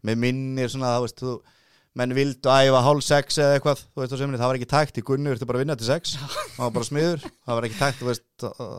Með 0.03 0.17
minnir 0.17 0.67
svona, 0.67 0.97
það 0.97 1.01
veist, 1.05 1.19
þú 1.21 1.41
menn 1.95 2.13
vildu 2.15 2.47
æfa 2.49 2.82
hálf 2.84 3.03
sex 3.03 3.38
eða 3.38 3.59
eitthvað 3.59 3.79
þú 3.95 4.01
veist 4.01 4.11
það 4.39 4.47
var 4.47 4.55
ekki 4.55 4.67
takt 4.67 4.97
í 4.97 5.03
Gunni 5.03 5.29
þurfti 5.29 5.45
bara 5.47 5.59
að 5.59 5.63
vinna 5.65 5.75
til 5.77 5.88
sex, 5.88 6.15
hann 6.15 6.27
var 6.57 6.71
bara 6.71 6.86
smiður. 6.86 7.19
Það 7.47 7.55
var 7.55 7.63
ekki 7.63 7.79
takt, 7.79 7.99
þú 7.99 8.15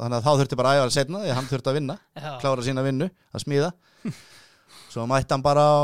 þannig 0.02 0.16
að 0.18 0.24
þá 0.24 0.32
þurfti 0.40 0.56
bara 0.56 0.68
að 0.68 0.80
æfa 0.82 0.92
setna, 0.92 1.18
því 1.22 1.28
að 1.30 1.34
hann 1.34 1.46
þurfti 1.46 1.70
að 1.70 1.74
vinna 1.80 1.98
klára 2.40 2.62
sína 2.62 2.82
vinnu, 2.84 3.10
að 3.34 3.44
smíða 3.44 3.72
svo 4.92 5.06
mætti 5.08 5.32
hann 5.34 5.44
bara 5.44 5.62
á 5.64 5.82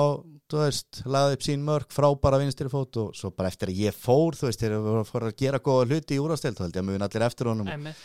þú 0.49 0.63
veist, 0.65 1.03
laði 1.05 1.37
upp 1.37 1.43
sín 1.45 1.65
mörg 1.65 1.91
frábara 1.93 2.39
vinstri 2.41 2.71
fót 2.73 2.97
og 3.03 3.15
svo 3.17 3.31
bara 3.37 3.49
eftir 3.53 3.69
að 3.73 3.81
ég 3.85 3.97
fór 3.97 4.37
þú 4.39 4.49
veist, 4.49 4.61
þegar 4.63 4.79
við 4.81 4.89
vorum 4.89 5.29
að 5.29 5.37
gera 5.43 5.59
góða 5.61 5.87
hluti 5.91 6.17
í 6.17 6.21
úrastelt, 6.25 6.57
þá 6.57 6.65
held 6.67 6.77
ég 6.79 6.83
að 6.83 6.89
mjög 6.89 7.07
allir 7.09 7.27
eftir 7.29 7.51
honum 7.53 7.69
einmitt 7.69 7.97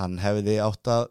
hann 0.00 0.18
hefði 0.22 0.54
átt 0.64 0.88
að 0.94 1.08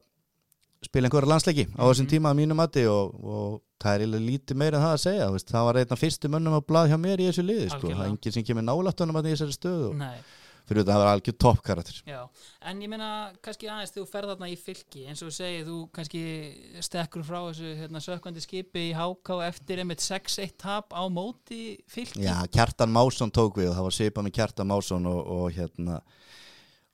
spila 0.88 1.10
einhverja 1.10 1.28
landsleiki 1.30 1.66
á 1.76 1.84
þessum 1.90 2.06
Mhm. 2.08 2.12
tíma 2.14 2.30
að 2.32 2.38
mínu 2.40 2.56
mati 2.56 2.86
og, 2.88 3.16
og 3.24 3.62
það 3.84 4.02
er 4.02 4.20
lítið 4.24 4.56
meira 4.56 4.78
en 4.80 4.84
það 4.86 4.94
að 4.96 5.04
segja 5.04 5.26
það 5.52 5.66
var 5.68 5.76
einn 5.82 5.92
af 5.92 6.00
fyrstu 6.00 6.30
mönnum 6.32 6.56
að 6.58 6.66
blað 6.70 6.90
hjá 6.90 6.98
mér 6.98 7.20
í 7.20 7.28
þessu 7.30 7.44
liði 7.46 7.70
sko. 7.70 7.88
það 7.92 8.00
er 8.06 8.10
enginn 8.10 8.34
sem 8.34 8.44
kemur 8.48 8.64
nálætt 8.64 9.00
honum 9.04 9.20
að 9.20 9.28
í 9.28 9.34
þessari 9.36 9.58
stöðu 9.58 9.90
og 9.90 9.96
Nei, 10.00 10.18
fyrir 10.70 10.84
þetta 10.84 10.94
að 10.94 11.00
það 11.00 11.04
var 11.04 11.12
algjör 11.18 11.38
toppkarakter 11.44 12.02
En 12.70 12.84
ég 12.84 12.92
meina, 12.92 13.10
kannski 13.46 13.70
aðeins 13.72 13.94
þú 13.96 14.06
ferð 14.10 14.34
þarna 14.34 14.50
í 14.52 14.58
fylki 14.60 15.06
eins 15.10 15.24
og 15.24 15.32
þú 15.32 15.36
segir, 15.40 15.66
þú 15.68 15.78
kannski 15.96 16.24
stekkur 16.86 17.26
frá 17.28 17.40
þessu 17.48 17.74
hérna, 17.80 18.04
sökkvandi 18.04 18.44
skipi 18.46 18.86
í 18.90 18.96
HK 18.98 19.40
eftir 19.48 19.84
einmitt 19.84 20.04
6-1 20.06 20.56
tap 20.62 20.94
á 20.96 21.04
móti 21.12 21.80
fylki 21.90 22.24
Já, 22.26 22.36
Kjartan 22.54 22.94
Másson 22.94 23.34
tók 23.34 23.60
við 23.60 23.72
og 23.72 23.80
það 23.80 23.90
var 23.90 23.98
svipað 24.00 24.28
með 24.28 24.38
Kjartan 24.40 24.72
Másson 24.72 25.10
og, 25.10 25.22
og 25.40 25.58
hérna 25.58 26.00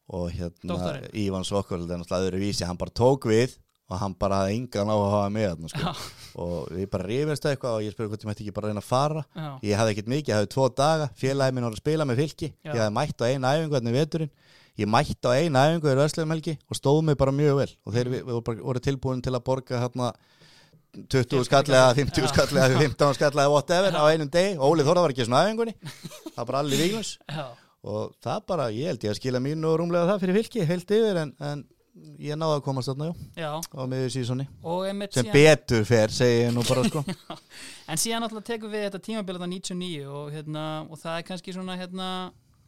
og 0.05 0.29
hérna 0.29 0.69
Doktorinn. 0.69 1.13
Ívan 1.17 1.45
Svokkold 1.47 1.89
en 1.89 2.03
alltaf 2.03 2.25
öðru 2.27 2.41
vísi, 2.43 2.65
hann 2.67 2.77
bara 2.77 2.93
tók 2.93 3.25
við 3.29 3.55
og 3.85 3.99
hann 4.01 4.15
bara 4.17 4.41
hafði 4.41 4.57
engan 4.59 4.89
á 4.89 4.95
að 4.95 5.11
hafa 5.13 5.31
með 5.33 5.47
þarna, 5.51 5.71
sko. 5.71 5.81
Já, 5.85 6.21
og 6.41 6.69
við 6.73 6.87
bara 6.95 7.07
rifist 7.09 7.47
eitthvað 7.49 7.77
og 7.77 7.85
ég 7.85 7.93
spurði 7.93 8.11
hvort 8.11 8.23
ég 8.25 8.29
mætti 8.31 8.45
ekki 8.45 8.53
bara 8.55 8.71
reyna 8.71 8.81
að 8.81 8.87
fara. 8.89 9.23
Já, 9.35 9.49
ég 9.67 9.79
hafði 9.79 9.93
ekkert 9.93 10.11
mikið, 10.13 10.31
ég 10.31 10.39
hafði 10.39 10.51
tvo 10.55 10.69
daga 10.79 11.09
félagi 11.21 11.55
minn 11.55 11.67
var 11.67 11.75
að 11.75 11.81
spila 11.83 12.07
með 12.09 12.21
fylki. 12.23 12.49
Já. 12.55 12.71
ég 12.71 12.79
hafði 12.81 12.95
mætt 12.97 13.21
á 13.21 13.25
einu 13.29 13.51
æfingu 13.51 13.77
hérna 13.77 13.93
í 13.93 13.97
veturinn. 13.99 14.31
Ég 14.75 14.89
mætt 14.91 15.29
á 15.29 15.29
einu 15.37 15.61
æfingu 15.61 15.91
í 15.91 15.99
Vestleifmelgi 16.01 16.55
og 16.65 16.79
stóð 16.79 17.03
mig 17.05 17.19
bara 17.21 17.35
mjög 17.35 17.59
vel. 17.61 17.69
Og 17.85 17.93
þeir 17.93 18.09
við, 18.09 18.23
við 18.25 18.39
voru, 18.39 18.57
voru 18.71 18.81
tilbúin 18.87 19.21
til 19.21 19.35
að 19.35 19.45
borga 19.45 19.83
hérna 19.83 20.09
20 21.11 21.45
skallega, 21.45 21.93
50 21.93 22.31
skallega 22.31 22.79
15 22.79 23.15
skallega, 23.19 23.51
whatever 23.51 23.99
á 23.99 24.03
einum 24.09 24.31
degi. 24.31 24.57
Óli 24.57 24.83
Þórða 24.87 25.05
var 25.05 25.13
ekki 25.13 25.27
svona 25.27 25.45
æfingunni. 25.45 25.75
Það 26.33 26.41
var 26.41 26.49
bara 26.49 26.63
allir 26.63 26.83
já, 26.89 27.45
og 27.85 28.15
það 28.23 28.45
bara, 28.49 28.65
ég 28.73 28.89
held 28.89 29.03
ég 29.05 29.13
að 29.13 29.19
skila 29.19 29.41
mínu 29.43 29.69
og 29.69 29.79
rúmlega 29.81 30.09
það 30.09 30.23
fyrir 30.23 30.37
fylki, 30.39 30.63
heilt 30.65 30.93
yfir 30.95 31.19
en, 31.21 31.33
en 31.45 31.59
ég 32.19 32.35
náði 32.39 32.57
að 32.57 32.63
komast 32.65 32.89
þarna, 32.91 33.05
já, 33.07 33.41
já. 33.45 33.51
Á 33.71 33.81
miður 33.87 34.09
sísoni. 34.13 34.45
Sem 35.15 35.29
síðan 35.29 35.35
betur 35.35 35.85
fer, 35.87 36.11
segi 36.11 36.41
ég 36.45 36.53
nú 36.55 36.63
bara 36.67 36.83
sko. 36.89 37.03
En 37.91 38.01
síðan 38.01 38.25
náttúrulega 38.25 38.49
tekum 38.49 38.71
við 38.73 38.87
þetta 38.87 39.01
tímabil 39.05 39.37
þetta 39.37 39.49
99 39.51 40.07
og, 40.09 40.31
hérna, 40.33 40.63
og 40.89 40.99
það 40.99 41.19
er 41.21 41.27
kannski 41.29 41.53
svona 41.55 41.75
hérna, 41.79 42.07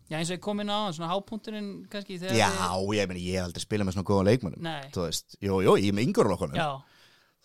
já 0.07 0.17
eins 0.19 0.29
og 0.31 0.37
ég 0.37 0.43
kom 0.45 0.61
inn 0.63 0.69
á 0.71 0.79
svona 0.95 1.09
hápunkturinn 1.11 1.71
kannski 1.91 2.19
Já, 2.37 2.51
við, 2.77 2.93
ég 2.95 3.09
meni, 3.11 3.23
ég 3.27 3.39
hef 3.41 3.49
aldrei 3.49 3.65
spilað 3.65 3.89
með 3.89 3.97
svona 3.97 4.09
góða 4.11 4.27
leikmönnum. 4.29 4.61
Nei, 4.63 4.91
Þú 4.95 5.07
veist, 5.09 5.35
jú, 5.43 5.59
jú, 5.65 5.75
ég 5.81 5.89
er 5.91 5.97
með 5.97 6.07
yngurlokkunum 6.11 6.59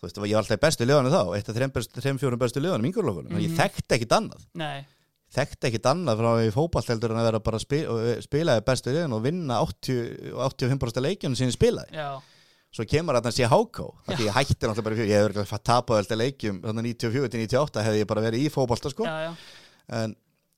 Þú 0.03 0.07
veist, 0.07 0.17
ég 0.19 0.35
var 0.35 0.41
alltaf 0.43 0.57
í 0.59 0.63
bestu 0.63 0.85
liðanum 0.87 1.13
þá 1.13 1.21
Eitt 1.37 1.49
af 1.49 1.55
þreim 2.03 2.17
fjórum 2.19 2.39
bestu 2.41 2.59
liðanum 2.63 2.87
yngurlokkunum 2.89 3.31
mm 3.33 3.43
Ég 3.43 3.51
Mhm. 3.53 3.59
þekkti 3.61 3.95
ekkit 3.97 4.15
annað. 4.17 4.41
Nei, 4.59 4.85
Þekkti 5.33 5.69
ekkit 5.69 5.87
annað 5.89 6.19
frá 6.21 6.31
í 6.45 6.51
fótball 6.53 6.85
heldur 6.85 7.13
en 7.15 7.19
að 7.23 7.27
vera 7.31 7.41
bara 7.41 7.59
spila, 7.61 8.17
spila 8.21 8.57
í 8.59 8.65
bestu 8.67 8.93
liðan 8.93 9.15
og 9.17 9.23
vinna 9.25 9.59
80, 9.65 10.33
85% 10.37 11.03
leikjunum 11.07 11.37
sem 11.39 11.53
spilaði. 11.53 11.97
Já, 11.97 12.21
Svo 12.73 12.85
kemur 12.89 13.13
að 13.13 13.27
það 13.27 13.35
sé 13.37 13.47
háká 13.51 13.83
Því 14.07 14.25
ég 14.25 14.33
hætti 14.33 14.55
náttúrulega 14.57 14.85
bara 14.87 14.97
fjör 14.97 15.09
Ég 15.11 15.19
hefur 15.19 15.41
ekki 15.43 15.57
tapað 15.69 15.99
alltaf 15.99 16.17
leikjum 16.17 16.55
Þannig 16.63 16.87
94-98 17.03 17.83
hefði 17.85 18.01
ég 18.01 18.09
bara 18.09 18.23
verið 18.25 18.45
í 18.47 18.49
fótballta 18.53 18.89
sko. 18.89 19.05
En 19.93 20.15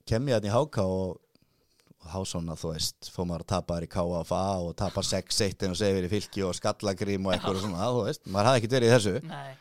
kem 0.07 0.29
ég 0.31 0.37
að 0.37 0.47
í 0.47 0.53
háká 0.53 0.85
og, 0.87 1.17
þá 2.05 2.19
svona 2.31 2.55
þú 2.59 2.71
veist 2.71 3.11
Fór 3.11 3.27
maður 3.27 3.43
að 3.43 3.51
tapa 3.51 3.75
þær 3.75 3.87
í 3.87 3.91
KFA 3.97 4.41
og 4.63 4.71
tapa 4.79 5.03
6-1 5.03 5.67
og 5.73 5.77
segir 5.81 6.07
í 6.07 6.11
fylki 6.15 6.45
og 6.47 6.55
skallagrím 6.55 7.27
og 7.27 7.35
eitthvað 7.35 7.59
og 7.59 7.65
svona 7.65 7.91
Þú 7.91 8.07
veist, 8.07 8.25
maður 8.31 8.51
hafði 8.51 8.61
ekkert 8.61 8.77
verið 8.77 8.87
í 8.87 8.95
þessu. 8.95 9.15
Nei, 9.33 9.53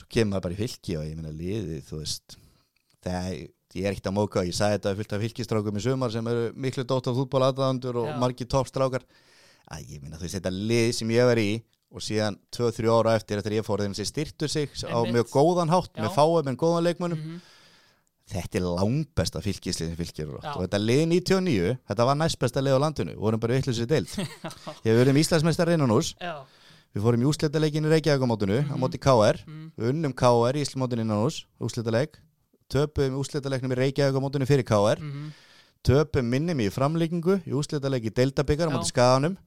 svo 0.00 0.08
kemur 0.16 0.32
maður 0.32 0.46
bara 0.46 0.56
í 0.56 0.60
fylki 0.62 0.96
og 0.96 1.08
ég 1.10 1.18
minna 1.18 1.34
liðið, 1.34 1.82
þú 1.90 2.00
veist 2.00 2.38
það 3.04 3.28
ég 3.78 3.86
er 3.86 3.94
ekkert 3.94 4.10
að 4.10 4.16
móka, 4.16 4.44
ég 4.46 4.56
sagði 4.56 4.78
þetta 4.78 4.94
fyllt 4.98 5.12
af 5.14 5.24
fylkistrákum 5.24 5.78
í 5.78 5.82
sumar 5.84 6.14
sem 6.14 6.26
eru 6.30 6.48
miklu 6.58 6.84
dótt 6.88 7.10
af 7.10 7.18
fútbólaðaðandur 7.18 8.00
og 8.02 8.08
Já. 8.10 8.16
margir 8.18 8.48
toppstrákar. 8.50 9.04
Að 9.70 9.92
ég 9.94 10.02
minna 10.02 10.18
þú 10.18 10.26
veist 10.26 10.38
þetta 10.38 10.52
lið 10.56 10.90
sem 10.98 11.12
ég 11.14 11.28
var 11.28 11.38
í 11.38 11.50
og 11.90 12.02
síðan 12.06 12.36
2-3 12.54 12.90
ára 12.90 13.14
eftir 13.18 13.40
eftir 13.40 13.56
ég 13.58 13.66
fór 13.66 13.82
þeim 13.82 13.94
sem 13.98 14.06
styrtu 14.06 14.48
sig 14.50 14.70
á 14.86 14.98
mjög 15.06 15.30
góðan 15.30 15.72
hátt, 15.72 15.90
Já. 15.94 16.04
með 16.04 16.14
fáum 16.14 16.50
en 16.50 16.58
góðan 16.58 16.86
leikmönnum. 16.86 17.18
Mhm, 17.18 17.40
þetta 18.30 18.58
er 18.60 18.66
langbesta 18.66 19.42
fylkislið 19.42 19.90
sem 19.90 19.98
Já. 20.42 20.54
og 20.54 20.62
þetta 20.64 20.80
lið 20.82 21.02
99, 21.10 21.76
þetta 21.90 22.06
var 22.06 22.18
næstbesta 22.18 22.62
lið 22.62 22.78
á 22.78 22.80
landinu, 22.86 23.14
við 23.14 23.22
vorum 23.26 23.42
bara 23.42 23.58
vittlusið 23.58 23.90
deild. 23.90 24.14
Ég 24.86 24.98
verið 24.98 25.18
Íslandsmeistar 25.22 25.70
já, 26.18 26.34
við 26.94 27.02
fórum 27.06 27.22
í 27.22 27.30
úslitaleikin 27.30 27.86
í 27.86 27.90
Reykjavík 27.90 28.22
á 28.22 28.78
móti 28.78 28.98
KR 29.02 29.42
mm, 29.46 29.66
Við 29.78 29.92
unnum 29.94 30.14
KR 30.14 30.58
í 30.58 30.62
Íslamótinu 30.62 31.02
innan 31.06 31.24
hús, 31.24 31.44
úslitaleik 31.58 32.18
töpum 32.72 33.18
úslitaleiknum 33.20 33.74
í 33.74 33.80
Reykjavík 33.80 34.18
á 34.18 34.24
mótinu 34.24 34.48
fyrir 34.48 34.66
KR 34.68 35.02
mhm, 35.02 35.30
töpum 35.86 36.26
minnum 36.30 36.62
í 36.62 36.70
framlíkingu 36.72 37.40
í 37.44 37.54
úslitaleik 37.56 38.10
í 38.10 38.14
Deildabikar 38.14 38.70
á 38.70 38.74
móti 38.74 38.92
Skaganum. 38.92 39.38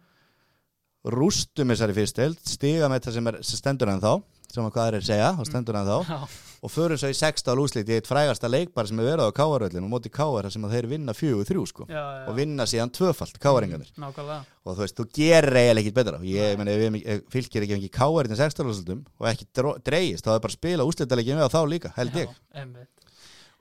Rústum 1.04 1.74
þessari 1.74 1.98
fyrsteld 1.98 2.40
stiga 2.48 2.88
með 2.88 3.10
það 3.10 3.18
sem, 3.18 3.28
er, 3.28 3.38
sem 3.44 3.60
stendur 3.60 3.92
en 3.92 4.04
þá 4.04 4.14
sem 4.54 4.66
að 4.68 4.74
hvað 4.76 4.90
er 4.90 4.96
að 4.98 5.06
segja, 5.08 5.30
þá 5.34 5.48
stendur 5.50 5.78
en 5.80 5.88
þá 5.88 5.96
já, 6.06 6.18
og 6.64 6.72
förum 6.72 7.00
svo 7.02 7.10
í 7.10 7.16
sexta 7.18 7.56
úslit 7.58 7.90
í 7.90 7.96
eitt 7.98 8.10
frægasta 8.10 8.50
leikbar 8.52 8.88
sem 8.90 9.00
er 9.02 9.08
verið 9.10 9.32
á 9.34 9.36
KR-öllin 9.40 9.88
og 9.88 9.92
móti 9.92 10.12
KR 10.14 10.50
sem 10.54 10.68
að 10.68 10.76
þeir 10.76 10.88
vinna 10.92 11.16
fjögur 11.18 11.48
þrjú 11.50 11.64
sko. 11.72 11.88
Já, 11.90 11.98
já, 11.98 12.26
og 12.30 12.38
vinna 12.38 12.68
síðan 12.70 12.94
tvöfalt 12.94 13.40
KR-ingarnir 13.42 13.90
nákvæmlega, 13.98 14.40
og 14.62 14.78
þú 14.78 14.86
veist, 14.86 15.00
þú 15.00 15.08
gerir 15.18 15.58
eiginlega 15.58 15.84
ekkit 15.84 15.98
betra. 15.98 16.22
Ég 16.30 16.58
meni, 16.62 16.76
við 16.84 17.00
ef 17.16 17.24
fylgir 17.34 17.66
ekki 17.66 17.78
ekki 17.80 17.92
káar 17.98 18.30
í 18.30 18.40
sextarlúslutum 18.44 19.02
og 19.18 19.30
ekki 19.32 19.50
dreigist, 19.90 20.28
þá 20.28 20.36
er 20.36 20.44
bara 20.46 20.54
að 20.54 20.60
spila 20.60 20.88
úslitaleikin 20.92 21.42
við 21.42 21.50
á 21.50 21.56
þá 21.56 21.62
líka, 21.74 21.94
held 21.98 22.20
ég. 22.22 22.30
já, 22.30 22.62
einmitt, 22.62 22.93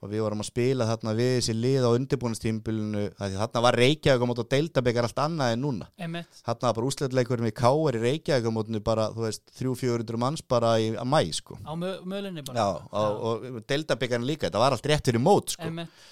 og 0.03 0.09
við 0.11 0.19
vorum 0.25 0.41
að 0.43 0.47
spila 0.49 0.87
þarna 0.89 1.13
við 1.15 1.29
þessi 1.37 1.53
lið 1.55 1.85
á 1.87 1.89
undirbúinustímbilinu 1.95 3.03
þarna 3.17 3.61
var 3.63 3.77
Reykjavík 3.79 4.23
á 4.23 4.27
móti 4.27 4.43
og 4.43 4.49
Deildabikar 4.51 5.07
allt 5.07 5.21
annað 5.23 5.53
en 5.55 5.61
núna. 5.63 5.87
Einmitt, 5.97 6.41
þarna 6.43 6.67
var 6.69 6.75
bara 6.79 6.89
úslitaleikurinn 6.89 7.47
við 7.47 7.55
káar 7.61 7.97
í 7.99 8.01
Reykjavík 8.03 8.49
á 8.49 8.51
mótinu 8.57 8.81
bara, 8.83 9.05
þú 9.15 9.23
veist, 9.27 9.45
300-400 9.59 10.19
manns 10.25 10.43
bara 10.43 10.73
í 10.83 10.89
mæ, 10.91 11.21
sko. 11.37 11.55
Á 11.63 11.71
mö 11.79 11.93
mölinni 12.03 12.43
Já, 12.43 12.51
bara, 12.51 12.67
og, 12.91 13.47
og 13.47 13.63
Deildabikarinn 13.71 14.27
líka, 14.27 14.49
þetta 14.49 14.59
var 14.65 14.75
allt 14.75 14.91
rétt 14.91 15.07
fyrir 15.07 15.23
mót, 15.23 15.55
sko. 15.55 15.69
Einmitt, 15.69 16.03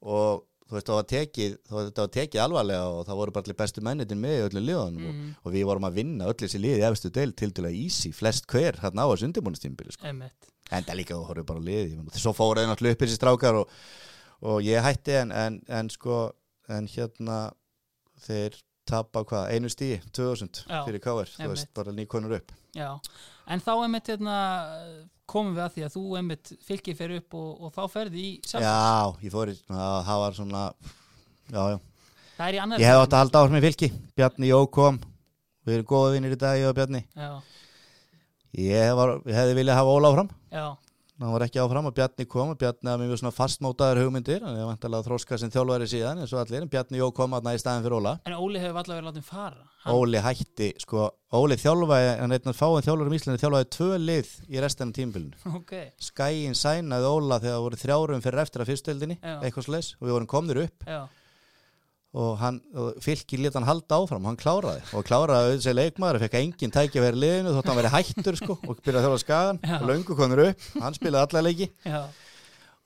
og 0.00 0.44
þú 0.70 0.76
veist, 0.78 0.86
það 0.86 0.98
var 1.00 1.08
tekið, 1.10 1.54
það 1.66 1.90
var, 1.98 2.10
tekið 2.14 2.40
alvarlega 2.44 2.84
og 2.94 3.00
það 3.08 3.18
voru 3.20 3.32
bara 3.34 3.42
allir 3.48 3.58
bestu 3.58 3.82
mennitin 3.82 4.20
með 4.22 4.36
í 4.36 4.44
öllum 4.46 4.66
liðanum 4.68 5.02
Mhm. 5.08 5.24
og, 5.34 5.48
og 5.50 5.56
við 5.56 5.64
vorum 5.66 5.88
að 5.90 5.96
vinna 5.98 6.28
öll 6.30 6.38
þessi 6.44 6.60
liði 6.62 6.86
efstu 6.86 7.10
deil 7.10 7.32
til 7.34 7.50
að 7.66 7.74
easy, 7.74 8.12
flest 8.14 8.46
hver 8.46 8.78
hérna 8.78 9.02
á 9.02 9.10
þessu 9.10 9.26
undirbúinustímbili 9.26 9.96
sko. 9.98 10.06
En 10.70 10.86
það 10.86 11.00
líka 11.00 11.16
þú 11.18 11.28
horfum 11.28 11.48
bara 11.50 11.64
meina, 11.66 12.16
svo 12.16 12.34
fóruði 12.36 12.70
náttúrulega 12.70 12.96
upp 12.98 13.04
þessi 13.04 13.18
strákar 13.18 13.60
og, 13.60 13.76
og 14.46 14.60
ég 14.64 14.84
hætti 14.84 15.16
en, 15.20 15.32
en, 15.34 15.60
en 15.68 15.90
sko 15.92 16.22
en 16.70 16.86
hérna 16.90 17.38
þeir 18.24 18.58
tapa 18.90 19.22
hvað, 19.26 19.52
einu 19.54 19.70
stíi 19.70 20.00
2000 20.16 20.64
Já, 20.64 20.80
fyrir 20.86 21.02
káver, 21.02 21.30
þú 21.36 21.50
veist, 21.52 21.70
bara 21.76 21.94
nýkonur 21.94 22.36
upp. 22.40 22.54
Já, 22.76 22.88
en 23.50 23.62
þá 23.62 23.70
einmitt 23.76 24.10
hérna 24.10 24.38
komum 25.30 25.54
við 25.54 25.64
að 25.64 25.76
því 25.76 25.84
að 25.86 25.94
þú 25.94 26.02
einmitt 26.20 26.52
fylgir 26.66 26.98
fyrir 26.98 27.22
upp 27.22 27.36
og, 27.38 27.50
og 27.66 27.74
þá 27.76 27.82
ferði 27.92 28.24
í 28.24 28.32
Selfoss. 28.42 28.66
Já, 28.66 29.26
ég 29.26 29.34
fór 29.34 29.52
í, 29.52 29.56
það, 29.68 30.16
var 30.24 30.38
svona 30.38 30.64
já, 31.50 31.62
já. 31.74 31.78
Í 32.40 32.58
Ég 32.80 32.88
hef 32.88 33.02
átt 33.02 33.14
að 33.14 33.20
halda 33.20 33.40
áhrif 33.42 33.52
með 33.52 33.64
fylki. 33.68 33.90
Bjarni 34.16 34.48
Jó 34.48 34.62
kom. 34.72 34.96
Við 35.68 35.74
erum 35.76 35.88
góða 35.90 36.12
vinnir 36.14 36.32
í 36.32 36.38
dag, 36.40 36.56
ég 36.56 36.70
og 36.70 36.76
Bjarni. 36.78 37.02
Já, 37.12 37.34
Ég, 38.58 38.92
var, 38.98 39.18
hefði 39.30 39.58
viljað 39.60 39.78
hafa 39.78 39.90
Óla 39.94 40.08
áfram. 40.10 40.30
Já, 40.50 40.64
hann 41.20 41.34
var 41.34 41.44
ekki 41.44 41.60
áfram 41.62 41.86
og 41.86 41.94
Bjarni 41.94 42.24
kom 42.26 42.50
og 42.50 42.58
Bjarni 42.58 42.90
hafði 42.90 43.06
mjög 43.06 43.20
svona 43.20 43.34
fastmótaður 43.36 44.00
hugmyndir. 44.02 44.40
Hann 44.42 44.56
er 44.58 44.66
vantilega 44.66 45.06
þróska 45.06 45.38
sem 45.38 45.52
þjálfari 45.54 45.86
síðan 45.92 46.22
eins 46.24 46.32
og 46.34 46.40
allir, 46.42 46.64
en 46.64 46.72
Bjarni 46.72 46.98
Jó 46.98 47.10
kom 47.14 47.36
aðna 47.38 47.52
í 47.54 47.60
staðin 47.62 47.84
fyrir 47.86 47.98
Óla. 48.00 48.16
En 48.26 48.34
Óli 48.34 48.62
hefur 48.62 48.80
alltaf 48.80 48.96
verið 48.96 49.06
látið 49.10 49.28
fara. 49.28 49.62
Hann, 49.84 49.94
Óli 49.94 50.24
hætti, 50.24 50.72
sko, 50.82 51.06
Óli 51.38 51.60
þjálfaði 51.62 52.10
hann 52.18 52.34
er 52.34 52.42
einn 52.42 52.50
að 52.52 52.58
fáin 52.58 52.84
þjálfari 52.88 53.14
í 53.14 53.20
Íslandi 53.20 53.44
þjálfaði 53.44 53.70
tvö 53.76 54.00
lið 54.02 54.32
í 54.50 54.60
restina 54.60 54.96
tímbilinu 54.98 55.54
Ok, 55.60 55.72
Skæin 56.10 56.58
sænaði 56.58 57.08
Óla 57.14 57.38
þegar 57.40 57.54
það 57.54 57.64
voru 57.68 57.80
þrjárum 57.84 58.26
fyrir 58.26 58.42
eftir 58.42 58.64
að 58.64 58.72
fyrstöldinni, 58.74 59.20
eitthvað 59.38 59.68
slis 59.70 59.94
og 60.00 60.08
við 60.08 60.16
vorum 60.18 60.30
komnir 60.34 60.64
upp. 60.66 60.84
Já, 60.90 61.00
og, 62.10 62.40
og 62.74 62.96
fylki 63.04 63.38
lét 63.38 63.54
hann 63.54 63.66
halda 63.68 64.00
áfram 64.00 64.26
hann 64.26 64.38
kláraði. 64.40 64.82
Og 64.96 65.06
kláraði 65.06 65.52
auðvitað 65.52 65.78
leikmaður 65.78 66.18
og 66.18 66.24
fekk 66.24 66.38
engin 66.40 66.74
tæki 66.74 66.98
að 66.98 67.06
vera 67.06 67.22
liðinu 67.24 67.54
þótt 67.56 67.70
hann 67.70 67.80
verið 67.80 67.94
hættur 67.96 68.40
sko, 68.40 68.56
og 68.66 68.80
byrjaði 68.82 69.00
að 69.00 69.06
þjóla 69.06 69.22
skagan 69.22 69.62
og 69.78 69.86
löngu 69.90 70.18
konur 70.18 70.44
upp, 70.48 70.66
hann 70.82 70.98
spilaði 70.98 71.22
alla 71.28 71.44
leiki. 71.46 71.70
Já, 71.86 72.02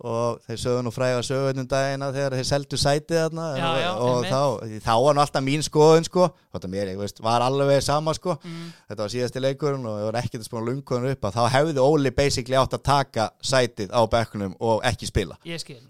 og 0.05 0.41
þeir 0.45 0.61
sögðu 0.61 0.85
nú 0.85 0.93
fræga 0.93 1.23
sögurnum 1.25 1.69
dagina 1.71 2.11
þegar 2.13 2.37
þeir 2.39 2.49
seldu 2.49 2.79
sætið 2.81 3.21
þarna 3.23 3.47
Já, 3.57 3.69
já, 3.81 3.91
og 4.05 4.27
þá, 4.29 4.41
þá 4.85 4.93
var 5.05 5.17
nú 5.17 5.23
alltaf 5.25 5.45
mín 5.47 5.65
skoðun 5.65 6.09
sko, 6.09 6.29
þetta 6.55 6.71
mér, 6.75 6.91
ég 6.93 7.01
veist, 7.01 7.23
var 7.25 7.45
alveg 7.47 7.81
sama 7.87 8.15
sko, 8.17 8.37
mm, 8.43 8.67
þetta 8.91 9.01
var 9.07 9.15
síðasti 9.15 9.45
leikurinn 9.45 9.89
og 9.89 10.01
ég 10.03 10.09
var 10.11 10.21
ekkert 10.21 10.43
að 10.43 10.49
spána 10.51 10.67
lungunum 10.69 11.15
upp 11.15 11.29
að 11.31 11.39
þá 11.39 11.43
hefði 11.57 11.85
Óli 11.85 12.13
basically 12.15 12.59
átt 12.61 12.77
að 12.77 12.85
taka 12.91 13.29
sætið 13.45 13.95
á 13.97 14.01
bekkunum 14.13 14.57
og 14.61 14.85
ekki 14.85 15.09
spila. 15.09 15.39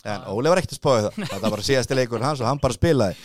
En 0.06 0.28
Óli 0.30 0.52
var 0.52 0.62
ekkert 0.62 0.76
að 0.76 0.82
spáði 0.82 1.08
það. 1.08 1.18
Þetta 1.34 1.42
var 1.46 1.56
bara 1.58 1.66
síðasti 1.70 1.98
leikurinn 1.98 2.28
hans 2.28 2.44
og 2.44 2.50
hann 2.50 2.62
bara 2.62 2.76
spilaði 2.78 3.18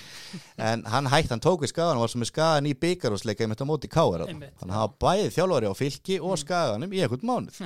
en 0.69 0.83
hann 0.89 1.09
hætti, 1.11 1.31
hann 1.33 1.43
tók 1.43 1.63
við 1.63 1.71
skagan 1.73 1.99
og 1.99 2.05
var 2.05 2.11
sem 2.13 2.25
er 2.25 2.29
skagan 2.29 2.67
í 2.69 2.73
byggarúsleika 2.79 3.45
einmitt 3.45 3.63
á 3.63 3.67
móti 3.69 3.89
Einmitt. 3.89 4.53
þannig 4.59 4.73
að 4.73 4.79
hann 4.79 4.95
bæðið 5.03 5.31
þjálfari 5.37 5.71
á 5.71 5.73
fylki 5.79 6.19
og 6.19 6.37
skaganum 6.41 6.93
í 6.93 7.01
einhvern 7.03 7.25
mánuð. 7.29 7.61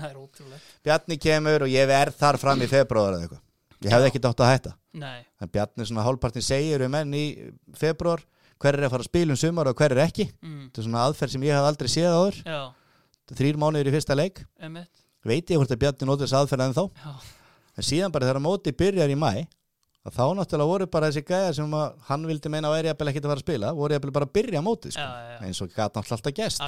Bjarni 0.84 1.18
kemur 1.18 1.66
og 1.68 1.74
ég 1.74 1.90
verð 1.90 2.20
þar 2.20 2.40
fram 2.42 2.62
í 2.62 2.70
februar 2.72 3.18
eða 3.18 3.28
eitthvað. 3.28 3.44
Ég 3.84 3.92
hefði 3.92 4.10
ekkert 4.12 4.30
átt 4.32 4.44
að 4.44 4.52
hætta. 4.54 4.76
Nei, 4.94 5.20
en 5.42 5.52
Bjarni 5.52 5.88
svona 5.90 6.06
hálfpartin 6.08 6.46
segir 6.46 6.86
um 6.86 6.92
menn 6.94 7.14
í 7.18 7.26
februar 7.76 8.24
hver 8.64 8.78
er 8.78 8.88
að 8.88 8.94
fara 8.94 9.04
að 9.04 9.10
spila 9.12 9.34
um 9.36 9.40
sumar 9.40 9.68
og 9.68 9.76
hver 9.76 9.92
er 9.92 10.06
ekki. 10.06 10.30
Mm, 10.40 10.70
þetta 10.70 10.80
er 10.80 10.86
svona 10.88 11.06
aðferð 11.10 11.34
sem 11.36 11.44
ég 11.50 11.58
hef 11.58 11.68
aldrei 11.68 11.90
séð 11.92 12.14
áður. 12.16 12.38
Þrýr 13.34 13.58
mánuðir 13.60 13.90
í 13.90 13.96
fyrsta 13.98 14.16
leik. 14.16 14.44
Emitt 14.64 15.04
veit 15.28 15.52
ég 15.52 15.60
hvort 15.60 15.72
að 15.72 15.82
Bjarni 15.84 16.08
nóti 16.08 16.26
þess 16.26 16.38
aðferð 16.40 16.66
en 16.68 16.76
þá 16.76 16.84
Já, 17.00 17.12
en 17.80 17.88
síðan 17.88 18.14
bara 18.14 18.28
þegar 18.30 18.44
móti 18.44 18.74
byrjar 18.76 19.14
í 19.14 19.18
mæ 19.20 19.32
að 20.04 20.16
þá 20.18 20.24
náttúrulega 20.38 20.72
voru 20.74 20.88
bara 20.92 21.10
þessi 21.10 21.24
gæja 21.28 21.52
sem 21.60 21.76
að 21.80 21.94
hann 22.10 22.26
vildi 22.28 22.52
meina 22.52 22.70
að 22.70 22.76
væri 22.78 22.92
jafnvel 22.92 23.12
ekkert 23.12 23.28
að 23.28 23.32
fara 23.34 23.42
að 23.42 23.46
spila 23.46 23.70
voru 23.78 23.96
jafnvel 23.96 24.16
bara 24.18 24.28
að 24.28 24.34
byrja 24.38 24.64
mótið 24.66 24.96
sko. 24.98 25.06
Já, 25.06 25.30
já, 25.32 25.38
eins 25.48 25.62
og 25.64 25.70
gæti 25.72 25.84
náttúrulega 25.84 26.18
alltaf 26.18 26.36
gæst 26.40 26.64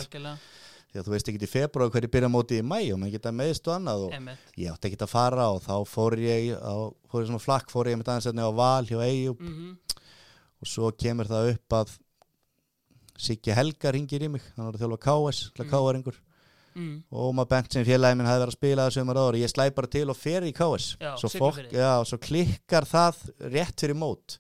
því 0.95 1.01
að 1.01 1.07
þú 1.09 1.11
veist 1.15 1.31
ekki 1.31 1.43
í 1.43 1.51
februar 1.51 1.91
hverju 1.91 2.11
byrja 2.13 2.29
mótið 2.31 2.61
í 2.61 2.65
mæ 2.65 2.77
og 2.95 2.99
maður 3.01 3.15
geta 3.17 3.33
meðist 3.36 3.67
og 3.67 3.75
annað 3.75 4.05
og 4.05 4.15
emitt 4.15 4.53
ég 4.61 4.71
átti 4.71 4.88
ekki 4.91 5.01
að 5.03 5.11
fara 5.11 5.49
og 5.51 5.59
þá 5.65 5.73
fór 5.91 6.15
ég 6.23 6.53
á, 6.55 6.75
fór 7.11 7.25
ég 7.25 7.27
svona 7.33 7.43
flakk, 7.43 7.73
fór 7.73 7.89
ég 7.91 7.99
með 7.99 8.13
aðeins 8.13 8.39
á 8.39 8.51
val 8.55 8.88
hjá 8.88 8.99
Eyjup 9.03 9.41
mm 9.43 9.75
og 10.61 10.69
svo 10.71 10.91
kemur 10.95 11.27
það 11.27 11.49
upp 11.55 11.75
að 11.81 11.97
Siggi 13.25 13.53
Helga 13.55 13.91
ringir 13.95 14.23
í 14.23 14.29
mig 14.31 14.43
hann 14.55 14.65
var 14.67 14.75
að 14.75 14.81
þjálfa 14.86 14.97
KS, 15.05 15.41
mm. 15.51 15.69
Mm. 15.69 16.24
Mm, 16.76 16.95
og 17.07 17.30
Ómar 17.30 17.47
Bentsen 17.47 17.86
félagi 17.88 18.17
minn 18.19 18.28
hafði 18.28 18.41
verið 18.43 18.51
að 18.51 18.57
spila 18.57 18.88
um 19.01 19.11
ára 19.13 19.21
og 19.30 19.38
ég 19.39 19.51
slæ 19.51 19.69
bara 19.78 19.91
til 19.93 20.09
og 20.11 20.17
fer 20.19 20.43
í 20.43 20.51
KS 20.55 20.88
Já, 20.99 21.13
svo, 21.21 21.30
fólk, 21.32 21.61
já, 21.71 21.91
svo 22.03 22.19
klikkar 22.19 22.88
það 22.89 23.21
rétt 23.53 23.86
fyrir 23.86 23.95
mót. 23.95 24.39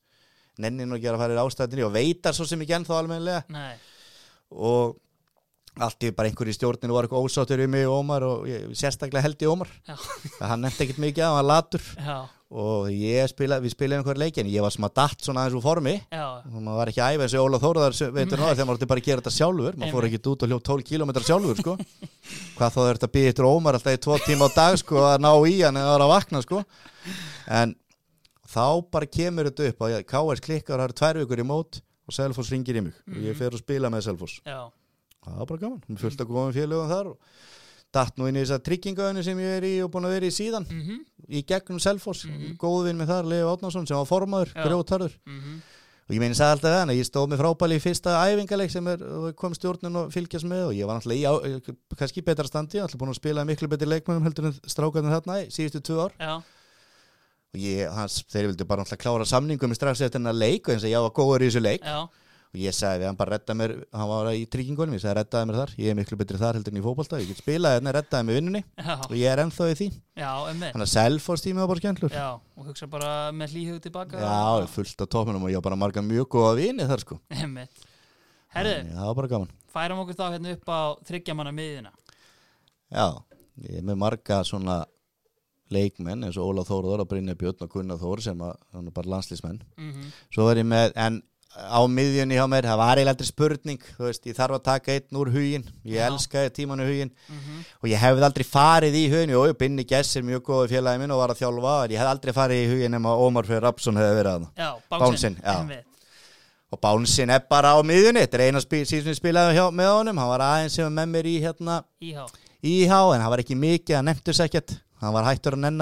Nennin 0.59 0.91
og 0.91 0.99
gera 1.03 1.15
að 1.15 1.23
fara 1.23 1.37
í 1.37 1.41
ástæðinni 1.45 1.87
og 1.87 1.95
veitar 1.95 2.35
svo 2.35 2.47
sem 2.47 2.61
ekki 2.63 2.75
ennþá 2.77 2.99
almennilega. 2.99 3.43
Nei, 3.55 3.75
og 4.51 4.97
allt 5.83 6.05
í 6.07 6.11
bara 6.15 6.29
einhver 6.29 6.47
í 6.47 6.55
stjórninu 6.55 6.95
var 6.95 7.07
eitthvað 7.07 7.25
ósáttur 7.27 7.63
í 7.63 7.67
mig 7.71 7.87
og 7.87 7.97
Ómar 8.01 8.23
og 8.27 8.45
ég, 8.47 8.67
sérstaklega 8.79 9.25
held 9.25 9.41
í 9.43 9.49
Ómar. 9.51 9.71
Já. 9.87 9.95
að 10.39 10.47
hann 10.51 10.63
nefndi 10.63 10.85
ekkert 10.85 11.01
mikið 11.03 11.25
að 11.25 11.31
hann 11.31 11.39
var 11.39 11.49
latur. 11.49 11.87
Já, 11.99 12.17
og 12.55 12.87
ég 12.93 13.27
spila, 13.27 13.57
við 13.59 13.73
spilaðum 13.73 14.01
einhver 14.05 14.19
leikin 14.21 14.47
ég 14.47 14.63
var 14.63 14.71
að 14.71 14.93
datt 14.95 15.25
svona 15.25 15.43
aðeins 15.43 15.57
úr 15.59 15.63
formi. 15.65 15.95
Og 16.15 16.59
maður 16.63 16.77
var 16.79 16.91
ekki 16.91 17.01
að 17.03 17.15
æfa 17.15 17.25
eins 17.25 17.35
og 17.35 17.47
Óla 17.49 17.59
Þóraðar 17.63 17.95
veitur 18.15 18.39
náður 18.39 18.55
þegar 18.55 18.69
maður 18.69 18.77
átti 18.79 18.89
bara 18.91 19.01
að 19.01 19.07
gera 19.09 19.23
þetta 19.23 19.33
sjálfur. 19.35 19.79
Maður 19.81 19.95
fór 19.97 20.07
ekki 20.07 20.21
út 20.31 20.45
og 20.45 20.51
hljóð 20.51 20.61
12 20.69 20.85
km 20.87 21.11
sjálfur 21.27 21.59
sko. 21.59 21.73
hvað 22.55 22.77
þá 22.77 22.79
er 22.85 22.99
þetta 22.99 23.09
býðið 23.15 23.31
eftir 23.33 23.49
Ómar 23.49 23.79
alltaf 23.79 23.97
í 23.97 24.01
tvo 24.05 24.19
tíma 24.23 24.47
á 24.47 24.49
dag 24.55 24.77
sko, 24.79 25.01
að 25.03 25.25
ná 25.25 25.31
í 25.51 25.57
hann 25.65 25.81
eða 25.81 25.97
að 25.99 26.13
vakna 26.13 26.43
sko. 26.45 26.61
en 27.59 27.75
þá 28.55 28.67
bara 28.95 29.11
kemur 29.17 29.49
þetta 29.51 29.69
upp 29.73 29.83
að 29.89 29.97
KS 30.13 30.45
klikkar 30.47 30.79
það 30.79 30.87
eru 30.87 30.97
tvær 31.01 31.21
vikur 31.23 31.43
í 31.43 31.47
mót 31.51 31.81
og 32.05 32.15
Selfoss 32.15 32.53
ringir 32.53 32.79
í 32.79 32.85
mig. 32.87 32.95
Og 33.11 33.19
ég 33.25 33.35
fer 33.35 33.51
og 33.51 33.59
spila 33.59 33.91
með 33.91 34.07
Selfoss. 34.07 34.39
Já, 34.45 34.63
það 35.25 35.41
var 35.41 35.51
bara 35.51 35.63
gaman, 35.65 35.99
fullt 35.99 36.23
að 36.23 36.31
góðum 36.31 36.55
félögum 36.55 36.91
þar 36.93 37.11
og 37.11 37.43
datt 37.95 38.17
nú 38.19 38.27
inn 38.29 38.35
í 38.37 38.43
þessa 38.43 38.59
tryggingaðinu 38.65 39.23
sem 39.25 39.39
ég 39.41 39.55
er 39.61 39.67
í 39.69 39.75
og 39.85 39.91
búin 39.93 40.05
að 40.09 40.17
vera 40.17 40.29
í 40.29 40.35
síðan. 40.35 40.67
Mhm, 40.69 40.99
í 41.31 41.45
gegnum 41.47 41.79
Selfoss, 41.81 42.25
mm 42.27 42.35
Mhm. 42.35 42.57
góðvinn 42.61 42.99
með 42.99 43.13
þar 43.13 43.31
Leo 43.31 43.53
Átnason 43.55 43.87
sem 43.87 43.97
var 43.97 44.05
formaður, 44.11 44.51
Já. 44.53 44.63
grjótarður 44.67 45.15
mhm. 45.25 45.63
Og 46.05 46.13
ég 46.13 46.19
meini 46.21 46.35
sagði 46.37 46.53
alltaf 46.53 46.73
það, 46.75 46.91
ég 46.93 47.05
stóð 47.07 47.29
með 47.31 47.39
frábæli 47.41 47.77
í 47.79 47.81
fyrsta 47.81 48.11
æfingaleg 48.29 48.69
sem 48.69 48.87
er, 48.91 48.99
kom 49.33 49.55
stjórnin 49.57 49.95
og 49.97 50.11
fylgjast 50.13 50.45
með 50.45 50.67
og 50.67 50.73
ég 50.77 50.85
var 50.85 50.99
náttúrulega 50.99 51.31
í, 51.49 51.73
kannski 51.97 52.21
betra 52.21 52.45
standi, 52.45 52.77
alltaf 52.77 52.99
búin 53.01 53.09
að 53.09 53.17
spila 53.17 53.41
miklu 53.43 53.67
betri 53.71 53.87
leikmennum 53.89 54.21
heldur 54.27 54.51
en 54.51 54.53
strákarnir 54.69 55.15
þarna 55.15 55.39
í 55.41 55.47
síðustu 55.49 55.81
tvö 55.81 56.03
ár. 56.05 56.13
Já, 56.21 56.35
og 57.55 57.57
ég, 57.57 57.89
hans, 57.97 58.19
þeir 58.29 58.51
vildu 58.51 58.67
bara 58.69 58.83
náttúrulega 58.83 59.01
klára 59.01 59.25
samningum 59.25 59.73
strax 59.73 60.03
eftir 60.05 60.19
hennar 60.19 60.37
leik 60.37 60.69
og 60.69 60.75
eins 60.75 60.85
og 60.85 60.93
ég 60.93 61.01
var 61.07 61.15
góður 61.17 61.41
í 61.41 61.49
þessu 61.49 61.63
leik. 61.65 61.81
Já, 61.81 62.05
ég 62.59 62.73
sagði 62.75 63.01
við 63.03 63.07
hann 63.09 63.17
bara 63.19 63.35
redda 63.35 63.55
mér, 63.57 63.73
hann 63.95 64.09
var 64.09 64.29
í 64.33 64.45
tryggingunum, 64.51 64.95
ég 64.97 65.01
sagði 65.03 65.15
reddaði 65.19 65.49
mér 65.49 65.57
þar, 65.61 65.73
ég 65.81 65.91
er 65.91 65.97
miklu 65.99 66.17
betri 66.19 66.39
þar 66.41 66.57
heldur 66.59 66.73
en 66.75 66.79
í 66.79 66.83
fótbolta, 66.85 67.19
ég 67.21 67.29
get 67.31 67.41
spilað 67.41 67.75
hérna, 67.77 67.93
reddaði 67.97 68.27
mér 68.29 68.37
vinnunni. 68.39 68.61
Já, 68.79 68.95
og 69.09 69.15
ég 69.19 69.27
er 69.31 69.41
ennþá 69.43 69.67
í 69.71 69.75
því, 69.81 69.87
já, 70.21 70.29
þannig 70.51 70.85
að 70.85 70.91
Selfoss 70.93 71.45
tími 71.45 71.61
var 71.63 71.69
bara 71.73 71.83
skemmtlur 71.83 72.15
og 72.15 72.69
hugsa 72.69 72.87
bara 72.91 73.11
með 73.35 73.53
hlýhug 73.55 73.81
tilbaka. 73.83 74.21
Já, 74.23 74.65
fullt 74.75 75.03
af 75.05 75.11
tópunum 75.15 75.43
og 75.47 75.51
ég 75.53 75.59
var 75.59 75.67
bara 75.69 75.79
marga 75.83 76.03
mjög 76.05 76.29
góða 76.37 76.55
vini 76.61 76.87
þar 76.87 77.03
sko. 77.03 77.19
Herðu, 77.35 77.67
Þannig, 78.55 78.91
Það 78.95 79.07
var 79.09 79.15
bara 79.19 79.27
gaman. 79.35 79.49
færum 79.75 80.01
okkur 80.05 80.15
þá 80.15 80.25
hérna 80.31 80.51
upp 80.55 80.69
á 80.71 80.79
þryggjamanna 81.09 81.51
miðina 81.51 81.89
Já, 82.95 83.07
ég 83.65 83.79
er 83.81 83.83
með 83.89 83.97
marga 83.99 84.37
svona 84.47 84.77
leikmenn 85.73 86.23
eins 86.27 86.37
og 86.39 86.51
Óla 86.53 86.63
Þóruður 86.63 87.01
og 87.03 87.09
Brynja 87.09 87.35
Björn 87.35 87.65
og 87.65 87.71
Gunnar 87.73 87.97
Þór 87.99 88.21
sem 88.23 88.43
er 88.45 88.91
bara 88.95 89.11
landslísmenn 89.15 89.59
mm 89.75 90.05
Svo 90.31 90.45
ég 91.55 91.63
á 91.71 91.79
miðjunni 91.87 92.35
hjá 92.35 92.45
mér, 92.51 92.67
það 92.67 92.79
var 92.81 92.99
eiginlega 92.99 93.13
aldrei 93.15 93.29
spurning 93.29 93.81
þú 93.95 94.05
veist, 94.05 94.27
ég 94.27 94.35
þarf 94.35 94.57
að 94.57 94.63
taka 94.65 94.91
einn 94.95 95.19
úr 95.21 95.31
hugin 95.31 95.65
ég 95.87 95.97
Já. 95.97 96.05
elskaði 96.09 96.51
tímanu 96.55 96.85
hugin 96.87 97.11
-hmm. 97.11 97.65
og 97.81 97.89
ég 97.89 97.97
hefði 97.97 98.27
aldrei 98.27 98.45
farið 98.45 98.95
í 98.95 99.09
hugin 99.09 99.35
og 99.35 99.57
Binni 99.57 99.83
Gess 99.83 100.15
er 100.15 100.23
mjög 100.23 100.41
góð 100.43 100.69
félagi 100.75 100.99
minn 100.99 101.11
og 101.11 101.19
var 101.19 101.29
að 101.29 101.41
þjálfa 101.41 101.85
en 101.85 101.91
ég 101.91 101.99
hefði 101.99 102.13
aldrei 102.13 102.33
farið 102.33 102.63
í 102.63 102.69
hugin 102.71 102.91
nema 102.91 103.15
Ómar 103.15 103.45
Freyr 103.45 103.61
Rapsson 103.61 103.97
hefði 103.97 104.15
verið 104.15 104.31
að 104.31 104.81
Bánsinn, 104.89 105.37
og 106.71 106.79
Bánsin 106.81 107.29
er 107.29 107.43
bara 107.49 107.75
á 107.75 107.79
miðjunni 107.79 108.19
þetta 108.19 108.37
er 108.37 108.47
eina 108.49 108.59
síðan 108.59 109.13
ég 109.13 109.15
spilaði 109.15 109.55
hjá, 109.55 109.71
með 109.71 109.91
honum 109.95 110.17
hann 110.17 110.27
var 110.27 110.41
aðeins 110.41 110.73
sem 110.73 110.83
var 110.83 110.91
með 110.91 111.07
mér 111.13 111.25
í 111.25 111.39
hérna 111.39 111.83
Íhá. 112.01 112.25
IH 112.65 112.91
en 113.13 113.21
hann 113.21 113.29
var 113.29 113.39
ekki 113.39 113.55
mikið, 113.55 113.95
hann 113.95 114.05
nefndur 114.09 114.41
ekkert. 114.41 114.81
Hann 114.99 115.13
var 115.13 115.27
hættur 115.27 115.53
að 115.53 115.59
nenn 115.59 115.77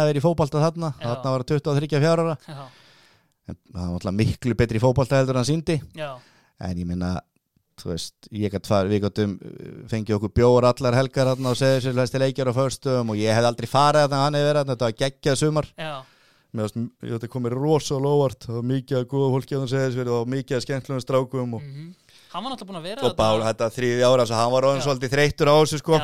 en 3.50 3.58
hann 3.76 3.91
var 3.91 4.00
alltaf 4.00 4.16
miklu 4.16 4.58
betri 4.60 4.80
í 4.80 4.84
fótbolta 4.84 5.20
heldur 5.20 5.38
en 5.38 5.44
hann 5.44 5.50
síndi 5.50 5.80
já, 5.98 6.12
en 6.64 6.80
ég 6.80 6.88
minna 6.88 7.18
þú 7.82 7.89
veist, 7.89 8.16
ég 8.32 8.54
gætt 8.54 8.70
far, 8.70 8.88
við 8.88 9.04
gættum 9.08 9.36
fengið 9.89 10.18
okkur 10.20 10.34
bjór 10.38 10.68
allar 10.70 10.98
helgar 10.98 11.32
þarna 11.32 11.54
og 11.54 11.60
segði 11.60 11.82
sér 11.86 11.98
hlæsti 11.98 12.22
leikjar 12.22 12.52
á 12.54 12.60
förstum 12.60 13.14
og 13.14 13.20
ég 13.20 13.34
hef 13.34 13.48
aldrei 13.50 13.70
farið 13.70 14.06
þarna 14.06 14.24
hann 14.24 14.38
hefur 14.38 14.50
verið 14.50 14.62
þarna, 14.62 14.76
þetta 14.76 14.89
var 14.89 15.00
geggjað 15.02 15.39
sumar. 15.41 15.70
Já, 15.74 15.94
mér 16.54 16.70
ég 16.70 17.16
þetta 17.16 17.32
komið 17.34 17.58
rosalega 17.58 18.14
óvart 18.14 18.46
það 18.46 18.60
var 18.60 18.70
mikið 18.74 19.00
að 19.00 19.10
góða 19.16 19.32
fólki 19.34 19.58
að 19.58 19.64
hann 19.64 19.74
segði 19.74 19.98
sér 19.98 20.14
og 20.14 20.32
mikið 20.36 20.60
að 20.60 20.66
skemmtlunum 20.68 21.04
strákum 21.04 21.58
og, 21.58 21.66
mm 21.66 21.91
Hann 22.34 22.41
var 22.41 22.55
náttúrulega 22.55 22.71
búin 22.71 22.79
að 22.79 22.88
vera 22.88 23.05
og 23.05 23.13
bál 23.17 23.43
þetta 23.45 23.65
þriði 23.75 24.05
ára 24.09 24.23
svo 24.25 24.38
hann 24.39 24.51
var 24.55 24.65
orðin 24.65 24.81
svolítið 24.81 25.11
þreyttur 25.13 25.51
á 25.53 25.55
þessu 25.59 25.79
sko. 25.84 25.99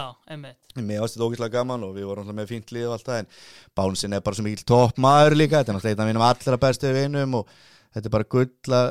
Mér 0.78 1.02
ástu 1.02 1.18
þetta 1.18 1.26
ógeðslega 1.26 1.56
gaman 1.56 1.86
og 1.88 1.96
við 1.96 2.06
vorum 2.06 2.28
alltaf 2.28 2.38
með 2.38 2.52
fínt 2.52 2.74
lið 2.76 2.86
og 2.86 2.94
allt 2.96 3.08
það 3.10 3.20
en 3.24 3.32
Bánsin 3.80 4.14
er 4.14 4.22
bara 4.28 4.38
svo 4.38 4.46
mikil 4.46 4.68
toppmaður 4.70 5.38
líka. 5.40 5.64
Þetta 5.64 5.74
er 5.74 5.80
náttúrulega 5.80 5.98
einn 5.98 6.06
af 6.06 6.12
mínum 6.12 6.28
allra 6.28 6.62
bestu 6.62 6.94
vinum 6.94 7.36
og 7.42 7.50
þetta 7.90 8.06
er 8.06 8.14
bara 8.14 8.30
gulla 8.36 8.84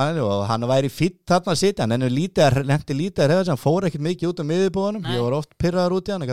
manni 0.00 0.24
og 0.24 0.46
hann 0.48 0.68
væri 0.72 0.92
fýtt 0.96 1.20
þarna 1.28 1.52
að 1.52 1.62
sitja. 1.66 1.84
Hann 1.84 1.98
ennur 1.98 2.16
lítið 2.16 2.46
að 2.48 2.60
að 2.64 3.30
reyða 3.34 3.44
hann 3.52 3.60
fór 3.60 3.90
ekkert 3.90 4.06
mikið 4.08 4.32
út 4.32 4.40
á 4.40 4.44
miðjubúðunum. 4.48 5.04
Nei. 5.04 5.14
ég 5.18 5.26
var 5.28 5.36
oft 5.42 5.52
pyrraður 5.60 5.98
út 6.00 6.08
í 6.08 6.16
hann 6.16 6.24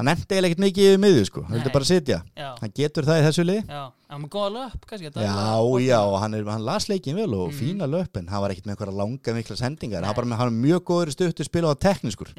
hann 0.00 0.08
hann 0.08 0.16
nefndi 0.16 0.32
eiginlega 0.36 0.50
ekkert 0.54 0.62
mikið 0.64 0.86
yfir 0.90 1.00
miðju 1.04 1.24
sko. 1.28 1.42
Hann 1.46 1.56
vildi 1.58 1.72
bara 1.74 1.86
sitja. 1.90 2.18
Já, 2.40 2.48
hann 2.60 2.72
getur 2.80 3.04
það 3.06 3.18
í 3.20 3.24
þessu 3.28 3.44
lið 3.46 3.58
já, 3.74 3.82
hann 4.10 4.22
með 4.24 4.30
góða 4.34 4.50
löp 4.56 4.86
kannski 4.88 5.10
Já, 5.12 5.34
er- 5.60 5.84
já, 5.84 5.98
og 6.00 6.16
hann, 6.22 6.34
er, 6.38 6.44
hann 6.50 6.64
las 6.64 6.88
leikin 6.88 7.16
vel 7.20 7.34
og 7.34 7.50
Mhm. 7.52 7.58
fína 7.60 7.86
löpin, 7.90 8.28
hann 8.32 8.40
var 8.42 8.50
ekkert 8.54 8.66
með 8.66 8.74
einhverja 8.76 8.96
langa 8.96 9.34
mikla 9.36 9.56
sendingar, 9.60 10.04
hann, 10.04 10.14
bara 10.16 10.26
með, 10.26 10.36
hann 10.40 10.48
er 10.48 10.58
mjög 10.64 10.80
góður 10.88 11.12
í 11.12 11.16
stuttu 11.18 11.44
spila 11.44 11.70
á 11.70 11.74
tekniskur, 11.78 12.32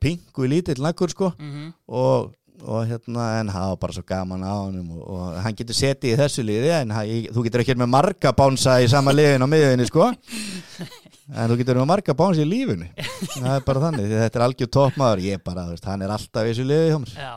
pingu 0.00 0.44
í 0.44 0.48
lítill 0.50 0.82
nakkur 0.82 1.10
sko. 1.10 1.32
Mm 1.38 1.72
og, 1.88 2.34
og 2.66 2.86
hérna 2.90 3.38
en 3.40 3.48
það 3.54 3.68
var 3.70 3.76
bara 3.76 3.92
svo 3.94 4.02
gaman 4.02 4.42
á 4.42 4.54
honum 4.66 4.90
og, 4.98 5.02
og 5.08 5.42
hann 5.44 5.54
getur 5.54 5.74
setið 5.78 6.14
í 6.14 6.18
þessu 6.18 6.42
liði 6.42 6.72
en 6.82 6.90
hann, 6.90 7.06
þú 7.30 7.44
getur 7.46 7.62
ekki 7.62 7.76
með 7.78 7.88
marga 7.92 8.32
bánsa 8.34 8.80
í 8.82 8.88
sama 8.90 9.12
liðin 9.14 9.46
á 9.46 9.48
miðinni 9.48 9.86
sko 9.86 10.10
en 11.28 11.50
þú 11.50 11.56
getur 11.60 11.78
með 11.80 11.88
marga 11.90 12.14
bánsa 12.16 12.44
í 12.44 12.48
lífinu. 12.48 12.88
Það 13.34 13.50
er 13.56 13.64
bara 13.66 13.82
þannig, 13.84 14.08
þetta 14.14 14.38
er 14.40 14.44
algjör 14.46 14.70
toppmaður. 14.78 15.22
Ég 15.26 15.42
bara, 15.44 15.66
veist, 15.72 15.84
hann 15.90 16.02
er 16.06 16.12
alltaf 16.14 16.46
í 16.46 16.52
þessu 16.52 16.66
liði 16.68 16.90
hjá 16.92 16.98
mér. 17.04 17.14
Já, 17.18 17.34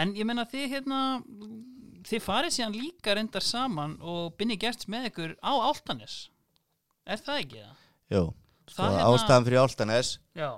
En 0.00 0.14
ég 0.18 0.26
menna 0.26 0.44
þið 0.50 0.64
hérna 0.72 1.00
þið 2.08 2.22
farið 2.24 2.54
síðan 2.56 2.74
líka 2.78 3.14
reyndar 3.16 3.44
saman 3.44 3.94
og 4.02 4.34
binni 4.38 4.56
gerst 4.60 4.88
með 4.92 5.06
ykkur 5.10 5.34
á 5.40 5.52
Áltanis 5.70 6.16
Er 7.06 7.20
það 7.20 7.38
ekki 7.44 7.60
það? 7.62 7.78
Jú, 8.14 8.22
sko, 8.68 8.76
Það 8.78 8.94
hérna- 8.96 9.08
ástæðan 9.14 9.46
fyrir 9.48 9.62
Áltanes 9.62 10.10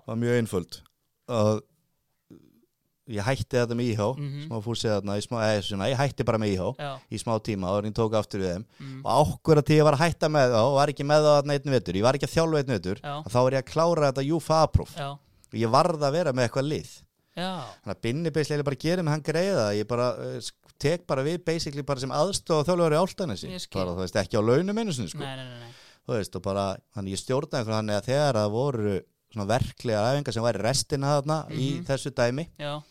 var 0.06 0.16
mjög 0.22 0.38
einföld. 0.40 0.78
Og 1.28 1.62
ég 3.08 3.22
hætti 3.22 3.54
þetta 3.56 3.74
með 3.78 3.88
íhá 3.94 4.06
Mhm. 4.18 4.46
smá 4.48 4.56
fúsið 4.64 4.90
þarna, 4.96 5.16
í 5.16 5.22
smá, 5.26 5.36
eða 5.46 5.62
svona, 5.62 5.88
ég 5.92 5.96
hætti 6.00 6.24
bara 6.26 6.38
með 6.38 6.50
íhá 6.56 6.68
já, 6.78 6.90
í 7.10 7.18
smá 7.22 7.34
tíma 7.40 7.68
og 7.70 7.84
ég 7.84 7.94
tók 7.94 8.14
aftur 8.18 8.40
við 8.40 8.50
þeim. 8.56 8.64
Mm, 8.80 9.00
og 9.04 9.12
ákveður 9.42 9.62
að 9.62 9.74
ég 9.76 9.84
var 9.84 9.94
að 9.94 10.02
hætta 10.06 10.28
með 10.28 10.50
þá 10.56 10.60
og 10.66 10.74
var 10.74 10.88
ekki 10.90 11.04
með 11.06 11.20
það 11.26 11.50
einn 11.54 11.70
vetur, 11.76 11.94
ég 11.94 12.02
var 12.02 12.14
ekki 12.18 12.26
að 12.26 12.34
þjálfa 12.36 12.58
einn 12.58 12.72
og 13.24 13.30
þá 13.30 13.38
var 13.42 13.52
ég 13.52 13.62
að 13.62 13.70
klára 13.72 14.10
þetta 14.12 14.26
Júfa 14.26 14.62
apróf. 14.66 14.96
Já, 14.96 15.08
og 15.12 15.54
ég 15.54 15.70
varð 15.70 16.00
að 16.02 16.12
vera 16.12 16.32
með 16.32 16.48
eitthvað 16.48 16.68
lið. 16.72 16.90
Já. 17.36 17.52
Þannig 17.84 17.94
að 17.96 18.00
Binni 18.02 18.30
beislega 18.32 18.64
bara 18.64 18.76
gerir 18.80 19.02
með 19.04 19.12
hann 19.12 19.22
greiða 19.22 19.66
ég 19.76 19.86
bara 19.86 20.06
uh, 20.16 20.40
tek 20.78 21.06
bara 21.06 21.22
við 21.22 21.44
basically 21.44 21.82
bara 21.82 22.00
sem 22.00 22.10
aðstofa 22.10 22.64
þjálfur 22.64 22.92
í 22.96 23.00
áltanesi 23.02 23.48
Ég 23.52 23.66
bara 23.74 23.90
þú 23.92 24.00
veist 24.02 24.16
ekki 24.16 24.40
á 24.40 24.42
launum 24.42 24.78
einu 24.80 24.92
sinni 24.92 25.08
sko. 25.12 25.18
Nei, 25.20 25.36
nei, 25.36 25.44
nei, 25.44 25.58
nei. 25.60 25.72
þú 26.08 26.16
veist 26.16 26.34
og 26.36 26.42
bara 26.42 26.76
þannig 26.96 27.12
ég 27.12 27.20
stjórnaði 27.20 27.60
einhvern 27.60 27.76
þannig 27.76 27.96
að 28.00 28.08
þegar 28.08 28.34
það 28.40 28.50
voru 28.56 29.00
verklega 29.36 30.04
æfingar 30.16 30.32
sem 30.32 30.42
væri 30.46 30.62
restina 30.64 31.06
þarna 31.20 31.38
í 31.52 31.66
Mhm. 31.76 31.84
þessu 31.84 32.10
dæmi 32.16 32.48
Já, 32.58 32.82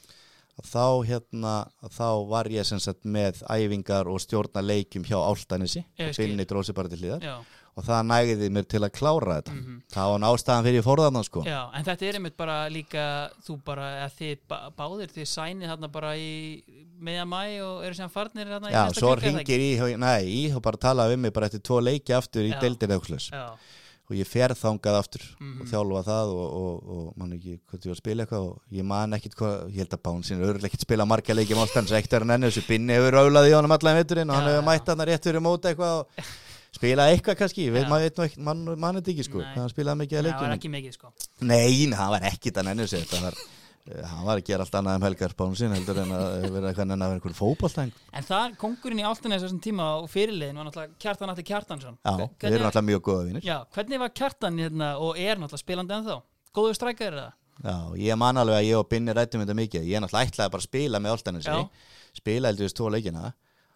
að 0.55 0.71
þá 0.71 0.85
hérna 1.09 1.53
að 1.83 1.97
þá 1.97 2.09
var 2.31 2.49
ég 2.53 2.67
sem 2.67 2.79
sagt 2.79 3.03
með 3.03 3.43
æfingar 3.51 4.07
og 4.07 4.21
stjórna 4.23 4.63
leikjum 4.63 5.03
hjá 5.07 5.17
áltanesi 5.19 5.83
Ég 5.99 7.35
og 7.75 7.83
það 7.83 8.05
nægiði 8.07 8.49
mér 8.55 8.67
til 8.71 8.81
að 8.85 8.93
klára 8.95 9.37
þetta. 9.39 9.53
Mhm. 9.53 9.79
Það 9.91 10.11
var 10.11 10.21
nástaðan 10.23 10.67
fyrir 10.67 10.85
fórðan 10.85 11.23
sko. 11.27 11.43
Já, 11.43 11.59
en 11.75 11.83
þetta 11.83 12.07
er 12.07 12.17
einmitt 12.19 12.37
bara 12.37 12.57
líka 12.71 13.05
þú 13.43 13.57
bara, 13.67 13.89
eða 13.99 14.11
þið 14.19 14.37
báðir 14.79 15.11
þið 15.11 15.27
sænið 15.33 15.71
þarna 15.73 15.91
bara 15.91 16.13
í 16.15 16.63
meðan 16.95 17.27
mæ 17.27 17.43
og 17.65 17.83
eru 17.83 17.97
sem 17.97 18.09
farnir 18.09 18.47
þarna 18.47 18.71
í 18.71 18.75
Já, 18.77 18.83
svo 18.95 19.15
ringir 19.19 19.59
í, 19.59 19.97
nei, 19.99 20.23
í 20.23 20.43
og 20.55 20.61
bara 20.63 20.77
talaði 20.77 21.15
við 21.15 21.19
mig 21.25 21.33
bara 21.35 21.49
eftir 21.51 21.65
tvo 21.67 21.81
leiki 21.83 22.15
aftur 22.15 22.47
í 22.47 22.53
Já. 22.53 22.59
deildin 22.63 22.95
eða 22.95 23.19
Já, 23.27 23.57
og 24.05 24.13
ég 24.19 24.27
fer 24.29 24.53
þangað 24.53 24.97
aftur 24.99 25.23
Mhm. 25.39 25.61
og 25.61 25.67
þjálfa 25.71 26.01
það 26.05 26.33
og, 26.35 26.47
og, 26.61 26.89
og 26.95 27.13
mann 27.17 27.33
ekki 27.37 27.55
hvað 27.65 27.79
ég 27.85 27.89
var 27.89 27.95
að 27.95 28.01
spila 28.03 28.23
eitthvað 28.25 28.47
og 28.51 28.61
ég 28.79 28.85
man 28.85 29.13
ekkit 29.17 29.35
hvað, 29.39 29.55
ég 29.73 29.79
held 29.81 29.95
að 29.97 30.03
Bán 30.05 30.23
sinni 30.23 30.45
örgulega 30.45 30.69
ekkit 30.69 30.85
spila 30.85 31.05
marga 31.09 31.33
leiki 31.33 31.57
mástans 31.57 31.91
ektar 31.97 32.21
en 32.21 32.35
enn 32.35 32.45
þessu 32.49 32.65
binni 32.67 32.93
hefur 32.93 33.17
auðlaði 33.23 33.49
í 33.49 33.55
honum 33.57 33.71
allan 33.77 33.97
vitturinn 34.01 34.29
og 34.29 34.35
hann 34.37 34.49
hefur 34.51 34.67
mætt 34.69 34.91
hann 34.93 35.05
rétt 35.09 35.23
fyrir 35.29 35.41
móta 35.41 35.71
eitthvað 35.73 35.99
og 36.03 36.07
spilaði 36.77 37.15
eitthvað 37.15 37.37
kannski, 37.39 37.65
Já. 37.71 37.85
maður 37.89 38.03
veit 38.05 38.17
nú 38.19 38.23
ekki, 38.27 38.41
mann 38.43 38.63
man 38.79 38.97
þetta 38.99 39.11
ekki 39.15 39.23
sko, 39.29 39.39
Nei. 39.41 39.53
hann 39.55 39.69
spilaði 39.71 39.99
mikið 40.03 40.17
að 40.19 40.25
það 40.25 40.33
var 40.33 40.41
leikjum 40.43 40.55
ekki 40.59 40.71
mikið 40.75 40.97
sko 40.97 41.11
Nei, 41.41 41.85
nei, 41.87 41.97
hann 41.97 42.11
var 42.11 42.25
ekkit 42.29 42.57
að 42.61 42.67
nennu 42.69 42.87
sér 42.91 43.05
þetta 43.05 43.21
var, 43.29 43.37
hann 43.85 44.25
var 44.25 44.39
að 44.39 44.47
gera 44.47 44.65
allt 44.65 44.75
annað 44.79 44.95
um 44.97 45.03
helgar 45.05 45.33
Bán 45.37 45.55
sinni 45.57 45.77
heldur 45.77 45.99
en 46.01 46.11
að 46.17 46.45
vera 46.55 46.69
eitthvað 46.71 46.87
nenn 46.89 47.03
að 47.05 47.11
vera 47.11 47.19
einhver 47.19 47.35
fótballtæng 47.37 47.91
En 48.17 48.23
það, 48.25 48.55
kongurinn 48.57 49.01
í 49.03 49.05
Áltanes 49.05 49.43
þessum 49.45 49.59
tíma 49.61 49.85
og 50.01 50.07
fyrirliðin 50.09 50.57
var 50.57 50.65
náttúrulega 50.69 50.97
Kjartan 51.05 51.29
Atti 51.33 51.43
Kjartansson. 51.45 51.97
Já, 52.01 52.13
Hve- 52.17 52.29
við 52.49 52.55
erum 52.57 52.65
alltaf 52.71 52.85
mjög 52.87 53.01
góða 53.05 53.25
vinir. 53.27 53.43
Já, 53.45 53.57
hvernig 53.75 53.99
var 54.01 54.09
Kjartan 54.17 54.57
hérna 54.63 54.87
og 54.97 55.19
er 55.21 55.37
náttúrulega 55.37 55.61
spilandi 55.61 55.93
ennþá? 55.99 56.17
Góður 56.55 56.75
strækjar 56.79 57.11
er 57.13 57.19
það? 57.21 57.33
Já, 57.65 57.75
ég 58.09 58.17
man 58.17 58.35
alveg 58.41 58.57
að 58.57 58.65
ég 58.67 58.75
og 58.81 58.89
Binni 58.89 59.13
rættum 59.15 59.41
þetta 59.45 59.55
mikið. 59.61 59.85
Ég 59.85 59.95
er 59.95 60.01
náttúrulega 60.03 60.27
ætlaði 60.33 60.51
bara 60.55 60.63
að 60.63 60.69
spila 60.69 60.99
með 60.99 61.13
Áltanesi 61.15 61.47
Já. 61.53 61.69
Spila 62.17 62.47
heldur 62.49 62.65
við 62.65 62.73
tvo 62.79 62.89
leikina 62.89 63.23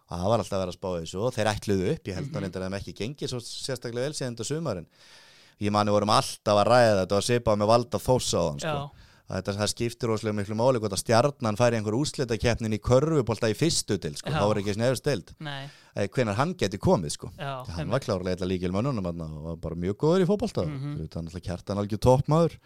og 0.09 0.15
það 0.17 0.25
var 0.33 0.39
alltaf 0.41 0.57
að 0.57 0.63
vera 0.63 0.73
að 0.73 0.79
að 9.29 9.39
að 9.39 9.43
þetta 9.43 9.51
að 9.51 9.57
með 9.57 9.59
Að 9.59 9.59
það 9.59 9.71
skiptir 9.73 10.13
óslega 10.13 10.37
miklu 10.37 10.55
máli 10.57 10.79
hvort 10.81 10.95
að 10.95 11.01
stjarnan 11.03 11.59
færi 11.59 11.77
einhver 11.77 11.97
úslitakeppnin 11.99 12.75
í 12.75 12.81
körfubólta 12.81 13.49
í 13.51 13.57
fyrstu 13.57 13.99
til 14.01 14.15
sko. 14.17 14.31
Já. 14.31 14.39
þá 14.39 14.45
var 14.49 14.61
ekki 14.61 14.75
snefust 14.77 15.05
deild 15.05 15.33
hvenar 16.15 16.39
hann 16.39 16.55
geti 16.57 16.79
komið 16.81 17.13
sko. 17.13 17.29
já, 17.37 17.53
hann 17.75 17.93
var 17.93 18.01
klárlega 18.01 18.47
líkil 18.47 18.73
mönnunum 18.73 19.05
og 19.05 19.21
var 19.45 19.61
bara 19.61 19.75
mjög 19.75 19.99
góður 20.01 20.25
í 20.25 20.29
fótbolta 20.29 20.65
mm. 20.65 20.79
-hmm. 20.79 21.07
þannig 21.13 21.35
að 21.35 21.45
kjartan 21.45 21.81
algjör 21.81 22.03
toppmaður 22.07 22.57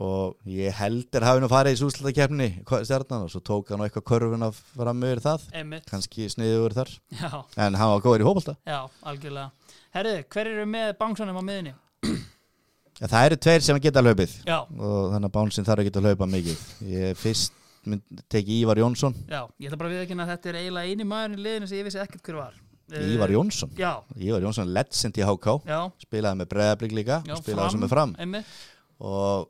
og 0.00 0.36
ég 0.46 0.72
heldur 0.78 1.26
hafi 1.26 1.40
nú 1.42 1.48
farið 1.50 1.74
í 1.74 1.80
súslutakefni 1.80 2.48
stjarnan 2.62 3.26
og 3.26 3.30
svo 3.32 3.40
tók 3.42 3.72
hann 3.74 3.82
eitthvað 3.82 4.06
körfun 4.06 4.46
af 4.46 4.54
fram 4.76 5.02
yfir 5.02 5.20
það 5.24 5.48
einmitt 5.52 5.90
kannski 5.90 6.28
sniður 6.30 6.76
þar 6.76 6.90
Já, 7.10 7.30
en 7.56 7.74
hann 7.74 7.90
var 7.96 8.04
góður 8.04 8.22
í 8.22 8.28
fótbolta 8.28 8.56
já, 8.62 8.86
algjörlega 9.02 9.50
Herðu, 9.90 10.22
hver 10.30 10.46
eru 10.46 10.66
með 10.70 10.92
bánsanum 11.00 11.34
á 11.34 11.42
miðinni? 11.42 11.74
Ja, 13.00 13.08
það 13.08 13.26
eru 13.28 13.38
tveir 13.46 13.64
sem 13.66 13.80
geta 13.82 14.04
hlaupið. 14.04 14.36
Já, 14.46 14.58
og 14.60 15.14
þannig 15.14 15.28
að 15.30 15.36
bánsin 15.36 15.66
þarf 15.68 15.82
að 15.82 15.88
geta 15.90 16.04
hlaupa 16.04 16.28
mikið. 16.30 16.64
Ég 16.92 17.20
fyrst 17.20 17.56
mynd, 17.88 18.24
teki 18.32 18.58
Ívar 18.62 18.80
Jónsson. 18.80 19.14
Já, 19.30 19.44
ég 19.60 19.70
ætla 19.70 19.78
bara 19.80 19.90
að 19.92 19.96
viðkynna 19.98 20.26
að 20.26 20.34
þetta 20.34 20.50
er 20.50 20.58
eiginlega 20.60 20.90
eini 20.90 21.06
maður 21.08 21.38
í 21.38 21.46
liðinu 21.46 21.70
sem 21.70 21.80
ég 21.80 21.88
vissi 21.88 22.02
ekkert 22.02 22.26
hver 22.28 22.40
var. 22.40 22.58
Eh, 22.90 23.06
Ívar 23.14 23.32
Jónsson? 23.32 23.72
Já, 23.78 23.92
Ívar 24.18 24.44
Jónsson 24.44 24.74
legend 24.74 25.20
í 25.20 25.24
HK 25.26 25.56
spilaði 26.04 26.40
með 26.40 26.50
breðablík 26.50 26.94
líka 26.98 27.22
spilaði 27.38 27.74
sem 27.76 27.84
með 27.84 27.92
fram. 27.94 28.14
og, 28.98 29.48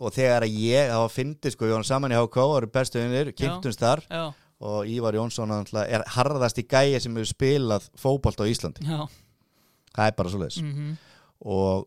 og 0.00 0.14
þegar 0.16 0.48
ég 0.48 0.90
það 0.90 1.02
var 1.04 1.14
fyndið 1.14 1.54
sko, 1.54 1.68
ég 1.68 1.78
var 1.78 1.88
saman 1.88 2.14
í 2.14 2.18
HK 2.18 2.44
og 2.46 2.56
eru 2.62 2.70
bestu 2.78 3.02
vinnir, 3.02 3.32
kynntumst 3.36 3.84
þar. 3.84 4.04
Já, 4.08 4.24
og 4.58 4.90
Ívar 4.90 5.14
Jónsson 5.14 5.52
er 5.84 6.02
harðast 6.16 6.58
í 6.58 6.66
gæi 6.66 6.98
sem 6.98 7.14
hefur 7.14 7.30
spilað 7.30 7.86
fótbolt 7.98 8.40
á 8.42 8.50
Íslandi. 8.50 8.82
Já. 8.88 9.04
Það 9.94 10.10
er 10.10 10.16
bara 10.18 10.32
svo 10.32 10.40
leiðis 10.42 10.58
mhm, 10.62 10.90
og 11.50 11.86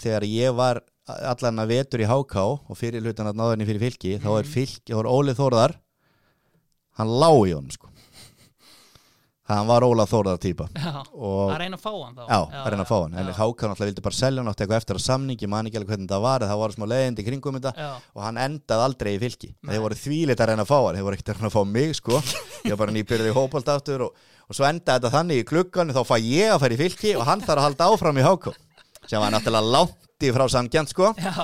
þegar 0.00 0.26
ég 0.28 0.54
var 0.56 0.82
allan 1.06 1.60
að 1.60 1.68
vetur 1.74 2.00
í 2.00 2.08
HK 2.08 2.36
og 2.70 2.76
fyrir 2.80 3.04
hlutan 3.04 3.28
að 3.28 3.36
náðurinn 3.40 3.68
fyrir 3.68 3.82
fylki 3.90 4.14
þá 4.22 4.30
er 4.38 4.44
Mhm. 4.44 4.52
fylki, 4.54 4.92
þá 4.94 4.98
er 5.02 5.10
Ólið 5.12 5.36
Þórðar 5.40 5.74
hann 6.98 7.08
lá 7.20 7.28
í 7.44 7.52
honum 7.54 7.70
sko. 7.74 7.88
Hann 9.44 9.66
var 9.68 9.84
Ólað 9.84 10.08
Þórðar 10.08 10.38
týpa. 10.40 10.64
Að 11.52 11.58
reyna 11.60 11.76
að 11.76 11.82
fá 11.84 11.90
hann 11.92 12.14
þá. 12.16 12.22
Já, 12.30 12.38
að 12.62 12.68
reyna 12.72 12.84
að 12.86 12.88
fá 12.88 12.96
hann, 13.02 13.12
en 13.20 13.26
HK 13.36 13.66
náttúrulega 13.68 13.88
vildi 13.90 14.04
bara 14.06 14.16
selja 14.16 14.40
hann 14.40 14.48
átti 14.48 14.64
eitthvað 14.64 14.78
eftir 14.80 14.96
að 14.96 15.04
samningi, 15.04 15.48
man 15.52 15.66
ekki 15.68 15.76
alveg 15.82 15.90
hvernig 15.92 16.08
það 16.08 16.22
var 16.24 16.40
það 16.48 16.60
var 16.62 16.72
smá 16.72 16.86
leiðindi 16.88 17.24
kringum 17.26 17.58
þetta. 17.60 17.74
Og 18.16 18.22
hann 18.24 18.38
endaði 18.40 18.84
aldrei 18.86 19.10
í 19.12 19.20
fylki. 19.20 19.50
Þeir 19.68 19.82
voru 19.84 19.98
þvílit 20.00 20.40
að 20.40 20.48
reyna 20.48 20.64
að 20.64 20.70
fá 20.72 20.78
hann, 20.80 20.96
þeir 20.96 21.04
voru 21.10 21.18
ekkert 21.18 21.28
að 21.34 21.36
reyna 21.42 21.50
að 21.52 21.56
fá 21.58 21.64
mig 21.76 21.92
sko, 22.00 22.22
ég 22.64 22.72
var 22.72 22.80
bara 22.86 22.96
nýbyrðið 22.96 23.28
í 23.28 23.36
hópalt 23.36 23.68
aftur 23.68 24.06
og, 24.08 24.16
og 24.48 24.56
svo 24.56 24.64
endaði 24.64 24.96
þetta 25.04 25.12
þannig 25.18 25.42
í 25.44 25.48
klukkan 25.52 25.92
þá 25.92 26.00
fæ 26.08 26.16
ég 26.24 26.56
að 26.56 26.72
í 26.72 26.80
fylki 26.80 27.12
og 27.20 27.28
hann 27.28 27.44
þarf 27.44 27.60
að 27.60 27.66
halda 27.68 27.90
áfram 27.92 28.16
í 28.16 28.24
HK 28.24 28.54
sem 29.10 29.20
var 29.20 29.34
náttúrulega 29.34 29.88
í 30.24 30.30
frá 30.32 30.46
samgjant 30.48 30.88
sko, 30.88 31.10
já, 31.20 31.34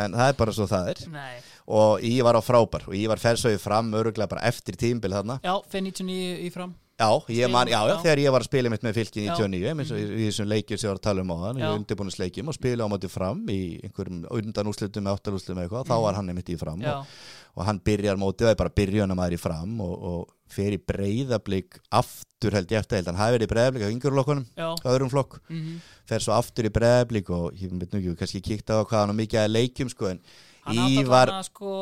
en 0.00 0.14
það 0.16 0.30
er 0.30 0.38
bara 0.38 0.54
svo 0.56 0.68
það 0.70 0.94
er. 0.94 1.02
Nei. 1.12 1.34
Og 1.64 2.04
ég 2.04 2.24
var 2.24 2.36
á 2.36 2.42
frábær. 2.44 2.86
Og 2.88 2.96
ég 2.96 3.08
var 3.08 3.20
fersauði 3.20 3.60
fram 3.60 3.92
öruglega 3.96 4.28
bara 4.30 4.44
eftir 4.48 4.76
tímbil 4.80 5.12
þarna. 5.16 5.38
Já, 5.44 5.54
fyrir 5.72 5.90
99 5.92 6.44
í 6.44 6.50
fram 6.52 6.74
Já, 6.94 7.08
ég 7.34 7.50
man, 7.50 7.66
já, 7.66 7.78
já, 7.90 7.94
þegar 8.04 8.20
ég 8.22 8.34
var 8.34 8.44
að 8.44 8.50
spila 8.50 8.70
mitt 8.70 8.84
með. 8.86 8.98
99, 9.04 9.70
eins 9.72 9.90
og 9.90 9.98
í, 9.98 10.04
í 10.04 10.26
þessum 10.28 10.50
leikjum 10.52 10.78
sem 10.78 10.86
ég 10.86 10.92
var 10.92 11.00
að 11.00 11.06
tala 11.08 11.24
um 11.24 11.32
á 11.34 11.36
hann, 11.42 11.58
í 11.58 11.64
Já. 11.64 11.70
undirbúinusleikjum 11.74 12.52
og 12.52 12.56
spila 12.58 12.86
á 12.86 12.92
móti 12.92 13.10
fram 13.10 13.40
í 13.50 13.58
einhverjum 13.82 14.20
undanúslitum 14.30 15.06
með 15.06 15.18
áttalúslitum 15.18 15.62
eitthvað, 15.64 15.88
þá 15.90 15.96
var 16.04 16.20
hann 16.20 16.30
einmitt 16.30 16.52
í 16.54 16.58
fram 16.60 16.78
Mm. 16.84 16.90
Og, 16.94 17.10
og 17.54 17.66
hann 17.68 17.78
byrjar 17.86 18.18
mótið, 18.18 18.46
það 18.48 18.52
er 18.54 18.60
bara 18.60 18.72
byrjunum 18.78 19.20
að 19.22 19.26
er 19.30 19.34
í 19.34 19.40
fram 19.40 19.74
og, 19.82 19.92
og 20.10 20.54
fer 20.54 20.74
í 20.74 20.78
breyðablík 20.90 21.78
aftur 21.94 22.56
held 22.58 22.72
ég 22.74 22.82
eftir 22.82 22.98
held, 22.98 23.10
hann 23.10 23.20
hafi 23.20 23.36
verið 23.38 23.46
í 23.46 23.52
breyðablík 23.52 23.84
á 23.86 23.94
yngurlokkunum, 23.94 24.46
á 24.58 24.88
öðrum 24.90 25.12
flokk 25.12 25.38
mhm 25.48 25.82
fer 26.08 26.20
svo 26.24 26.34
aftur 26.36 26.68
í 26.68 26.72
breyðablík 26.74 27.30
og 27.32 27.54
ég 27.56 27.72
veit 27.72 27.94
nú 27.94 28.00
ekki, 28.00 28.16
kannski 28.20 28.42
kíkt 28.44 28.72
á 28.72 28.84
hvað 28.84 29.00
hann 29.00 29.14
á 29.16 29.20
mikið 29.22 29.40
að 29.40 29.54
leikjum 29.54 29.92
sko, 29.92 30.12
Hann 30.64 30.80
átti 30.80 31.00
Ívar 31.00 31.32
allavega 31.32 31.46
sko 31.48 31.72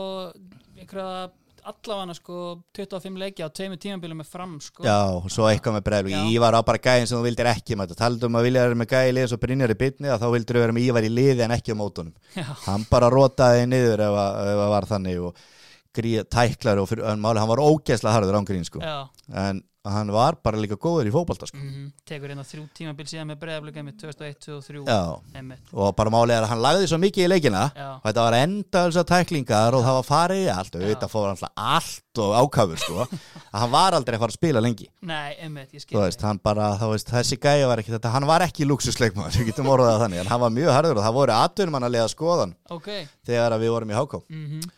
einhverja 0.78 1.30
allavega 1.70 2.16
sko 2.18 2.36
25 2.76 3.20
leiki 3.20 3.44
á 3.44 3.48
tveimur 3.54 3.80
tímabilið 3.82 4.18
með 4.18 4.30
fram 4.32 4.54
sko. 4.62 4.84
Já, 4.86 4.98
og 5.14 5.28
svo 5.32 5.46
eitthvað 5.50 5.78
með 5.78 5.86
Já. 6.16 6.22
Ívar 6.34 6.58
á 6.58 6.60
bara 6.66 6.82
gæðin 6.82 7.08
sem 7.10 7.18
þú 7.18 7.26
vildir 7.28 7.50
ekki 7.52 7.78
þetta 7.78 7.98
Taldum 8.02 8.38
að 8.38 8.46
vilja 8.48 8.66
vera 8.66 8.78
með 8.82 8.90
gæði 8.92 9.12
í 9.12 9.16
liði 9.16 9.32
svo 9.32 9.40
Brynjar 9.42 9.74
í 9.74 9.78
bytni 9.82 10.12
að 10.12 10.22
þá 10.24 10.28
vildur 10.36 10.58
þú 10.58 10.64
vera 10.64 10.76
með 10.76 10.86
Ívar 10.88 11.08
í 11.08 11.12
liði 11.12 11.46
en 11.46 11.56
ekki 11.56 11.74
á 11.74 11.80
mótunum. 11.80 12.14
Já, 12.38 12.46
hann 12.66 12.86
bara 12.90 13.10
rotaði 13.12 13.66
niður 13.70 14.06
ef 14.08 14.20
að, 14.24 14.40
ef 14.52 14.62
að 14.66 14.72
var 14.76 14.88
þannig 14.92 15.26
og 15.28 15.44
gríð 15.92 16.24
tæklar 16.32 16.80
og 16.80 16.88
fyrir, 16.88 17.04
en 17.12 17.20
máli, 17.20 17.42
hann 17.42 17.52
var 17.52 17.62
ógeðslega 17.62 18.16
harður 18.16 18.40
ángrín 18.40 18.64
sko. 18.64 18.80
já. 18.80 19.06
En 19.28 19.60
hann 19.84 20.12
var 20.14 20.36
bara 20.38 20.60
líka 20.62 20.76
góður 20.78 21.08
í 21.10 21.12
fótbolta 21.14 21.48
sko. 21.48 21.58
mhm, 21.58 21.88
Tekur 22.06 22.30
hérna 22.30 22.44
þrjú 22.46 22.68
tímabil 22.76 23.06
síðan 23.10 23.32
með 23.32 23.40
breiðaflika 23.42 23.82
með 23.82 23.96
2001, 24.04 24.36
2003 24.46 24.82
Já, 24.86 25.00
Einmitt. 25.34 25.72
Og 25.74 25.96
bara 25.98 26.12
málið 26.14 26.36
er 26.36 26.46
að 26.46 26.52
hann 26.52 26.62
lagði 26.62 26.90
svo 26.92 26.98
mikið 27.02 27.24
í 27.24 27.30
leikina 27.32 27.64
Já, 27.74 27.88
og 27.96 28.06
þetta 28.06 28.26
var 28.26 28.36
enda 28.38 28.84
þessar 28.86 29.08
tæklingar 29.10 29.74
og 29.74 29.82
það 29.82 29.98
var 29.98 30.06
farið 30.06 30.50
allt. 30.54 30.76
Og 30.76 30.84
auðvitað 30.86 31.12
fór 31.14 31.28
alltaf 31.32 31.52
allt 31.56 32.22
og 32.22 32.36
ákafur 32.36 32.82
sko, 32.82 33.06
að 33.08 33.58
hann 33.62 33.72
var 33.72 33.96
aldrei 33.98 34.16
að 34.18 34.22
fara 34.22 34.34
að 34.34 34.38
spila 34.38 34.62
lengi. 34.62 34.86
Nei, 35.08 35.32
einmitt, 35.40 35.72
ég 35.74 35.82
skil 35.82 35.98
veist, 35.98 36.22
bara, 36.44 36.68
veist, 36.92 37.10
þessi 37.10 37.40
gæja 37.42 37.70
var 37.70 37.82
ekki 37.82 37.94
þetta, 37.96 38.12
hann 38.14 38.28
var 38.28 38.44
ekki 38.46 38.68
luxusleikmaður, 38.68 39.38
við 39.40 39.50
getum 39.50 39.72
orðað 39.72 39.96
það 39.96 40.04
þannig 40.06 40.22
en 40.22 40.30
hann 40.30 40.42
var 40.44 40.54
mjög 40.54 40.76
harður 40.76 41.00
og 41.00 41.06
það 41.08 41.18
voru 41.18 41.36
atvinnum 41.38 41.78
hann 41.78 41.88
að 41.88 41.94
lega 41.96 42.12
skoðan 42.12 42.54
Ok, 42.76 42.90
þegar 43.26 43.56
að 43.56 43.64
við 43.64 43.74
vorum 43.74 43.92
í 43.94 43.98
háká 43.98 44.22
mhm. 44.28 44.70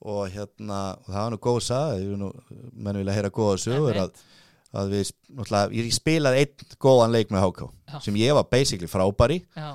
Og 0.00 0.30
hérna, 0.32 0.76
og 0.96 1.08
það 1.12 1.20
var 1.20 1.32
nú 1.34 1.38
góð 1.44 1.58
sað 1.60 1.98
menn 2.72 2.96
vilja 2.96 3.12
heyra 3.18 3.30
góða 3.36 3.58
sögur 3.60 3.98
að, 4.00 4.22
að 4.74 4.92
við, 4.94 5.12
náttúrulega, 5.34 5.74
ég 5.80 5.92
spilaði 5.96 6.42
einn 6.44 6.74
góðan 6.84 7.14
leik 7.16 7.30
með 7.34 7.46
HK 7.48 7.68
Já. 7.90 8.00
sem 8.06 8.18
ég 8.20 8.34
var 8.38 8.46
basically 8.52 8.86
frábæri 8.90 9.40
Já, 9.56 9.70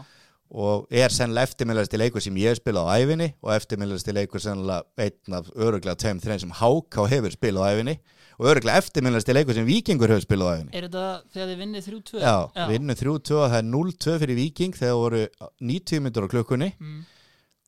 og 0.55 0.85
er 0.93 1.11
sennilega 1.11 1.49
eftirmiljaðist 1.49 1.95
í 1.97 1.99
leikur 1.99 2.23
sem 2.23 2.35
ég 2.39 2.53
hef 2.53 2.61
spilað 2.61 2.87
á 2.87 2.93
æfinni 3.01 3.31
og 3.43 3.53
eftirmiljaðist 3.57 4.11
í 4.11 4.15
leikur 4.15 4.43
sennilega 4.43 5.07
einn 5.07 5.39
af 5.39 5.49
öruglega 5.55 5.97
tveim 5.99 6.21
þrein 6.23 6.43
sem 6.45 6.53
HK 6.61 7.07
hefur 7.11 7.33
spilað 7.35 7.65
á 7.65 7.71
æfinni 7.75 7.95
og 8.35 8.47
öruglega 8.51 8.79
eftirmiljaðist 8.83 9.31
í 9.31 9.35
leikur 9.35 9.57
sem 9.57 9.67
Víkingur 9.67 10.11
hefur 10.13 10.23
spilað 10.27 10.47
á 10.47 10.53
æfinni 10.59 10.77
Er 10.79 10.87
þetta 10.87 11.03
þegar 11.33 11.49
þið 11.51 11.59
vinnið 11.65 11.89
3-2? 11.89 12.21
Já, 12.23 12.35
við 12.55 12.73
vinnum 12.75 12.99
3-2 13.01 13.35
og 13.41 13.49
það 13.51 13.57
er 13.59 13.67
0-2 13.73 14.15
fyrir 14.23 14.39
Víking 14.39 14.75
þegar 14.79 14.97
voru 15.01 15.21
90 15.59 16.05
minnur 16.07 16.27
á 16.27 16.33
klukkunni 16.35 16.71
Mm. 16.79 17.03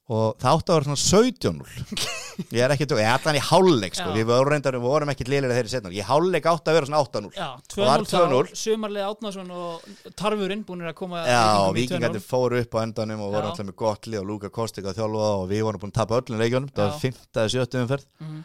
Og 0.07 0.37
það 0.39 0.53
átti 0.55 0.71
að 0.71 0.77
vera 0.77 0.87
svona 0.87 1.01
17-0 1.03 2.53
ég 2.55 2.61
er 2.63 2.71
ekki, 2.75 2.85
ég 2.87 2.99
er 3.03 3.09
allan 3.17 3.35
í 3.35 3.41
hálfleik 3.43 3.95
sko. 3.97 4.11
Við 4.15 4.27
vorum, 4.29 4.51
reyndar, 4.53 4.75
við 4.77 4.83
vorum 4.87 5.09
ekki 5.11 5.25
liðlega 5.27 5.57
þeirri 5.57 5.71
setna 5.73 5.91
í 5.91 6.03
hálfleik 6.07 6.45
átti 6.47 6.71
að 6.71 6.77
vera 6.77 6.87
svona 6.87 7.01
8-0 7.03 7.31
Já, 7.35 7.47
Og 7.57 7.81
var 7.81 8.03
2-0 8.05 8.11
2-0. 8.13 8.51
þá, 8.53 8.59
sumarlið 8.61 9.07
Átnason 9.09 9.51
og 9.57 10.13
Tarfurinn 10.21 10.63
búinir 10.69 10.91
að 10.91 10.95
koma 11.01 11.23
Já, 11.27 11.41
2-0. 11.75 12.21
fóru 12.23 12.61
upp 12.63 12.77
á 12.77 12.79
endanum 12.85 13.25
og 13.25 13.33
voru 13.35 13.49
alltaf 13.51 13.67
með 13.67 13.77
gott 13.83 14.07
lið 14.07 14.21
og 14.21 14.29
Luka 14.31 14.49
Kostik 14.53 14.87
að 14.87 15.01
þjálfa 15.01 15.27
og 15.41 15.49
við 15.51 15.65
vorum 15.67 15.83
búin 15.83 15.91
að 15.91 15.99
tapa 15.99 16.21
öllum 16.21 16.39
leikjunum 16.45 16.71
það 16.71 16.87
var 16.87 17.01
5. 17.03 17.19
eða 17.35 17.51
7. 17.57 17.81
umferð 17.83 18.07
Mhm. 18.23 18.39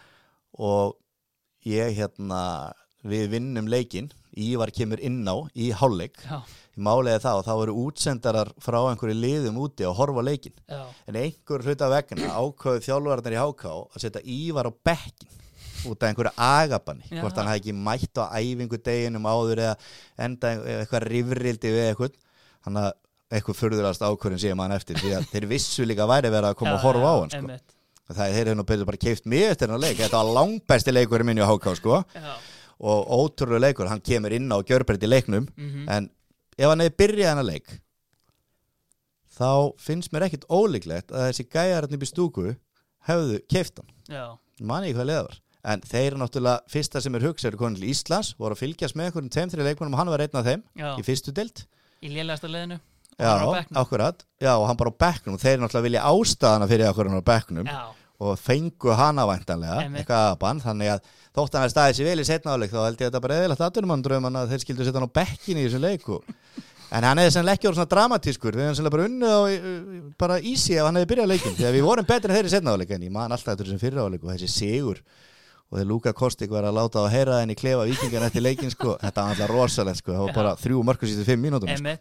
og 0.58 0.96
ég 1.68 1.94
hérna 2.00 2.42
við 3.06 3.28
vinnum 3.36 3.68
leikin 3.70 4.10
Ívar 4.32 4.72
kemur 4.74 5.02
inn 5.04 5.20
á 5.28 5.36
í 5.52 5.70
hálfleik. 5.76 6.22
Já, 6.24 6.40
málega 6.76 7.20
það 7.20 7.40
og 7.40 7.46
þá 7.46 7.52
voru 7.60 7.76
útsendarar 7.84 8.52
frá 8.64 8.78
einhverju 8.80 9.18
liðum 9.18 9.60
úti 9.60 9.84
að 9.84 9.98
horfa 9.98 10.24
á 10.24 10.28
leikin 10.28 10.54
já, 10.64 10.80
en 11.10 11.18
einhver 11.20 11.66
hluta 11.66 11.90
vegna 11.92 12.32
ákveðu 12.32 12.84
þjálfararnir 12.86 13.36
í 13.36 13.42
HK 13.42 13.64
að 13.76 14.02
setja 14.06 14.24
Ívar 14.24 14.70
á 14.70 14.72
bekkin 14.72 15.38
út 15.90 16.02
af 16.02 16.08
einhverju 16.08 16.32
agabanni. 16.36 17.06
Já. 17.10 17.20
hvort 17.20 17.36
hann 17.36 17.50
hafði 17.50 17.60
ekki 17.62 17.76
mætt 17.76 18.22
á 18.22 18.24
æfingu 18.38 18.80
deginum 18.80 19.28
áður 19.28 19.64
eða 19.66 19.76
enda 20.28 20.54
eitthvað 20.78 21.08
rifrildi 21.10 21.74
við 21.74 21.88
eitthvað. 21.90 22.18
Hann 22.62 22.78
að 22.78 22.92
eitthvað 23.32 23.58
furðurast 23.58 24.04
ákvörðin 24.04 24.42
síðan 24.42 24.58
mann 24.60 24.74
eftir 24.76 24.98
því 25.00 25.14
að 25.16 25.28
þeir 25.32 25.46
vissu 25.50 25.86
líka 25.88 26.06
væri 26.08 26.32
verið 26.32 26.50
að 26.50 26.58
koma 26.60 26.74
að 26.76 26.84
horfa 26.84 27.12
á 27.12 27.16
hann 27.16 27.32
sko. 27.32 27.60
það 28.12 28.24
er 28.26 28.34
þeir 28.36 28.50
hefur 28.50 28.58
nú 28.58 28.84
bara 28.90 29.00
keift 29.00 29.28
mig 29.30 29.44
eftir 29.48 29.72
hann 29.72 29.80
leik. 29.80 29.96
Þetta 30.00 30.20
var 30.20 30.34
langbæsti 30.36 30.92
leikur 30.92 31.24
minn 31.24 31.40
í 31.40 31.46
HK 31.46 31.76
sko. 31.78 32.02
Já, 32.12 32.34
og 32.82 33.14
ótrúlega 33.14 33.68
leikur, 33.68 33.90
hann 33.90 34.02
kemur 34.02 34.34
inn 34.34 34.50
á 34.50 34.58
gjörbreytti 34.58 35.08
leiknum 35.08 35.46
mhm. 35.46 35.88
en 35.88 36.10
ef 36.58 36.68
hann 36.68 36.82
hefði 36.82 36.98
byrjað 36.98 37.32
hann 37.32 37.42
að 37.44 37.50
leik 37.52 37.78
þá 39.32 39.72
finnst 39.80 40.12
mér 40.12 40.26
ekkit 40.28 40.48
ólíklegt 40.50 41.14
að 41.14 41.30
þessi 41.30 41.48
gæjarinn 41.52 41.96
upp 41.96 42.04
í 42.04 42.10
stúku 42.10 42.48
hefðu 43.08 43.40
keift 43.50 43.80
hann, 43.80 44.36
manni 44.60 44.90
ekki 44.90 45.00
hvað 45.00 45.10
leða 45.10 45.24
var. 45.28 45.40
En 45.72 45.82
þeir 45.86 46.08
eru 46.08 46.18
náttúrulega, 46.18 46.70
fyrsta 46.70 47.00
sem 47.02 47.14
er 47.14 47.24
hugsa 47.28 47.46
eru 47.48 47.58
konin 47.60 47.78
til 47.78 47.90
Íslands, 47.92 48.32
voru 48.38 48.56
að 48.56 48.64
fylgjast 48.64 48.96
með 48.98 49.08
einhverjum 49.08 49.30
tveim, 49.30 49.52
þrjum 49.52 49.68
leikmennum 49.68 49.94
og 49.94 50.00
hann 50.00 50.10
var 50.10 50.24
einn 50.24 50.38
af 50.40 50.48
þeim 50.48 50.64
já, 50.74 50.88
í 50.98 51.04
fyrstu 51.06 51.34
deild. 51.36 51.62
Í 52.02 52.10
lélægasta 52.10 52.50
leðinu 52.50 52.80
Já, 53.20 53.62
akkurat, 53.78 54.24
já 54.40 54.54
og 54.56 54.64
hann 54.66 54.78
bara 54.80 54.90
á 54.90 55.00
bekknum. 55.04 55.36
Og 55.36 55.42
þeir 55.42 55.60
náttúrulega 55.62 55.86
vilja 55.86 56.04
ástæðana 56.08 56.68
fyrir 56.70 56.88
okkur 56.88 57.10
hann 57.10 57.22
á 57.22 57.30
bekknum 57.30 57.68
Já, 57.70 57.82
og 58.26 58.40
fengu 58.40 58.96
hana 58.98 59.26
væntanlega 59.28 59.76
Einmitt. 59.84 60.02
eitthvað 60.02 60.26
aðbann, 60.32 60.62
þannig 60.64 60.92
að 60.96 61.12
þótt 61.36 61.56
hann 61.56 61.66
er 61.66 61.72
staðið 61.72 61.98
sér 61.98 62.10
vel 62.10 62.22
í 62.22 62.28
setna 62.28 62.56
áleik 62.56 62.72
þá 62.72 62.80
held 62.82 63.00
ég 63.00 63.06
að 63.06 63.08
þetta 63.08 63.22
bara 63.24 63.38
eðilegt 63.40 63.64
aðdunumann 63.66 64.04
dröfum 64.04 64.28
að 64.32 64.52
þeir 64.52 64.62
skildu 64.66 64.86
setja 64.86 65.00
hann 65.00 65.08
á 65.08 65.16
bekkin 65.18 65.60
í 65.60 65.66
þessu 65.66 65.82
leiku 65.82 66.20
en 66.92 67.06
hann 67.08 67.22
hefði 67.22 67.34
sennilega 67.36 67.58
ekki 67.58 67.68
verið 67.68 67.80
svona 67.80 67.92
dramatískur 67.94 68.56
þegar 68.58 68.68
hann 68.68 68.78
sennilega 68.78 68.96
bara 68.96 69.08
unnið 69.08 69.32
á 69.32 69.40
bara 70.20 70.40
easy 70.40 70.76
ef 70.76 70.88
hann 70.88 71.00
hefði 71.00 71.10
byrjað 71.14 71.32
leikin 71.32 71.58
þegar 71.58 71.76
við 71.78 71.86
vorum 71.88 72.08
betri 72.08 72.32
en 72.32 72.38
þeir 72.38 72.48
í 72.50 72.54
setna 72.56 72.74
áleik 72.76 72.92
en 72.92 73.06
ég 73.08 73.14
man 73.14 73.32
alltaf 73.32 73.54
þetta 73.54 73.70
sem 73.72 73.80
fyrir 73.80 74.02
áleik 74.04 74.26
og 74.26 74.34
þessi 74.34 74.50
sigur 74.52 75.00
og 75.72 75.78
þegar 75.78 75.88
Luka 75.88 76.12
Kostik 76.12 76.50
var 76.52 76.66
að 76.68 76.76
láta 76.76 77.00
á 77.00 77.08
að 77.08 77.14
heyra 77.14 77.38
henni 77.40 77.56
klefa 77.56 77.86
vikingan 77.88 78.26
eftir 78.26 78.44
leikin 78.44 78.72
sko, 78.74 78.98
þetta 79.00 79.22
var 79.24 79.32
alltaf 79.32 79.48
rosalegt 79.54 80.02
sko, 80.02 80.12
það 80.12 80.26
var 80.26 80.34
bara 80.36 80.52
þrjú 80.60 80.82
mörgur 80.84 81.08
síðan 81.08 81.28
fimm 81.30 81.46
mínútum 81.46 81.70
sko. 81.72 81.94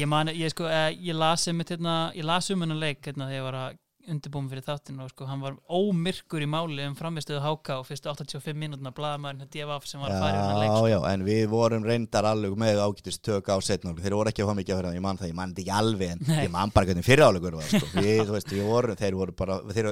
Ég 0.00 0.08
man, 0.08 0.30
ég 0.32 0.54
sko, 0.54 0.64
eh, 0.64 0.96
hérna, 0.96 1.98
ég 2.16 2.24
las 2.24 2.48
um 2.50 2.64
hennar 2.64 2.80
leik 2.80 3.04
hérna 3.04 3.28
þegar 3.28 3.36
ég 3.36 3.44
var 3.44 3.58
að 3.66 3.76
undirbúum 4.12 4.46
fyrir 4.50 4.64
þáttinn 4.66 5.00
og 5.04 5.10
sko, 5.12 5.26
hann 5.28 5.40
var 5.44 5.54
ómyrkur 5.68 6.42
í 6.44 6.48
máli 6.50 6.84
um 6.88 6.94
framistöðu 6.98 7.40
háka 7.44 7.76
og 7.80 7.86
fyrstu 7.88 8.10
85 8.12 8.56
mínútuna 8.58 8.92
blaðamæðurinn 8.96 9.42
hérna 9.44 9.52
DFF 9.54 9.86
sem 9.90 10.00
var 10.02 10.14
að 10.14 10.22
fara 10.22 10.32
í 10.32 10.40
hennar 10.40 10.58
leik 10.62 10.72
sko. 10.72 10.86
Já, 10.88 10.94
já, 10.94 11.12
en 11.12 11.26
við 11.28 11.44
vorum 11.52 11.84
reyndar 11.88 12.28
alveg 12.30 12.56
með 12.64 12.80
ágætist 12.86 13.22
tök 13.28 13.50
á 13.52 13.56
setnum 13.64 13.96
þeir 14.00 14.16
voru 14.18 14.32
ekki 14.32 14.42
að 14.44 14.50
fá 14.50 14.56
mikið 14.58 14.74
að 14.74 14.80
fyrir 14.80 14.90
það, 14.90 14.98
ég 14.98 15.06
man 15.08 15.20
það, 15.20 15.30
ég 15.32 15.38
man 15.38 15.52
þetta 15.54 15.64
ekki 15.66 15.76
alveg 15.82 16.10
en 16.16 16.24
Nei. 16.28 16.40
ég 16.46 16.50
man 16.56 16.74
bara 16.74 16.90
hvernig 16.90 17.06
fyrirálegur 17.08 17.58
var 17.60 17.68
sko. 17.70 17.86
við, 18.00 18.24
þú 18.28 18.36
veist, 18.38 18.52
við 18.56 18.66
vorum, 18.72 18.98
þeir 19.04 19.18
voru 19.20 19.36
bara 19.38 19.60
þeir, 19.76 19.90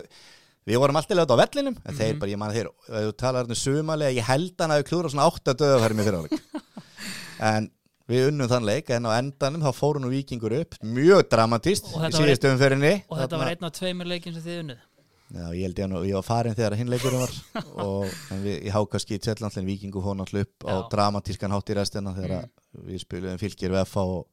við 0.67 0.81
vorum 0.83 0.97
alltaf 0.99 1.17
lögð 1.21 1.37
á 1.37 1.43
vellinum 1.45 1.77
en 1.85 1.95
þeir 2.01 2.13
Mhm. 2.15 2.19
bara, 2.25 2.31
ég 2.33 2.39
man 2.43 2.55
þeir, 2.57 2.69
þú 2.89 3.13
talar 3.17 3.45
hérna 3.47 3.61
sumalega, 3.61 4.17
ég 4.17 4.25
held 4.33 4.55
hann 4.59 4.71
að 4.75 4.83
við 4.83 4.89
klúra 4.91 5.13
svona 5.13 5.29
átta 5.31 5.55
döðu 5.55 5.77
að 5.79 5.95
með 6.01 6.09
fyriráleg 6.11 6.41
en 7.53 7.71
við 8.11 8.29
unnum 8.31 8.49
þann 8.51 8.67
leik 8.69 8.91
en 8.95 9.09
á 9.09 9.19
endanum 9.19 9.65
þá 9.67 9.73
fóru 9.75 10.03
nú 10.03 10.11
vikingur 10.13 10.55
upp 10.61 10.77
mjög 10.83 11.25
dramatist 11.33 11.89
í 11.91 12.11
síðustu 12.15 12.53
umferðinni. 12.53 12.93
og 13.11 13.19
þetta 13.23 13.41
var 13.41 13.51
einn 13.55 13.67
af 13.71 13.73
tveimur 13.81 14.07
leikin 14.11 14.37
sem 14.37 14.45
þið 14.47 14.61
unnið? 14.65 14.85
Já, 15.27 15.43
ég 15.59 15.63
held 15.67 15.79
ég 15.83 15.91
að 15.91 16.05
ég 16.07 16.15
var 16.15 16.23
farin 16.23 16.55
þegar 16.55 16.77
hinn 16.79 16.91
leikurinn 16.93 17.19
var 17.25 17.33
og 17.87 18.07
við, 18.45 18.61
í 18.63 18.71
hákaski 18.71 19.17
í 19.19 19.23
Tjellandlinn 19.25 19.67
Víkingu 19.67 19.99
hún 20.05 20.23
alltaf 20.23 20.45
upp 20.47 20.67
á 20.71 20.75
Já. 20.77 20.83
dramatískan 20.93 21.51
hátt 21.57 21.73
í 21.75 21.79
restina 21.81 22.13
þegar 22.15 22.47
Mm. 22.77 22.85
við 22.91 23.01
spilum 23.03 23.39
fylgir 23.41 23.73
við 23.73 23.81
FH 23.89 24.03
og 24.05 24.27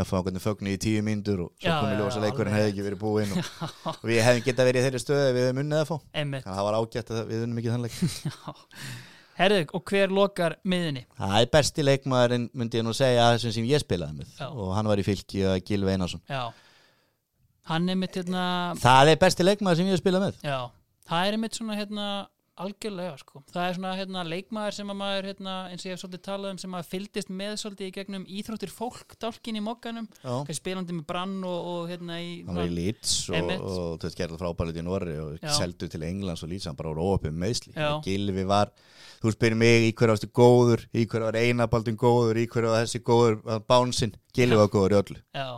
FH 0.00 0.14
ákveðinu 0.20 0.40
fögnu 0.42 0.70
í 0.72 0.78
tíu 0.80 1.02
mínútur 1.04 1.40
og 1.44 1.50
svo 1.60 1.70
komið 1.82 1.98
ljósa 2.00 2.20
leikurinn 2.22 2.54
hefði 2.56 2.70
ekki 2.72 2.84
verið 2.86 3.00
búinn 3.02 3.32
og, 3.36 3.50
og 3.92 4.04
við 4.08 4.20
hefðum 4.24 4.44
geta 4.46 4.66
verið 4.66 4.80
í 4.80 4.84
þeirri 4.88 5.00
stöðu 5.02 5.30
við 5.36 5.44
hefðum 5.44 5.62
unnið 5.64 5.82
FH 5.84 5.98
þannig 6.16 6.46
að 6.46 6.56
það 6.58 6.66
var 6.70 6.78
ágætt 6.80 7.10
að 7.14 7.22
við 7.30 7.42
unnum 7.46 7.60
ekki 7.60 7.72
þann 7.74 7.84
leik 7.86 7.96
Herðu, 9.40 9.60
og 9.72 9.84
hver 9.88 10.12
lokar 10.12 10.56
miðinni? 10.68 11.06
Það 11.16 11.36
er 11.38 11.46
besti 11.54 11.84
leikmaðurinn 11.86 12.48
myndi 12.60 12.80
ég 12.80 12.84
nú 12.84 12.92
segja 12.96 13.30
þessum 13.34 13.54
sem 13.56 13.68
ég 13.70 13.80
spilaði 13.80 14.18
með. 14.18 14.34
Já. 14.36 14.48
og 14.50 14.74
hann 14.76 14.90
var 14.90 15.00
í 15.00 15.06
fylgi 15.06 15.46
að 15.48 15.62
Gilvi 15.70 15.94
Einarsson. 15.94 16.20
Já. 16.28 16.42
Hann 17.70 17.88
er 17.88 17.96
mitt 17.96 18.16
hérna 18.18 18.44
Það 18.80 19.12
er 19.12 19.20
besti 19.22 19.46
leikmaður 19.46 19.80
sem 19.80 19.88
ég 19.88 19.96
hef 19.96 20.02
spilað 20.02 20.26
með. 20.26 20.44
Já, 20.44 20.58
það 21.08 21.30
er 21.30 21.38
mitt 21.40 21.56
svona 21.56 21.78
hérna 21.78 22.06
algjörlega 22.64 23.16
sko. 23.20 23.42
Það 23.50 23.66
er 23.66 23.76
svona 23.76 23.92
hérna 23.98 24.22
leikmaður 24.28 24.76
sem 24.76 24.92
að 24.92 24.98
maður 25.00 25.28
hérna 25.30 25.54
eins 25.70 25.84
og 25.84 25.88
ég 25.88 25.94
hef 25.96 26.02
svolítið 26.02 26.22
talað 26.26 26.54
um 26.54 26.60
sem 26.62 26.76
að 26.78 26.88
fylgdist 26.90 27.32
með 27.40 27.54
svolítið 27.62 27.88
í 27.88 27.94
gegnum 27.96 28.26
íþróttir 28.38 28.72
fólk 28.74 29.16
dálkin 29.22 29.58
í 29.58 29.62
mokkanum, 29.64 30.08
spilandi 30.56 30.96
með 30.96 31.06
brann 31.10 31.36
og, 31.48 31.68
og 31.72 31.92
hérna 31.92 32.20
í 32.22 32.30
hann 32.46 32.60
var 32.60 32.70
í 32.70 32.74
Leeds 32.76 33.14
og, 33.32 33.52
og 33.58 34.04
veist, 34.04 34.18
gerði 34.20 34.40
frábærið 34.40 34.80
í 34.82 34.86
Norri 34.86 35.18
og 35.24 35.50
seldu 35.58 35.90
til 35.90 36.02
Englands 36.08 36.44
og 36.46 36.52
Leeds 36.52 36.70
hann 36.70 36.78
bara 36.78 36.94
voru 36.94 37.14
óöpum 37.14 37.36
meðsli 37.40 37.74
Já. 37.76 37.92
Gilvi 38.04 38.46
var, 38.48 38.72
þú 39.22 39.34
spyrir 39.36 39.60
mig 39.60 39.88
í 39.88 39.94
hverju 39.96 40.18
ástu 40.18 40.32
góður, 40.40 40.86
í 40.92 41.06
hverju 41.06 41.30
var 41.30 41.40
einabaldin 41.40 42.00
góður 42.00 42.42
í 42.42 42.48
hverju 42.50 42.74
var 42.74 42.86
þessi 42.86 43.04
góður, 43.06 43.40
bánsinn 43.70 44.16
Gilvi 44.36 44.58
var 44.60 44.70
góður 44.72 44.96
í 44.96 45.00
öllu. 45.00 45.22
Já, 45.34 45.48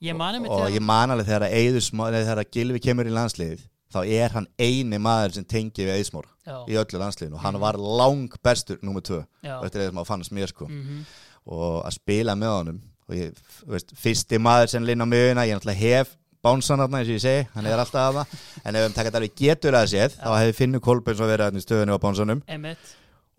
Ég 0.00 0.16
mitt 0.16 0.48
og 0.48 0.70
ég 0.72 0.80
man 0.80 1.12
alveg 1.12 1.26
þegar 1.28 2.40
að 2.40 2.52
Gilvi 2.54 2.80
kemur 2.80 3.08
í 3.08 3.12
landsliðið 3.12 3.66
þá 3.90 3.98
er 4.06 4.34
hann 4.36 4.46
eini 4.60 5.00
maður 5.02 5.36
sem 5.38 5.46
tengi 5.48 5.86
við 5.86 5.96
Eðsmór 5.98 6.28
Já, 6.46 6.54
í 6.70 6.78
öllu 6.80 7.00
landsliðinu. 7.02 7.36
Og 7.38 7.42
hann 7.44 7.58
var 7.62 7.78
lang 7.80 8.30
bestur 8.44 8.78
nummer 8.86 9.04
tvö, 9.04 9.20
eftir 9.42 9.82
eða 9.84 9.90
sem 9.90 10.00
að 10.02 10.08
fannst 10.08 10.34
mér 10.36 10.52
sko. 10.52 10.68
Mhm, 10.70 11.02
og 11.50 11.82
að 11.88 11.96
spila 11.98 12.36
með 12.38 12.54
honum 12.56 12.80
og 13.10 13.18
ég, 13.18 13.44
veist, 13.66 13.92
fyrsti 13.98 14.38
maður 14.38 14.70
sem 14.70 14.86
linn 14.86 15.02
á 15.02 15.06
miðuna, 15.08 15.46
ég 15.48 15.58
náttúrulega 15.58 15.82
hef 15.82 16.16
bánsan 16.44 16.78
þarna 16.80 17.00
eins 17.00 17.10
og 17.10 17.16
ég 17.16 17.22
segi, 17.24 17.46
hann 17.54 17.66
er 17.66 17.80
alltaf 17.82 18.00
að 18.06 18.18
það 18.20 18.34
en 18.64 18.76
ef 18.78 18.84
við 18.84 18.94
takkum 18.94 19.08
þetta 19.10 19.20
alveg 19.20 19.34
getur 19.40 19.76
að 19.76 19.88
séð 19.92 20.14
þá 20.20 20.30
hefði 20.38 20.56
Finnur 20.60 20.84
Kolbens 20.84 21.20
að 21.20 21.32
vera 21.34 21.48
í 21.50 21.64
stöðinu 21.64 21.96
á 21.98 22.04
bánsanum. 22.04 22.42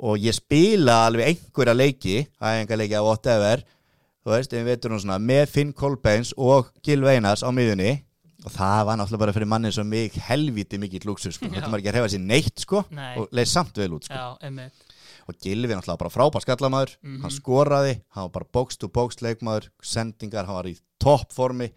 Og 0.01 0.17
ég 0.17 0.33
spila 0.35 1.05
alveg 1.07 1.31
einhverja 1.31 1.77
leiki 1.77 2.17
æfinga 2.41 2.77
leiki 2.81 2.97
á 2.99 3.03
whatever 3.05 3.63
þú 4.21 4.33
veist, 4.35 4.53
ef 4.53 4.59
við 4.61 4.69
veitum 4.69 4.95
hún 4.95 5.01
svona 5.03 5.17
með 5.21 5.43
Finn 5.55 5.73
Kolbens 5.77 6.33
og 6.37 6.69
Gil 6.85 7.01
Veinars 7.05 7.41
á 7.45 7.49
miðunni 7.53 8.01
og 8.45 8.51
það 8.55 8.85
var 8.87 8.97
náttúrulega 8.97 9.21
bara 9.25 9.33
fyrir 9.35 9.49
manni 9.51 9.71
sem 9.75 9.87
mig 9.87 10.15
helviti 10.27 10.79
mikill 10.81 11.05
luxus 11.11 11.35
sko, 11.37 11.45
þetta 11.53 11.69
maður 11.69 11.83
ekki 11.83 11.91
að 11.93 11.99
hefa 12.01 12.11
sér 12.15 12.23
neitt 12.25 12.63
sko 12.65 12.83
Nei. 12.89 13.13
og 13.21 13.29
leið 13.31 13.51
samt 13.51 13.77
vel 13.77 13.93
út 13.97 14.07
sko. 14.07 14.13
Já, 14.17 14.69
og 15.29 15.37
Gilvi 15.43 15.69
náttúrulega 15.75 16.01
bara 16.01 16.09
frábær 16.11 16.41
skallamæður. 16.43 16.95
Mhm. 17.05 17.21
hann 17.21 17.31
skoraði, 17.31 17.93
hann 18.15 18.23
var 18.27 18.29
bara 18.39 18.49
box 18.51 18.77
to 18.81 18.87
box 18.89 19.21
leikmaður, 19.21 19.69
sendingar, 19.81 20.45
hann 20.49 20.55
var 20.57 20.65
í 20.71 20.75
toppformi 20.99 21.69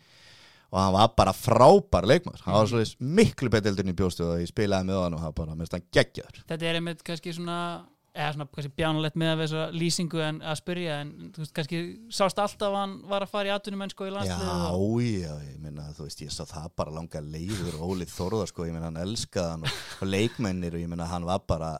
og 0.73 0.79
hann 0.81 0.93
var 0.97 1.13
bara 1.17 1.33
frábær 1.37 2.09
leikmaður, 2.09 2.41
hann 2.47 2.55
Mhm. 2.55 2.61
var 2.61 2.67
svolítið 2.73 2.97
miklu 3.21 3.51
beteldur 3.51 3.85
í 3.87 3.95
bjóstu 3.95 4.25
og 4.25 4.41
ég 4.41 4.49
spilaði 4.51 4.89
með 4.89 5.03
hann 5.03 5.15
og 5.15 5.21
hann 5.21 5.33
var 5.33 5.39
bara, 5.45 5.55
mest 5.55 5.73
hann 5.73 5.85
geggjaður. 5.93 6.43
Þetta 6.49 6.63
er 6.71 6.75
einmitt 6.81 7.05
kannski 7.05 7.33
svona 7.37 7.85
eða 8.15 8.33
svona 8.37 8.47
kannski 8.55 8.73
bjánulegt 8.79 9.17
með 9.19 9.31
að 9.33 9.41
þessa 9.43 9.63
lýsingu 9.75 10.21
en 10.23 10.37
að 10.47 10.59
spyrja 10.61 10.99
en 11.03 11.09
þú 11.35 11.43
veist 11.43 11.55
kannski 11.57 11.81
sást 12.15 12.39
alltaf 12.39 12.69
að 12.71 12.77
hann 12.79 12.93
var 13.11 13.25
að 13.27 13.33
fara 13.33 13.49
í 13.51 13.55
atvinnum 13.55 13.83
mennsku 13.83 14.07
í 14.07 14.13
Já, 14.13 14.15
landslið 14.19 14.53
og... 14.79 15.01
já, 15.03 15.33
ég 15.49 15.57
minna, 15.65 15.89
þú 15.97 16.07
veist, 16.07 16.23
ég 16.23 16.31
sá 16.35 16.45
það 16.47 16.69
bara 16.79 16.95
langa 16.95 17.21
leiður 17.25 17.81
Ólið 17.83 18.13
Þórðar, 18.15 18.53
sko, 18.53 18.69
ég 18.69 18.77
minna, 18.77 18.93
hann 18.93 19.03
elskaði 19.03 19.51
hann 19.57 19.67
og, 19.67 19.83
og 20.01 20.13
leikmennir 20.15 20.79
og 20.79 20.85
ég 20.87 20.89
minna, 20.95 21.09
hann 21.11 21.27
var 21.27 21.43
bara, 21.51 21.73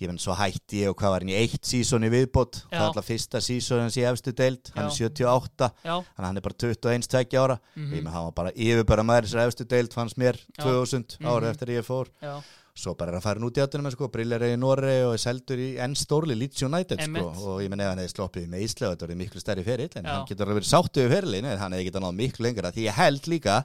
ég 0.00 0.08
minna, 0.10 0.18
svo 0.24 0.34
hætti 0.34 0.82
ég 0.82 0.90
og 0.90 0.96
hvað 0.98 1.14
var 1.14 1.22
hann 1.26 1.30
í 1.30 1.38
eitt 1.38 1.62
sísón 1.70 2.06
í 2.08 2.10
viðbót, 2.10 2.62
það 2.66 2.74
Já. 2.74 2.78
er 2.80 2.86
alltaf 2.88 3.06
fyrsta 3.12 3.42
sísón 3.44 3.82
hans 3.84 3.98
í 4.00 4.06
efstu 4.10 4.32
deild, 4.34 4.70
hann 4.74 4.88
er 4.88 4.94
78, 4.96 5.70
Já, 5.86 5.92
þannig 6.00 6.24
að 6.24 6.26
hann 6.30 6.40
er 6.40 6.46
bara 6.48 6.58
21, 6.66 7.10
20 7.14 7.38
ára, 7.44 7.58
Mhm. 7.76 7.84
ég 7.92 7.98
minna, 8.00 8.10
hann 8.16 8.24
var 8.30 8.36
bara 8.42 8.52
yfirbara 8.56 9.04
maður 9.06 9.28
þessar 9.28 9.46
efstu 9.46 9.68
deild, 9.70 9.92
fannst 9.94 10.16
mér, 10.18 10.40
Já. 10.56 10.64
2000 10.66 11.18
Mhm. 11.20 11.28
árið 11.30 11.50
eftir 11.54 11.68
ég 11.78 11.84
fór 11.86 12.08
já, 12.22 12.40
svo 12.76 12.94
bara 12.98 13.10
er 13.12 13.18
hann 13.18 13.24
farin 13.24 13.46
út 13.46 13.58
í 13.58 13.62
öttunum 13.64 13.90
sko, 13.92 14.08
brillir 14.12 14.44
í 14.46 14.56
Norri 14.60 14.96
og 15.06 15.14
er 15.16 15.22
seldur 15.22 15.60
í 15.60 15.68
enn 15.82 15.96
stórli 15.98 16.36
Leeds 16.38 16.62
United 16.66 17.02
sko, 17.04 17.24
og 17.52 17.62
ég 17.64 17.72
menn 17.72 17.82
ef 17.84 17.90
hann 17.90 18.02
hefði 18.02 18.14
sloppið 18.14 18.46
með 18.52 18.66
Ísla 18.66 18.92
þetta 18.92 19.06
verið 19.06 19.20
miklu 19.24 19.42
stærri 19.42 19.64
ferill 19.66 19.90
en 19.90 20.06
Já. 20.06 20.12
hann 20.12 20.28
getur 20.28 20.46
alveg 20.46 20.60
verið 20.60 20.70
sáttu 20.70 21.04
við 21.04 21.14
ferilinu 21.16 21.50
en 21.50 21.62
hann 21.64 21.76
hefði 21.76 21.88
getað 21.90 22.06
náð 22.06 22.18
miklu 22.20 22.46
lengra. 22.46 22.72
Því 22.74 22.86
ég 22.86 23.00
held 23.00 23.30
líka 23.32 23.56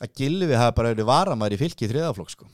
að 0.00 0.16
Gilvi 0.20 0.56
hafi 0.56 0.76
bara 0.80 0.94
verið 0.94 1.10
varamæri 1.10 1.60
fylki 1.60 1.86
í 1.86 1.92
þriðaflokk 1.92 2.32
sko, 2.34 2.48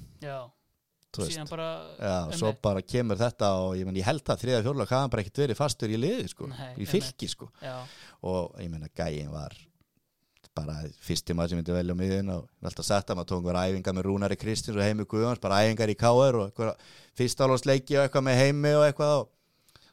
bara 1.51 1.67
Já, 2.01 2.15
svo 2.41 2.53
bara 2.63 2.81
kemur 2.83 3.19
þetta 3.21 3.51
og 3.61 3.75
ég, 3.77 3.85
menn, 3.85 3.99
ég 4.01 4.07
held 4.07 4.25
að 4.33 4.47
þriða 4.47 4.63
fjórlokk 4.65 4.95
hafa 4.97 5.11
bara 5.13 5.25
ekkert 5.25 5.43
verið 5.43 5.59
fastur 5.59 5.93
í 5.93 5.99
liði 6.01 6.31
sko, 6.33 6.49
í 6.81 6.87
fylki 6.89 7.29
sko. 7.29 7.51
Og 8.31 8.57
ég 8.63 8.71
meina 8.73 8.89
gæin 8.97 9.29
var 9.33 9.53
bara 10.57 10.79
fyrsti 11.03 11.37
maður 11.37 11.53
sem 11.55 11.61
myndi 11.63 11.77
velja 11.77 11.97
á 11.97 12.01
miðun 12.03 12.33
og 12.37 12.49
alltaf 12.69 12.87
sagt 12.89 13.13
að 13.13 13.19
maður 13.21 13.31
tók 13.33 13.43
einhver 13.43 13.61
æfingar 13.63 13.97
með 13.97 14.07
Rúnari 14.09 14.39
Kristins 14.41 14.77
og 14.77 14.85
Heimi 14.85 15.07
Guðjóns, 15.09 15.41
bara 15.43 15.61
æfingar 15.65 15.93
í 15.93 15.99
KR 15.99 16.41
og 16.41 16.49
eitthvað 16.49 16.89
fyrstálósleiki 17.19 17.99
og 17.99 18.07
eitthvað 18.07 18.27
með 18.29 18.43
Heimi 18.43 18.75
og 18.79 18.87
eitthvað 18.89 19.15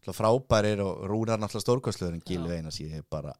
og 0.09 0.15
frábærir 0.17 0.81
og 0.81 1.05
Rúnar 1.09 1.37
náttúrulega 1.37 1.65
stórkostluður 1.65 2.17
en 2.17 2.25
Gilvi 2.25 2.57
ég 2.59 2.95
hef 2.97 3.05
bara 3.11 3.35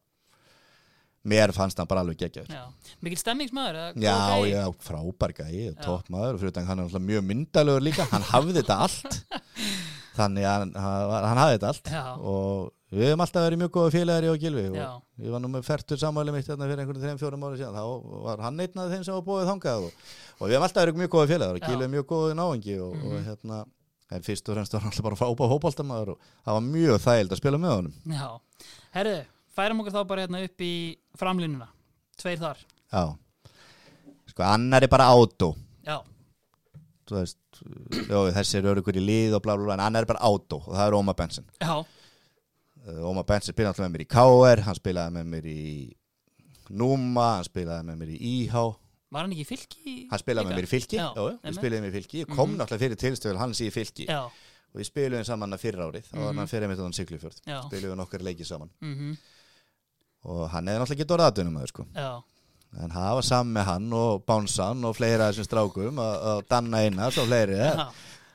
mér 1.30 1.52
fannst 1.52 1.80
hann 1.80 1.88
bara 1.90 2.04
alveg 2.06 2.20
geggjaður. 2.22 2.54
Já. 2.56 2.96
Mikil 3.04 3.20
stemmingsmaður 3.20 3.80
Já, 4.00 4.16
já, 4.48 4.64
frábær 4.84 5.34
gæi, 5.36 5.70
Já. 5.70 5.74
toppmaður 5.84 6.38
og 6.38 6.42
fyrir 6.42 6.54
utan 6.54 6.68
hann 6.70 6.80
er 6.80 6.88
náttúrulega 6.88 7.10
mjög 7.10 7.26
myndalegur 7.28 7.84
líka 7.84 8.08
hann 8.14 8.28
hafði 8.30 8.56
þetta 8.62 8.78
allt. 8.86 9.18
Þannig 10.20 10.48
að 10.48 10.56
hann, 10.56 10.74
hann 10.80 11.42
hafði 11.44 11.58
þetta 11.58 11.72
allt 11.74 11.92
Já. 11.92 12.04
og 12.18 12.72
við 12.90 13.06
hefum 13.06 13.22
alltaf 13.24 13.46
verið 13.46 13.62
mjög 13.62 13.72
góða 13.76 13.92
félagar 13.94 14.26
í 14.26 14.30
og 14.32 14.40
Gilvi 14.42 14.64
og 14.70 14.78
ég 15.22 15.34
var 15.34 15.44
nú 15.44 15.50
með 15.54 15.66
fertur 15.68 16.00
sammæli 16.02 16.34
mitt 16.34 16.48
hérna 16.50 16.70
fyrir 16.70 16.82
einhvern 16.84 17.04
þreim 17.04 17.20
fjórum 17.22 17.44
ári 17.46 17.60
síðan. 17.60 17.76
Þá 17.78 17.84
var 18.26 18.46
hann 18.46 18.64
einn 18.64 18.82
af 18.82 18.94
þeim 18.94 19.04
sem 19.06 19.14
var 19.18 19.26
búið 19.28 19.50
þangað 19.52 19.86
og, 19.90 20.08
og 20.40 20.48
við 20.48 20.56
hefum 20.56 20.66
alltaf 20.68 20.86
verið 20.86 21.02
mjög 21.04 21.12
góða 21.16 21.30
félagar 21.34 21.60
og. 21.60 21.68
Gilvi 21.68 21.86
er 21.86 21.94
mjög 21.94 22.08
góðið 22.10 22.40
náengi 22.40 22.78
og, 22.86 22.96
og 23.06 23.20
hérna 23.28 23.60
en 24.10 24.26
fyrst 24.26 24.50
og 24.50 24.58
fremst 24.58 24.74
var 24.74 24.82
hann 24.82 24.90
alltaf 24.94 25.06
bara 25.06 25.20
frábæð 25.20 25.52
hópáltamaður 25.54 26.14
og 26.16 26.30
það 26.48 26.58
var 26.58 26.66
mjög 26.66 27.04
þægild 27.06 27.36
að 27.36 27.42
spila 27.44 27.62
með 27.62 27.76
honum. 27.76 27.96
Já, 28.10 28.30
herðu, 28.98 29.18
færum 29.60 29.84
okkur 29.84 29.96
þá 29.96 30.02
bara 30.10 30.26
hérna 30.26 30.42
upp 30.48 30.66
í 30.66 30.74
framlínuna. 31.20 31.68
Tveir 32.20 32.42
þar, 32.42 32.64
Já, 32.90 33.04
sko 34.34 34.42
annar 34.50 34.84
er 34.84 34.90
bara 34.92 35.12
átó. 35.14 35.54
Já, 35.86 36.00
þú 37.06 37.20
veist, 37.20 37.38
jó, 38.10 38.24
Ómar 42.88 42.88
Benson 42.88 42.96
já, 42.96 43.02
uh, 43.02 43.10
Ómar 43.10 43.26
Benson 43.28 43.54
spilaði 43.54 43.70
alltaf 43.74 43.86
með 43.86 43.94
mér 43.96 44.04
í 44.06 44.10
KR 44.14 44.62
hann 44.66 44.76
spilaði 44.80 45.12
með 45.18 45.26
mér 45.34 45.46
í 45.50 45.64
Núma, 46.70 47.28
hann 47.40 47.44
spilaði 47.48 47.86
með 47.88 47.98
mér 48.04 48.10
í 48.14 48.20
IH 48.46 48.54
var 49.10 49.24
hann 49.26 49.32
ekki 49.34 49.42
í 49.42 49.50
fylki 49.50 49.94
hann 50.12 50.22
spilaði 50.22 50.50
með 50.52 50.60
mér 50.60 50.68
í 50.68 50.70
Fylki, 50.70 50.98
við 51.00 51.56
spilaði 51.58 51.80
með 51.80 51.82
mér 51.82 51.90
í 51.90 51.98
Fylki. 51.98 52.20
Ég 52.24 52.28
kom 52.36 52.50
Mhm. 52.52 52.60
náttúrulega 52.62 52.84
fyrir 52.84 53.00
tilstöðul 53.02 53.38
hans 53.42 53.60
í 53.62 53.70
Fylki. 53.74 54.06
Já, 54.06 54.20
og 54.30 54.76
við 54.78 54.86
spilaðum 54.86 55.26
saman 55.26 55.58
fyrra 55.58 55.88
árið. 55.90 56.06
Var 56.14 56.34
Mhm. 56.34 56.38
hann 56.38 56.48
fyrir 56.48 56.70
á 56.70 56.76
þann 56.78 56.94
Siglufjörð. 56.94 57.40
Já. 57.48 57.62
spilaðum 57.66 57.98
nokkar 57.98 58.20
leikið 58.22 58.46
saman. 58.46 58.70
Mhm, 58.82 59.18
og 60.26 60.50
hann 60.52 60.66
hefði 60.68 60.80
náttúrulega 60.80 61.00
ekki 61.02 61.16
orðið 61.16 61.32
aðdunum 61.32 61.68
sko. 61.68 61.86
En 62.82 62.90
það 62.92 63.14
var 63.16 63.22
saman 63.24 63.54
með 63.54 63.66
hann 63.66 63.94
og 63.94 64.26
Bánsan 64.28 64.86
og 64.86 64.96
fleira 64.96 65.32
þessum 65.32 65.48
strákum 65.48 65.98
og, 65.98 66.22
og 66.22 66.48
Danna 66.48 66.78
Einars 66.78 67.18
og 67.18 67.26
fleiri 67.28 67.58
já, 67.58 67.92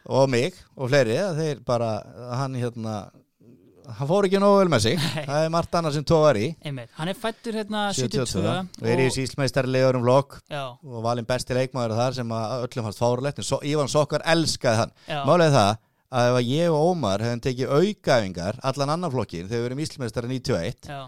og 0.06 0.28
mig 0.28 0.54
og 0.76 0.90
fleiri 0.90 1.14
að 1.22 1.36
þeir 1.38 1.64
bara, 1.64 2.02
hann 2.36 2.54
hérna 2.54 3.12
hann 3.84 4.08
fór 4.08 4.26
ekki 4.28 4.40
nógu 4.40 4.58
vel 4.60 4.70
með 4.72 4.84
sig. 4.86 4.98
Nei. 5.00 5.24
það 5.28 5.46
er 5.46 5.50
margt 5.52 5.76
annað 5.78 5.96
sem 5.98 6.06
tóðar 6.08 6.38
í. 6.40 6.46
Einmitt, 6.64 6.90
hann 6.98 7.10
er 7.12 7.18
fættur 7.18 7.58
hérna 7.58 7.82
72, 7.96 8.26
72 8.32 8.84
og 8.84 8.92
er 8.94 9.02
í 9.04 9.08
sísmeistarlegur 9.14 9.98
um 9.98 10.06
flokk 10.06 10.38
já, 10.52 10.62
og 10.72 11.04
valinn 11.04 11.28
besti 11.28 11.56
leikmaður 11.58 11.96
þar 12.00 12.16
sem 12.18 12.34
að 12.36 12.54
öllum 12.68 12.88
fannst 12.88 13.02
fárlegt 13.02 13.42
en 13.42 13.48
so, 13.48 13.60
Ívan 13.66 13.92
Sokkar 13.92 14.24
elskaði 14.34 14.80
hann. 14.82 14.94
Já, 15.10 15.20
málega 15.28 15.54
það 15.54 15.72
að 16.14 16.30
ef 16.30 16.38
að 16.38 16.50
ég 16.52 16.72
og 16.72 16.88
Ómar 16.92 17.24
hefum 17.26 17.44
tekið 17.44 17.74
aukaæfingar 17.74 18.60
allan 18.70 18.94
annan 18.94 19.12
flokkin 19.12 19.48
þegar 19.50 19.64
við 19.64 19.70
erum 19.70 19.84
íslmeistari 19.84 20.30
91 20.30 20.90
já, 20.92 21.00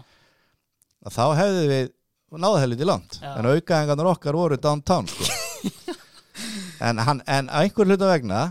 þá 1.07 1.23
hefðu 1.39 1.67
við 1.71 1.91
náða 2.35 2.63
helviti 2.65 2.87
langt. 2.87 3.19
En 3.23 3.47
aukaæfingarnar 3.47 4.11
okkar 4.11 4.35
voru 4.35 4.57
downtown 4.59 5.07
sko. 5.07 5.27
en, 6.87 6.99
hann, 6.99 7.21
en 7.23 7.49
einhver 7.49 7.87
hluta 7.87 8.09
vegna 8.11 8.41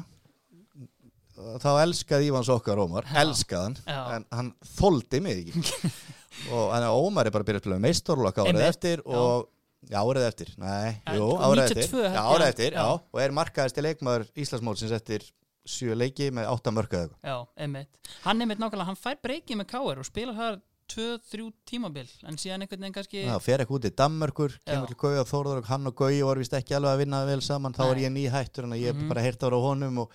þá 1.62 1.68
elskaði 1.84 2.28
Ívans 2.30 2.50
okkar 2.52 2.80
Ómar 2.82 3.06
Já. 3.08 3.20
elskaði 3.22 3.62
hann, 3.64 3.76
Já. 3.86 4.00
en 4.16 4.26
hann 4.38 4.52
þoldi 4.76 5.20
mig 5.24 5.42
ekki 5.44 5.92
og 6.56 6.74
en 6.76 6.86
Ómar 6.90 7.26
er 7.30 7.34
bara 7.34 7.46
byrjað 7.48 7.62
að 7.62 7.66
spila 7.68 7.82
meistorlokk 7.86 8.42
árið 8.44 8.64
eftir 8.68 9.02
og 9.06 9.48
já, 9.88 9.98
árið 10.02 10.26
eftir, 10.28 10.52
nei, 10.58 10.96
En 11.06 11.18
jú, 11.20 11.26
árið 11.38 11.64
92 11.64 11.82
eftir 11.86 12.06
já, 12.10 12.22
árið 12.26 12.46
eftir, 12.50 12.70
já. 12.72 12.84
já, 12.84 13.00
og 13.12 13.20
er 13.22 13.34
markaðist 13.40 13.82
leikmaður 13.86 14.28
Íslandsmótsins 14.36 14.94
eftir 14.98 15.26
sjö 15.66 15.96
leiki 15.98 16.28
með 16.34 16.46
átta 16.52 16.70
mörkaðu 16.74 17.12
já, 17.26 17.36
einmitt 17.58 18.10
hann 18.26 18.40
einmitt 18.44 18.60
nákvæmlega, 18.62 18.86
hann 18.92 18.98
fær 19.00 19.18
breykið 19.24 19.60
með 19.62 19.70
KR 19.72 20.02
og 20.02 20.06
spilar 20.06 20.36
þar 20.38 20.58
2-3 20.86 21.48
tímabil 21.66 22.06
en 22.30 22.36
síðan 22.38 22.62
einhvern 22.62 22.84
veginn 22.84 22.94
kannski 22.94 23.24
Það 23.26 23.40
fer 23.42 23.62
ekki 23.64 23.74
út 23.74 23.86
í 23.88 23.90
Danmörkur, 23.98 24.52
kemur 24.62 24.84
Já. 24.86 24.90
til 24.92 24.98
Gauja 25.00 25.24
Þórður 25.26 25.58
og 25.64 25.66
hann 25.72 25.90
og 25.90 25.96
Gauja 25.98 26.28
voru 26.28 26.44
vist 26.44 26.54
ekki 26.54 26.76
alveg 26.78 26.92
að 26.92 27.00
vinna 27.02 27.24
vel 27.26 27.40
saman, 27.42 27.74
þá 27.74 27.80
var 27.88 27.98
Nei. 27.98 28.04
ég 28.04 28.12
nýhættur 28.14 28.68
en 28.68 28.76
ég 28.78 28.94
Mhm. 28.94 29.08
bara 29.10 29.24
heyrt 29.24 29.42
ára 29.42 29.58
á 29.58 29.66
honum 29.66 29.98
og, 30.04 30.12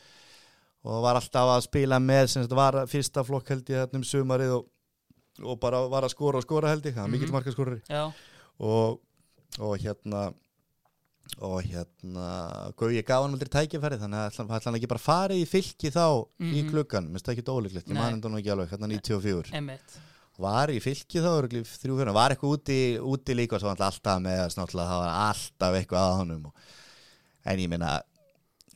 og 0.84 1.02
var 1.04 1.16
alltaf 1.20 1.50
að 1.58 1.66
spila 1.68 2.00
með 2.02 2.28
sem 2.34 2.44
þetta 2.46 2.56
var 2.58 2.80
fyrsta 2.90 3.24
flokk 3.28 3.50
held 3.54 3.70
ég 3.70 3.96
um 4.00 4.04
sumarið 4.04 4.56
og, 4.58 4.66
og 5.46 5.60
bara 5.62 5.84
var 5.92 6.04
að 6.08 6.14
skora 6.16 6.38
og 6.42 6.44
skora 6.48 6.70
held 6.74 6.86
ég, 6.86 6.94
það 6.96 7.02
var 7.04 7.10
Mhm. 7.10 7.18
mikill 7.20 7.32
markaskorari. 7.36 7.82
Já, 7.90 8.12
og, 8.60 9.00
og 9.60 9.78
hérna 9.80 10.34
og 11.40 11.62
hérna 11.64 12.74
Gauji 12.76 13.04
gaf 13.06 13.22
hann 13.24 13.34
aldrei 13.38 13.48
tækifæri 13.54 13.98
þannig 14.02 14.20
að 14.20 14.32
ætla 14.32 14.46
ætla 14.58 14.66
hann 14.72 14.76
ekki 14.80 14.90
bara 14.92 15.00
farið 15.06 15.44
í 15.44 15.48
fylki 15.48 15.92
þá 15.94 16.06
í 16.42 16.64
Mhm. 16.64 16.72
klukkan, 16.72 17.08
minnst 17.12 17.26
það 17.26 17.36
ekki 17.38 17.46
dólíklegt 17.48 17.88
ég 17.88 17.94
man 17.96 18.20
þetta 18.22 18.32
nú 18.32 18.40
ekki 18.42 18.52
alveg, 18.52 18.70
hérna 18.74 18.88
94 18.90 19.52
einmitt. 19.54 20.00
Var 20.42 20.68
í 20.74 20.80
fylki 20.82 21.22
þá 21.22 21.30
örugglega 21.38 21.62
í 21.62 21.80
þrjú 21.84 21.96
fyrir 22.00 22.14
var 22.14 22.32
eitthvað 22.32 22.56
úti, 22.58 22.98
úti 23.00 23.36
líka 23.36 23.60
svo 23.60 23.70
var 23.70 23.78
alltaf 23.78 24.20
með 24.20 24.50
það 24.58 24.74
var 24.74 25.14
alltaf 25.30 25.76
eitthvað 25.78 26.08
að 26.10 26.18
honum 26.18 26.46
og, 26.48 26.54
en 27.46 27.60
ég 27.60 27.70
meina 27.70 28.02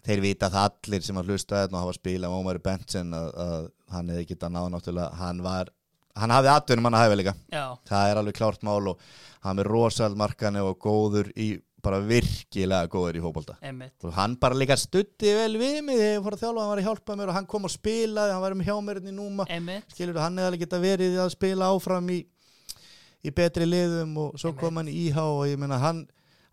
þeir 0.05 0.23
vita 0.23 0.49
það 0.53 0.69
allir 0.69 1.05
sem 1.05 1.19
að 1.19 1.31
hlusta 1.31 1.63
þetta 1.63 1.75
og 1.75 1.81
hafa 1.83 1.97
spilað 1.97 2.31
með 2.31 2.43
Ómari 2.43 2.63
Benson 2.65 3.13
að, 3.17 3.29
að 3.45 3.67
hann 3.95 4.11
hefði 4.13 4.27
getað 4.31 4.55
náð 4.55 4.71
náttúrulega 4.73 5.19
hann 5.21 5.43
var, 5.45 5.71
hann 6.15 6.33
hafði 6.35 6.51
atvinnum 6.53 6.89
hann 6.89 6.97
að 6.97 7.05
hafa 7.05 7.19
líka. 7.21 7.35
Já, 7.53 7.63
það 7.89 8.09
er 8.11 8.21
alveg 8.21 8.39
klárt 8.39 8.67
mál 8.67 8.91
og 8.91 9.07
hann 9.45 9.61
er 9.61 9.71
rosald 9.71 10.19
markani 10.19 10.63
og 10.65 10.77
góður 10.81 11.31
í 11.35 11.55
bara 11.85 11.99
virkilega 12.01 12.89
góður 12.89 13.19
í 13.19 13.23
einmitt. 13.61 13.95
Og 14.03 14.13
hann 14.15 14.35
bara 14.41 14.57
líka 14.57 14.77
stutti 14.79 15.33
vel 15.37 15.57
við 15.61 15.81
mig 15.85 15.99
þegar 15.99 16.15
ég 16.15 16.23
fór 16.25 16.37
að 16.37 16.43
þjálfa, 16.43 16.61
hann 16.61 16.71
var 16.71 16.81
að 16.81 16.87
hjálpa 16.87 17.17
mér 17.19 17.31
og 17.31 17.37
hann 17.37 17.49
kom 17.49 17.67
og 17.67 17.73
spilaði, 17.73 18.33
hann 18.33 18.41
var 18.41 18.55
um 18.55 18.63
hjá 18.65 18.75
mér 18.81 18.99
hérna 18.99 19.11
í 19.11 19.15
núma. 19.15 19.45
Einmitt, 19.49 19.93
skilur 19.93 20.21
hann 20.21 20.39
hefði 20.39 20.49
alveg 20.49 20.63
geta 20.65 20.81
verið 20.81 21.19
að 21.21 21.33
spila 21.35 21.69
áfram 21.75 22.09
í, 22.09 22.19
í 23.21 23.33
betri 23.37 23.69
liðum 23.69 24.17
og 24.23 24.39
svo 24.41 24.55
kom 24.57 24.81
hann 24.81 24.89
í 24.89 24.97
íhá 25.05 25.25
og 25.27 25.45
ég 25.49 25.61
meina 25.61 25.77
hann 25.81 26.05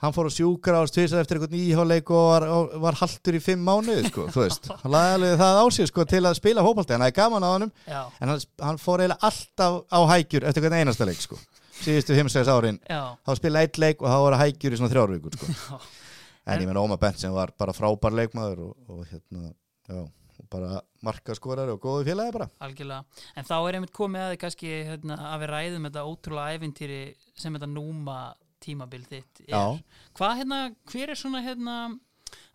hann 0.03 0.15
fór 0.15 0.29
að 0.29 0.37
sjúkra 0.37 0.83
á 0.83 0.85
stvísar 0.91 1.23
eftir 1.23 1.39
einhvern 1.39 1.57
íháleik 1.59 2.11
og 2.11 2.27
var, 2.33 2.47
var 2.83 2.99
haltur 2.99 3.39
í 3.39 3.43
fimm 3.43 3.63
mánuði 3.67 4.11
sko, 4.11 4.27
þú 4.35 4.45
veist, 4.45 4.69
hann 4.83 4.95
lagði 4.95 5.33
það 5.41 5.61
á 5.63 5.65
sig 5.77 5.91
sko, 5.91 6.07
til 6.11 6.23
að 6.27 6.39
spila 6.41 6.65
fótbolti, 6.67 6.97
hann 6.97 7.07
hefði 7.07 7.19
gaman 7.21 7.47
á 7.47 7.51
honum. 7.53 7.73
Já, 7.87 8.01
en 8.19 8.33
hann, 8.33 8.45
hann 8.67 8.81
fór 8.83 9.05
eiginlega 9.05 9.31
alltaf 9.31 9.79
á 9.87 9.99
hækjur 10.13 10.49
eftir 10.51 10.67
hvern 10.67 10.79
einasta 10.81 11.09
leik 11.09 11.23
sko. 11.23 11.39
Síðustu 11.83 12.15
heimsvegs 12.19 12.51
árin, 12.53 12.79
já, 12.87 13.03
þá 13.27 13.35
spilaði 13.39 13.69
eitt 13.69 13.83
leik 13.83 14.03
og 14.03 14.11
þá 14.11 14.19
voru 14.27 14.41
hækjur 14.43 14.75
í 14.75 14.81
svona 14.81 14.93
þrjár 14.93 15.15
vikur 15.17 15.39
sko. 15.39 15.53
Já, 16.43 16.57
en 16.57 16.65
ég 16.65 16.67
meina 16.67 16.83
Ómar 16.83 16.99
Benson 16.99 17.31
var 17.37 17.53
bara 17.55 17.71
frábær 17.71 18.17
leikmaður 18.19 18.65
og, 18.65 18.73
og 18.91 19.05
hérna, 19.07 19.53
já 19.87 20.01
og 20.43 20.49
bara 20.51 20.81
markaskorari 21.07 21.71
og 21.71 21.81
góði 21.83 22.09
félagi 22.11 22.35
bara. 22.35 22.49
Algjörlega. 22.67 23.21
En 23.39 23.47
þá 23.47 23.55
er 23.61 23.79
einmitt 23.79 23.95
komið 23.95 24.25
að 24.25 24.33
þið 24.33 24.41
kannski 24.43 24.73
hérna, 24.89 25.19
að 25.29 25.43
við 25.43 25.53
ræðum 25.53 25.87
þetta 25.89 26.05
ótrúlega 26.09 26.57
ævintýri 26.57 27.01
sem 27.39 27.55
þetta 27.55 27.69
núma 27.71 28.17
tímabil 28.63 29.05
þitt 29.11 29.45
er. 29.49 29.53
Hvað 30.19 30.37
hérna, 30.41 30.59
hver 30.93 31.13
er 31.13 31.19
svona 31.19 31.43
hérna 31.45 31.77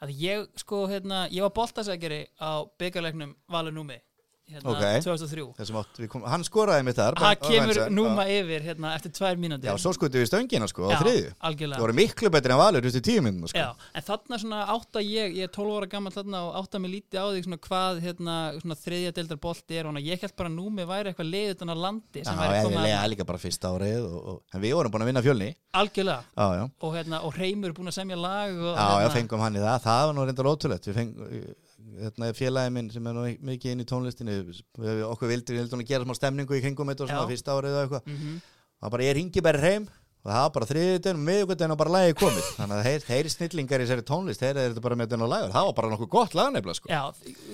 að 0.01 0.13
ég 0.17 0.47
sko 0.57 0.85
hérna, 0.89 1.25
ég 1.33 1.45
var 1.45 1.53
boltasækjari 1.57 2.23
á 2.41 2.65
byggarleiknum 2.79 3.35
Valur 3.53 3.75
Númi 3.75 3.99
hérna, 4.47 4.71
Ok. 4.71 4.83
2003 5.03 5.45
þessum 5.57 5.77
átt, 5.81 5.99
kom, 6.09 6.23
hann 6.23 6.43
skoraði 6.47 6.83
mitt 6.87 6.95
þar 6.97 7.17
það 7.19 7.33
Ben- 7.35 7.49
kemur 7.51 7.79
núma 7.91 8.23
já. 8.27 8.37
yfir 8.41 8.61
hérna, 8.67 8.93
eftir 8.95 9.11
tvær 9.17 9.35
mínútur. 9.41 9.67
Já, 9.67 9.75
svo 9.77 9.91
skutu 9.93 10.21
við 10.21 10.29
stöngina 10.31 10.67
sko 10.71 10.87
á 10.87 10.91
Já, 10.95 10.99
þriðju. 11.03 11.27
það 11.33 11.47
algjörlega 11.49 11.79
voru 11.83 11.93
miklu 11.97 12.29
betri 12.31 12.51
en 12.55 12.61
valur 12.61 12.81
just 12.87 12.95
í 12.95 13.01
tíu 13.03 13.21
minnum 13.21 13.47
sko. 13.51 13.59
Já, 13.59 13.75
en 13.93 14.01
þarna 14.07 14.39
svona 14.39 14.61
átta 14.71 14.99
ég, 15.03 15.35
ég 15.35 15.43
er 15.43 15.51
12 15.51 15.77
ára 15.81 15.89
gammal 15.91 16.11
þarna 16.15 16.41
og 16.47 16.55
átta 16.63 16.79
mig 16.79 16.91
lítið 16.95 17.19
á 17.19 17.25
því 17.27 17.43
svona 17.43 17.59
hvað 17.67 18.01
hérna, 18.01 18.35
svona 18.61 18.75
þriðja 18.79 19.11
deildar 19.19 19.37
bolti 19.37 19.75
er 19.77 19.85
og 19.87 19.95
ég 19.99 20.21
held 20.21 20.35
bara 20.35 20.49
númi 20.49 20.85
væri 20.87 21.11
eitthvað 21.11 21.31
leiðið 21.33 21.55
utan 21.57 21.69
á 21.69 21.75
landi 21.75 22.23
sem 22.23 22.35
væri 22.37 22.63
komið 22.63 22.77
eðlilega 22.77 23.03
að 23.03 23.09
líka 23.11 23.25
bara 23.25 23.37
fyrsta 23.37 23.67
árið 23.75 24.03
og, 24.07 24.27
og, 24.27 24.41
en 24.53 24.61
við 24.61 24.73
vorum 24.75 24.91
búin 24.91 25.01
að 25.03 25.09
vinna 25.11 25.21
fjölni. 25.27 25.55
Algjörlega. 25.73 26.23
Já, 26.37 26.45
já, 26.57 26.63
og, 26.81 26.93
hérna, 26.95 27.23
og 27.23 27.35
Reymur 27.37 27.73
búin 27.73 27.87
að 27.91 27.97
semja 27.99 28.15
lag 28.17 28.49
já, 28.49 28.73
já, 28.75 28.97
hérna, 28.97 29.13
fengum 29.13 29.39
hann 29.43 29.55
í 29.55 29.59
það. 29.59 29.81
Það 29.83 30.05
var 30.07 30.13
nú 30.17 30.25
reyndar 30.27 30.49
ótrúlegt. 30.51 30.87
Við 30.87 30.95
fengum 30.95 31.55
hérna, 31.95 32.31
félagi 32.35 32.73
minn 32.75 32.89
sem 32.93 33.07
er 33.07 33.15
nú 33.15 33.23
mikið 33.49 33.73
inn 33.73 33.83
í 33.83 33.87
tónlistinu 33.87 34.35
við, 34.47 35.03
okkur 35.07 35.31
vildi, 35.31 35.55
við 35.55 35.63
vildum 35.63 35.83
að 35.83 35.91
gera 35.91 36.07
smá 36.07 36.17
stemningu 36.17 36.57
í 36.57 36.63
kringum 36.63 36.91
þetta 36.91 37.05
og 37.05 37.11
svona 37.11 37.23
Já. 37.25 37.31
fyrsta 37.31 37.55
árið 37.55 37.77
og 37.77 37.85
eitthvað. 37.85 38.11
Mhm, 38.13 38.41
það 38.81 38.93
bara 38.95 39.07
ég 39.07 39.17
ringi 39.17 39.43
bara 39.45 39.63
heim 39.63 39.87
og 40.27 40.33
það 40.33 40.41
var 40.43 40.51
bara 40.57 40.67
þriðutinn 40.67 41.17
og 41.17 41.23
miðugutinn 41.27 41.71
og 41.71 41.77
bara 41.79 41.91
lagi 41.95 42.15
komið. 42.19 42.47
Þannig 42.57 42.75
að 42.77 42.87
þeir, 42.87 43.03
þeir 43.07 43.29
snillingar 43.31 43.83
í 43.83 43.87
sér 43.87 44.01
tónlist 44.07 44.41
þeir 44.43 44.49
eru 44.59 44.73
þetta 44.73 44.83
bara 44.83 44.97
með 44.99 45.07
þetta 45.13 45.29
lagur, 45.31 45.53
það 45.55 45.67
var 45.69 45.75
bara 45.77 45.91
nokkuð 45.93 46.09
gott 46.17 46.35
lag 46.35 46.49
nefnilega 46.51 46.77
sko. 46.81 46.89
Já, 46.91 47.03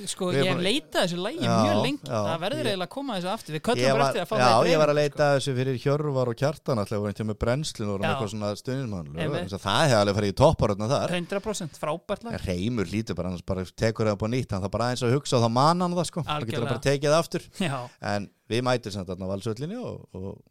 sko, 0.09 0.29
ég 0.33 0.47
búin- 0.49 0.63
leitaði 0.65 1.03
þessu 1.03 1.19
lægi 1.21 1.43
Já, 1.45 1.53
mjög 1.53 1.81
lengi. 1.85 2.07
já. 2.09 2.17
Það 2.23 2.39
verður 2.43 2.57
Ég- 2.63 2.71
eiginlega 2.73 2.87
að 2.89 2.93
koma 2.97 3.17
þessu 3.19 3.29
aftur. 3.33 3.53
Við 3.53 3.63
köllum 3.69 3.83
ég 3.83 3.93
bara 3.93 4.07
eftir 4.09 4.23
að 4.23 4.29
fá 4.33 4.35
já, 4.35 4.47
það 4.49 4.65
í 4.65 4.73
ég 4.73 4.81
var 4.81 4.89
að 4.89 4.97
dreifingu, 4.97 5.13
leita 5.13 5.29
þessu 5.37 5.55
fyrir 5.59 5.77
Hjörvar 5.83 6.27
og 6.33 6.35
Kjartan 6.41 6.81
alltaf 6.83 6.97
og 6.97 7.07
einhvern 7.11 7.29
með 7.29 7.39
brennslun 7.43 7.93
og 7.93 8.01
Já. 8.01 8.07
eitthvað 8.09 8.31
svona 8.33 8.49
stuðnismann 8.57 9.07
það 9.53 9.83
hefði 9.83 9.99
alveg 10.01 10.15
farið 10.17 10.33
í 10.33 10.37
topparöðna 10.41 10.87
sko. 10.89 10.97
þar 10.97 11.13
100% 11.13 11.77
frábært 11.77 12.23
lag. 12.25 12.39
Reymur 12.47 12.85
lítur 12.89 13.15
bara, 13.15 13.37
bara 13.45 13.63
tekur 13.65 14.05
það 14.09 14.17
upp 14.17 14.25
á 14.25 14.29
nýtt. 14.33 14.49
Það 14.53 14.71
bara 14.73 14.85
aðeins 14.89 15.03
að 15.05 15.13
hugsa 15.13 15.37
og 15.37 15.43
þá 15.45 15.51
man 15.53 15.81
hann 15.81 15.93
það 15.93 16.05
sko. 16.09 16.23
Það 16.23 16.45
getur 16.49 16.65
bara 16.65 16.79
tekið 16.79 17.09
það 17.13 17.21
aftur. 17.21 17.43
Já, 17.59 17.77
en 18.01 18.29
við 18.49 18.61
mætum 18.65 19.05
þarna 19.05 19.25
á 19.27 19.31
valsöllinni 19.33 19.77
og, 19.83 20.07
og, 20.13 20.41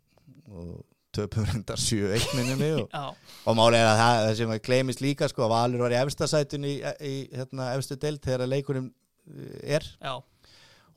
og 0.52 0.84
töpum 1.16 1.46
reyndar 1.48 1.80
7-1 1.80 2.26
minni 2.38 2.72
og, 2.80 2.88
já, 2.96 3.04
og 3.46 3.58
máli 3.58 3.78
er 3.80 3.88
að 3.90 4.02
það, 4.02 4.18
það 4.26 4.34
sem 4.40 4.52
að 4.56 4.60
gleymist 4.68 5.04
líka 5.04 5.28
sko 5.30 5.46
að 5.46 5.54
Valur 5.54 5.86
var 5.86 5.94
í 5.94 6.00
efstasætun 6.02 6.68
í, 6.68 6.74
í 6.82 7.14
hérna, 7.36 7.72
efstu 7.76 7.98
deild 8.00 8.22
þegar 8.24 8.48
leikunum 8.50 8.90
eh, 8.90 9.74
er 9.78 9.88
já, 10.00 10.14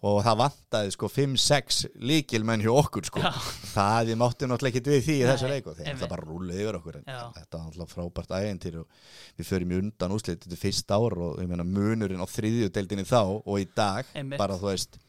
og 0.05 0.19
það 0.25 0.37
vantaði 0.43 0.91
sko 0.93 1.07
5-6 1.09 1.77
líkilmenn 2.05 2.61
hjá 2.61 2.71
okkur 2.77 3.07
sko 3.07 3.21
Já. 3.23 3.31
það 3.71 4.11
við 4.11 4.19
máttum 4.21 4.51
náttúrulega 4.51 4.81
ekki 4.81 4.91
við 4.91 5.05
því 5.07 5.15
í 5.15 5.23
þessu 5.29 5.49
leiku 5.49 5.71
einmitt. 5.73 5.91
ætla 5.95 6.09
bara 6.11 6.27
rúla 6.27 6.57
yfir 6.59 6.77
okkur 6.79 6.99
þetta 7.05 7.61
var 7.61 7.69
alltaf 7.71 7.95
frábært 7.95 8.35
ægentýr 8.37 8.77
og 8.83 8.99
við 9.39 9.49
förum 9.49 9.73
í 9.73 9.79
undan 9.79 10.13
úslit 10.17 10.43
þetta 10.43 10.57
er 10.57 10.61
fyrst 10.61 10.93
ár 10.93 11.17
og 11.29 11.39
ég 11.41 11.49
meina 11.49 11.65
munurinn 11.65 12.21
á 12.21 12.27
þriðju 12.29 12.69
deildinni 12.75 13.07
þá 13.07 13.21
og 13.23 13.55
í 13.63 13.65
dag 13.75 14.11
Einmitt. 14.13 14.37
bara 14.41 14.59
þú 14.61 14.69
veist 14.69 14.99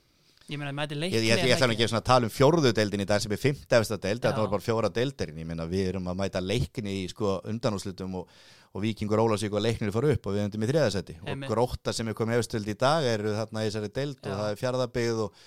ég 0.51 0.59
meina 0.61 0.72
mæti 0.76 0.94
ég, 0.94 1.01
leikni 1.01 1.20
ég, 1.26 1.40
ég 1.42 1.55
ætla 1.57 1.66
nú 1.70 1.74
ekki 1.76 1.88
að 1.90 2.05
tala 2.07 2.28
um 2.28 2.32
fjórðu 2.32 2.72
deildin 2.76 3.03
í 3.03 3.07
dag 3.09 3.22
sem 3.22 3.32
er 3.34 3.40
fymta 3.42 3.80
efsta 3.80 3.97
deild, 3.99 4.22
þetta 4.22 4.42
var 4.44 4.53
bara 4.53 4.62
fjóra 4.66 4.90
deildarinn 4.94 5.40
ég 5.42 5.49
meina 5.49 5.66
við 5.70 5.88
erum 5.92 6.07
að 6.12 6.20
mæta 6.22 6.42
leikni 6.44 6.94
í 7.03 7.09
sko 7.11 7.40
undanúslitum 7.51 8.14
og, 8.20 8.28
og 8.76 8.82
Víkingur 8.84 9.22
Ólafsvík 9.24 9.57
og 9.57 9.64
leiknir 9.64 9.90
fór 9.94 10.07
upp 10.12 10.26
og 10.30 10.36
við 10.36 10.44
endum 10.47 10.62
í 10.66 10.70
þriðasetti 10.70 11.18
og 11.24 11.47
grótta 11.51 11.92
sem 11.97 12.09
er 12.12 12.18
komið 12.18 12.42
efstöld 12.42 12.68
í 12.70 12.76
dag 12.78 13.05
eru 13.16 13.34
þarna 13.34 13.64
í 13.64 13.70
þessari 13.70 13.92
deild 13.99 14.18
Já. 14.22 14.30
og 14.30 14.40
það 14.42 14.51
er 14.53 14.61
fjárðabyggð 14.62 15.22
og, 15.26 15.44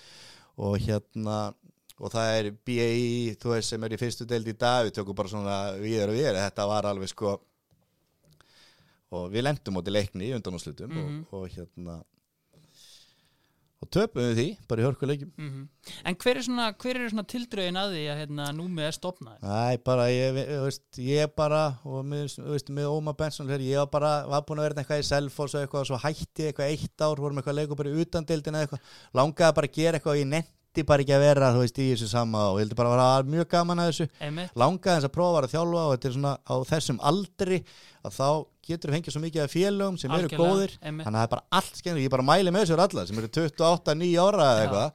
og 0.66 0.78
hérna 0.84 1.38
og 2.00 2.08
það 2.14 2.30
er 2.38 2.46
BAI 2.64 3.36
þú 3.40 3.50
veist 3.54 3.72
sem 3.74 3.84
er 3.84 3.92
í 3.92 4.00
fyrstu 4.00 4.24
deild 4.24 4.48
í 4.48 4.54
dag. 4.56 4.86
Við 4.86 4.94
tökum 4.96 5.16
bara 5.18 5.28
svona 5.28 5.56
við 5.76 5.98
og 6.06 6.14
við 6.16 6.30
þetta 6.32 6.64
var 6.70 6.86
alveg 6.88 7.10
sko 7.12 7.34
og 9.10 9.26
við 9.34 9.44
lendum 9.44 9.76
átti 9.80 9.92
leikni 9.92 10.30
í 10.30 10.34
undanúslitum 10.36 10.92
Mhm. 10.94 11.18
og, 11.30 11.42
og 11.42 11.48
hérna 11.52 11.98
og 13.80 13.88
töpum 13.96 14.20
við 14.28 14.34
því 14.36 14.46
bara 14.68 14.82
í 14.82 14.84
hörkuleikjum 14.84 15.30
Mhm. 15.40 15.68
En 16.04 16.14
hver 16.20 16.36
er 16.36 16.42
svona, 16.44 16.66
svona 17.08 17.24
tildrögin 17.24 17.78
að 17.80 17.94
því 17.94 18.02
að 18.12 18.20
hérna, 18.20 18.48
númið 18.52 18.86
er 18.86 18.96
stopnað? 18.96 19.38
Æ, 19.40 19.78
bara, 19.84 20.08
ég, 20.12 20.34
veist, 20.66 20.84
ég 20.98 21.34
bara 21.34 21.62
og 21.84 22.04
með, 22.04 22.36
veist, 22.44 22.68
með 22.68 22.90
Óma 22.92 23.16
Benson 23.16 23.48
ég 23.64 23.76
var 23.80 23.86
bara, 23.86 24.26
var 24.28 24.42
búin 24.42 24.60
að 24.60 24.68
vera 24.68 24.82
eitthvað 24.84 25.00
í 25.00 25.08
Selfoss 25.08 25.54
og 25.54 25.64
svo 25.88 25.96
hætti 25.96 26.44
ég 26.44 26.52
eitthvað 26.52 26.70
eitt 26.76 27.00
ár 27.00 27.16
vorum 27.16 27.40
eitthvað 27.40 27.56
að 27.56 27.60
leika 27.62 27.80
bara 27.80 27.90
í 27.90 28.04
utandildin 28.04 28.54
eða 28.54 28.66
eitthvað 28.68 28.80
langaði 29.14 29.54
bara 29.54 29.66
að 29.66 29.78
gera 29.80 29.98
eitthvað 29.98 30.16
og 30.16 30.20
ég 30.20 30.30
netti 30.70 30.84
bara 30.86 31.02
ekki 31.02 31.14
að 31.16 31.24
vera 31.24 31.48
þú 31.50 31.62
veist, 31.64 31.78
í 31.82 31.86
þessu 31.90 32.06
sama 32.10 32.42
og 32.52 32.58
ég 32.60 32.64
heldur 32.64 32.78
bara 32.78 32.90
að 32.94 33.00
vera 33.00 33.30
mjög 33.34 33.48
gaman 33.50 33.80
að 33.82 33.88
þessu, 33.90 34.06
Einmitt, 34.22 34.52
langaði 34.54 35.00
þess 35.00 35.08
að 35.08 35.14
prófa 35.16 35.40
að 35.42 35.50
þjálfa 35.54 35.82
og 35.82 35.92
þetta 35.94 36.08
er 36.08 36.14
svona 36.14 36.34
á 36.46 36.54
þessum 36.70 37.00
aldri 37.10 37.58
að 38.06 38.14
þá 38.14 38.28
getur 38.70 38.90
þú 38.90 38.94
fengið 38.94 39.14
svo 39.16 39.22
mikið 39.24 39.42
af 39.42 39.54
félögum 39.54 39.98
sem 39.98 40.14
eru 40.14 40.28
Algjörlega, 40.28 40.52
góðir. 40.54 40.76
einmitt. 40.80 41.06
þannig 41.08 41.18
að 41.18 41.20
það 41.20 41.26
er 41.26 41.34
bara 41.34 41.58
allt 41.58 41.80
skemmur, 41.80 42.02
ég 42.04 42.14
bara 42.14 42.26
mæli 42.30 42.54
með 42.54 42.66
þessu 42.66 42.84
alla 42.86 43.06
sem 43.08 43.18
eru 43.18 43.32
28, 43.34 43.96
9 43.98 44.22
ára 44.22 44.46
eða 44.46 44.62
eitthvað 44.62 44.88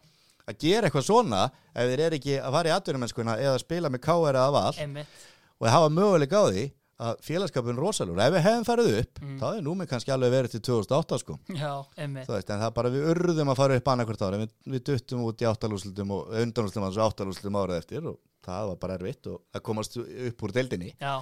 að 0.45 0.59
gera 0.63 0.87
eitthvað 0.87 1.07
svona 1.09 1.43
ef 1.75 1.91
þeir 1.91 2.05
eru 2.07 2.19
ekki 2.21 2.39
að 2.39 2.55
fara 2.55 2.71
í 2.71 2.75
atvinnumennskuna 2.75 3.37
eða 3.43 3.59
spila 3.59 3.91
með 3.91 4.07
eða 4.31 4.49
val. 4.55 4.73
Einmitt. 4.79 5.23
Og 5.59 5.67
hafa 5.75 5.91
möguleika 5.91 6.39
á 6.39 6.45
því 6.47 6.65
að 6.99 7.17
félagskapun 7.27 7.79
rosalur, 7.79 8.19
ef 8.23 8.33
við 8.37 8.43
hefum 8.45 8.65
farið 8.67 8.91
upp 9.01 9.19
Mm. 9.21 9.39
þá 9.41 9.45
er 9.49 9.63
númið 9.65 9.89
kannski 9.91 10.11
alveg 10.15 10.31
verið 10.31 10.51
til 10.55 10.61
2008 10.69 11.17
sko. 11.19 11.39
Já, 11.49 11.73
en 11.97 12.13
það 12.15 12.61
er 12.67 12.71
bara 12.71 12.89
við 12.93 13.09
urðum 13.11 13.51
að 13.51 13.59
fara 13.59 13.75
upp 13.81 13.89
annarkvort 13.91 14.21
ára 14.21 14.37
við, 14.39 14.53
við 14.65 14.83
duttum 14.91 15.25
út 15.25 15.41
í 15.43 15.49
áttalúslutum 15.49 16.11
og 16.15 16.29
undanúslutum 16.31 16.87
og 16.87 17.01
áttalúslutum 17.07 17.59
árið 17.59 17.81
eftir 17.81 18.07
og 18.07 18.19
það 18.45 18.67
var 18.69 18.79
bara 18.85 18.95
erfitt 18.99 19.27
og 19.27 19.41
það 19.51 19.65
komast 19.67 19.97
upp 19.97 20.41
úr 20.47 20.55
deildinni. 20.55 20.93
Já, 21.01 21.17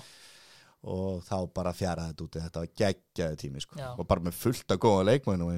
og 0.83 1.23
þá 1.23 1.35
bara 1.55 1.71
fjaraði 1.73 2.11
þetta 2.11 2.25
út 2.25 2.37
þetta 2.43 2.59
var 2.63 2.71
geggjaði 2.83 3.37
tími 3.39 3.61
sko. 3.63 3.79
Og 3.97 4.07
bara 4.07 4.21
með 4.25 4.33
fullt 4.33 4.73
af 4.75 4.79
góða 4.83 5.05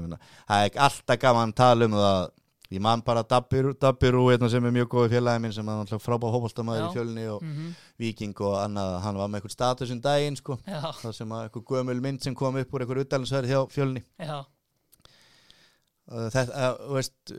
meina, 0.06 0.20
það 0.48 0.66
er 0.68 0.82
alltaf 0.86 1.20
gaman 1.20 1.52
að 1.52 1.56
tala 1.56 1.86
um 1.90 1.92
það 1.98 2.30
ég 2.74 2.82
man 2.82 3.04
bara 3.06 3.24
Dabbiru, 3.28 3.74
Dabbiru 3.80 4.26
hérna, 4.30 4.50
sem 4.52 4.66
er 4.66 4.74
mjög 4.76 4.90
góði 4.96 5.14
félagi 5.16 5.44
minn 5.44 5.56
sem 5.56 5.70
er 5.70 5.94
hópoltamaður 6.36 6.82
Já. 6.82 6.88
í 6.88 6.96
fjölni 6.98 7.26
og 7.34 7.46
mhm, 7.46 7.74
Víking 8.02 8.42
og 8.42 8.58
annað, 8.64 9.00
hann 9.06 9.20
var 9.22 9.30
með 9.32 9.42
eitthvað 9.42 9.56
status 9.56 9.94
um 9.94 10.02
daginn 10.04 10.40
sko, 10.40 10.60
það 10.66 11.16
sem 11.20 11.36
að 11.38 11.48
eitthvað 11.48 11.68
gömul 11.72 11.98
mynd 12.04 12.26
sem 12.26 12.36
kom 12.36 12.58
upp 12.62 12.74
úr 12.74 12.86
eitthvað 12.86 13.04
utdælinsverð 13.06 13.54
hjá 13.54 13.60
fjölni. 13.72 14.06
Já. 14.20 14.38
Þetta, 16.06 16.72
þú 16.82 16.98
veist 17.00 17.36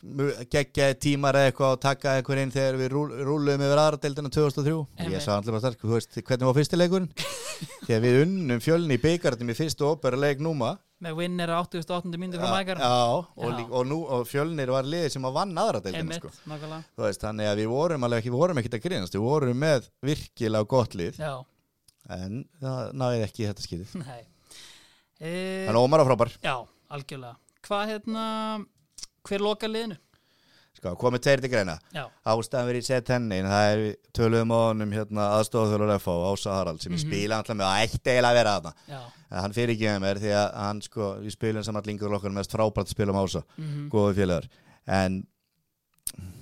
geggjaði 0.00 0.96
tímar 1.02 1.36
eða 1.36 1.50
eitthvað 1.50 1.74
og 1.74 1.80
taka 1.82 2.14
eitthvað 2.16 2.42
inn 2.42 2.52
þegar 2.54 2.78
við 2.80 2.88
rúl, 2.94 3.08
rúluðum 3.26 3.64
yfir 3.66 3.80
aðradeldina 3.82 4.30
2003 4.32 5.10
ég 5.12 5.24
sá 5.24 5.34
allir 5.34 5.52
bara 5.52 5.62
stark, 5.64 5.82
þú 5.82 5.96
veist, 5.96 6.20
hvernig 6.20 6.48
var 6.48 6.56
fyrstileikurinn 6.56 7.10
þegar 7.86 8.04
við 8.06 8.20
unnum 8.22 8.62
fjölni 8.64 8.96
í 8.96 9.02
byggartum 9.02 9.52
í 9.52 9.56
fyrstu 9.58 9.90
ópera 9.90 10.20
leik 10.20 10.40
núma. 10.44 10.78
Með 11.04 11.16
vinnir 11.16 11.52
á 11.52 11.60
88. 11.60 12.10
myndu 12.20 12.40
frá 12.40 12.50
mækar 12.52 12.80
já, 12.80 12.88
og, 13.16 13.60
og, 13.68 13.84
nú, 13.88 14.00
og 14.04 14.26
fjölnir 14.28 14.72
var 14.72 14.88
liðið 14.88 15.14
sem 15.14 15.28
að 15.28 15.36
vann 15.36 15.62
aðradeldina 15.62 16.18
sko. 16.18 16.32
þannig 17.24 17.48
að 17.48 17.62
við 17.62 17.70
vorum 17.72 18.04
alveg 18.08 18.20
ekki, 18.20 18.32
við 18.34 18.42
vorum 18.42 18.60
ekkert 18.60 18.76
að 18.76 18.84
grínast 18.88 19.16
við 19.16 19.24
vorum 19.24 19.62
með 19.64 19.88
virkilega 20.04 20.68
gott 20.68 20.96
lið. 21.00 21.20
Já, 21.20 21.38
en 22.16 22.42
það 22.60 22.92
náði 23.00 23.24
ekki 23.28 23.48
þetta 23.48 23.64
skýrið 23.64 23.96
nei. 24.02 24.20
E, 25.20 25.32
en 25.68 25.76
Ómar 25.76 26.04
var 26.04 26.12
frábær. 26.12 26.36
Já, 26.44 26.54
algjörlega. 26.92 27.36
Hvað 27.64 27.90
hérna, 27.94 28.26
hver 29.30 29.44
loka 29.46 29.70
liðinu? 29.70 29.96
sko, 30.80 30.92
komið 30.96 31.20
tveir 31.26 31.40
til 31.42 31.50
greina. 31.52 31.74
Ástæðan 32.30 32.68
verið 32.70 32.84
í 32.84 32.86
set 32.86 33.10
henni 33.12 33.40
en 33.42 33.48
það 33.50 33.70
er 33.72 33.80
töluðum 34.16 34.52
á 34.54 34.58
honum 34.70 34.92
hérna, 34.94 35.24
aðstofþjóðar 35.36 35.90
FH 35.98 36.14
Ása 36.30 36.54
Harald 36.54 36.80
sem 36.80 36.94
ég 36.94 37.02
Mhm. 37.02 37.10
spila 37.10 37.38
alltaf 37.40 37.56
með 37.58 37.66
og 37.66 37.80
ætti 37.84 38.12
eiginlega 38.14 38.30
að 38.30 38.38
vera 38.38 38.54
já. 38.88 39.00
En 39.30 39.40
hann 39.44 39.52
fyrir 39.52 39.74
ekki 39.74 39.90
með 39.90 40.00
mér 40.04 40.20
því 40.22 40.30
að 40.38 40.54
hann 40.54 40.80
sko 40.82 41.08
við 41.20 41.34
spilum 41.34 41.64
saman 41.66 41.82
lingur 41.86 42.14
okkar 42.16 42.32
mest 42.32 42.50
frábært 42.54 42.86
að 42.88 42.94
spila 42.94 43.12
um 43.12 43.20
Ása 43.20 43.42
mhm, 43.58 43.88
góði 43.90 44.14
félagar. 44.20 44.48
En 44.86 45.26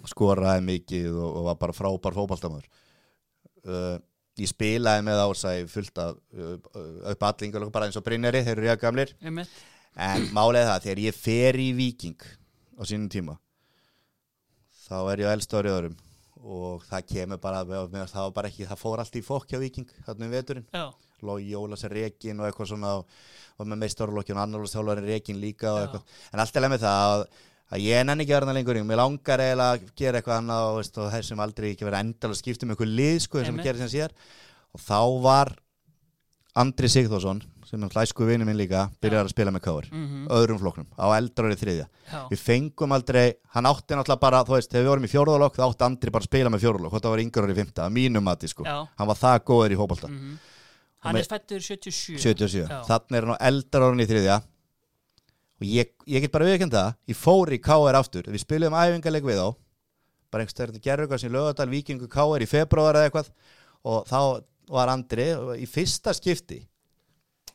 skoraði 0.09 0.63
mikið 0.65 1.09
og, 1.19 1.33
og 1.41 1.45
var 1.51 1.59
bara 1.61 1.77
frábær 1.77 2.17
fótballtamöður 2.17 2.69
uh, 3.67 3.99
ég 4.39 4.49
spilaði 4.53 5.03
með 5.09 5.25
Ása 5.25 5.57
í 5.59 5.67
fullt 5.69 5.99
af 5.99 6.15
uh, 6.39 6.55
upp 7.13 7.27
allingur 7.33 7.67
bara 7.75 7.89
eins 7.89 7.99
og 7.99 8.05
Brynjari, 8.07 8.45
þeir 8.47 8.55
eru 8.57 8.67
ríða 8.69 8.79
gamlir. 8.81 9.15
Einmitt, 9.21 9.51
En 9.99 10.29
er 10.55 10.69
það, 10.69 10.83
þegar 10.85 10.99
ég 11.03 11.15
fer 11.17 11.57
í 11.59 11.73
Viking 11.75 12.21
á 12.79 12.83
sínum 12.87 13.11
tíma. 13.11 13.35
Þá 14.87 14.99
er 15.13 15.25
ég 15.25 15.29
á 15.29 15.35
elsta 15.35 15.59
ári 15.59 15.73
öðrum 15.75 15.99
og 16.39 16.85
það 16.87 17.07
kemur 17.11 17.41
bara, 17.43 17.65
með, 17.67 18.07
það 18.13 18.33
bara 18.37 18.51
ekki, 18.51 18.69
það 18.69 18.81
fór 18.81 19.03
allt 19.03 19.19
í 19.19 19.25
fokk 19.27 19.53
hjá 19.53 19.61
Viking, 19.61 19.91
þarna 20.07 20.29
um 20.29 20.35
veturinn. 20.37 20.67
Lógi 21.27 21.51
Jólas 21.51 21.83
er 21.89 21.95
rekin 21.97 22.39
og 22.39 22.47
eitthvað 22.47 22.71
svona 22.71 22.95
og, 23.01 23.07
með 23.65 23.81
meistarlokkin 23.83 24.39
og 24.39 24.43
annarlóðs 24.45 24.77
þjálfari 24.77 25.07
rekin 25.09 25.41
líka 25.43 25.73
en 25.91 26.43
allt 26.45 26.57
er 26.57 26.63
leið 26.63 26.75
með 26.77 26.85
það 26.85 27.07
að, 27.09 27.25
að 27.75 27.87
ég 27.89 28.05
nenni 28.07 28.25
ekki 28.25 28.37
að 28.37 28.45
vera 28.45 28.55
lengur, 28.55 28.79
mér 28.87 29.01
langar 29.03 29.43
eiginlega 29.43 29.73
að 29.75 29.89
gera 29.99 30.21
eitthvað 30.21 30.39
annað 30.39 30.69
og, 30.69 30.77
veist, 30.79 31.01
og 31.03 31.11
þessum 31.17 31.43
aldrei 31.43 31.73
ekki 31.73 31.89
vera 31.89 32.05
endal 32.07 32.31
að 32.31 32.39
skipta 32.39 32.69
um 32.69 32.75
eitthvað 32.77 32.95
lið 33.01 33.19
sko, 33.27 33.43
sem 33.43 33.59
að 33.59 33.67
gera 33.67 33.83
sem 33.83 33.93
síðar. 33.97 34.15
Og 34.79 34.85
þá 34.85 35.01
var 35.27 35.53
Andri 36.57 36.89
Sigþórsson 36.89 37.43
sem 37.69 37.83
er 37.85 37.93
hlæsku 37.93 38.25
vinnu 38.25 38.47
minn 38.49 38.57
líka 38.57 38.87
byrjar 39.03 39.27
að 39.27 39.33
spila 39.35 39.53
með 39.53 39.63
káður 39.67 39.89
mhm, 39.93 40.27
öðrum 40.33 40.59
flokknum, 40.63 40.87
á 40.97 41.07
eldra 41.19 41.51
árið 41.51 41.61
þriðja. 41.63 41.87
Já. 42.09 42.21
Við 42.31 42.41
fengum 42.41 42.95
aldrei, 42.97 43.27
hann 43.53 43.69
átti 43.69 43.95
náttúrulega 43.95 44.23
bara 44.23 44.41
þú 44.49 44.55
veist, 44.57 44.71
þegar 44.73 44.85
við 44.87 44.93
vorum 44.93 45.05
í 45.05 45.13
fjórðalokk, 45.13 45.59
þá 45.59 45.65
átti 45.67 45.87
Andri 45.87 46.15
bara 46.15 46.25
að 46.25 46.31
spila 46.31 46.53
með 46.55 46.65
fjórðalokk, 46.65 46.95
þetta 46.97 47.13
var 47.13 47.23
yngur 47.25 47.45
árið 47.49 47.61
fymta 47.61 47.85
að 47.85 47.95
mínum 47.99 48.25
mati 48.25 48.49
sko, 48.49 48.65
Já. 48.65 48.79
hann 48.97 49.11
var 49.13 49.21
það 49.21 49.37
góður 49.53 49.75
í 49.75 49.81
hópalta 49.83 50.09
mhm. 50.09 50.39
Hann 51.05 51.15
með- 51.15 51.21
er 51.21 51.31
fættur 51.31 51.61
77 51.63 52.19
77, 52.25 52.65
Já. 52.65 52.81
þannig 52.89 53.21
er 53.21 53.29
hann 53.29 53.37
á 53.37 53.45
eldra 53.53 53.91
árið 53.93 54.03
í 54.03 54.09
þriðja. 54.11 54.37
Og 55.59 55.65
ég, 55.69 55.93
ég 56.07 56.25
get 56.25 56.33
bara 56.35 56.49
viðkjönd 56.49 56.75
það, 56.75 56.97
ég 57.13 57.19
fór 57.19 57.53
í 57.55 57.61
KR 57.63 57.99
aftur. 57.99 58.27
Við 58.27 58.43
spilum 58.43 58.75
æfingarleik 58.75 59.27
við 59.27 59.39
á 59.43 59.49
bara 60.31 60.45
einhvers 60.45 61.25
var 64.73 64.93
Andri 64.93 65.29
í 65.59 65.69
fyrsta 65.69 66.15
skipti 66.17 66.61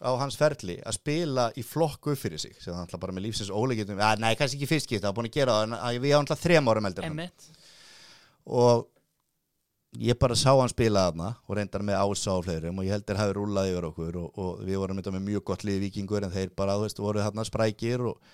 á 0.04 0.12
hans 0.20 0.36
ferli 0.40 0.78
að 0.84 0.98
spila 0.98 1.50
í 1.56 1.64
flokk 1.66 2.12
upp 2.12 2.20
fyrir 2.20 2.42
sig 2.42 2.56
sem 2.60 2.76
ætla 2.76 3.00
bara 3.00 3.16
með 3.16 3.30
lífsins 3.30 3.52
óleikitum 3.54 4.02
ja, 4.02 4.14
nei, 4.20 4.34
kannski 4.40 4.60
ekki 4.60 4.72
fyrst 4.74 4.90
skipti, 4.90 5.04
það 5.04 5.12
var 5.12 5.20
búin 5.20 5.30
að 5.30 5.38
gera 5.38 5.60
það 5.60 5.76
að 5.80 6.00
við 6.04 6.16
ántla 6.18 6.40
þrem 6.40 6.72
árum 6.74 6.90
eldur 6.90 7.06
en 7.06 7.14
hann. 7.14 7.22
Einmitt, 7.24 7.70
og 8.44 8.90
ég 10.04 10.18
bara 10.20 10.36
sá 10.36 10.50
hann 10.52 10.72
spila 10.72 11.06
þarna 11.08 11.30
og 11.46 11.58
reyndar 11.58 11.86
með 11.86 12.00
ása 12.02 12.34
og 12.34 12.48
fleirum 12.48 12.82
og 12.82 12.88
ég 12.88 12.96
heldur 12.98 13.20
hafi 13.22 13.36
rúlað 13.38 13.70
yfir 13.72 13.88
okkur 13.92 14.18
og, 14.24 14.42
og 14.42 14.66
við 14.66 14.82
vorum 14.82 15.00
með 15.04 15.22
mjög 15.28 15.46
gott 15.52 15.64
lið 15.68 15.80
vikingur 15.86 16.26
en 16.26 16.34
þeir 16.34 16.52
bara, 16.58 16.80
þú 16.80 16.88
veist, 16.88 17.04
voru 17.04 17.24
þarna 17.24 17.46
sprækir 17.48 18.04
og, 18.10 18.34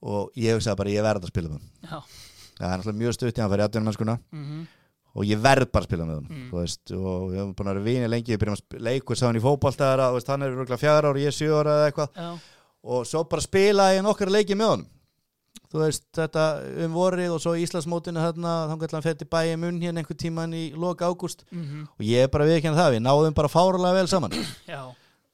og 0.00 0.40
ég 0.40 0.56
hugsaði 0.56 0.80
bara 0.80 0.94
ég 0.96 1.06
verð 1.06 1.28
að 1.28 1.34
spila 1.34 1.52
með 1.52 1.92
hann. 1.92 2.10
Það 2.58 2.72
er 2.72 2.80
náttúrulega 2.80 3.02
mjög 3.04 3.16
stutt 3.18 3.38
í 3.38 3.42
hann 3.44 3.52
fyrir 3.52 3.68
atvinnumennskuna 3.68 4.18
mhm, 4.34 4.64
og 5.18 5.24
ég 5.26 5.40
verð 5.42 5.70
bara 5.74 5.82
að 5.84 5.88
spila 5.90 6.04
með 6.06 6.18
honum 6.20 6.34
Mm. 6.36 6.50
veist, 6.54 6.92
og 6.94 7.24
við 7.32 7.38
hefum 7.40 7.54
búin 7.58 7.70
að 7.72 7.74
vera 7.74 7.86
vinið 7.88 8.12
lengi 8.14 8.32
við 8.36 8.38
byrjum 8.44 8.56
að 8.56 8.62
sp- 8.62 8.82
leikur 8.88 9.16
sá 9.18 9.24
hann 9.26 9.40
í 9.40 9.42
fótboltæðara 9.42 10.12
veist, 10.14 10.28
hann 10.30 10.42
er 10.46 10.54
röglega 10.54 10.78
fjara 10.78 11.10
ára, 11.10 11.18
ég 11.18 11.32
er 11.32 11.36
sjö 11.38 11.50
ára 11.58 11.74
eða 11.78 11.88
eitthvað. 11.90 12.14
Já, 12.14 12.30
og 12.94 13.06
svo 13.10 13.24
bara 13.28 13.42
spila 13.42 13.88
ég 13.96 14.04
nokkar 14.06 14.30
leiki 14.30 14.54
með 14.54 14.70
honum. 14.76 14.86
Þú 15.68 15.80
veist, 15.82 16.04
þetta 16.16 16.44
um 16.86 16.94
vorið 16.96 17.32
og 17.34 17.40
svo 17.44 17.52
Íslandsmótinu 17.60 18.22
hérna, 18.22 18.52
að 18.72 18.92
hann 18.94 19.02
fer 19.04 19.14
til 19.20 19.26
bæja 19.28 19.58
mun 19.58 19.80
hérna 19.82 20.00
einhver 20.00 20.16
tíman 20.16 20.54
í 20.56 20.72
loka 20.74 21.04
ágúst. 21.10 21.42
Mhm, 21.52 21.82
og 21.98 22.00
ég 22.06 22.22
er 22.24 22.28
bara 22.32 22.46
viðkjörn 22.48 22.78
það, 22.78 22.94
við 22.96 23.02
náðum 23.04 23.34
bara 23.34 23.48
fárulega 23.52 23.92
vel 23.98 24.06
saman. 24.08 24.32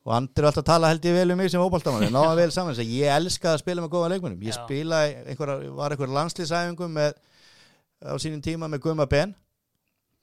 Og 0.05 0.13
Andri 0.13 0.43
er 0.43 0.49
alltaf 0.51 0.65
tala 0.67 0.89
held 0.91 1.01
ég 1.07 1.15
vel 1.15 1.31
um 1.33 1.39
mig 1.39 1.51
sem 1.51 1.61
fótboltamann 1.63 2.03
við 2.03 2.11
náðum 2.13 2.37
vel 2.37 2.51
saman, 2.51 2.75
ég 2.75 3.09
elska 3.15 3.55
að 3.55 3.63
spila 3.63 3.81
með 3.87 3.93
góða 3.95 4.11
leikmunum 4.13 4.43
ég 4.43 4.53
Já. 4.53 4.65
spila, 4.65 4.99
í 5.09 5.15
einhverja, 5.33 5.71
var 5.77 5.91
einhver 5.95 6.09
landslýsæfingum 6.13 6.93
með, 6.93 7.15
á 8.05 8.13
sínum 8.21 8.43
tíma 8.43 8.69
með 8.69 8.81
Guma 8.85 9.07
Ben 9.07 9.35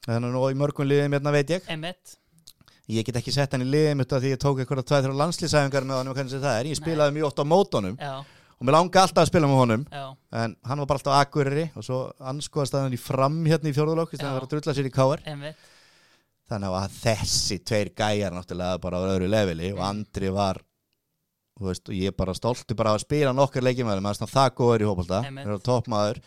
þannig 0.08 0.28
að 0.32 0.36
nú 0.36 0.44
í 0.50 0.58
mörgum 0.62 0.88
liðum 0.90 1.16
hérna 1.18 1.34
veit 1.36 1.54
ég. 1.54 1.68
Emmett 1.72 2.18
ég 2.92 3.06
get 3.08 3.18
ekki 3.22 3.32
sett 3.34 3.54
hann 3.56 3.64
í 3.64 3.70
liðum 3.72 4.04
þetta 4.04 4.20
því 4.24 4.32
ég 4.34 4.40
tók 4.42 4.62
einhverja 4.62 4.86
tveið 4.90 5.06
þrjá 5.08 5.20
landslýsæfingar 5.22 5.86
með 5.88 6.00
honum 6.02 6.14
og 6.14 6.18
hvernig 6.20 6.42
það 6.44 6.56
er, 6.60 6.70
ég 6.72 6.80
spilaði 6.80 7.16
mjög 7.16 7.28
oft 7.30 7.42
á 7.42 7.46
mótonum 7.48 8.00
Já, 8.02 8.14
og 8.58 8.66
mér 8.68 8.76
langa 8.76 9.04
alltaf 9.06 9.22
að 9.24 9.30
spila 9.30 9.50
með 9.52 9.62
honum. 9.62 9.86
Já, 9.92 10.06
en 10.42 10.56
hann 10.68 10.82
var 10.84 10.90
bara 10.90 11.00
alltaf 11.00 11.20
akkuriri 11.22 11.68
og 11.78 11.86
svo 11.88 12.00
anskoðast 12.32 12.76
hann 12.76 12.98
í 12.98 13.00
fram 13.00 13.38
hérna 13.48 13.72
í 13.72 13.76
fjórðulokk 13.78 14.16
þannig 14.18 14.28
að 14.28 14.34
Já. 14.34 14.38
vera 14.40 14.50
að 14.50 14.56
drulla 14.56 14.76
sér 14.78 14.90
í 14.90 14.94
káar 14.98 15.24
emmett 15.32 15.70
þannig 16.52 16.76
að 16.82 16.98
þessi 17.00 17.60
tveir 17.64 17.94
gæjar 17.96 18.36
náttúrulega 18.36 18.82
bara 18.84 19.00
á 19.00 19.08
öðru 19.14 19.32
leveli 19.32 19.72
og 19.72 19.84
Andri 19.88 20.34
var 20.36 20.60
veist, 21.62 21.88
og 21.88 21.96
ég 21.96 22.16
bara 22.18 22.36
stolti 22.36 22.76
bara 22.76 22.96
að 22.98 23.06
spila 23.06 23.32
nokkar 23.38 23.64
leikimæður 23.64 24.04
með 24.04 24.26
það 24.28 24.56
góður 24.58 24.84
í 24.84 24.90
hópolta 24.90 25.22
Einmitt. 25.24 25.48
er 25.48 25.64
toppmaður 25.64 26.20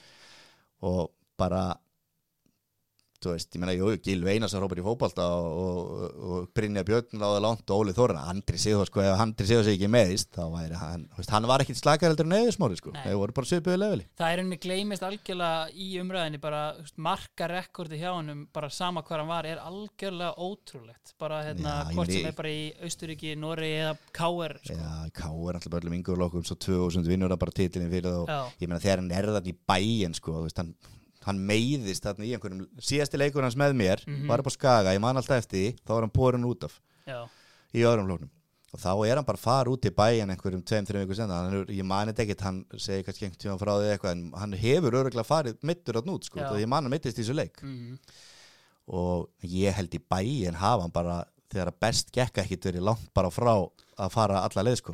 og 0.84 1.10
bara 1.36 1.74
þú 3.24 3.34
veist, 3.34 3.50
ég 3.54 3.62
meina, 3.62 3.74
jú, 3.76 3.90
Gil 4.04 4.24
Veinas 4.26 4.54
er 4.54 4.64
hópar 4.64 4.80
í 4.80 4.84
fótbolta 4.84 5.26
og, 5.36 5.58
og, 5.64 6.18
og 6.24 6.48
Brynja 6.56 6.84
Björn 6.86 7.20
láði 7.22 7.42
langt 7.44 7.72
og 7.74 7.82
Óli 7.84 7.94
Þórin 7.96 8.20
Andri 8.20 8.60
Sigurð, 8.60 8.90
sko, 8.90 9.02
ef 9.04 9.22
Andri 9.24 9.48
Sigurð 9.48 9.68
sig 9.68 9.78
ekki 9.78 9.90
meðist 9.92 10.30
þá 10.34 10.44
væri 10.52 10.80
hann, 10.80 11.06
þú 11.12 11.20
veist, 11.22 11.34
hann 11.34 11.48
var 11.50 11.64
ekkit 11.64 11.80
slakar 11.80 12.12
heldur 12.12 12.28
en 12.28 12.36
eðismóri, 12.38 12.78
sko, 12.80 12.94
þeir 12.96 13.18
voru 13.20 13.36
bara 13.36 13.50
svipuðu 13.50 13.80
leveli 13.82 14.08
Það 14.20 14.34
er 14.34 14.42
henni 14.42 14.60
gleymist 14.64 15.06
algjörlega 15.06 15.68
í 15.74 15.88
umræðinni 16.02 16.42
bara 16.42 16.62
þú 16.78 16.86
veist, 16.86 16.98
marka 17.08 17.50
rekordi 17.50 18.00
hjá 18.00 18.10
hennum 18.12 18.44
bara 18.54 18.72
sama 18.72 19.04
hvað 19.04 19.22
hann 19.22 19.32
var 19.32 19.50
er 19.50 19.62
algjörlega 19.62 20.34
ótrúlegt 20.38 21.14
bara 21.20 21.42
hérna 21.48 21.76
Já, 21.84 21.94
hvort 21.94 22.14
sem 22.14 22.28
er 22.30 22.36
bara 22.38 22.52
í 22.52 22.64
Austuríki, 22.84 23.34
Noregi 23.38 23.78
eða 23.84 23.94
K.R. 24.14 24.56
Sko. 24.64 24.78
Já, 24.78 24.92
Ká 25.14 25.28
er 25.30 25.58
alltaf 25.58 25.72
bara 25.72 25.92
mingur 25.92 26.20
lokkum 26.20 26.44
svo 26.46 26.56
2000 26.60 27.08
vinnur 27.08 27.34
bara 27.38 27.54
titilin 27.54 27.90
fyrir 27.92 28.10
það 28.10 28.20
og 28.24 28.28
Já. 28.30 28.40
ég 28.60 28.70
meina 28.70 28.82
hann 31.26 31.38
meiðist 31.48 32.04
þarna 32.04 32.24
í 32.28 32.32
einhverjum 32.36 32.66
síðasti 32.80 33.18
leikur 33.20 33.42
hans 33.46 33.56
með 33.56 33.74
mér 33.78 34.04
Mhm. 34.06 34.26
var 34.28 34.40
upp 34.40 34.48
á 34.48 34.54
Skaga, 34.56 34.94
ég 34.94 35.00
man 35.00 35.16
alltaf 35.16 35.38
eftir 35.44 35.58
því 35.72 35.76
þá 35.84 35.88
var 35.94 36.00
hann 36.02 36.10
borin 36.14 36.44
út 36.44 36.64
af 36.64 36.80
Já, 37.06 37.26
í 37.74 37.80
öðrum 37.84 38.06
flóknum 38.08 38.30
og 38.74 38.80
þá 38.80 39.06
er 39.06 39.14
hann 39.16 39.24
bara 39.24 39.38
að 39.38 39.44
fara 39.46 39.70
út 39.70 39.86
í 39.86 39.90
bæin 39.94 40.30
einhverjum 40.34 40.64
tveim, 40.66 40.84
þreim 40.88 41.04
vikur 41.06 41.14
senna 41.16 41.34
hann, 41.44 41.54
er- 41.60 41.72
ég 41.72 41.84
mani 41.84 42.10
þetta 42.12 42.24
ekkert, 42.26 42.40
hann 42.42 42.64
segir 42.76 43.04
kannski 43.06 43.26
einhvern 43.28 43.42
tíma 43.44 43.58
frá 43.60 43.72
því 43.78 43.90
eitthvað 43.98 44.10
en 44.10 44.32
hann 44.34 44.52
hefur 44.52 44.96
öruglega 44.98 45.24
farið 45.28 45.56
mittur 45.62 45.94
átt 46.00 46.06
nút, 46.06 46.24
sko, 46.24 46.40
þá 46.40 46.58
ég 46.58 46.66
man 46.68 46.82
hann 46.82 46.90
mittist 46.90 47.16
í 47.18 47.22
þessu 47.22 47.36
leik. 47.38 47.62
Mm, 47.62 47.98
og 48.88 49.28
ég 49.42 49.72
held 49.72 49.94
í 49.96 50.00
bæin 50.10 50.54
hafa 50.58 50.82
hann 50.82 50.90
bara 50.90 51.24
þegar 51.52 51.70
að 51.72 51.80
best 51.84 52.12
gekk 52.14 52.38
ekkit 52.44 52.68
verið 52.70 52.86
langt 52.88 53.08
bara 53.14 53.30
frá 53.30 53.52
að 53.94 54.10
fara 54.10 54.40
alla 54.42 54.62
leið 54.66 54.76
sko. 54.80 54.92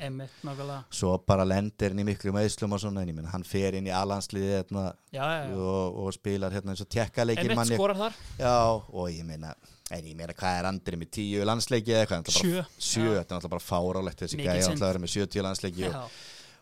Svo 0.93 1.15
bara 1.25 1.47
lendir 1.49 1.95
hann 1.95 2.03
í 2.03 2.05
miklu 2.05 2.35
meðslum 2.37 2.75
og 2.77 2.83
svona 2.83 3.01
en 3.05 3.13
ég 3.13 3.17
menn 3.17 3.31
hann 3.33 3.45
fer 3.49 3.79
inn 3.79 3.89
í 3.89 3.93
alansliði 3.97 4.51
hérna, 4.59 4.91
Já, 5.15 5.23
já, 5.25 5.45
já, 5.49 5.55
og, 5.57 6.01
og 6.05 6.13
spilar 6.17 6.53
hérna 6.53 6.75
eins 6.75 6.83
og 6.85 6.91
tekkaleikin 6.93 7.47
emmett 7.49 7.63
manni 7.63 7.79
skorar 7.79 8.01
þar. 8.03 8.19
Já 8.43 8.55
og 8.77 9.07
ég 9.09 9.25
meina 9.25 9.55
en 9.91 10.05
ég 10.07 10.19
meina 10.19 10.35
hvað 10.37 10.59
er 10.61 10.69
andri 10.69 10.99
með 11.01 11.11
tíu 11.17 11.47
landsleiki 11.49 11.95
eða 11.95 12.05
eitthvað 12.05 12.29
er 12.29 12.37
Sjö. 12.37 12.67
sjö, 12.79 13.09
þetta 13.17 13.35
er 13.35 13.41
náttúrulega 13.41 13.55
bara 13.57 13.65
fárálegt 13.65 14.21
þessi 14.23 14.39
gæði 14.39 14.61
náttúrulega 14.61 14.91
verið 14.93 15.03
með 15.07 15.15
70 15.17 15.47
landsleiki 15.49 15.89
og, 15.89 16.19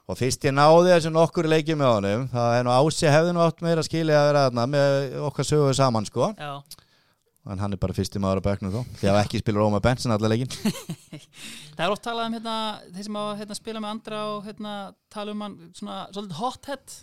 og 0.08 0.16
fyrst 0.22 0.46
ég 0.48 0.54
náði 0.56 0.94
þessu 0.94 1.12
nokkur 1.12 1.48
leiki 1.52 1.76
með 1.76 1.92
honum 1.98 2.24
það 2.32 2.54
er 2.56 2.64
nú 2.64 2.72
ási 2.78 3.10
hefði 3.12 3.34
nú 3.36 3.42
átt 3.44 3.60
meira 3.66 3.84
skilja 3.84 4.22
að 4.22 4.28
vera 4.30 4.66
með 4.72 5.18
okkar 5.28 5.48
söguðu 5.50 5.76
saman 5.76 6.08
sko. 6.08 6.30
Já, 6.38 6.54
en 7.48 7.62
hann 7.62 7.74
er 7.74 7.80
bara 7.80 7.96
fyrsti 7.96 8.20
maður 8.22 8.42
á 8.44 8.46
bekknum 8.48 8.74
þó 8.74 8.80
því 9.00 9.10
að 9.10 9.20
ekki 9.22 9.40
spila 9.42 9.62
Róma 9.62 9.80
Benson 9.84 10.14
allar 10.14 10.32
leikin 10.34 10.50
það 11.76 11.84
er 11.86 11.92
oft 11.94 12.04
talað 12.04 12.28
um 12.28 12.38
hérna, 12.38 12.56
þeir 12.94 13.06
sem 13.08 13.18
á 13.18 13.22
að 13.24 13.36
hérna, 13.42 13.58
spila 13.58 13.82
með 13.84 13.94
andra 13.96 14.22
og 14.34 14.48
hérna, 14.48 14.74
tala 15.12 15.34
um 15.34 15.44
hann 15.46 15.58
svona 15.78 15.98
svolítið 16.12 16.40
hothead 16.42 16.96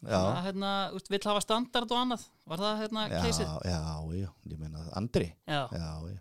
já, 0.00 0.16
að 0.20 0.40
hérna, 0.48 0.72
vill 1.10 1.22
hafa 1.26 1.44
standard 1.44 1.92
og 1.92 2.00
annað. 2.00 2.26
Var 2.50 2.62
það 2.64 2.82
hérna 2.84 3.06
já, 3.10 3.20
keisið? 3.24 3.52
já, 3.68 3.80
já, 4.16 4.28
ég 4.52 4.58
meina 4.60 4.84
Andri. 4.96 5.28
Já, 5.44 5.62
já, 5.74 5.88
já. 6.08 6.18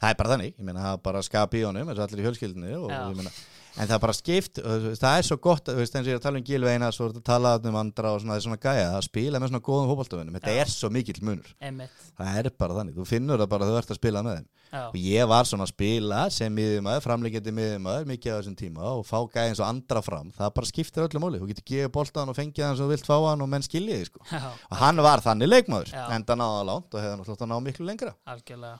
það 0.00 0.12
er 0.12 0.18
bara 0.22 0.32
þannig, 0.34 0.54
ég 0.56 0.66
meina 0.66 0.84
það 0.86 0.96
er 0.96 1.04
bara 1.06 1.22
skap 1.26 1.54
í 1.54 1.62
honum 1.66 1.92
eins 1.92 2.00
og 2.00 2.06
allir 2.06 2.22
í 2.22 2.26
fjölskyldinni 2.26 2.74
og, 2.78 2.88
Já. 2.90 3.02
ég 3.06 3.20
meina, 3.20 3.32
en 3.76 3.90
það 3.90 4.00
bara 4.02 4.16
skipt 4.16 4.60
það 4.60 5.16
er 5.16 5.26
svo 5.26 5.36
gott, 5.42 5.68
þú 5.68 5.78
veist, 5.78 5.94
eins 5.94 6.06
og 6.06 6.10
ég 6.10 6.16
er 6.16 6.20
að 6.20 6.26
tala 6.26 6.40
um 6.40 6.46
Gilveina 6.46 6.90
svo 6.94 7.06
er 7.06 7.14
þetta 7.14 7.20
að 7.22 7.28
tala 7.30 7.70
um 7.70 7.80
andra 7.80 8.14
og 8.14 8.22
svona, 8.22 8.38
er 8.38 8.46
svona 8.46 8.60
gæja 8.60 8.86
að 8.96 9.04
spila 9.06 9.40
með 9.40 9.52
svona 9.52 9.64
góðum 9.68 9.90
fótballtöfunum 9.92 10.38
þetta 10.38 10.54
Já. 10.56 10.62
er 10.64 10.72
svo 10.74 10.90
mikill 10.94 11.20
munur, 11.26 11.52
emmett 11.60 12.08
það 12.20 12.40
er 12.40 12.50
bara 12.62 12.78
þannig 12.80 12.98
þú 12.98 13.06
finnur 13.08 13.42
það 13.42 13.52
bara 13.54 13.68
þú 13.70 13.78
ert 13.80 13.94
að 13.94 14.00
spila 14.00 14.24
með 14.26 14.40
þeim. 14.40 14.48
Já, 14.70 14.82
og 14.86 14.98
ég 15.02 15.26
var 15.26 15.48
svona 15.50 15.64
að 15.66 15.72
spila 15.72 16.18
sem 16.30 16.52
miðumæður 16.54 17.02
framleikjandi 17.02 17.54
miðumæður, 17.56 18.04
mikið 18.06 18.30
á 18.30 18.38
þessum 18.38 18.58
tíma 18.60 18.92
og 18.92 19.00
fá 19.08 19.16
gæja 19.32 19.48
eins 19.50 19.62
og 19.62 19.66
andra 19.66 20.02
fram, 20.06 20.28
það 20.36 20.52
bara 20.60 20.70
skiptir 20.70 21.06
öllu 21.08 21.22
máli, 21.24 21.40
þú 21.42 21.48
getur 21.50 21.66
gefið 21.72 21.90
boltan 21.96 22.30
og 22.30 22.38
fengið 22.38 22.66
hann 22.68 22.78
sem 22.78 22.86
þú 22.86 22.92
vilt 22.94 23.08
fá 23.08 23.16
hann 23.16 23.42
og 23.42 23.50
menn 23.50 23.66
skiljiði 23.66 24.06
sko. 24.12 24.22
og 24.30 24.78
hann 24.78 25.02
var 25.02 25.24
þannig 25.26 25.50
leikmaður, 25.50 25.90
enda 26.14 26.38
náða 26.38 26.62
langt 26.70 26.94
og 26.94 27.02
hefði 27.02 27.18
náttúrulega 27.18 27.50
náða 27.50 27.66
miklu 27.66 27.88
lengra. 27.90 28.14
Algjörlega 28.30 28.78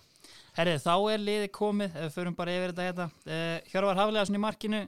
Herrið, 0.56 0.80
þá 0.82 0.94
er 1.12 1.22
liðið 1.22 1.52
komið, 1.54 1.94
ef 1.94 2.08
við 2.08 2.16
förum 2.16 2.36
bara 2.38 2.56
yfir 2.56 2.72
þetta 2.72 2.86
hérna. 2.88 3.06
Uh, 3.26 3.70
Hjörvar 3.70 4.00
Hafleðarsson 4.00 4.38
í 4.38 4.42
markinu, 4.42 4.80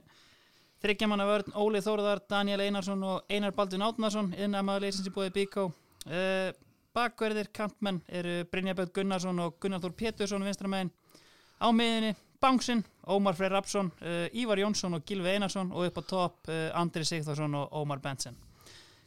þryggjamanna 0.83 1.27
vörn, 1.29 1.55
Óli 1.55 1.81
Þórðar, 1.83 2.21
Daniel 2.29 2.65
Einarsson 2.65 3.05
og 3.07 3.31
Einar 3.31 3.55
Baldvin 3.55 3.85
Átnarsson, 3.85 4.33
innamaður 4.35 4.87
leysins 4.87 5.07
í 5.07 5.13
búið 5.15 5.31
Bíkó. 5.37 5.69
Uh, 6.03 6.51
bakverðir, 6.93 7.49
kantmenn 7.55 8.01
eru 8.11 8.41
Brynja 8.51 8.75
Björn 8.77 8.91
Gunnarsson 8.97 9.39
og 9.41 9.55
Gunnar 9.63 9.81
Þór 9.83 9.95
Pétursson 9.97 10.43
vinstramæðin. 10.45 10.91
Á 11.63 11.67
miðinni, 11.71 12.11
Bánsinn, 12.43 12.83
Ómar 13.07 13.37
Freyr 13.39 13.55
Rapsson, 13.55 13.93
uh, 14.03 14.27
Ívar 14.35 14.59
Jónsson 14.59 14.99
og 14.99 15.07
Gilvi 15.07 15.31
Einarsson 15.31 15.71
og 15.71 15.87
upp 15.87 16.01
á 16.01 16.03
topp 16.03 16.51
uh, 16.51 16.67
Andri 16.75 17.07
Sigþórsson 17.07 17.55
og 17.61 17.79
Ómar 17.79 18.03
Benson. 18.03 18.35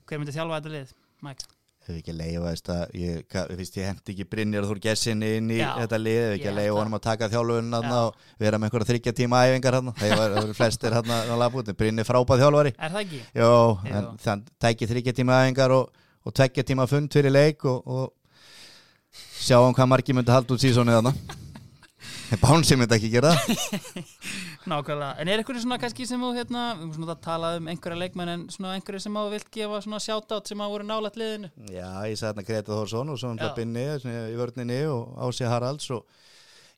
Hver 0.07 0.23
myndi 0.23 0.35
þjálfa 0.35 0.63
þetta 0.63 0.75
lið, 0.79 0.97
Mike? 1.27 1.56
Hefur 1.87 1.99
ekki 2.01 2.15
leifa 2.19 2.51
þess 2.51 2.71
að 2.75 2.95
ég, 2.99 3.19
fyrst 3.31 3.77
ég 3.79 3.85
hendi 3.87 4.11
ekki 4.11 4.25
Brynjar 4.27 4.65
Þór 4.67 4.81
Gessinni 4.83 5.29
inn 5.39 5.53
í 5.55 5.61
Já, 5.61 5.69
þetta 5.85 6.01
lið, 6.03 6.17
hefur 6.19 6.35
ekki 6.35 6.49
ég 6.49 6.57
held 6.59 6.79
honum 6.81 6.97
að 6.99 7.03
taka 7.05 7.29
þjálfun 7.31 7.77
Já. 7.77 7.93
og 8.01 8.25
vera 8.43 8.59
með 8.59 8.67
einhverja 8.67 8.89
þryggja 8.89 9.15
tíma 9.21 9.43
æfingar 9.47 9.77
það 9.79 10.35
voru 10.41 10.57
flestir 10.59 10.97
hann 10.99 11.13
að 11.15 11.31
lafa 11.45 11.63
út 11.63 11.71
Brynjar 11.79 12.09
frábæð 12.09 12.43
þjálfari. 12.43 12.75
Er 12.75 12.97
það 12.97 13.05
ekki? 13.05 13.23
Jó, 13.39 13.53
en 13.87 14.11
þann 14.25 14.45
tæki 14.67 14.91
þryggja 14.91 15.15
tíma 15.21 15.39
æfingar 15.45 15.77
og, 15.79 16.03
og 16.27 16.37
tveggja 16.41 16.67
tíma 16.67 16.89
fund 16.91 17.15
fyrir 17.15 17.37
leik 17.37 17.63
og, 17.71 17.87
og 17.87 19.23
sjáum 19.47 19.77
hvað 19.79 19.93
margi 19.95 20.17
myndi 20.19 20.35
halda 20.35 20.59
út 20.59 20.67
sísónið 20.67 20.99
þarna. 20.99 21.15
Bánsi 22.43 22.75
myndi 22.75 22.99
ekki 22.99 23.13
gera 23.15 23.31
Nákvæmlega, 24.67 25.13
en 25.23 25.29
er 25.31 25.41
einhverju 25.41 25.63
svona 25.63 25.79
kannski 25.79 26.07
sem 26.09 26.23
þú 26.23 26.33
hérna, 26.35 26.63
við 26.75 26.81
erum 26.83 26.95
svona 26.97 27.15
að 27.15 27.21
tala 27.23 27.51
um 27.61 27.69
einhverja 27.71 27.99
leikmenn 28.01 28.33
en 28.33 28.41
svona 28.51 28.73
einhverju 28.75 29.03
sem 29.05 29.19
þú 29.19 29.25
vilt 29.37 29.51
gefa 29.55 29.81
svona 29.85 30.01
shoutout 30.03 30.51
sem 30.51 30.63
að 30.65 30.73
voru 30.75 30.87
nálægt 30.89 31.19
liðinu 31.21 31.51
Já, 31.71 31.91
ég 32.11 32.19
sagði 32.19 32.33
hérna 32.33 32.47
Greta 32.49 32.73
Þórsson 32.75 33.13
og 33.15 33.21
svo 33.23 33.31
Já. 33.37 33.43
það 33.45 33.53
binni 33.61 33.85
í 33.87 34.39
vörninni 34.41 34.81
og 34.91 35.21
Ási 35.29 35.47
Haralds 35.47 35.91
og 35.95 36.03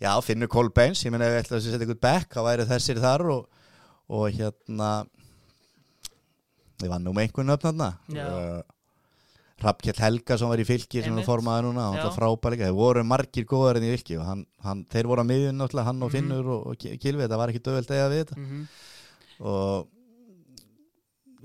já, 0.04 0.10
Finnur 0.22 0.50
Kolbeins, 0.52 1.04
ég 1.06 1.14
meina 1.14 1.30
ef 1.30 1.38
ég 1.38 1.46
ætla 1.46 1.56
að 1.58 1.64
setja 1.64 1.80
eitthvað 1.80 2.02
back, 2.04 2.34
þá 2.36 2.44
væri 2.50 2.68
þessir 2.68 3.00
þar 3.02 3.24
og, 3.32 3.48
og 4.12 4.26
hérna 4.36 4.90
ég 6.84 6.92
var 6.92 7.00
nú 7.02 7.14
með 7.16 7.28
einhvern 7.28 7.56
öfn 7.56 7.66
þarna 7.70 7.88
Já. 8.14 8.26
uh, 8.28 8.60
Rappkjell 9.58 9.98
Helga 9.98 10.36
sem 10.38 10.48
var 10.52 10.60
í 10.62 10.64
fylki 10.68 11.00
sem 11.02 11.10
Einmitt. 11.10 11.26
formaður 11.26 11.64
núna, 11.68 11.88
hann 11.88 11.98
var 12.04 12.12
frábær 12.14 12.54
líka. 12.54 12.68
Þeir 12.68 12.76
voru 12.78 13.02
margir 13.04 13.44
góðar 13.50 13.80
enn 13.80 13.88
í 13.88 13.92
fylki 13.96 14.18
og 14.20 14.24
hann, 14.28 14.44
hann, 14.62 14.84
þeir 14.92 15.08
voru 15.10 15.24
á 15.24 15.30
miðjun 15.30 15.58
náttúrulega, 15.58 15.84
hann 15.90 16.02
og 16.02 16.10
Mhm. 16.12 16.14
Finnur 16.14 16.46
og, 16.54 16.66
og 16.70 16.76
Kilvi, 16.78 17.22
þetta 17.24 17.38
var 17.40 17.48
ekki 17.50 17.62
döðveld 17.66 17.90
eða 17.90 18.10
við 18.12 18.24
þetta. 18.24 18.36
Mm 18.38 18.68
og, 19.40 19.86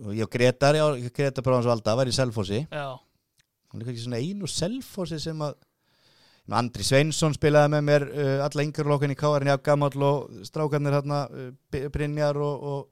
og 0.04 0.14
ég 0.18 0.24
og 0.26 0.32
Gretar, 0.34 0.74
já, 0.74 0.86
Gretar 1.14 1.44
Bráðans 1.46 1.68
Valda 1.70 1.96
var 1.96 2.10
í 2.10 2.14
Selfossi. 2.16 2.64
Hann 2.74 3.82
er 3.82 3.90
ekki 3.92 4.02
svona 4.06 4.18
einu 4.22 4.48
selfossi 4.50 5.20
sem 5.22 5.40
að 5.46 5.54
Andri 6.54 6.84
Sveinsson 6.84 7.34
spilaði 7.38 7.72
með 7.72 7.84
mér 7.88 8.04
uh, 8.12 8.46
alla 8.46 8.66
yngjörlokkin 8.66 9.14
í 9.14 9.16
Káarinn 9.16 9.48
Jafn 9.48 9.64
Gamall 9.64 10.04
og 10.04 10.42
strákarnir 10.44 10.92
hérna 10.98 11.22
uh, 11.32 11.52
Brynjar 11.94 12.36
og, 12.36 12.66
og, 12.68 12.90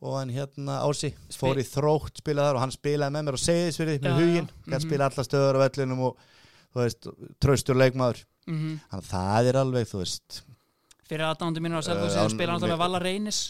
og 0.00 0.16
hann 0.16 0.30
hérna 0.32 0.80
Ási 0.86 1.12
fór 1.36 1.60
í 1.60 1.64
þrótt 1.66 2.22
spilaði 2.22 2.48
þar 2.48 2.58
og 2.58 2.64
hann 2.64 2.74
spilaði 2.74 3.14
með 3.16 3.26
mér 3.26 3.36
og 3.36 3.42
fyrir 3.76 3.98
Já, 3.98 4.04
með 4.06 4.20
huginn, 4.20 4.46
já, 4.48 4.60
hann 4.70 4.78
mhm. 4.78 4.86
spila 4.88 5.08
alla 5.10 5.24
stöður 5.26 5.58
á 5.60 5.62
vellinum 5.66 6.04
og 6.08 6.22
þú 6.70 6.84
veist, 6.84 7.10
traustur 7.42 7.76
leikmaður. 7.80 8.22
Mm 8.46 8.56
þannig 8.90 9.04
að 9.04 9.10
það 9.10 9.50
er 9.50 9.58
alveg, 9.60 9.88
þú 9.90 9.98
veist 10.04 10.40
fyrir 11.10 11.26
aðdándu 11.26 11.60
mínur 11.64 11.82
á 11.82 11.84
Eh, 12.14 12.16
uh, 12.16 12.24
án- 12.24 12.30
spila 12.32 12.54
náttúrulega 12.54 12.78
Vala 12.80 12.98
Reynis 13.02 13.40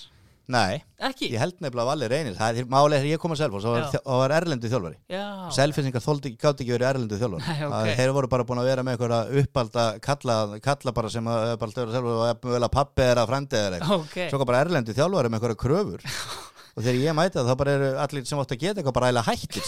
Nei, 0.51 0.81
Ekki? 1.07 1.29
ég 1.31 1.39
held 1.39 1.55
nefnilega 1.63 1.85
að 1.85 1.89
Valli 1.91 2.07
reynir 2.11 2.35
Það 2.39 2.59
er 2.63 2.69
málega 2.73 3.01
þegar 3.05 3.11
ég 3.13 3.21
kom 3.23 3.35
að 3.35 3.39
Selfoss 3.41 3.67
þá 3.69 3.99
var, 4.11 4.33
erlendu 4.35 4.71
þjálfari 4.73 4.97
Já. 5.15 5.25
Selfinsingar 5.55 6.03
þóldi 6.05 6.31
ekki, 6.33 6.41
gátt 6.43 6.63
ekki 6.65 6.75
verið 6.75 6.89
erlendu 6.91 7.19
þjálfari 7.21 7.45
Nei, 7.47 7.61
ok. 7.69 7.73
Það- 7.77 7.93
Þeir 8.01 8.13
voru 8.17 8.31
bara 8.35 8.47
búin 8.49 8.61
að 8.63 8.69
vera 8.71 8.85
með 8.89 8.97
einhverja 8.97 9.45
uppalda 9.45 9.85
kalla, 10.09 10.37
kalla 10.65 10.95
bara 10.97 11.13
sem 11.15 11.31
að 11.31 11.55
stöður 11.71 11.95
Selfoss 11.95 12.67
og 12.67 12.71
pappi 12.75 13.07
er 13.07 13.23
að 13.23 13.31
frendi 13.31 13.61
eða 13.61 13.79
eitthvað 13.79 13.97
Ok. 14.01 14.17
Svo 14.33 14.41
kom 14.43 14.51
bara 14.51 14.65
erlendu 14.67 14.97
þjálfari 14.99 15.31
með 15.31 15.39
einhverja 15.41 15.61
kröfur 15.63 16.05
og 16.77 16.83
þegar 16.85 17.01
ég 17.05 17.17
mæti 17.21 17.39
það 17.39 17.51
þá 17.53 17.57
bara 17.63 17.77
eru 17.79 17.93
allir 18.09 18.27
sem 18.31 18.43
átt 18.43 18.55
að 18.57 18.63
geta 18.65 18.81
eitthvað 18.83 18.99
bara 18.99 19.11
eiginlega 19.11 19.31
hættir 19.31 19.67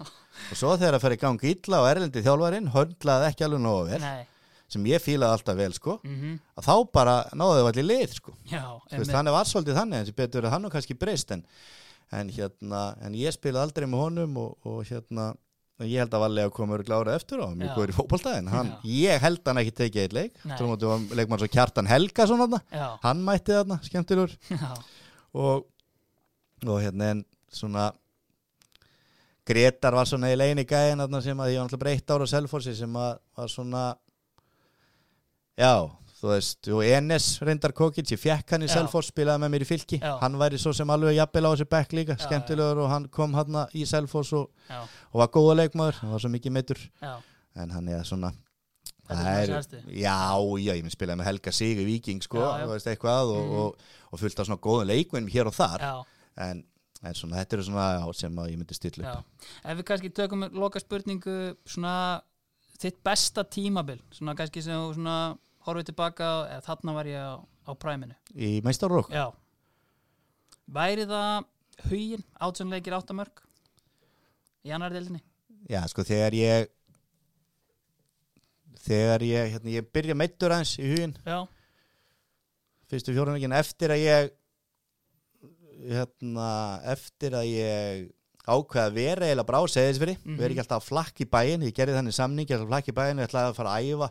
og 0.50 0.58
svo 0.58 0.72
þegar 0.78 0.96
það 0.96 1.04
fer 1.08 1.14
í 1.14 1.20
gangi 1.26 1.52
illa 1.54 1.82
og 1.82 1.88
erlendi 1.90 2.22
þjálfarinn 2.26 2.70
höndlaði 2.74 3.28
ekki 3.30 3.46
alveg 3.46 3.62
nógu 3.66 3.84
vel 3.92 4.00
Nei. 4.02 4.24
Sem 4.70 4.86
ég 4.90 5.02
fílaði 5.02 5.36
alltaf 5.36 5.58
vel 5.58 5.72
sko 5.76 5.98
Mm 6.04 6.38
að 6.60 6.66
þá 6.68 6.74
bara 6.94 7.14
náðu 7.34 7.60
þau 7.60 7.68
allir 7.72 7.86
lið 7.88 8.16
sko 8.16 8.34
Já, 8.50 8.64
Þú 8.90 8.98
veist, 9.02 9.12
hann 9.18 9.30
var 9.34 9.44
svolítið 9.50 9.78
þannig 9.80 9.98
en 10.00 10.06
betur 10.22 10.46
að 10.48 10.54
hann 10.54 10.66
var 10.68 10.74
kannski 10.76 10.96
breyst 10.98 11.30
en, 11.36 11.44
en 12.12 12.28
hérna, 12.34 12.82
en 13.02 13.14
ég 13.14 13.32
spilaði 13.34 13.66
aldrei 13.68 13.86
með 13.86 14.04
honum 14.04 14.36
og, 14.42 14.56
og 14.66 14.82
hérna 14.88 15.32
og 15.80 15.88
ég 15.88 16.02
held 16.02 16.12
að 16.12 16.20
að 16.44 16.52
koma 16.52 16.76
örgulega 16.76 17.00
árið 17.00 17.14
eftir 17.16 17.40
á 17.40 17.48
mjög 17.56 17.70
góður 17.78 17.92
í 17.92 17.96
Já. 18.68 18.74
ég 19.00 19.22
held 19.24 19.40
hann 19.48 19.60
ekki 19.62 19.72
tekið 19.78 20.02
eitt 20.02 20.12
leik 20.18 20.34
að 20.44 20.84
það 20.84 20.90
var 20.90 21.16
leikmann 21.16 21.40
svo 21.40 21.48
Kjartan 21.54 21.88
Helgason 21.88 22.42
þarna. 22.42 22.60
Já. 22.68 22.88
hann 23.06 23.22
mætti 23.24 23.56
þarna, 23.56 23.78
skemmtilegur 23.86 24.34
Já. 24.50 24.74
og, 25.40 25.64
og 26.66 26.76
hérna 26.84 27.10
en 27.14 27.24
svona 27.48 27.88
Gretar 29.50 29.96
var 29.96 30.06
svona 30.06 30.28
í 30.30 30.36
leini 30.36 30.66
gæðin 30.68 31.00
sem 31.24 31.40
að 31.40 31.54
ég 31.54 31.58
var 31.58 31.66
náttúrulega 31.66 31.82
breytt 31.82 32.12
ára 32.12 32.28
á 32.28 32.32
Selfossi 32.34 32.74
sem 32.76 32.96
að 33.00 33.16
var 33.40 33.48
svona 33.50 33.84
já, 35.60 35.72
þú 36.20 36.28
veist 36.34 36.68
og 36.74 36.82
Enes 36.84 37.26
reyndar 37.44 37.72
Kokic, 37.76 38.10
ég 38.12 38.20
fekk 38.20 38.54
hann 38.56 38.64
í 38.66 38.68
Já. 38.68 38.74
Selfoss 38.78 39.08
spilaði 39.12 39.42
með 39.44 39.52
mér 39.54 39.64
í 39.64 39.68
fylki, 39.70 40.00
Já. 40.02 40.14
hann 40.20 40.36
væri 40.40 40.58
svo 40.60 40.72
sem 40.76 40.90
alveg 40.92 41.16
jafnvel 41.16 41.46
á 41.48 41.50
þessu 41.54 41.68
bekk 41.76 41.94
líka, 41.96 42.16
Já, 42.18 42.24
skemmtilegur 42.26 42.82
og 42.84 42.90
hann 42.92 43.08
kom 43.12 43.34
hann 43.38 43.60
í 43.76 43.86
Selfoss 43.88 44.32
og, 44.36 44.50
Já. 44.68 44.82
og 45.12 45.18
var 45.22 45.28
góða 45.36 45.56
leikmaður, 45.62 46.00
hann 46.02 46.12
var 46.16 46.22
svo 46.24 46.30
mikið 46.32 46.52
meittur 46.58 46.80
Já. 47.02 47.14
en 47.56 47.70
hann 47.76 47.88
er 47.88 48.04
svona 48.08 48.32
Þetta 49.10 49.22
er 49.26 49.46
svona 49.50 49.62
sérstu. 49.62 49.78
já, 49.90 50.18
já, 50.62 50.72
ég 50.78 50.82
minn 50.86 50.92
spilaði 50.94 51.18
með 51.18 51.24
Helga 51.32 51.50
Sigur 51.52 51.84
Víking 51.88 52.20
sko, 52.22 52.38
Já, 52.38 52.50
já. 52.60 52.66
þú 52.66 52.74
veist 52.76 52.86
eitthvað 52.92 53.32
og, 53.34 53.40
Mhm. 53.42 53.56
og, 53.58 53.76
og 54.12 54.18
fullt 54.20 54.38
af 54.40 54.46
svona 54.46 54.60
góðum 54.62 54.86
leikmennum 54.86 55.30
hér 55.34 55.46
og 55.50 55.54
þar 55.56 55.80
Já. 55.80 56.04
en, 56.46 56.64
en 57.02 57.14
svona, 57.14 57.36
þetta 57.40 57.52
eru 57.58 57.62
svona 57.66 57.86
já, 57.98 58.12
sem 58.14 58.36
að 58.36 58.50
ég 58.52 58.58
myndi 58.60 58.74
stilla 58.78 59.02
Já. 59.04 59.16
upp 59.18 59.26
Ef 59.64 59.78
við 59.78 59.84
kannski 59.88 60.12
tökum 60.14 60.46
loka 60.52 60.78
spurningu 60.78 61.56
svona 61.66 62.20
þitt 62.78 63.02
besta 63.02 63.42
tímabil 63.44 63.98
svona 64.14 64.36
kannski 64.36 64.62
sem 64.62 64.74
þú 64.78 64.94
svona 64.94 65.16
horfið 65.66 65.90
tilbaka 65.90 66.28
eða 66.54 66.64
þarna 66.66 66.94
var 66.96 67.10
ég 67.10 67.20
á, 67.20 67.36
á 67.68 67.72
præminu 67.76 68.14
í 68.34 68.60
meistarrók 68.64 69.10
Já. 69.12 69.26
Væri 70.70 71.06
það 71.10 71.44
hugin 71.90 72.24
átjónleikir 72.40 72.94
áttamörk 72.98 73.42
í 74.64 74.70
annar 74.76 74.92
deildinni? 74.94 75.20
Já, 75.68 75.82
sko, 75.90 76.02
þegar 76.06 76.32
ég 76.36 76.68
þegar 78.80 79.22
ég, 79.26 79.50
hérna, 79.54 79.72
ég 79.74 79.88
byrja 79.92 80.16
meittur 80.16 80.54
aðeins 80.54 80.76
í 80.80 80.88
hugin 80.88 81.14
Já, 81.26 81.40
fyrstu 82.90 83.14
fjórunleikin 83.14 83.54
eftir 83.56 83.92
að 83.94 84.04
ég 84.04 84.30
hérna, 85.90 86.48
eftir 86.92 87.36
að 87.38 87.46
ég 87.50 88.08
ákveða 88.50 88.86
að 88.88 88.96
vera 88.96 89.26
eiginlega 89.28 89.46
brá 89.48 89.60
seðisveri, 89.70 90.16
Mhm. 90.24 90.36
vera 90.40 90.50
ekki 90.54 90.62
alltaf 90.64 90.80
að 90.82 90.88
flakka 90.88 91.24
í 91.24 91.28
bæin 91.30 91.62
ég 91.68 91.74
gerði 91.76 91.96
þannig 91.98 92.16
samning, 92.16 92.48
að 92.50 92.66
flakka 92.66 92.90
í 92.92 92.96
bæin 92.96 93.18
ég 93.20 93.28
ætlaði 93.28 93.50
að 93.52 93.56
fara 93.60 93.74
að 93.76 93.90
æfa 93.90 94.08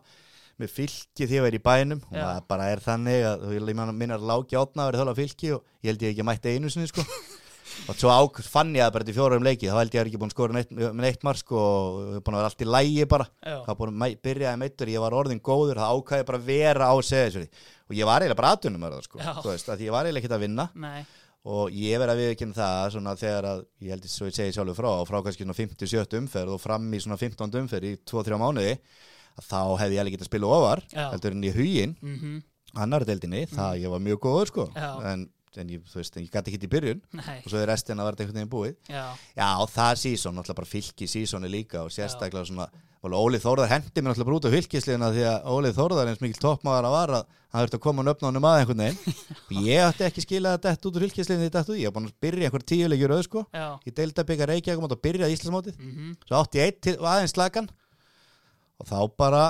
með 0.60 0.74
fylki 0.76 1.28
því 1.28 1.40
að 1.40 1.46
vera 1.48 1.60
í 1.60 1.66
bænum. 1.70 2.02
Og 2.10 2.16
það 2.20 2.42
bara 2.54 2.72
er 2.74 2.84
þannig 2.84 3.28
að 3.30 3.94
minna 3.94 4.18
að 4.20 4.30
lági 4.30 4.60
átna 4.60 4.86
að 4.86 4.92
vera 4.92 5.04
þála 5.04 5.20
fylki 5.20 5.54
og 5.56 5.62
ég 5.84 5.94
held 5.94 6.04
ég 6.06 6.14
ekki 6.14 6.26
að 6.26 6.30
mætti 6.32 6.56
einu 6.56 6.74
sinni 6.74 6.92
sko. 6.92 7.06
Og 7.88 7.96
svo 7.96 8.10
ák, 8.12 8.40
fann 8.44 8.74
ég 8.76 8.84
það 8.84 8.94
bara 8.96 9.06
til 9.08 9.14
fjórum 9.16 9.46
leiki 9.46 9.70
þá 9.70 9.78
held 9.78 9.94
ég 9.94 9.94
að 9.94 9.96
ég 9.96 10.02
er 10.02 10.10
ekki 10.10 10.20
búin 10.20 10.32
að 10.32 10.36
skora 10.36 10.56
með 10.58 10.98
neitt 11.00 11.22
mark 11.24 11.40
sko, 11.40 11.60
og 11.60 12.18
búin 12.26 12.36
að 12.36 12.42
vera 12.42 12.50
allt 12.50 12.64
í 12.66 12.68
lægi 12.68 13.06
bara. 13.10 13.28
Það 13.46 13.78
búin 13.80 14.04
að 14.04 14.16
byrjaði 14.26 14.62
meittur, 14.64 14.92
ég 14.92 15.04
var 15.04 15.16
orðin 15.16 15.42
góður 15.46 15.80
það 15.80 15.94
ákvæði 15.96 16.28
bara 16.28 16.42
vera 16.50 16.90
á 16.92 16.96
seðisveri 17.10 17.48
og 17.90 17.96
ég 17.98 18.10
var 18.10 18.26
eiginlega 18.26 18.40
bara 18.42 18.52
aðtunum 18.56 18.86
að 18.86 18.96
það 18.98 19.06
sko, 19.08 19.22
þú 19.40 19.54
veist, 19.54 19.72
að 19.74 19.84
ég 19.86 19.96
var 19.96 20.10
eiginlega 20.10 20.26
ekkert 20.26 20.36
að 20.36 20.44
vinna. 20.44 20.66
Nei. 20.76 21.00
Og 21.50 21.72
ég 21.72 22.02
verið 22.02 22.14
að 22.14 22.24
viðkynna 22.26 22.58
það 22.58 22.90
svona 22.98 23.14
þegar 23.18 23.46
að, 23.54 23.62
ég 23.86 23.96
held 23.96 24.10
svo 24.12 24.28
ég 24.28 24.36
segi 24.36 24.56
sjálfur 24.58 24.78
frá 24.78 24.90
frá 25.08 25.22
kannski 25.24 25.46
svona 25.46 25.56
50-70 25.56 26.20
umferð 26.20 26.58
og 26.58 26.62
fram 26.62 26.90
í 26.92 27.00
svona 27.00 27.18
15 27.22 27.62
umferð 27.62 27.88
í 27.88 27.94
2-3 28.12 28.42
mánuði 28.42 28.74
þá 29.46 29.60
hefði 29.82 29.98
ég 29.98 30.04
alveg 30.04 30.16
getað 30.18 30.28
að 30.28 30.32
spila 30.32 30.54
ofar 30.60 30.84
Já. 30.94 31.04
heldur 31.14 31.36
en 31.36 31.44
í 31.50 31.52
huginn, 31.56 31.98
mm 32.02 32.40
annar 32.78 33.02
deildinni 33.02 33.48
það 33.50 33.80
ég 33.82 33.90
var 33.90 34.02
mjög 34.06 34.20
góður 34.22 34.52
sko. 34.52 34.66
Já. 34.76 34.90
en, 35.10 35.24
en 35.58 35.72
ég, 35.74 35.82
þú 35.90 35.98
veist, 35.98 36.18
en 36.20 36.26
ég 36.28 36.30
gæti 36.30 36.52
ekki 36.52 36.68
í 36.68 36.70
byrjun. 36.70 37.00
Nei, 37.18 37.40
og 37.42 37.50
svo 37.50 37.58
er 37.58 37.72
restin 37.72 37.98
að 37.98 38.12
verða 38.12 38.26
einhvern 38.26 38.38
veginn 38.38 38.52
búið. 38.54 38.76
Já, 38.86 39.06
Já, 39.34 39.48
það 39.74 39.96
sísón, 40.04 40.38
náttúrulega 40.38 40.60
bara 40.60 40.70
fylki 40.70 41.10
sísóni 41.10 41.50
líka 41.50 41.82
og 41.82 41.90
sérstaklega 41.96 42.46
svona 42.46 42.70
og 43.00 43.14
Ólið 43.16 43.46
Þórðar 43.46 43.70
hendi 43.72 44.02
mér 44.02 44.12
náttúrulega 44.12 44.28
bara 44.28 44.38
út 44.40 44.48
á 44.52 44.56
fylkisliðina 44.56 45.10
því 45.16 45.22
að 45.30 45.46
Ólið 45.54 45.78
Þórðar 45.78 46.10
eins 46.12 46.22
mikil 46.24 46.42
toppmáðar 46.44 46.88
að 46.90 46.96
var 46.96 47.14
að 47.16 47.38
hann 47.50 47.64
þurfti 47.64 47.78
að 47.80 47.84
koma 47.86 48.04
og 48.04 48.08
nöfna 48.10 48.28
honum 48.30 48.48
að 48.50 48.58
einhvern 48.60 48.84
veginn. 48.84 49.22
Ég 49.70 49.84
ætti 49.86 50.06
ekki 50.10 50.24
skilað 50.26 50.58
að 50.58 50.66
detta 50.66 50.90
út 50.90 50.98
úr 51.00 51.06
fylkisliðinu 51.08 51.46
því 51.46 51.54
detta 51.56 51.72
út, 51.72 51.80
ég 51.80 51.88
var 51.88 51.96
búin 51.96 52.10
að 52.10 52.18
byrja 52.26 52.50
einhver 52.50 52.66
tíulegjur 52.74 53.14
auð 53.16 53.24
sko, 53.30 53.46
já. 53.56 53.68
Ég 53.88 53.96
deildi 53.96 54.20
að 54.20 54.30
byggja 54.34 54.50
Reykjavík 54.52 54.84
og 54.84 55.02
byrja 55.08 55.32
Íslandsmótið, 55.32 55.80
mm 55.80 56.18
svo 56.28 56.42
átti 56.44 56.60
ég 56.60 56.68
eitt 56.74 56.82
til, 56.84 56.98
aðeins 57.00 57.34
slagan 57.38 57.72
og 58.80 58.90
þá 58.90 59.00
bara 59.20 59.44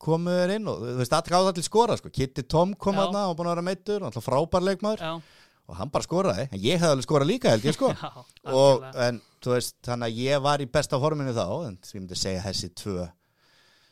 komu 0.00 0.32
þeir 0.32 0.54
inn 0.56 0.70
og 0.70 0.80
þú 0.80 0.96
veist, 1.00 1.12
það 1.12 1.30
gáði 1.34 1.52
allir 1.52 1.66
skora 1.66 1.98
sko, 2.00 2.12
Kitty 2.14 2.44
Tom 2.48 2.72
kom 2.80 2.98
aðna 3.00 3.26
og 3.28 3.36
búin 3.38 3.50
að 3.50 3.56
vera 3.58 3.66
meittur, 3.66 4.04
alltaf 4.06 4.24
frábær 4.24 4.64
leikmaður. 4.64 5.04
Já, 5.04 5.46
og 5.70 5.78
hann 5.78 5.92
bara 5.92 6.06
skoraði, 6.06 6.46
en 6.48 6.62
ég 6.64 6.80
hefði 6.80 6.94
alveg 6.96 7.06
skorað 7.06 7.30
líka 7.30 7.52
held 7.52 7.68
ég 7.68 7.76
sko. 7.76 7.92
Já, 8.00 8.10
og 8.56 8.86
en 9.06 9.20
þú 9.44 9.54
veist 9.54 9.76
þannig 9.86 10.08
að 10.08 10.20
ég 10.24 10.44
var 10.46 10.64
í 10.64 10.68
besta 10.72 11.00
forminu 11.00 11.34
þá 11.36 11.46
en 11.68 11.76
ég 11.76 11.96
myndi 11.98 12.18
segja 12.18 12.44
þessi 12.48 12.72
tvö 12.80 13.06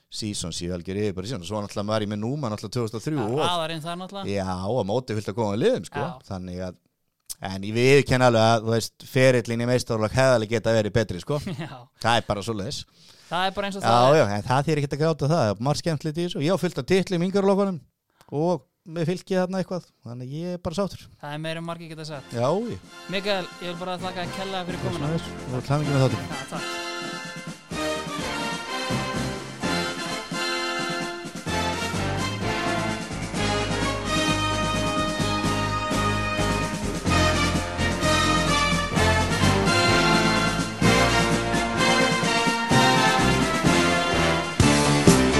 seasons 0.08 0.62
ég 0.64 0.72
algjör 0.72 0.98
yfir 1.02 1.28
síðan. 1.28 1.44
Og 1.44 1.50
svo 1.50 1.60
náttúrulega 1.60 1.92
var 1.92 2.04
ég 2.04 2.08
með 2.08 2.22
núma 2.22 2.48
náttúrulega 2.48 2.88
2003 2.96 3.16
Það 3.18 3.32
og 3.34 3.42
raðarinn 3.42 3.82
það 3.84 3.98
náttúrulega. 4.02 4.36
Já 4.38 4.52
og 4.72 4.86
móti 4.88 5.16
fyllt 5.18 5.32
að 5.32 5.36
koma 5.36 5.58
liðum 5.60 5.84
sko. 5.88 6.04
Já. 6.06 6.28
þannig 6.30 6.62
að 6.64 6.78
en 7.48 7.66
ég 7.68 7.74
viðkenn 7.76 8.24
alveg 8.24 8.46
að 8.48 8.64
þú 8.64 8.72
veist 8.72 9.04
ferillin 9.06 9.62
í 9.62 9.68
meistarlag 9.68 10.16
hefði 10.16 10.38
alveg 10.38 10.54
geta 10.54 10.74
verið 10.78 10.94
betri 10.96 11.20
sko. 11.22 11.38
Já, 11.60 11.74
það 12.00 12.22
er 12.22 12.26
bara 12.30 12.46
svo 12.46 12.56
leiðis 12.56 12.80
það 13.28 13.44
er 13.48 13.54
bara 13.58 13.68
eins 13.68 13.78
og 13.78 13.84
já 13.84 13.92
það 13.92 14.16
já 14.18 14.24
en 14.38 14.48
það 14.48 14.66
þýr 14.68 14.80
ekki 14.82 14.90
að 14.90 15.02
gráta 15.04 15.28
það 15.28 15.36
það. 15.36 15.52
Er 15.52 15.62
margt 15.68 15.82
skemmtilegt 15.84 16.18
í 16.18 16.26
þessu. 16.26 16.42
Ég 16.46 16.56
á 16.56 16.62
fyllt 16.64 16.82
að 16.82 16.88
titli 16.92 17.18
í 17.18 17.22
mingarlokunum 17.22 17.78
og 18.38 18.66
með 18.88 19.10
fylgið 19.12 19.40
þarna 19.42 19.62
eitthvað 19.62 19.86
þannig 20.08 20.28
að 20.28 20.36
ég 20.38 20.56
er 20.56 20.60
bara 20.64 20.78
sátur 20.78 21.06
Það 21.20 21.32
er 21.36 21.42
meira 21.44 21.60
en 21.62 21.68
margir 21.68 21.92
geta 21.92 22.08
sagt. 22.08 22.32
Já 22.32 22.48
ég. 22.72 22.90
Mikael, 23.12 23.44
ég 23.60 23.72
vil 23.72 23.78
bara 23.84 23.98
þakka 24.00 24.24
að 24.26 24.36
kella 24.40 24.66
fyrir 24.68 24.84
komuna. 24.86 25.14
og 25.14 25.64
hlæmingin 25.68 25.98
með 25.98 26.06
þáttum 26.06 26.28
Já, 26.28 26.44
takk 26.56 26.87